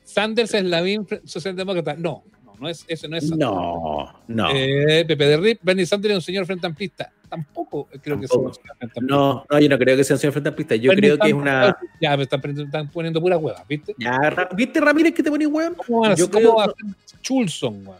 Sanders 0.05 0.55
es 0.55 0.65
la 0.65 0.83
socialdemócrata. 1.25 1.95
No, 1.95 2.23
no, 2.45 2.55
no 2.61 2.69
es, 2.69 2.85
ese 2.87 3.09
no 3.09 3.17
es 3.17 3.29
Sanders. 3.29 3.51
No, 3.51 4.21
no. 4.29 4.49
Eh, 4.55 5.05
PPD 5.07 5.37
RIP, 5.43 5.59
Bernie 5.63 5.85
Sanders 5.85 6.13
es 6.13 6.17
un 6.17 6.23
señor 6.23 6.47
frente 6.47 6.65
amplista. 6.67 7.13
Tampoco 7.29 7.89
creo 8.01 8.21
que 8.21 8.29
sea 8.29 8.39
un 8.39 8.55
señor 8.55 8.77
frente 8.79 8.99
amplista. 9.01 9.01
No, 9.17 9.45
no, 9.51 9.59
yo 9.59 9.69
no 9.69 9.79
creo 9.79 9.97
que 9.97 10.05
sea 10.05 10.15
un 10.15 10.21
señor 10.21 10.33
frente 10.33 10.49
amplista. 10.51 10.77
Yo 10.77 10.91
Bernie 10.91 11.11
creo 11.11 11.19
que 11.19 11.27
es 11.29 11.35
una. 11.35 11.77
Ya, 12.01 12.11
pero 12.13 12.23
están, 12.23 12.41
poniendo- 12.41 12.63
están 12.63 12.89
poniendo 12.89 13.21
puras 13.21 13.41
huevas, 13.43 13.67
¿viste? 13.67 13.97
Ya, 13.99 14.49
¿Viste 14.57 14.81
Ramírez 14.81 15.13
que 15.13 15.25
te 15.25 15.31
ponía 15.31 15.49
weón? 15.49 15.75
¿Cómo 15.75 16.01
van 16.03 16.13
a 16.13 16.15
Yo 16.15 16.31
creo- 16.31 16.51
cómo 16.51 16.59
va 16.61 16.65
a 16.67 16.69
ser 16.69 17.21
Chulson, 17.21 17.85
weón? 17.85 17.99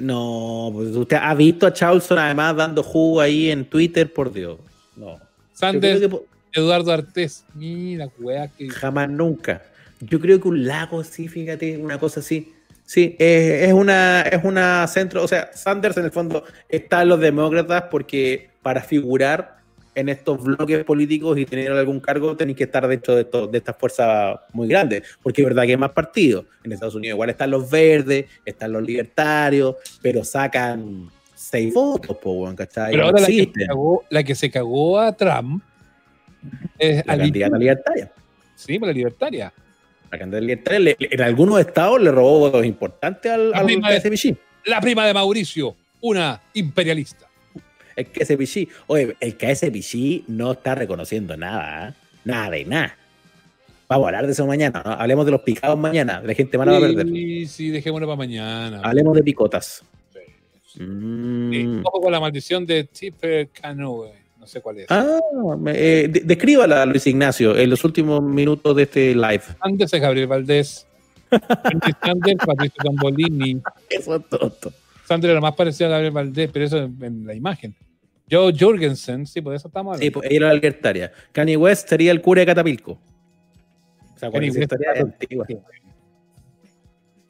No, 0.00 0.70
pues 0.72 0.88
usted 0.96 1.18
ha 1.20 1.34
visto 1.34 1.66
a 1.66 1.72
Charlson 1.72 2.18
además 2.18 2.56
dando 2.56 2.82
jugo 2.82 3.20
ahí 3.20 3.50
en 3.50 3.64
Twitter, 3.64 4.12
por 4.12 4.32
Dios. 4.32 4.58
No. 4.96 5.18
Sanders, 5.52 6.00
que 6.00 6.10
Eduardo 6.52 6.92
Artés. 6.92 7.44
Mira, 7.54 8.08
weá, 8.18 8.48
que. 8.48 8.68
jamás 8.70 9.08
nunca. 9.08 9.62
Yo 10.00 10.18
creo 10.18 10.40
que 10.40 10.48
un 10.48 10.66
lago, 10.66 11.04
sí, 11.04 11.28
fíjate, 11.28 11.76
una 11.76 11.98
cosa 11.98 12.20
así. 12.20 12.52
Sí, 12.84 13.14
es, 13.18 13.68
es 13.68 13.72
una, 13.72 14.22
es 14.22 14.42
una 14.42 14.86
centro, 14.88 15.22
o 15.22 15.28
sea, 15.28 15.50
Sanders 15.54 15.96
en 15.96 16.06
el 16.06 16.10
fondo 16.10 16.42
está 16.68 17.02
en 17.02 17.10
los 17.10 17.20
demócratas 17.20 17.84
porque 17.90 18.50
para 18.62 18.82
figurar 18.82 19.59
en 20.00 20.08
estos 20.08 20.42
bloques 20.42 20.84
políticos 20.84 21.38
y 21.38 21.46
tener 21.46 21.70
algún 21.72 22.00
cargo, 22.00 22.36
tenéis 22.36 22.56
que 22.58 22.64
estar 22.64 22.86
dentro 22.88 23.14
de, 23.14 23.22
esto- 23.22 23.46
de 23.46 23.58
estas 23.58 23.76
fuerzas 23.76 24.40
muy 24.52 24.66
grandes, 24.68 25.02
porque 25.22 25.42
es 25.42 25.46
verdad 25.48 25.62
que 25.64 25.70
hay 25.70 25.76
más 25.76 25.92
partidos. 25.92 26.44
En 26.64 26.72
Estados 26.72 26.94
Unidos 26.94 27.14
igual 27.14 27.30
están 27.30 27.50
los 27.50 27.70
verdes, 27.70 28.26
están 28.44 28.72
los 28.72 28.82
libertarios, 28.82 29.76
pero 30.02 30.24
sacan 30.24 31.08
seis 31.34 31.72
votos, 31.72 32.16
po, 32.18 32.52
¿cachai? 32.56 32.90
Pero 32.92 33.02
No 33.04 33.08
ahora 33.08 33.20
la 33.20 33.26
que, 33.28 33.52
cagó, 33.66 34.04
la 34.10 34.22
que 34.24 34.34
se 34.34 34.50
cagó 34.50 34.98
a 34.98 35.12
Trump 35.16 35.62
es 36.78 37.04
la 37.06 37.16
candidata 37.18 37.58
libertaria. 37.58 38.12
Sí, 38.56 38.78
por 38.78 38.88
la 38.88 38.94
libertaria. 38.94 39.52
La 40.10 40.18
candidata 40.18 40.40
libertaria 40.40 40.80
le- 40.80 40.96
en 40.98 41.20
algunos 41.22 41.60
estados 41.60 42.00
le 42.02 42.10
robó 42.10 42.40
votos 42.40 42.64
importantes 42.66 43.30
al, 43.30 43.50
La 43.52 43.58
al 43.58 43.64
prima 43.66 43.90
de- 43.90 44.00
KSPG. 44.00 44.36
La 44.66 44.80
prima 44.80 45.06
de 45.06 45.14
Mauricio, 45.14 45.76
una 46.02 46.40
imperialista. 46.54 47.26
El 48.00 48.06
KSPG. 48.06 48.68
Oye, 48.88 49.16
el 49.20 49.36
KSPG 49.36 50.24
no 50.28 50.52
está 50.52 50.74
reconociendo 50.74 51.36
nada, 51.36 51.88
¿eh? 51.88 51.92
Nada 52.24 52.50
de 52.50 52.64
nada. 52.64 52.96
Vamos 53.88 54.04
a 54.04 54.08
hablar 54.08 54.26
de 54.26 54.32
eso 54.32 54.46
mañana, 54.46 54.82
¿no? 54.84 54.92
Hablemos 54.92 55.24
de 55.26 55.32
los 55.32 55.40
picados 55.40 55.76
mañana, 55.78 56.22
la 56.24 56.34
gente 56.34 56.56
mala 56.58 56.72
va 56.72 56.78
a 56.78 56.80
perder. 56.80 57.08
Sí, 57.08 57.46
sí, 57.46 57.68
dejémoslo 57.70 58.06
para 58.06 58.16
mañana. 58.16 58.80
Hablemos 58.84 59.16
de 59.16 59.22
picotas. 59.24 59.82
Sí. 60.66 60.82
Mm. 60.82 61.50
Sí, 61.50 61.80
Ojo 61.84 62.00
con 62.00 62.12
la 62.12 62.20
maldición 62.20 62.64
de 62.66 62.84
Tipper 62.84 63.48
Canoe. 63.48 64.12
No 64.38 64.46
sé 64.46 64.60
cuál 64.60 64.78
es. 64.78 64.86
Ah, 64.88 65.18
eh, 65.66 66.06
de- 66.10 66.20
descríbala, 66.20 66.86
Luis 66.86 67.06
Ignacio, 67.06 67.56
en 67.56 67.68
los 67.68 67.84
últimos 67.84 68.22
minutos 68.22 68.74
de 68.76 68.82
este 68.84 69.14
live. 69.14 69.42
Antes 69.60 69.92
es 69.92 70.00
Gabriel 70.00 70.28
Valdés. 70.28 70.86
Sanders, 72.02 72.38
Patricio 72.46 72.82
Tambolini. 72.82 73.60
Eso 73.88 74.16
es 74.16 74.28
tonto. 74.28 74.72
Sanders 75.06 75.32
era 75.32 75.40
más 75.40 75.54
parecido 75.56 75.88
a 75.88 75.90
Gabriel 75.90 76.12
Valdés, 76.12 76.48
pero 76.52 76.64
eso 76.64 76.78
en 76.78 77.26
la 77.26 77.34
imagen. 77.34 77.74
Joe 78.30 78.52
Jorgensen, 78.58 79.26
sí, 79.26 79.40
por 79.40 79.54
eso 79.54 79.68
estamos 79.68 79.98
Sí, 79.98 80.04
hablando. 80.06 80.20
pues, 80.20 80.30
ella 80.30 80.36
era 80.38 80.46
la 80.48 80.54
libertaria. 80.54 81.12
Kanye 81.32 81.56
West 81.56 81.88
sería 81.88 82.12
el 82.12 82.20
cura 82.20 82.40
de 82.40 82.46
Catapilco. 82.46 82.92
O 82.92 84.18
sea, 84.18 84.30
Kanye 84.30 84.50
West 84.50 84.72
era- 84.72 85.00
antigua. 85.00 85.46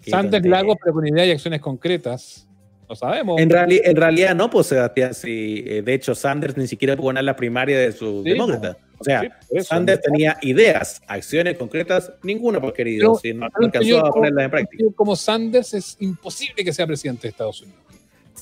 Sanders. 0.07 0.47
Lagos, 0.47 0.77
pero 0.83 0.95
con 0.95 1.07
ideas 1.07 1.27
y 1.29 1.31
acciones 1.33 1.61
concretas. 1.61 2.47
Lo 2.89 2.97
sabemos. 2.97 3.41
En, 3.41 3.49
reali- 3.51 3.81
en 3.85 3.95
realidad 3.97 4.35
no, 4.35 4.51
pues 4.51 4.67
Sebastián, 4.67 5.15
sí, 5.15 5.63
eh, 5.67 5.83
de 5.83 5.95
hecho 5.95 6.15
Sanders 6.15 6.57
ni 6.57 6.67
siquiera 6.67 6.97
pudo 6.97 7.09
ganar 7.09 7.25
la 7.25 7.37
primaria 7.37 7.79
de 7.79 7.93
su 7.93 8.23
Sí, 8.25 8.31
demócrata. 8.31 8.77
O 8.99 9.05
sea, 9.05 9.21
Sí, 9.21 9.29
eso. 9.59 9.69
Sanders 9.69 10.01
tenía 10.03 10.37
ideas, 10.43 11.01
acciones 11.07 11.57
concretas, 11.57 12.13
ninguna, 12.23 12.61
pues 12.61 12.73
querido, 12.73 13.15
si 13.15 13.33
no, 13.33 13.47
no 13.47 13.51
Un 13.59 13.65
alcanzó 13.67 14.05
a 14.07 14.11
ponerlas 14.11 14.45
en 14.47 14.51
práctica. 14.51 14.85
Como 14.97 15.15
Sanders 15.17 15.73
es 15.75 15.97
imposible 16.01 16.65
que 16.65 16.73
sea 16.73 16.87
presidente 16.87 17.23
de 17.23 17.29
Estados 17.29 17.63
Unidos. 17.63 17.81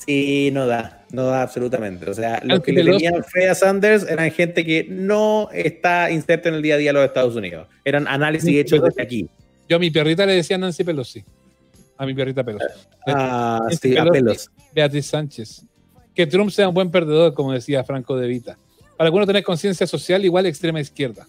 Sí, 0.05 0.49
no 0.53 0.65
da, 0.65 1.03
no 1.11 1.25
da 1.25 1.41
absolutamente. 1.41 2.09
O 2.09 2.13
sea, 2.13 2.41
los 2.43 2.61
que 2.61 2.71
le 2.71 2.83
tenían 2.83 3.23
fe 3.23 3.49
a 3.49 3.55
Sanders 3.55 4.07
eran 4.09 4.31
gente 4.31 4.65
que 4.65 4.85
no 4.89 5.49
está 5.51 6.09
inserta 6.09 6.49
en 6.49 6.55
el 6.55 6.61
día 6.61 6.75
a 6.75 6.77
día 6.77 6.89
de 6.89 6.93
los 6.93 7.05
Estados 7.05 7.35
Unidos. 7.35 7.67
Eran 7.83 8.07
análisis 8.07 8.55
hechos 8.55 8.81
desde 8.81 9.01
aquí. 9.01 9.29
Yo 9.67 9.75
a 9.75 9.79
mi 9.79 9.91
perrita 9.91 10.25
le 10.25 10.33
decía 10.33 10.57
Nancy 10.57 10.83
Pelosi. 10.83 11.23
A 11.97 12.05
mi 12.05 12.13
perrita 12.13 12.43
Pelosi. 12.43 12.65
Ah, 13.07 13.59
Nancy 13.63 13.89
sí, 13.89 13.97
a 13.97 14.03
Pelosi. 14.03 14.19
pelos. 14.19 14.51
Beatriz 14.73 15.05
Sánchez. 15.05 15.65
Que 16.15 16.25
Trump 16.25 16.49
sea 16.49 16.69
un 16.69 16.73
buen 16.73 16.89
perdedor, 16.91 17.33
como 17.33 17.51
decía 17.53 17.83
Franco 17.83 18.15
De 18.15 18.27
Vita. 18.27 18.57
Para 18.97 19.07
algunos 19.07 19.27
tener 19.27 19.43
conciencia 19.43 19.85
social, 19.85 20.23
igual 20.23 20.45
extrema 20.45 20.79
izquierda. 20.79 21.27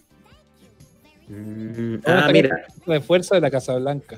Mm, 1.27 1.95
a 2.05 2.25
ah, 2.25 2.31
mira. 2.31 2.65
de 2.85 3.01
fuerza 3.01 3.35
de 3.35 3.41
la 3.41 3.51
Casa 3.51 3.75
Blanca. 3.75 4.17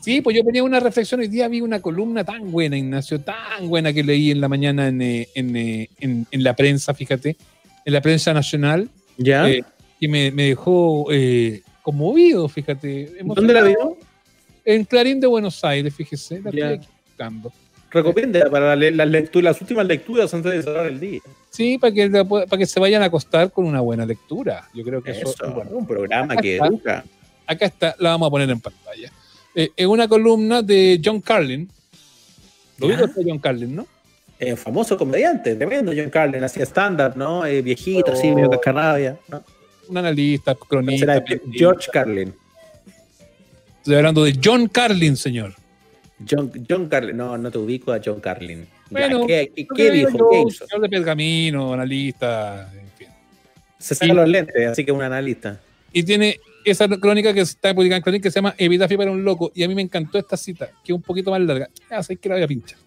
Sí, 0.00 0.20
pues 0.20 0.36
yo 0.36 0.42
tenía 0.44 0.62
una 0.64 0.80
reflexión. 0.80 1.20
Hoy 1.20 1.28
día 1.28 1.48
vi 1.48 1.60
una 1.60 1.80
columna 1.80 2.24
tan 2.24 2.50
buena, 2.50 2.76
Ignacio, 2.76 3.20
tan 3.20 3.68
buena 3.68 3.92
que 3.92 4.02
leí 4.02 4.30
en 4.30 4.40
la 4.40 4.48
mañana 4.48 4.88
en, 4.88 5.00
eh, 5.02 5.28
en, 5.34 5.56
eh, 5.56 5.88
en- 6.00 6.26
en 6.30 6.42
la 6.42 6.54
prensa, 6.56 6.94
fíjate, 6.94 7.36
en 7.84 7.92
la 7.92 8.00
prensa 8.00 8.32
nacional, 8.32 8.88
¿Ya? 9.18 9.48
eh, 9.48 9.62
y 9.98 10.08
me, 10.08 10.30
me 10.30 10.44
dejó 10.44 11.06
eh, 11.10 11.62
conmovido, 11.82 12.48
fíjate. 12.48 13.12
¿Dónde 13.24 13.52
la 13.54 13.62
vio? 13.62 13.96
En 14.64 14.84
Clarín 14.84 15.20
de 15.20 15.26
Buenos 15.26 15.62
Aires, 15.64 15.94
fíjese. 15.94 16.40
La 16.44 16.50
Ya. 16.50 16.72
estoy 16.72 16.88
buscando. 17.06 17.52
Recomienda 17.90 18.48
para 18.50 18.76
las 18.76 19.08
lecturas, 19.08 19.52
las 19.54 19.60
últimas 19.60 19.84
lecturas 19.86 20.32
antes 20.32 20.52
de 20.52 20.62
cerrar 20.62 20.86
el 20.86 21.00
día. 21.00 21.20
Sí, 21.50 21.76
para 21.76 21.92
que, 21.92 22.08
para 22.24 22.56
que 22.58 22.66
se 22.66 22.78
vayan 22.78 23.02
a 23.02 23.06
acostar 23.06 23.50
con 23.50 23.66
una 23.66 23.80
buena 23.80 24.06
lectura. 24.06 24.68
Yo 24.72 24.84
creo 24.84 25.02
que 25.02 25.10
eso, 25.10 25.22
Eso, 25.30 25.46
es 25.46 25.54
bueno. 25.54 25.70
un 25.72 25.86
programa 25.86 26.36
que 26.36 26.56
Acá 26.56 26.66
educa. 26.68 27.04
Acá 27.46 27.66
está, 27.66 27.96
la 27.98 28.10
vamos 28.10 28.28
a 28.28 28.30
poner 28.30 28.48
en 28.48 28.60
pantalla. 28.60 29.10
Eh, 29.54 29.70
es 29.76 29.86
una 29.86 30.08
columna 30.08 30.62
de 30.62 31.00
John 31.04 31.20
Carlin. 31.20 31.68
Lo 32.78 32.88
digo 32.88 33.04
este 33.04 33.22
John 33.26 33.38
Carlin, 33.38 33.76
¿no? 33.76 33.86
Eh, 34.38 34.56
famoso 34.56 34.96
comediante, 34.96 35.54
tremendo 35.54 35.92
John 35.94 36.08
Carlin, 36.08 36.42
hacía 36.42 36.64
stand-up, 36.64 37.14
¿no? 37.14 37.44
Eh, 37.44 37.60
viejito, 37.60 38.12
así, 38.12 38.30
medio 38.30 38.48
cascarrabia. 38.48 39.18
¿no? 39.28 39.44
Un 39.88 39.98
analista, 39.98 40.54
cronista. 40.54 41.14
Será. 41.14 41.40
George 41.52 41.90
Carlin. 41.92 42.32
Estoy 43.78 43.96
hablando 43.96 44.24
de 44.24 44.38
John 44.42 44.68
Carlin, 44.68 45.16
señor. 45.16 45.54
John, 46.28 46.50
John 46.68 46.88
Carlin, 46.88 47.16
no, 47.16 47.36
no 47.36 47.50
te 47.50 47.58
ubico 47.58 47.92
a 47.92 48.00
John 48.02 48.20
Carlin. 48.20 48.66
Ya, 48.90 49.08
¿Qué, 49.26 49.90
dijo? 49.90 50.30
¿Qué 50.30 50.42
hizo? 50.48 50.66
Señor 50.66 50.82
de 50.82 50.88
pergamino, 50.88 51.72
analista, 51.72 52.70
en 52.72 52.90
fin. 52.96 53.08
Se 53.78 53.94
saca 53.94 54.12
los 54.12 54.28
lentes, 54.28 54.66
así 54.66 54.84
que 54.84 54.92
un 54.92 55.02
analista. 55.02 55.60
Y 55.92 56.02
tiene 56.02 56.40
esa 56.64 56.88
crónica 56.88 57.32
que 57.32 57.40
está 57.40 57.74
publicada 57.74 57.96
en 57.98 58.02
Clarín 58.02 58.22
que 58.22 58.30
se 58.30 58.36
llama 58.36 58.54
Epitafio 58.58 58.98
para 58.98 59.10
un 59.10 59.24
loco. 59.24 59.50
Y 59.54 59.62
a 59.62 59.68
mí 59.68 59.74
me 59.74 59.82
encantó 59.82 60.18
esta 60.18 60.36
cita, 60.36 60.66
que 60.84 60.92
es 60.92 60.96
un 60.96 61.02
poquito 61.02 61.30
más 61.30 61.40
larga. 61.40 61.68
Ah, 61.90 62.02
sé 62.02 62.16
que 62.16 62.28
la 62.28 62.34
voy 62.36 62.44
a 62.44 62.48
pinchar. 62.48 62.78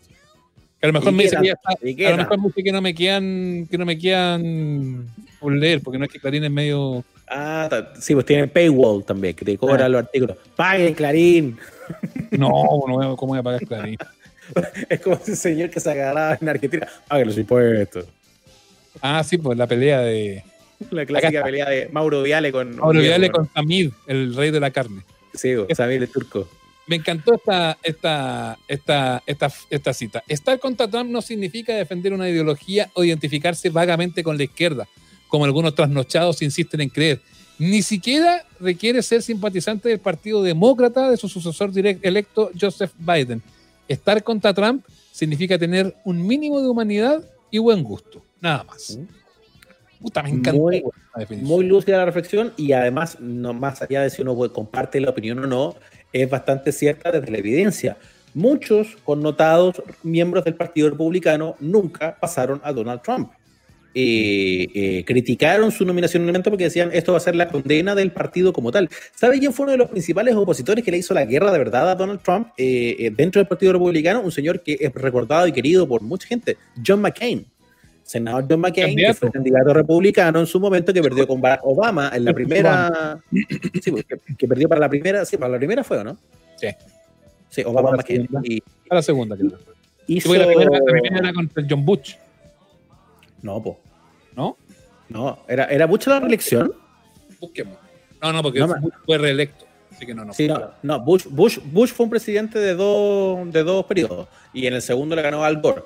Que 0.80 0.86
a 0.86 0.88
lo 0.88 0.94
mejor 0.94 1.14
¿Y 1.14 1.16
me 1.16 1.24
dice 1.24 1.38
que 1.42 1.48
ya 1.48 1.54
está- 1.54 1.88
¿Y 1.88 1.96
qué 1.96 2.08
a 2.08 2.12
lo 2.12 2.18
mejor 2.18 2.38
me 2.40 2.48
dice 2.48 2.64
que 2.64 2.72
no 2.72 2.82
me 2.82 2.94
quedan, 2.94 3.68
que 3.72 3.78
no 3.78 3.86
me 3.86 3.98
quedan 3.98 5.08
por 5.40 5.54
leer, 5.54 5.82
porque 5.82 5.98
no 5.98 6.06
es 6.06 6.12
que 6.12 6.20
Clarín 6.20 6.44
es 6.44 6.52
medio. 6.52 7.04
Ah, 7.28 7.70
sí, 8.00 8.14
pues 8.14 8.26
tiene 8.26 8.48
paywall 8.48 9.04
también, 9.04 9.34
que 9.34 9.46
te 9.46 9.58
cobra 9.58 9.86
Ah. 9.86 9.90
los 9.90 10.04
artículos. 10.04 10.38
Paguen, 10.56 10.94
Clarín. 10.94 11.58
No, 12.32 12.50
no 12.88 13.02
a- 13.14 13.18
¿cómo 13.18 13.32
voy 13.32 13.40
a 13.40 13.44
pagar 13.44 13.66
Clarín? 13.66 13.98
Es 14.90 15.00
como 15.00 15.16
ese 15.16 15.36
señor 15.38 15.70
que 15.70 15.80
se 15.80 15.90
agarraba 15.90 16.38
en 16.40 16.50
Argentina. 16.50 16.88
Paguen 17.08 17.28
los 17.28 17.38
impuestos. 17.38 18.06
Ah, 19.02 19.24
sí, 19.24 19.38
pues 19.38 19.58
la 19.58 19.66
pelea 19.68 20.02
de 20.02 20.44
La 20.92 21.06
clásica 21.06 21.44
pelea 21.44 21.70
de 21.70 21.90
Mauro 21.92 22.22
Viale 22.22 22.52
con. 22.52 22.76
Mauro 22.76 23.00
con- 23.32 23.72
el 24.08 24.36
rey 24.36 24.52
de 24.52 24.60
la 24.60 24.72
carne. 24.72 25.02
Sí, 25.34 25.54
Samir 25.74 26.02
el 26.04 26.10
turco. 26.10 26.48
Me 26.86 26.98
encantó 26.98 27.36
esta, 27.36 27.78
esta, 27.82 28.58
esta, 28.68 29.24
esta, 29.26 29.52
esta 29.70 29.94
cita. 29.94 30.24
Estar 30.28 30.60
contra 30.60 30.88
Trump 30.88 31.10
no 31.10 31.22
significa 31.22 31.74
defender 31.74 32.12
una 32.14 32.30
ideología 32.30 32.90
o 32.94 33.04
identificarse 33.06 33.70
vagamente 33.70 34.22
con 34.22 34.38
la 34.38 34.44
izquierda, 34.44 34.88
como 35.30 35.46
algunos 35.46 35.76
trasnochados 35.76 36.42
insisten 36.42 36.82
en 36.82 36.90
creer. 36.90 37.22
Ni 37.58 37.82
siquiera 37.84 38.46
requiere 38.60 39.02
ser 39.02 39.22
simpatizante 39.22 39.88
del 39.88 40.00
Partido 40.00 40.44
Demócrata 40.44 41.10
de 41.10 41.18
su 41.18 41.30
sucesor 41.30 41.72
direct 41.72 42.06
electo 42.06 42.52
Joseph 42.60 42.92
Biden. 42.98 43.42
Estar 43.88 44.22
contra 44.24 44.54
Trump 44.54 44.86
significa 45.12 45.58
tener 45.58 45.96
un 46.04 46.26
mínimo 46.26 46.62
de 46.62 46.68
humanidad 46.68 47.24
y 47.50 47.60
buen 47.60 47.84
gusto. 47.84 48.26
Nada 48.42 48.64
más. 48.66 48.98
Puta, 50.04 50.22
me 50.22 50.32
encantó 50.32 50.60
Muy-. 50.60 50.84
Muy 51.42 51.66
lúcida 51.66 51.98
la 51.98 52.06
reflexión 52.06 52.52
y 52.58 52.74
además, 52.74 53.22
no 53.22 53.54
más 53.54 53.82
allá 53.82 54.02
de 54.02 54.10
si 54.10 54.22
uno 54.22 54.36
comparte 54.52 55.00
la 55.00 55.12
opinión 55.12 55.40
o 55.40 55.48
no, 55.48 55.76
es 56.12 56.30
bastante 56.30 56.74
cierta 56.74 57.10
desde 57.10 57.32
la 57.32 57.38
evidencia. 57.38 57.96
Muchos 58.34 58.98
connotados 59.06 59.82
miembros 60.04 60.44
del 60.44 60.56
Partido 60.56 60.90
Republicano 60.90 61.56
nunca 61.62 62.18
pasaron 62.20 62.60
a 62.66 62.74
Donald 62.74 63.02
Trump. 63.02 63.32
Eh, 63.96 64.68
eh, 64.74 65.06
criticaron 65.06 65.72
su 65.72 65.86
nominación 65.86 66.24
en 66.24 66.30
el 66.30 66.34
momento 66.34 66.50
porque 66.50 66.64
decían 66.64 66.90
esto 66.94 67.12
va 67.12 67.20
a 67.20 67.22
ser 67.22 67.36
la 67.36 67.48
condena 67.48 67.96
del 67.96 68.12
partido 68.12 68.52
como 68.52 68.72
tal. 68.72 68.90
¿Sabe 69.16 69.40
quién 69.40 69.54
fue 69.54 69.66
uno 69.66 69.72
de 69.74 69.78
los 69.78 69.90
principales 69.90 70.36
opositores 70.36 70.84
que 70.84 70.92
le 70.92 70.98
hizo 70.98 71.14
la 71.14 71.24
guerra 71.24 71.52
de 71.52 71.60
verdad 71.60 71.90
a 71.90 71.96
Donald 71.96 72.22
Trump 72.22 72.48
eh, 72.58 72.96
eh, 73.00 73.12
dentro 73.16 73.40
del 73.40 73.48
Partido 73.48 73.72
Republicano? 73.72 74.20
Un 74.20 74.32
señor 74.32 74.64
que 74.64 74.78
es 74.82 74.94
recordado 74.94 75.48
y 75.48 75.54
querido 75.54 75.88
por 75.88 76.02
mucha 76.02 76.28
gente, 76.28 76.58
John 76.86 77.00
McCain. 77.00 77.46
Senador 78.04 78.46
John 78.50 78.60
McCain, 78.60 78.96
que 78.96 79.14
fue 79.14 79.32
candidato 79.32 79.74
republicano 79.74 80.40
en 80.40 80.46
su 80.48 80.60
momento, 80.60 80.94
que 80.94 81.02
perdió 81.02 81.26
con 81.28 81.40
Barack 81.42 81.62
Obama 81.64 82.12
en 82.14 82.26
la 82.26 82.34
primera. 82.34 83.20
Sí, 83.82 83.92
pues, 83.92 84.06
que, 84.06 84.18
que 84.38 84.48
perdió 84.48 84.68
para 84.70 84.82
la 84.82 84.90
primera. 84.90 85.26
Sí, 85.26 85.38
para 85.38 85.52
la 85.54 85.58
primera 85.58 85.84
fue, 85.84 85.98
¿o 86.00 86.04
no? 86.04 86.18
Sí. 86.58 86.68
Sí, 87.50 87.62
Obama 87.64 87.92
Para 87.92 87.98
McCain. 87.98 88.28
segunda. 88.28 88.42
Y 88.48 88.64
A 88.90 88.96
la 88.96 89.02
segunda, 89.02 89.38
creo. 89.38 89.52
Hizo. 90.08 90.34
la 90.36 90.46
primera, 90.48 90.70
la 90.72 90.84
primera 90.86 91.18
era 91.20 91.34
contra 91.34 91.64
el 91.64 91.68
John 91.70 91.86
Butch, 91.86 92.18
No, 93.42 93.62
po. 93.64 93.80
¿no? 94.36 94.58
No, 95.10 95.40
era, 95.48 95.66
era 95.66 95.88
mucha 95.88 96.10
la 96.12 96.20
reelección. 96.20 96.74
Busquemos. 97.40 97.78
No, 98.22 98.34
no, 98.34 98.42
porque 98.42 98.60
No 98.60 98.68
Bush 98.68 98.94
fue 99.06 99.18
reelecto. 99.18 99.66
Así 99.92 100.06
que 100.06 100.14
no, 100.16 100.26
no. 100.26 100.34
Sí, 100.34 100.48
no, 100.48 100.72
no 100.82 101.00
Bush, 101.02 101.26
Bush, 101.30 101.60
Bush 101.64 101.92
fue 101.92 102.06
un 102.06 102.10
presidente 102.10 102.58
de 102.58 102.74
dos, 102.74 103.52
de 103.52 103.64
dos 103.64 103.86
periodos 103.86 104.28
y 104.54 104.66
en 104.66 104.74
el 104.74 104.82
segundo 104.82 105.16
le 105.16 105.22
ganó 105.22 105.44
Al 105.44 105.62
Gore, 105.62 105.84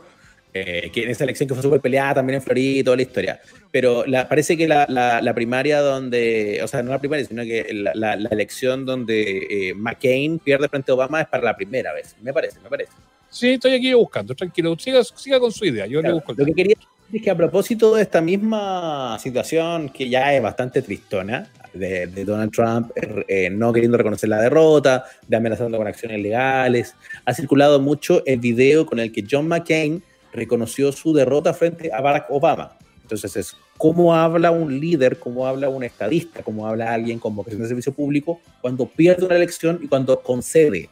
eh, 0.54 0.90
que 0.94 1.04
en 1.04 1.10
esa 1.10 1.24
elección 1.24 1.48
que 1.48 1.54
fue 1.54 1.64
súper 1.64 1.82
peleada 1.82 2.16
también 2.16 2.36
en 2.38 2.42
Florida 2.42 2.80
y 2.80 2.84
toda 2.84 2.96
la 2.96 3.02
historia. 3.04 3.40
Pero 3.72 4.06
la, 4.06 4.28
parece 4.28 4.58
que 4.58 4.68
la, 4.68 4.86
la- 4.90 5.22
la 5.22 5.34
primaria 5.34 5.82
donde, 5.82 6.60
o 6.64 6.68
sea, 6.68 6.82
no 6.84 6.92
la 6.92 7.00
primaria, 7.00 7.26
sino 7.26 7.44
que 7.44 7.68
la, 7.72 8.14
elección 8.32 8.86
donde 8.86 9.48
eh, 9.50 9.74
McCain 9.76 10.40
pierde 10.40 10.68
frente 10.70 10.92
a 10.92 10.96
Obama 10.96 11.22
es 11.22 11.28
para 11.28 11.44
la 11.44 11.56
primera 11.56 11.94
vez, 11.94 12.16
me 12.22 12.34
parece, 12.34 12.60
me 12.62 12.70
parece. 12.70 12.92
Sí, 13.30 13.50
estoy 13.50 13.74
aquí 13.74 13.94
buscando, 13.94 14.34
tranquilo. 14.34 14.76
Siga, 14.80 15.04
siga 15.04 15.40
con 15.40 15.52
su 15.52 15.66
idea. 15.66 15.86
Yo 15.86 15.98
le 16.00 16.04
Claro, 16.04 16.16
busco 16.16 16.32
el 16.32 16.38
lo, 16.40 16.46
que 16.46 16.54
quería, 16.54 16.76
Es 17.14 17.22
que 17.22 17.30
a 17.30 17.36
propósito 17.36 17.94
de 17.94 18.02
esta 18.02 18.22
misma 18.22 19.18
situación 19.20 19.90
que 19.90 20.10
ya 20.10 20.34
es 20.34 20.42
bastante 20.42 20.82
tristona, 20.82 21.50
de, 21.74 22.08
de 22.08 22.26
Donald 22.26 22.52
Trump 22.52 22.92
eh, 23.28 23.50
no 23.52 23.72
queriendo 23.74 23.98
reconocer 23.98 24.30
la 24.30 24.42
derrota, 24.42 25.06
de 25.28 25.38
amenazando 25.38 25.78
con 25.78 25.86
acciones 25.88 26.22
legales, 26.22 26.96
ha 27.26 27.34
circulado 27.34 27.80
mucho 27.80 28.24
el 28.26 28.40
video 28.40 28.86
con 28.86 29.00
el 29.00 29.12
que 29.12 29.24
John 29.30 29.48
McCain 29.48 30.02
reconoció 30.34 30.92
su 30.92 31.14
derrota 31.14 31.54
frente 31.54 31.92
a 31.94 32.02
Barack 32.02 32.28
Obama. 32.30 32.78
Entonces 33.02 33.36
es 33.38 33.56
cómo 33.78 34.14
habla 34.14 34.52
un 34.52 34.80
líder, 34.80 35.20
cómo 35.20 35.48
habla 35.48 35.70
un 35.70 35.84
estadista, 35.84 36.44
cómo 36.44 36.68
habla 36.68 36.94
alguien 36.94 37.20
con 37.20 37.36
vocación 37.36 37.62
de 37.62 37.70
servicio 37.70 37.94
público 37.94 38.42
cuando 38.62 38.86
pierde 38.86 39.26
una 39.26 39.36
elección 39.36 39.80
y 39.82 39.88
cuando 39.88 40.22
concede 40.22 40.90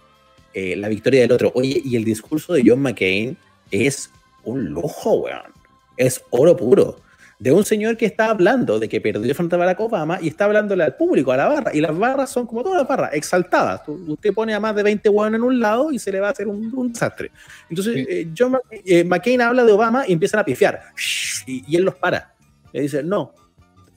eh, 0.54 0.76
la 0.78 0.88
victoria 0.88 1.22
del 1.22 1.32
otro. 1.34 1.52
Oye, 1.56 1.82
y 1.84 1.96
el 1.98 2.06
discurso 2.06 2.54
de 2.54 2.64
John 2.66 2.82
McCain 2.82 3.38
es 3.72 4.10
un 4.44 4.66
lujo, 4.66 5.16
weón. 5.16 5.54
Es 5.98 6.24
oro 6.30 6.56
puro. 6.56 6.98
De 7.38 7.52
un 7.52 7.66
señor 7.66 7.98
que 7.98 8.06
está 8.06 8.30
hablando 8.30 8.80
de 8.80 8.88
que 8.88 9.02
perdió 9.02 9.36
frente 9.36 9.56
a 9.56 9.58
Barack 9.60 9.80
Obama 9.82 10.20
y 10.22 10.30
está 10.30 10.46
hablándole 10.46 10.84
al 10.86 10.96
público, 10.96 11.34
a 11.34 11.38
la 11.38 11.48
barra. 11.50 11.72
Y 11.76 11.82
las 11.82 11.98
barras 11.98 12.30
son 12.30 12.48
como 12.48 12.64
todas 12.64 12.78
las 12.80 12.88
barras, 12.88 13.14
exaltadas. 13.14 13.82
Usted 13.88 14.34
pone 14.34 14.54
a 14.54 14.60
más 14.60 14.74
de 14.76 14.84
20 14.84 15.10
weón 15.10 15.36
en 15.36 15.44
un 15.44 15.60
lado 15.60 15.92
y 15.92 16.00
se 16.00 16.12
le 16.14 16.22
va 16.22 16.30
a 16.30 16.32
hacer 16.32 16.48
un, 16.48 16.72
un 16.74 16.94
desastre. 16.94 17.32
Entonces, 17.70 17.94
Sí. 17.96 18.06
eh, 18.10 18.28
John 18.38 18.58
eh, 18.72 19.04
McCain 19.04 19.42
habla 19.42 19.66
de 19.66 19.72
Obama 19.74 20.06
y 20.08 20.14
empiezan 20.14 20.40
a 20.40 20.46
pifiar. 20.46 20.82
Y, 21.46 21.64
y 21.68 21.76
él 21.76 21.84
los 21.84 21.96
para. 21.96 22.34
Le 22.72 22.82
dice, 22.82 23.04
no, 23.04 23.34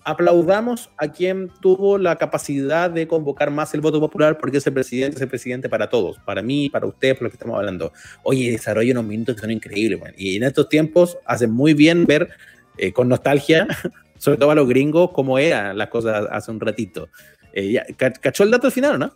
aplaudamos 0.05 0.91
a 0.97 1.09
quien 1.09 1.51
tuvo 1.61 1.99
la 1.99 2.17
capacidad 2.17 2.91
de 2.91 3.07
convocar 3.07 3.51
más 3.51 3.75
el 3.75 3.81
voto 3.81 4.01
popular 4.01 4.39
porque 4.39 4.59
ese 4.59 4.73
presidente 4.73 5.17
es 5.17 5.23
el 5.23 5.29
presidente 5.29 5.69
para 5.69 5.89
todos, 5.89 6.19
para 6.25 6.43
mí, 6.43 6.71
para 6.71 6.87
ustedes, 6.87 7.15
por 7.15 7.25
lo 7.25 7.31
que 7.31 7.37
estamos 7.37 7.57
hablando. 7.57 7.93
Oye, 8.23 8.51
desarrolla 8.51 8.93
unos 8.93 9.05
minutos 9.05 9.35
que 9.37 9.41
son 9.43 9.51
increíbles, 9.51 10.01
man. 10.01 10.13
y 10.17 10.37
en 10.37 10.45
estos 10.45 10.69
tiempos 10.69 11.19
hacen 11.27 11.51
muy 11.51 11.75
bien 11.75 12.05
ver 12.07 12.31
eh, 12.79 12.93
con 12.93 13.09
nostalgia, 13.09 13.67
sobre 14.19 14.39
todo 14.39 14.51
a 14.51 14.55
los 14.55 14.69
gringos, 14.69 15.11
cómo 15.13 15.39
eran 15.39 15.77
las 15.77 15.89
cosas 15.89 16.27
hace 16.31 16.51
un 16.51 16.61
ratito. 16.61 17.09
Eh, 17.53 17.73
ya, 17.73 17.85
¿Cachó 18.21 18.45
el 18.45 18.51
dato 18.51 18.67
al 18.69 18.73
final 18.73 18.95
o 18.95 18.99
no? 18.99 19.13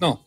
No, 0.00 0.24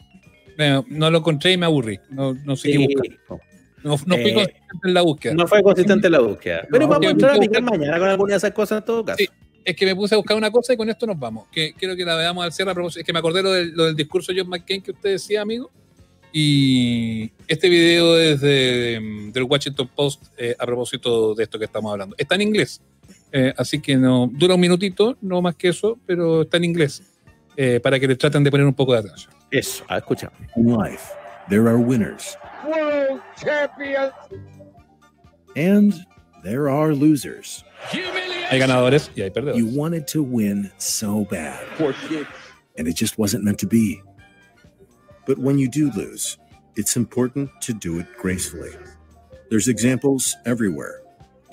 no, 0.57 0.85
no 0.89 1.09
lo 1.11 1.17
encontré 1.19 1.53
y 1.53 1.57
me 1.57 1.65
aburrí. 1.65 1.99
No, 2.09 2.33
no 2.33 2.55
sé 2.55 2.71
qué 2.71 2.77
buscar. 2.77 3.39
No, 3.83 3.91
no 3.91 3.97
fui 3.97 4.29
Eh, 4.29 4.33
consistente 4.33 4.87
en 4.87 4.93
la 4.93 5.01
búsqueda. 5.01 5.33
No 5.33 5.47
fue 5.47 5.63
consistente 5.63 6.09
la 6.09 6.19
búsqueda. 6.19 6.67
Pero 6.71 6.87
vamos 6.87 7.07
a 7.07 7.09
entrar 7.11 7.35
a 7.35 7.39
picar 7.39 7.61
mañana 7.63 7.99
con 7.99 8.07
alguna 8.07 8.31
de 8.33 8.37
esas 8.37 8.51
cosas 8.51 8.79
en 8.79 8.85
todo 8.85 9.03
caso. 9.03 9.17
Sí. 9.17 9.27
Es 9.65 9.75
que 9.77 9.85
me 9.85 9.95
puse 9.95 10.13
a 10.13 10.17
buscar 10.17 10.35
una 10.35 10.51
cosa 10.51 10.73
y 10.73 10.77
con 10.77 10.89
esto 10.89 11.05
nos 11.07 11.17
vamos. 11.17 11.47
Que 11.51 11.73
quiero 11.73 11.95
que 11.95 12.03
la 12.05 12.15
veamos 12.17 12.43
al 12.43 12.51
cierre. 12.51 12.71
a 12.71 12.73
propósito- 12.73 12.99
Es 12.99 13.05
que 13.05 13.13
me 13.13 13.19
acordé 13.19 13.41
lo 13.41 13.51
del, 13.51 13.71
lo 13.71 13.85
del 13.85 13.95
discurso 13.95 14.31
de 14.33 14.39
John 14.39 14.49
McCain 14.49 14.81
que 14.81 14.91
usted 14.91 15.11
decía, 15.11 15.41
amigo. 15.41 15.71
Y 16.35 17.31
este 17.47 17.69
video 17.69 18.17
es 18.19 18.41
de, 18.41 19.29
del 19.31 19.43
Washington 19.43 19.87
Post 19.95 20.23
eh, 20.35 20.55
a 20.57 20.65
propósito 20.65 21.35
de 21.35 21.43
esto 21.43 21.59
que 21.59 21.65
estamos 21.65 21.91
hablando. 21.91 22.15
Está 22.17 22.33
en 22.35 22.41
inglés. 22.41 22.81
Eh, 23.31 23.53
así 23.55 23.79
que 23.79 23.95
no 23.95 24.29
dura 24.33 24.55
un 24.55 24.61
minutito, 24.61 25.15
no 25.21 25.41
más 25.43 25.55
que 25.55 25.69
eso, 25.69 25.99
pero 26.07 26.41
está 26.41 26.57
en 26.57 26.63
inglés. 26.65 27.03
eh, 27.55 27.79
para 27.79 27.99
que 27.99 28.07
le 28.07 28.15
traten 28.15 28.43
de 28.43 28.49
poner 28.49 28.65
un 28.65 28.73
poco 28.73 28.93
de 28.93 28.99
atención. 28.99 29.31
Eso, 29.51 29.83
ah, 29.87 29.97
escucha. 29.99 30.31
In 30.55 30.75
life, 30.75 31.03
there 31.49 31.67
are 31.67 31.77
winners 31.77 32.35
World 32.65 33.21
champions. 33.39 34.11
and 35.55 35.93
there 36.43 36.67
are 36.67 36.95
losers. 36.95 37.63
Hay 38.49 38.57
ganadores 38.57 39.11
y 39.15 39.21
hay 39.21 39.27
You 39.27 39.33
perdedores. 39.33 39.75
wanted 39.75 40.07
to 40.07 40.23
win 40.23 40.71
so 40.77 41.27
bad, 41.29 41.59
and 42.75 42.87
it 42.87 42.95
just 42.99 43.19
wasn't 43.19 43.43
meant 43.43 43.59
to 43.59 43.67
be. 43.67 44.01
But 45.25 45.37
when 45.37 45.57
you 45.57 45.69
do 45.69 45.91
lose, 45.91 46.37
it's 46.75 46.95
important 46.97 47.49
to 47.61 47.73
do 47.73 47.99
it 47.99 48.07
gracefully. 48.17 48.71
There's 49.49 49.67
examples 49.67 50.35
everywhere. 50.45 51.01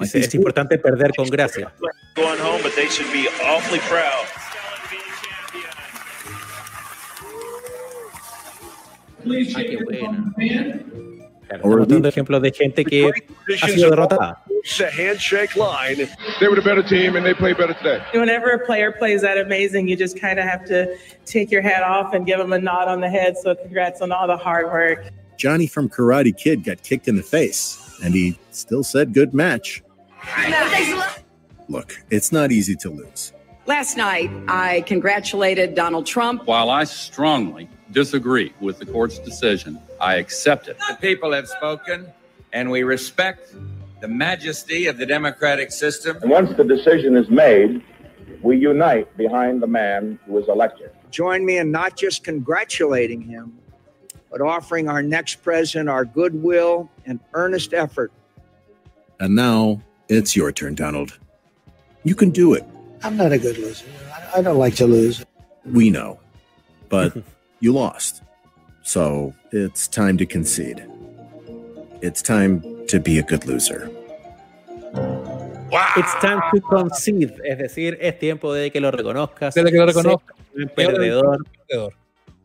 Like 0.00 0.10
Dice, 0.10 0.12
these 0.12 0.26
es 0.28 0.34
importante 0.34 0.78
perder 0.78 1.10
con 1.14 1.28
gracia. 1.28 1.70
going 2.16 2.38
home, 2.40 2.60
but 2.62 2.74
they 2.74 2.88
should 2.88 3.12
be 3.12 3.28
awfully 3.44 3.78
proud. 3.80 4.26
Please 9.22 9.54
Ah, 9.54 9.60
qué 9.60 9.76
buena. 9.84 10.32
Claro, 11.50 11.64
Or 11.64 11.70
estamos 11.80 11.88
dando 11.88 12.08
lead- 12.08 12.12
ejemplos 12.12 12.42
de 12.42 12.50
gente 12.52 12.84
que 12.84 13.10
ha 13.60 13.66
sido 13.68 13.86
of 13.88 13.90
derrotada. 13.90 14.36
the 14.78 14.90
handshake 14.90 15.56
line. 15.56 15.96
They 16.38 16.46
were 16.48 16.54
the 16.54 16.62
better 16.62 16.82
team 16.82 17.16
and 17.16 17.26
they 17.26 17.34
played 17.34 17.56
better 17.58 17.74
today. 17.74 18.00
Whenever 18.14 18.50
a 18.50 18.64
player 18.64 18.92
plays 18.92 19.22
that 19.22 19.36
amazing, 19.36 19.88
you 19.88 19.96
just 19.96 20.18
kind 20.20 20.38
of 20.38 20.44
have 20.44 20.64
to 20.66 20.96
take 21.24 21.50
your 21.50 21.62
hat 21.62 21.82
off 21.82 22.14
and 22.14 22.24
give 22.24 22.38
them 22.38 22.52
a 22.52 22.58
nod 22.58 22.86
on 22.86 23.00
the 23.00 23.08
head. 23.10 23.36
So 23.42 23.54
congrats 23.56 24.00
on 24.00 24.12
all 24.12 24.28
the 24.28 24.36
hard 24.36 24.66
work. 24.66 25.06
Johnny 25.36 25.66
from 25.66 25.88
Karate 25.88 26.36
Kid 26.36 26.62
got 26.64 26.82
kicked 26.84 27.08
in 27.08 27.16
the 27.16 27.22
face, 27.22 27.98
and 28.04 28.14
he 28.14 28.38
still 28.52 28.84
said 28.84 29.12
good 29.14 29.32
match. 29.34 29.82
Look, 31.68 31.94
it's 32.10 32.30
not 32.30 32.52
easy 32.52 32.76
to 32.76 32.90
lose. 32.90 33.32
Last 33.66 33.96
night, 33.96 34.30
I 34.48 34.82
congratulated 34.86 35.74
Donald 35.74 36.04
Trump. 36.06 36.46
While 36.46 36.70
I 36.70 36.84
strongly 36.84 37.68
disagree 37.92 38.52
with 38.60 38.78
the 38.78 38.86
court's 38.86 39.18
decision, 39.18 39.78
I 40.00 40.16
accept 40.16 40.68
it. 40.68 40.78
The 40.88 40.96
people 40.96 41.32
have 41.32 41.48
spoken, 41.48 42.06
and 42.52 42.70
we 42.70 42.82
respect 42.82 43.54
the 44.00 44.08
majesty 44.08 44.86
of 44.86 44.96
the 44.96 45.06
democratic 45.06 45.70
system. 45.72 46.18
And 46.22 46.30
once 46.30 46.56
the 46.56 46.64
decision 46.64 47.16
is 47.16 47.28
made, 47.28 47.82
we 48.42 48.56
unite 48.56 49.14
behind 49.16 49.62
the 49.62 49.66
man 49.66 50.18
who 50.26 50.38
is 50.38 50.48
elected. 50.48 50.90
join 51.10 51.44
me 51.44 51.58
in 51.58 51.70
not 51.70 51.96
just 51.96 52.24
congratulating 52.24 53.20
him, 53.20 53.58
but 54.30 54.40
offering 54.40 54.88
our 54.88 55.02
next 55.02 55.42
president 55.42 55.88
our 55.88 56.04
goodwill 56.04 56.88
and 57.04 57.18
earnest 57.34 57.74
effort. 57.74 58.12
And 59.18 59.34
now 59.34 59.82
it's 60.08 60.34
your 60.34 60.52
turn, 60.52 60.74
Donald. 60.74 61.18
You 62.04 62.14
can 62.14 62.30
do 62.30 62.54
it. 62.54 62.64
I'm 63.02 63.16
not 63.16 63.32
a 63.32 63.38
good 63.38 63.58
loser. 63.58 63.86
I, 64.12 64.38
I 64.38 64.42
don't 64.42 64.58
like 64.58 64.76
to 64.76 64.86
lose. 64.86 65.24
We 65.64 65.90
know. 65.90 66.18
But 66.88 67.16
you 67.60 67.72
lost. 67.72 68.22
So 68.82 69.34
it's 69.52 69.88
time 69.88 70.16
to 70.18 70.26
concede. 70.26 70.84
It's 72.02 72.22
time 72.22 72.62
to 72.88 72.98
be 72.98 73.18
a 73.18 73.22
good 73.22 73.46
loser. 73.46 73.90
It's 75.96 76.18
time 76.20 76.40
to 76.52 76.60
concede. 76.60 77.34
Es 77.44 77.58
decir, 77.58 77.98
es 78.00 78.18
tiempo 78.18 78.52
de 78.52 78.70
que 78.70 78.80
lo 78.80 78.90
reconozcas. 78.90 79.54
Desde 79.54 79.70
que 79.70 79.78
lo 79.78 79.86
reconozca. 79.86 80.34
Sea 80.34 80.44
un 80.54 80.64
buen 80.64 80.68
perdedor. 80.74 81.46
perdedor. 81.68 81.94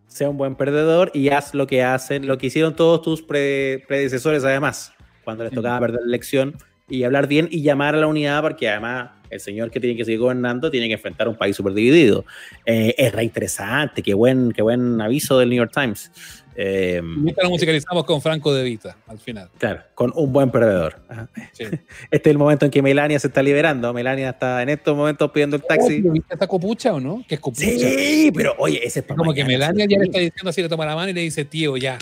Sea 0.07 0.30
un 0.30 0.38
buen 0.38 0.55
perdedor 0.55 1.11
y 1.13 1.30
haz 1.30 1.53
lo 1.53 1.68
que 1.68 1.84
hacen, 1.84 2.28
lo 2.28 2.38
que 2.38 2.47
hicieron 2.47 2.76
todos 2.76 3.01
tus 3.01 3.22
pre- 3.22 3.84
predecesores, 3.88 4.43
además, 4.45 4.93
cuando 5.24 5.43
les 5.43 5.51
tocaba 5.53 5.80
perder 5.80 6.01
la 6.01 6.07
elección 6.07 6.55
y 6.88 7.03
hablar 7.03 7.28
bien 7.28 7.47
y 7.51 7.63
llamar 7.63 7.95
a 7.95 7.97
la 7.97 8.07
unidad, 8.07 8.41
porque 8.41 8.70
además 8.70 9.11
el 9.36 9.39
señor 9.41 9.69
que 9.71 9.79
tiene 9.79 9.95
que 9.95 10.03
seguir 10.05 10.19
gobernando 10.19 10.71
tiene 10.71 10.88
que 10.88 10.93
enfrentar 10.93 11.27
un 11.27 11.36
país 11.36 11.55
súper 11.55 11.73
dividido. 11.73 12.25
Eh, 12.65 12.95
es 12.97 13.13
re 13.13 13.23
interesante, 13.23 14.01
qué 14.01 14.13
buen, 14.13 14.51
qué 14.51 14.61
buen 14.61 14.99
aviso 15.01 15.38
del 15.39 15.49
New 15.49 15.57
York 15.57 15.71
Times. 15.73 16.11
Eh, 16.57 17.01
lo 17.43 17.49
musicalizamos 17.49 18.05
con 18.05 18.21
Franco 18.21 18.53
De 18.53 18.63
Vita 18.63 18.95
al 19.07 19.19
final. 19.19 19.49
Claro, 19.57 19.81
con 19.93 20.13
un 20.15 20.31
buen 20.31 20.49
perdedor. 20.51 21.01
Ajá. 21.09 21.29
Sí. 21.51 21.65
Este 22.11 22.29
es 22.29 22.31
el 22.31 22.38
momento 22.38 22.63
en 22.65 22.71
que 22.71 22.81
Melania 22.81 23.19
se 23.19 23.27
está 23.27 23.43
liberando. 23.43 23.91
Melania 23.93 24.29
está 24.29 24.61
en 24.63 24.69
estos 24.69 24.95
momentos 24.95 25.29
pidiendo 25.31 25.57
el 25.57 25.63
taxi. 25.63 26.01
Oh, 26.07 26.11
¿Viste 26.13 26.33
esta 26.33 26.47
copucha 26.47 26.93
o 26.93 26.99
no? 27.01 27.23
Que 27.27 27.36
es 27.36 27.41
copucha. 27.41 27.65
Sí, 27.67 28.32
pero 28.33 28.55
oye, 28.57 28.79
ese 28.86 28.99
es 28.99 29.05
para 29.05 29.17
Como 29.17 29.33
que 29.33 29.43
mañana, 29.43 29.74
Melania 29.74 29.86
sí. 29.86 29.91
ya 29.91 29.99
le 29.99 30.05
está 30.05 30.20
diciendo 30.20 30.49
así, 30.49 30.62
le 30.62 30.70
toma 30.70 30.86
la 30.86 30.95
mano 30.95 31.09
y 31.09 31.13
le 31.13 31.21
dice, 31.21 31.43
tío, 31.43 31.75
ya, 31.75 31.97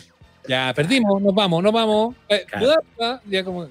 ya 0.48 0.72
perdimos, 0.76 1.20
nos 1.20 1.34
vamos, 1.34 1.64
nos 1.64 1.74
vamos. 1.74 2.16
Eh, 2.30 2.46
Claro. 2.48 2.74
ah, 3.02 3.20
Ya 3.28 3.44
como, 3.44 3.68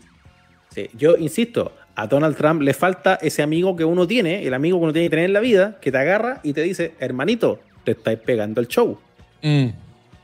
Sí, 0.74 0.88
Yo 0.94 1.16
insisto, 1.16 1.70
a 1.94 2.06
Donald 2.06 2.36
Trump 2.36 2.62
le 2.62 2.72
falta 2.74 3.16
ese 3.20 3.42
amigo 3.42 3.76
que 3.76 3.84
uno 3.84 4.06
tiene, 4.06 4.46
el 4.46 4.54
amigo 4.54 4.78
que 4.78 4.84
uno 4.84 4.92
tiene 4.92 5.06
que 5.06 5.10
tener 5.10 5.24
en 5.26 5.32
la 5.32 5.40
vida, 5.40 5.78
que 5.80 5.92
te 5.92 5.98
agarra 5.98 6.40
y 6.42 6.52
te 6.52 6.62
dice, 6.62 6.94
hermanito, 7.00 7.60
te 7.84 7.92
estáis 7.92 8.18
pegando 8.18 8.60
el 8.60 8.68
show. 8.68 8.98
mm, 9.42 9.66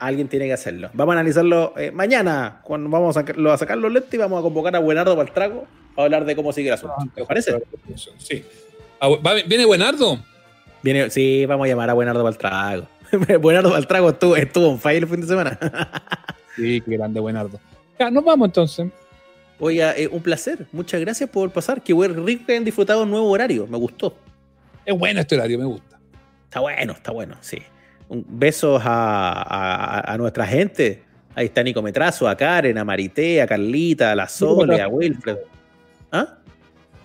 Alguien 0.01 0.29
tiene 0.29 0.47
que 0.47 0.53
hacerlo. 0.53 0.91
Vamos 0.93 1.15
a 1.15 1.19
analizarlo 1.19 1.75
eh, 1.77 1.91
mañana, 1.91 2.61
cuando 2.63 2.89
vamos 2.89 3.17
a, 3.17 3.21
sacar- 3.21 3.37
lo- 3.37 3.53
a 3.53 3.59
sacar 3.59 3.77
los 3.79 3.93
lentes 3.93 4.15
y 4.15 4.17
vamos 4.17 4.39
a 4.39 4.43
convocar 4.43 4.75
a 4.77 4.79
Buenardo 4.79 5.17
para 5.17 5.29
el 5.29 5.35
trago 5.35 5.67
para 5.97 6.05
hablar 6.05 6.25
de 6.25 6.37
cómo 6.37 6.53
sigue 6.53 6.69
el 6.69 6.75
asunto. 6.75 6.95
¿Te 7.15 7.25
parece? 7.25 7.61
Sí. 8.19 8.45
Ah, 9.01 9.09
¿Viene 9.47 9.65
Buenardo? 9.65 10.21
Viene, 10.83 11.11
sí, 11.11 11.45
vamos 11.47 11.65
a 11.67 11.69
llamar 11.69 11.91
a 11.91 11.95
Buenardo 11.95 12.23
para 12.23 12.31
el 12.33 12.39
trago. 12.39 12.87
Buenardo 13.41 13.71
para 13.71 13.81
el 13.81 13.87
trago 13.89 14.09
estuvo, 14.11 14.37
estuvo 14.37 14.71
en 14.71 14.79
fire 14.79 15.03
el 15.03 15.09
fin 15.09 15.21
de 15.21 15.27
semana. 15.27 15.59
Sí, 16.57 16.81
qué 16.81 16.97
grande 16.97 17.21
Buenardo. 17.21 17.61
Ya, 18.01 18.11
nos 18.11 18.25
vamos 18.25 18.49
entonces. 18.49 18.89
Oiga, 19.61 19.95
eh, 19.97 20.09
un 20.09 20.21
placer. 20.23 20.67
Muchas 20.73 21.01
gracias 21.01 21.29
por 21.31 21.51
pasar. 21.51 21.83
Qué 21.83 21.93
buen 21.93 22.25
rico 22.25 22.47
que 22.47 22.53
hayan 22.53 22.65
disfrutado 22.65 23.03
un 23.03 23.11
nuevo 23.11 23.29
horario. 23.31 23.67
Me 23.67 23.77
gustó. 23.77 24.17
Es 24.85 24.97
bueno 24.97 25.21
este 25.21 25.35
horario, 25.37 25.59
me 25.59 25.65
gusta. 25.65 25.99
Está 26.45 26.61
bueno, 26.61 26.93
está 26.93 27.11
bueno, 27.13 27.37
sí. 27.41 27.59
Un, 28.09 28.25
besos 28.29 28.81
a, 28.85 29.33
a- 29.43 30.13
a 30.15 30.17
nuestra 30.19 30.47
gente. 30.47 31.03
Ahí 31.35 31.47
está 31.47 31.63
Nico 31.63 31.83
Metrazo, 31.83 32.29
a 32.29 32.37
Karen, 32.37 32.79
a 32.79 32.85
Marité, 32.85 33.43
a 33.43 33.47
Carlita, 33.47 34.13
a 34.13 34.15
la 34.15 34.29
Sole, 34.29 34.75
a 34.75 34.89
Metrazo. 34.89 34.91
Wilfred. 34.95 35.37
¿Ah? 36.11 36.39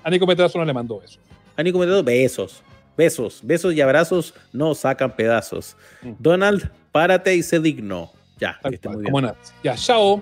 A 0.03 0.09
Nico 0.09 0.25
Petrazo 0.25 0.57
no 0.57 0.65
le 0.65 0.73
mandó 0.73 1.01
eso. 1.03 1.19
A 1.57 1.63
Nico 1.63 1.77
Metrazo, 1.79 2.03
besos. 2.03 2.63
Besos, 2.95 3.39
besos 3.43 3.73
y 3.73 3.81
abrazos 3.81 4.33
no 4.51 4.75
sacan 4.75 5.15
pedazos. 5.15 5.75
Donald, 6.19 6.69
párate 6.91 7.35
y 7.35 7.41
sé 7.43 7.59
digno. 7.59 8.11
Ya, 8.37 8.59
que 8.63 8.75
esté 8.75 8.87
muy 8.89 9.01
bien. 9.01 9.11
Como. 9.11 9.33
Ya, 9.63 9.75
chao. 9.75 10.21